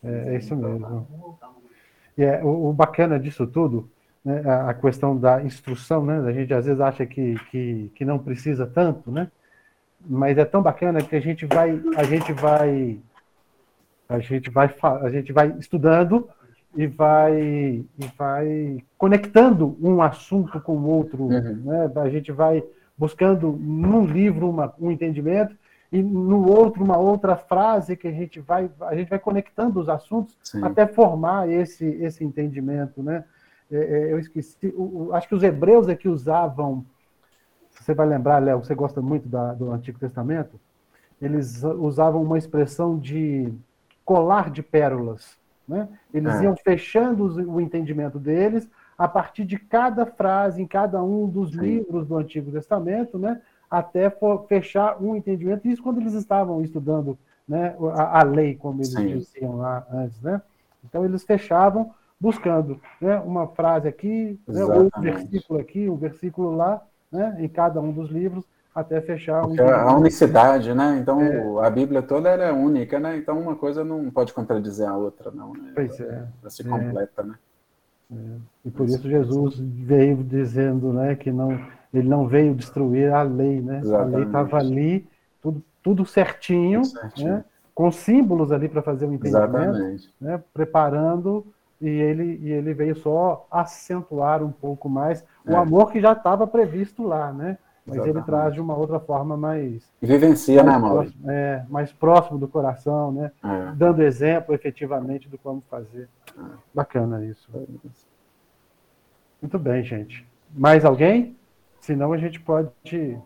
é, 0.03 0.35
é, 0.35 0.37
isso 0.37 0.55
mesmo. 0.55 1.07
E 2.15 2.23
é, 2.23 2.43
o, 2.43 2.69
o, 2.69 2.73
bacana 2.73 3.19
disso 3.19 3.47
tudo, 3.47 3.89
né, 4.27 4.41
a, 4.45 4.73
questão 4.73 5.15
da 5.15 5.41
instrução, 5.41 6.05
né? 6.05 6.19
A 6.19 6.33
gente 6.33 6.53
às 6.53 6.65
vezes 6.65 6.81
acha 6.81 7.05
que, 7.05 7.35
que, 7.49 7.89
que 7.95 8.03
não 8.03 8.19
precisa 8.19 8.67
tanto, 8.67 9.09
né? 9.09 9.31
Mas 10.05 10.37
é 10.37 10.43
tão 10.43 10.61
bacana 10.61 11.01
que 11.01 11.15
a 11.15 11.21
gente 11.21 11.45
vai, 11.45 11.81
a 11.95 12.03
gente 12.03 12.33
vai, 12.33 12.99
a 14.09 14.19
gente 14.19 14.49
vai, 14.49 14.75
a 15.01 15.09
gente 15.09 15.31
vai 15.31 15.55
estudando 15.57 16.29
e 16.75 16.85
vai, 16.87 17.39
e 17.39 18.07
vai 18.17 18.83
conectando 18.97 19.77
um 19.81 20.01
assunto 20.01 20.59
com 20.59 20.73
o 20.73 20.87
outro. 20.89 21.23
Uhum. 21.23 21.61
Né? 21.63 21.89
A 21.95 22.09
gente 22.09 22.29
vai 22.29 22.61
buscando 22.97 23.53
num 23.53 24.05
livro 24.05 24.49
uma, 24.49 24.73
um 24.77 24.91
entendimento 24.91 25.55
e 25.89 26.03
no 26.03 26.45
outro 26.49 26.83
uma 26.83 26.97
outra 26.97 27.37
frase 27.37 27.95
que 27.95 28.09
a 28.09 28.11
gente 28.11 28.41
vai 28.41 28.69
a 28.81 28.93
gente 28.93 29.07
vai 29.07 29.19
conectando 29.19 29.79
os 29.79 29.87
assuntos 29.87 30.37
Sim. 30.43 30.61
até 30.61 30.85
formar 30.85 31.49
esse 31.49 31.85
esse 31.85 32.25
entendimento, 32.25 33.01
né? 33.01 33.23
É, 33.71 33.77
é, 33.77 34.13
eu 34.13 34.19
esqueci, 34.19 34.73
o, 34.77 35.09
acho 35.13 35.27
que 35.27 35.35
os 35.35 35.43
hebreus 35.43 35.87
é 35.87 35.95
que 35.95 36.07
usavam 36.07 36.85
você 37.79 37.93
vai 37.93 38.07
lembrar, 38.07 38.39
Léo, 38.39 38.63
você 38.63 38.75
gosta 38.75 39.01
muito 39.01 39.27
da, 39.29 39.53
do 39.53 39.71
Antigo 39.71 39.99
Testamento, 39.99 40.59
eles 41.21 41.63
usavam 41.63 42.21
uma 42.21 42.37
expressão 42.37 42.97
de 42.97 43.53
colar 44.03 44.49
de 44.49 44.61
pérolas. 44.61 45.37
Né? 45.67 45.87
Eles 46.13 46.33
é. 46.35 46.43
iam 46.43 46.55
fechando 46.55 47.25
o 47.49 47.59
entendimento 47.59 48.19
deles 48.19 48.69
a 48.97 49.07
partir 49.07 49.45
de 49.45 49.57
cada 49.57 50.05
frase 50.05 50.61
em 50.61 50.67
cada 50.67 51.03
um 51.03 51.27
dos 51.27 51.51
Sim. 51.51 51.59
livros 51.59 52.07
do 52.07 52.17
Antigo 52.17 52.51
Testamento, 52.51 53.17
né? 53.19 53.41
até 53.69 54.11
fechar 54.47 55.01
um 55.01 55.15
entendimento. 55.15 55.67
Isso 55.67 55.83
quando 55.83 55.99
eles 55.99 56.13
estavam 56.13 56.61
estudando 56.61 57.17
né, 57.47 57.75
a, 57.93 58.19
a 58.19 58.23
lei, 58.23 58.55
como 58.55 58.79
eles 58.79 58.93
Sim. 58.93 59.17
diziam 59.17 59.57
lá 59.57 59.85
antes. 59.91 60.19
Né? 60.21 60.41
Então, 60.83 61.03
eles 61.03 61.23
fechavam 61.23 61.93
buscando 62.19 62.79
né, 62.99 63.19
uma 63.19 63.47
frase 63.47 63.87
aqui, 63.87 64.39
né, 64.47 64.63
ou 64.63 64.89
um 64.95 65.01
versículo 65.01 65.59
aqui, 65.59 65.89
um 65.89 65.95
versículo 65.95 66.55
lá, 66.55 66.81
né, 67.11 67.37
em 67.39 67.47
cada 67.47 67.79
um 67.79 67.91
dos 67.91 68.09
livros, 68.09 68.43
até 68.73 69.01
fechar 69.01 69.45
um. 69.45 69.55
A 69.59 69.95
unicidade, 69.95 70.73
né? 70.73 70.99
Então, 71.01 71.19
é. 71.19 71.65
a 71.65 71.69
Bíblia 71.69 72.01
toda 72.03 72.29
é 72.29 72.51
única, 72.51 72.99
né? 72.99 73.17
Então, 73.17 73.39
uma 73.39 73.55
coisa 73.55 73.83
não 73.83 74.11
pode 74.11 74.31
contradizer 74.33 74.87
a 74.87 74.95
outra, 74.95 75.31
não. 75.31 75.51
Né? 75.53 75.71
Pois 75.73 75.99
é. 75.99 76.27
Ela 76.41 76.49
se 76.49 76.63
completa, 76.63 77.23
né? 77.23 77.35
É. 78.11 78.15
E 78.65 78.69
por 78.69 78.87
isso 78.87 79.09
Jesus 79.09 79.57
veio 79.59 80.23
dizendo 80.23 80.93
né, 80.93 81.15
que 81.15 81.31
não, 81.31 81.59
ele 81.91 82.07
não 82.07 82.27
veio 82.27 82.53
destruir 82.53 83.11
a 83.11 83.23
lei, 83.23 83.61
né? 83.61 83.79
Exatamente. 83.79 84.13
A 84.13 84.17
lei 84.17 84.27
estava 84.27 84.57
ali, 84.57 85.07
tudo, 85.41 85.63
tudo 85.81 86.05
certinho, 86.05 86.83
tudo 86.83 86.99
certinho. 86.99 87.33
Né? 87.33 87.45
com 87.77 87.91
símbolos 87.91 88.51
ali 88.51 88.67
para 88.67 88.81
fazer 88.81 89.05
o 89.05 89.13
entendimento, 89.13 90.09
né? 90.19 90.41
preparando 90.51 91.45
e 91.79 91.87
ele, 91.87 92.39
e 92.41 92.51
ele 92.51 92.73
veio 92.73 92.95
só 92.95 93.47
acentuar 93.51 94.43
um 94.43 94.51
pouco 94.51 94.89
mais 94.89 95.23
é. 95.45 95.51
o 95.51 95.57
amor 95.57 95.91
que 95.91 96.01
já 96.01 96.13
estava 96.13 96.47
previsto 96.47 97.03
lá, 97.03 97.31
né? 97.31 97.57
Mas 97.85 97.95
Exatamente. 97.95 98.17
ele 98.17 98.25
traz 98.25 98.53
de 98.53 98.59
uma 98.59 98.75
outra 98.75 98.99
forma 98.99 99.37
mais. 99.37 99.89
E 100.01 100.05
vivencia, 100.05 100.61
mais 100.61 100.75
né, 100.75 100.87
Mauro? 100.87 101.13
É, 101.25 101.65
mais 101.69 101.93
próximo 101.93 102.37
do 102.37 102.47
coração, 102.47 103.13
né? 103.13 103.31
É. 103.41 103.71
Dando 103.75 104.03
exemplo 104.03 104.53
efetivamente 104.53 105.29
do 105.29 105.37
como 105.37 105.61
fazer. 105.69 106.09
É. 106.37 106.41
Bacana 106.73 107.23
isso. 107.23 107.49
Muito 109.41 109.57
bem, 109.57 109.83
gente. 109.83 110.27
Mais 110.53 110.83
alguém? 110.83 111.37
Senão 111.79 112.11
a 112.11 112.17
gente 112.17 112.41
pode. 112.41 113.17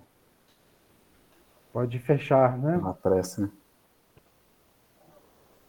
Pode 1.73 1.98
fechar, 1.98 2.57
né? 2.57 2.78
Uma 2.78 2.94
pressa, 2.94 3.41
né? 3.41 3.49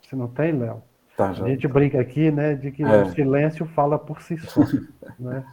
Se 0.03 0.15
não 0.15 0.29
tem, 0.29 0.53
Léo. 0.53 0.83
Tá, 1.17 1.31
a 1.31 1.49
gente 1.49 1.69
brinca 1.69 2.01
aqui, 2.01 2.31
né, 2.31 2.55
de 2.55 2.71
que 2.71 2.83
é. 2.83 3.03
o 3.03 3.11
silêncio 3.11 3.67
fala 3.67 3.99
por 3.99 4.23
si 4.23 4.39
só, 4.39 4.63
né? 5.21 5.45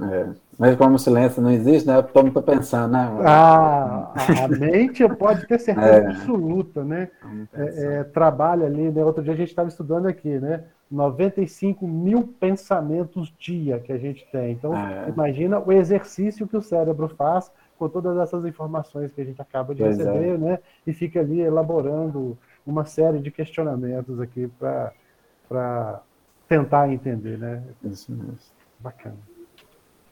É. 0.00 0.26
Mas 0.58 0.76
como 0.76 0.96
o 0.96 0.98
silêncio 0.98 1.40
não 1.40 1.50
existe, 1.50 1.86
né? 1.86 2.02
Todo 2.02 2.26
mundo 2.26 2.42
pensando, 2.42 2.92
né? 2.92 3.08
Ah, 3.24 4.12
a 4.44 4.48
mente 4.48 5.08
pode 5.08 5.46
ter 5.46 5.58
certeza 5.58 5.86
é. 6.02 6.06
absoluta, 6.08 6.82
né? 6.84 7.08
É, 7.52 7.84
é, 8.00 8.04
trabalha 8.04 8.66
ali, 8.66 8.90
né? 8.90 9.04
Outro 9.04 9.22
dia 9.22 9.32
a 9.32 9.36
gente 9.36 9.50
estava 9.50 9.68
estudando 9.68 10.06
aqui, 10.06 10.38
né? 10.38 10.64
95 10.90 11.86
mil 11.86 12.22
pensamentos 12.40 13.32
dia 13.38 13.78
que 13.78 13.92
a 13.92 13.98
gente 13.98 14.26
tem. 14.30 14.52
Então, 14.52 14.76
é. 14.76 15.08
imagina 15.08 15.60
o 15.60 15.72
exercício 15.72 16.46
que 16.46 16.56
o 16.56 16.62
cérebro 16.62 17.08
faz 17.08 17.50
com 17.78 17.88
todas 17.88 18.16
essas 18.18 18.44
informações 18.44 19.12
que 19.12 19.20
a 19.20 19.24
gente 19.24 19.40
acaba 19.40 19.74
de 19.74 19.82
pois 19.82 19.96
receber, 19.96 20.38
né? 20.38 20.58
E 20.86 20.92
fica 20.92 21.20
ali 21.20 21.40
elaborando 21.40 22.36
uma 22.66 22.84
série 22.84 23.18
de 23.18 23.30
questionamentos 23.30 24.20
aqui 24.20 24.50
para 24.58 26.02
tentar 26.48 26.90
entender, 26.90 27.38
né? 27.38 27.62
Isso 27.84 28.12
mesmo. 28.12 28.38
Bacana. 28.78 29.16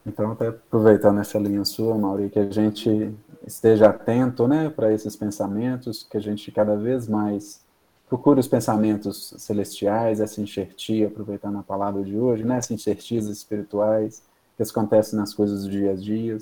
Então, 0.05 0.33
até 0.33 0.49
aproveitando 0.49 1.21
essa 1.21 1.39
linha 1.39 1.65
sua, 1.65 1.97
Mauri, 1.97 2.29
que 2.29 2.39
a 2.39 2.51
gente 2.51 3.15
esteja 3.47 3.89
atento 3.89 4.49
né, 4.49 4.69
para 4.69 4.93
esses 4.93 5.15
pensamentos, 5.15 6.07
que 6.09 6.17
a 6.17 6.21
gente 6.21 6.51
cada 6.51 6.77
vez 6.77 7.07
mais 7.07 7.63
procure 8.09 8.41
os 8.41 8.49
pensamentos 8.49 9.35
celestiais, 9.39 10.21
essa 10.21 10.41
enxertia, 10.41 11.07
aproveitando 11.07 11.59
a 11.59 11.63
palavra 11.63 12.03
de 12.03 12.17
hoje, 12.17 12.45
né, 12.45 12.59
essas 12.59 12.73
enxertias 12.73 13.27
espirituais 13.27 14.23
que 14.57 14.63
acontecem 14.63 15.19
nas 15.19 15.33
coisas 15.33 15.65
do 15.65 15.71
dia 15.71 15.93
a 15.93 15.95
dia, 15.95 16.37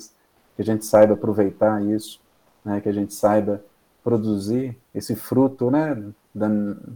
que 0.55 0.61
a 0.61 0.65
gente 0.65 0.85
saiba 0.85 1.13
aproveitar 1.13 1.81
isso, 1.83 2.19
né, 2.65 2.81
que 2.81 2.89
a 2.89 2.91
gente 2.91 3.13
saiba 3.13 3.63
produzir 4.03 4.77
esse 4.93 5.15
fruto 5.15 5.69
né, 5.69 5.95
da, 6.33 6.47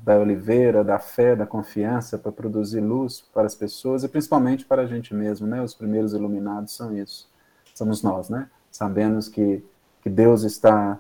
da 0.03 0.17
oliveira, 0.19 0.83
da 0.83 0.99
fé, 0.99 1.35
da 1.35 1.45
confiança, 1.45 2.17
para 2.17 2.31
produzir 2.31 2.81
luz 2.81 3.23
para 3.33 3.45
as 3.45 3.55
pessoas 3.55 4.03
e 4.03 4.07
principalmente 4.07 4.65
para 4.65 4.83
a 4.83 4.85
gente 4.85 5.13
mesmo. 5.13 5.47
Né? 5.47 5.61
Os 5.61 5.73
primeiros 5.73 6.13
iluminados 6.13 6.73
são 6.73 6.95
isso, 6.97 7.29
somos 7.73 8.01
nós. 8.01 8.29
Né? 8.29 8.49
Sabemos 8.71 9.27
que, 9.27 9.63
que 10.01 10.09
Deus 10.09 10.43
está 10.43 10.99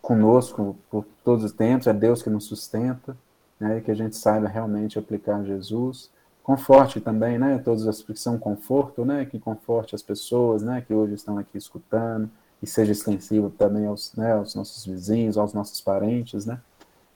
conosco 0.00 0.76
por 0.90 1.04
todos 1.22 1.44
os 1.44 1.52
tempos, 1.52 1.86
é 1.86 1.92
Deus 1.92 2.22
que 2.22 2.30
nos 2.30 2.44
sustenta, 2.44 3.16
né? 3.58 3.80
que 3.80 3.90
a 3.90 3.94
gente 3.94 4.16
saiba 4.16 4.48
realmente 4.48 4.98
aplicar 4.98 5.42
Jesus. 5.44 6.10
Conforte 6.42 7.00
também, 7.00 7.38
né? 7.38 7.56
Todas 7.56 7.86
as 7.86 8.02
que 8.02 8.14
são 8.14 8.38
conforto, 8.38 9.02
né? 9.02 9.24
Que 9.24 9.38
conforte 9.38 9.94
as 9.94 10.02
pessoas, 10.02 10.62
né? 10.62 10.84
Que 10.86 10.92
hoje 10.92 11.14
estão 11.14 11.38
aqui 11.38 11.56
escutando 11.56 12.30
e 12.64 12.66
seja 12.66 12.92
extensivo 12.92 13.50
também 13.50 13.84
aos, 13.84 14.14
né, 14.16 14.32
aos 14.32 14.54
nossos 14.54 14.86
vizinhos, 14.86 15.36
aos 15.36 15.52
nossos 15.52 15.82
parentes, 15.82 16.46
né? 16.46 16.58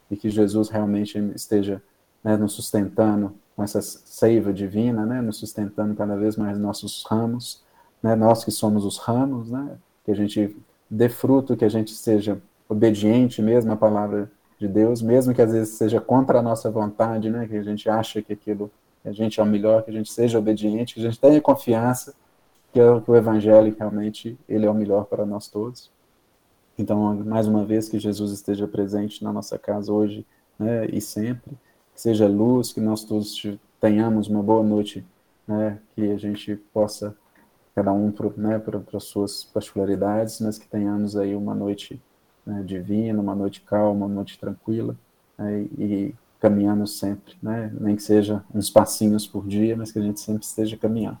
E 0.09 0.15
que 0.15 0.29
Jesus 0.29 0.69
realmente 0.69 1.17
esteja 1.35 1.81
né, 2.23 2.37
nos 2.37 2.53
sustentando 2.53 3.33
com 3.55 3.63
essa 3.63 3.81
seiva 3.81 4.53
divina, 4.53 5.07
né? 5.07 5.21
Nos 5.21 5.37
sustentando 5.37 5.95
cada 5.95 6.15
vez 6.15 6.37
mais 6.37 6.55
nossos 6.59 7.03
ramos, 7.09 7.63
né? 8.01 8.15
Nós 8.15 8.45
que 8.45 8.51
somos 8.51 8.85
os 8.85 8.99
ramos, 8.99 9.49
né? 9.49 9.75
Que 10.05 10.11
a 10.11 10.15
gente 10.15 10.55
dê 10.87 11.09
fruto, 11.09 11.57
que 11.57 11.65
a 11.65 11.69
gente 11.69 11.95
seja 11.95 12.39
obediente 12.69 13.41
mesmo 13.41 13.71
à 13.71 13.75
palavra 13.75 14.31
de 14.59 14.67
Deus, 14.67 15.01
mesmo 15.01 15.33
que 15.33 15.41
às 15.41 15.51
vezes 15.51 15.73
seja 15.73 15.99
contra 15.99 16.37
a 16.37 16.41
nossa 16.43 16.69
vontade, 16.69 17.27
né? 17.27 17.47
Que 17.47 17.57
a 17.57 17.63
gente 17.63 17.89
acha 17.89 18.21
que 18.21 18.33
aquilo, 18.33 18.69
a 19.03 19.11
gente 19.11 19.39
é 19.39 19.43
o 19.43 19.47
melhor, 19.47 19.81
que 19.81 19.89
a 19.89 19.93
gente 19.93 20.11
seja 20.11 20.37
obediente, 20.37 20.93
que 20.93 20.99
a 20.99 21.03
gente 21.09 21.19
tenha 21.19 21.41
confiança 21.41 22.13
que, 22.71 22.79
é, 22.79 22.99
que 23.01 23.11
o 23.11 23.15
Evangelho 23.15 23.75
realmente 23.77 24.37
ele 24.47 24.65
é 24.65 24.69
o 24.69 24.73
melhor 24.73 25.05
para 25.05 25.25
nós 25.25 25.47
todos. 25.47 25.91
Então, 26.77 27.13
mais 27.25 27.47
uma 27.47 27.65
vez, 27.65 27.89
que 27.89 27.99
Jesus 27.99 28.31
esteja 28.31 28.67
presente 28.67 29.23
na 29.23 29.33
nossa 29.33 29.57
casa 29.59 29.91
hoje 29.91 30.25
né, 30.57 30.85
e 30.85 31.01
sempre, 31.01 31.51
que 31.93 32.01
seja 32.01 32.27
luz, 32.27 32.71
que 32.71 32.79
nós 32.79 33.03
todos 33.03 33.35
tenhamos 33.81 34.27
uma 34.27 34.41
boa 34.41 34.63
noite, 34.63 35.05
né, 35.45 35.79
que 35.93 36.09
a 36.11 36.17
gente 36.17 36.55
possa, 36.73 37.15
cada 37.75 37.91
um 37.91 38.11
para 38.11 38.29
né, 38.37 38.61
as 38.93 39.03
suas 39.03 39.43
particularidades, 39.43 40.39
mas 40.39 40.57
que 40.57 40.67
tenhamos 40.67 41.17
aí 41.17 41.35
uma 41.35 41.53
noite 41.53 42.01
né, 42.45 42.63
divina, 42.65 43.21
uma 43.21 43.35
noite 43.35 43.61
calma, 43.61 44.05
uma 44.05 44.15
noite 44.15 44.39
tranquila, 44.39 44.95
né, 45.37 45.61
e 45.77 46.15
caminhando 46.39 46.87
sempre, 46.87 47.35
né, 47.43 47.73
nem 47.77 47.97
que 47.97 48.03
seja 48.03 48.41
uns 48.55 48.69
passinhos 48.69 49.27
por 49.27 49.45
dia, 49.45 49.75
mas 49.75 49.91
que 49.91 49.99
a 49.99 50.01
gente 50.01 50.21
sempre 50.21 50.45
esteja 50.45 50.77
caminhando. 50.77 51.19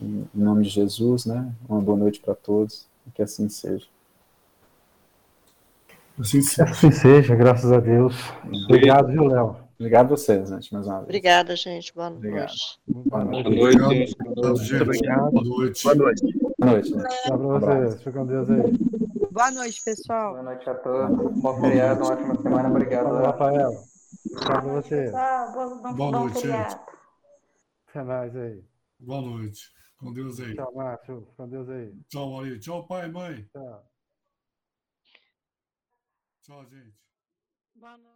Em 0.00 0.28
nome 0.34 0.64
de 0.64 0.70
Jesus, 0.70 1.26
né? 1.26 1.52
Uma 1.68 1.80
boa 1.80 1.96
noite 1.96 2.20
para 2.20 2.34
todos 2.34 2.86
e 3.06 3.10
que 3.10 3.22
assim 3.22 3.48
seja. 3.48 3.86
Assim 6.18 6.42
seja. 6.42 6.70
assim 6.70 6.90
seja, 6.90 7.34
graças 7.34 7.72
a 7.72 7.80
Deus. 7.80 8.14
Obrigado, 8.66 9.08
viu, 9.08 9.24
Léo? 9.24 9.64
Obrigado 9.78 10.06
a 10.06 10.16
vocês, 10.16 10.48
gente, 10.48 10.72
mais 10.72 10.86
uma 10.86 10.96
vez. 10.96 11.04
Obrigada, 11.04 11.56
gente. 11.56 11.92
Boa 11.94 12.08
Obrigado. 12.08 12.48
noite. 12.48 12.78
Boa 12.86 13.24
noite. 13.24 13.54
Boa 13.56 13.72
noite. 13.74 14.14
Boa 14.24 15.44
noite. 15.44 15.82
Boa 15.82 15.94
noite. 15.94 16.22
Boa 16.58 16.70
noite. 16.72 16.92
Tchau 16.92 17.38
para 17.38 17.58
vocês. 17.58 17.94
Fica 17.98 18.12
com 18.12 18.26
Deus 18.26 18.50
aí. 18.50 18.72
Boa 19.32 19.50
noite, 19.50 19.82
pessoal. 19.84 20.32
Boa 20.32 20.42
noite 20.44 20.70
a 20.70 20.74
todos. 20.74 21.42
Bom 21.42 21.60
feriado, 21.60 22.04
uma 22.04 22.12
ótima 22.12 22.40
semana. 22.40 22.68
Obrigado. 22.68 23.06
Olá, 23.08 23.26
Rafael. 23.32 23.72
Tchau 23.72 24.42
para 24.44 24.60
você. 24.60 25.10
Boa 25.10 26.10
noite, 26.12 26.40
gente. 26.40 26.76
Até 27.88 28.02
mais 28.04 28.36
aí. 28.36 28.62
Boa 29.00 29.20
noite. 29.20 29.74
Com 30.04 30.12
Deus 30.12 30.38
aí. 30.38 30.54
Tchau, 30.54 30.74
Márcio. 30.74 31.26
Com 31.34 31.48
Deus 31.48 31.68
aí. 31.70 31.98
Tchau, 32.08 32.30
Maurício. 32.30 32.60
Tchau, 32.60 32.86
pai, 32.86 33.08
mãe. 33.10 33.42
Tchau. 33.46 33.90
Tchau, 36.42 36.66
gente. 36.66 36.94
Boa 37.74 37.96
noite. 37.96 38.13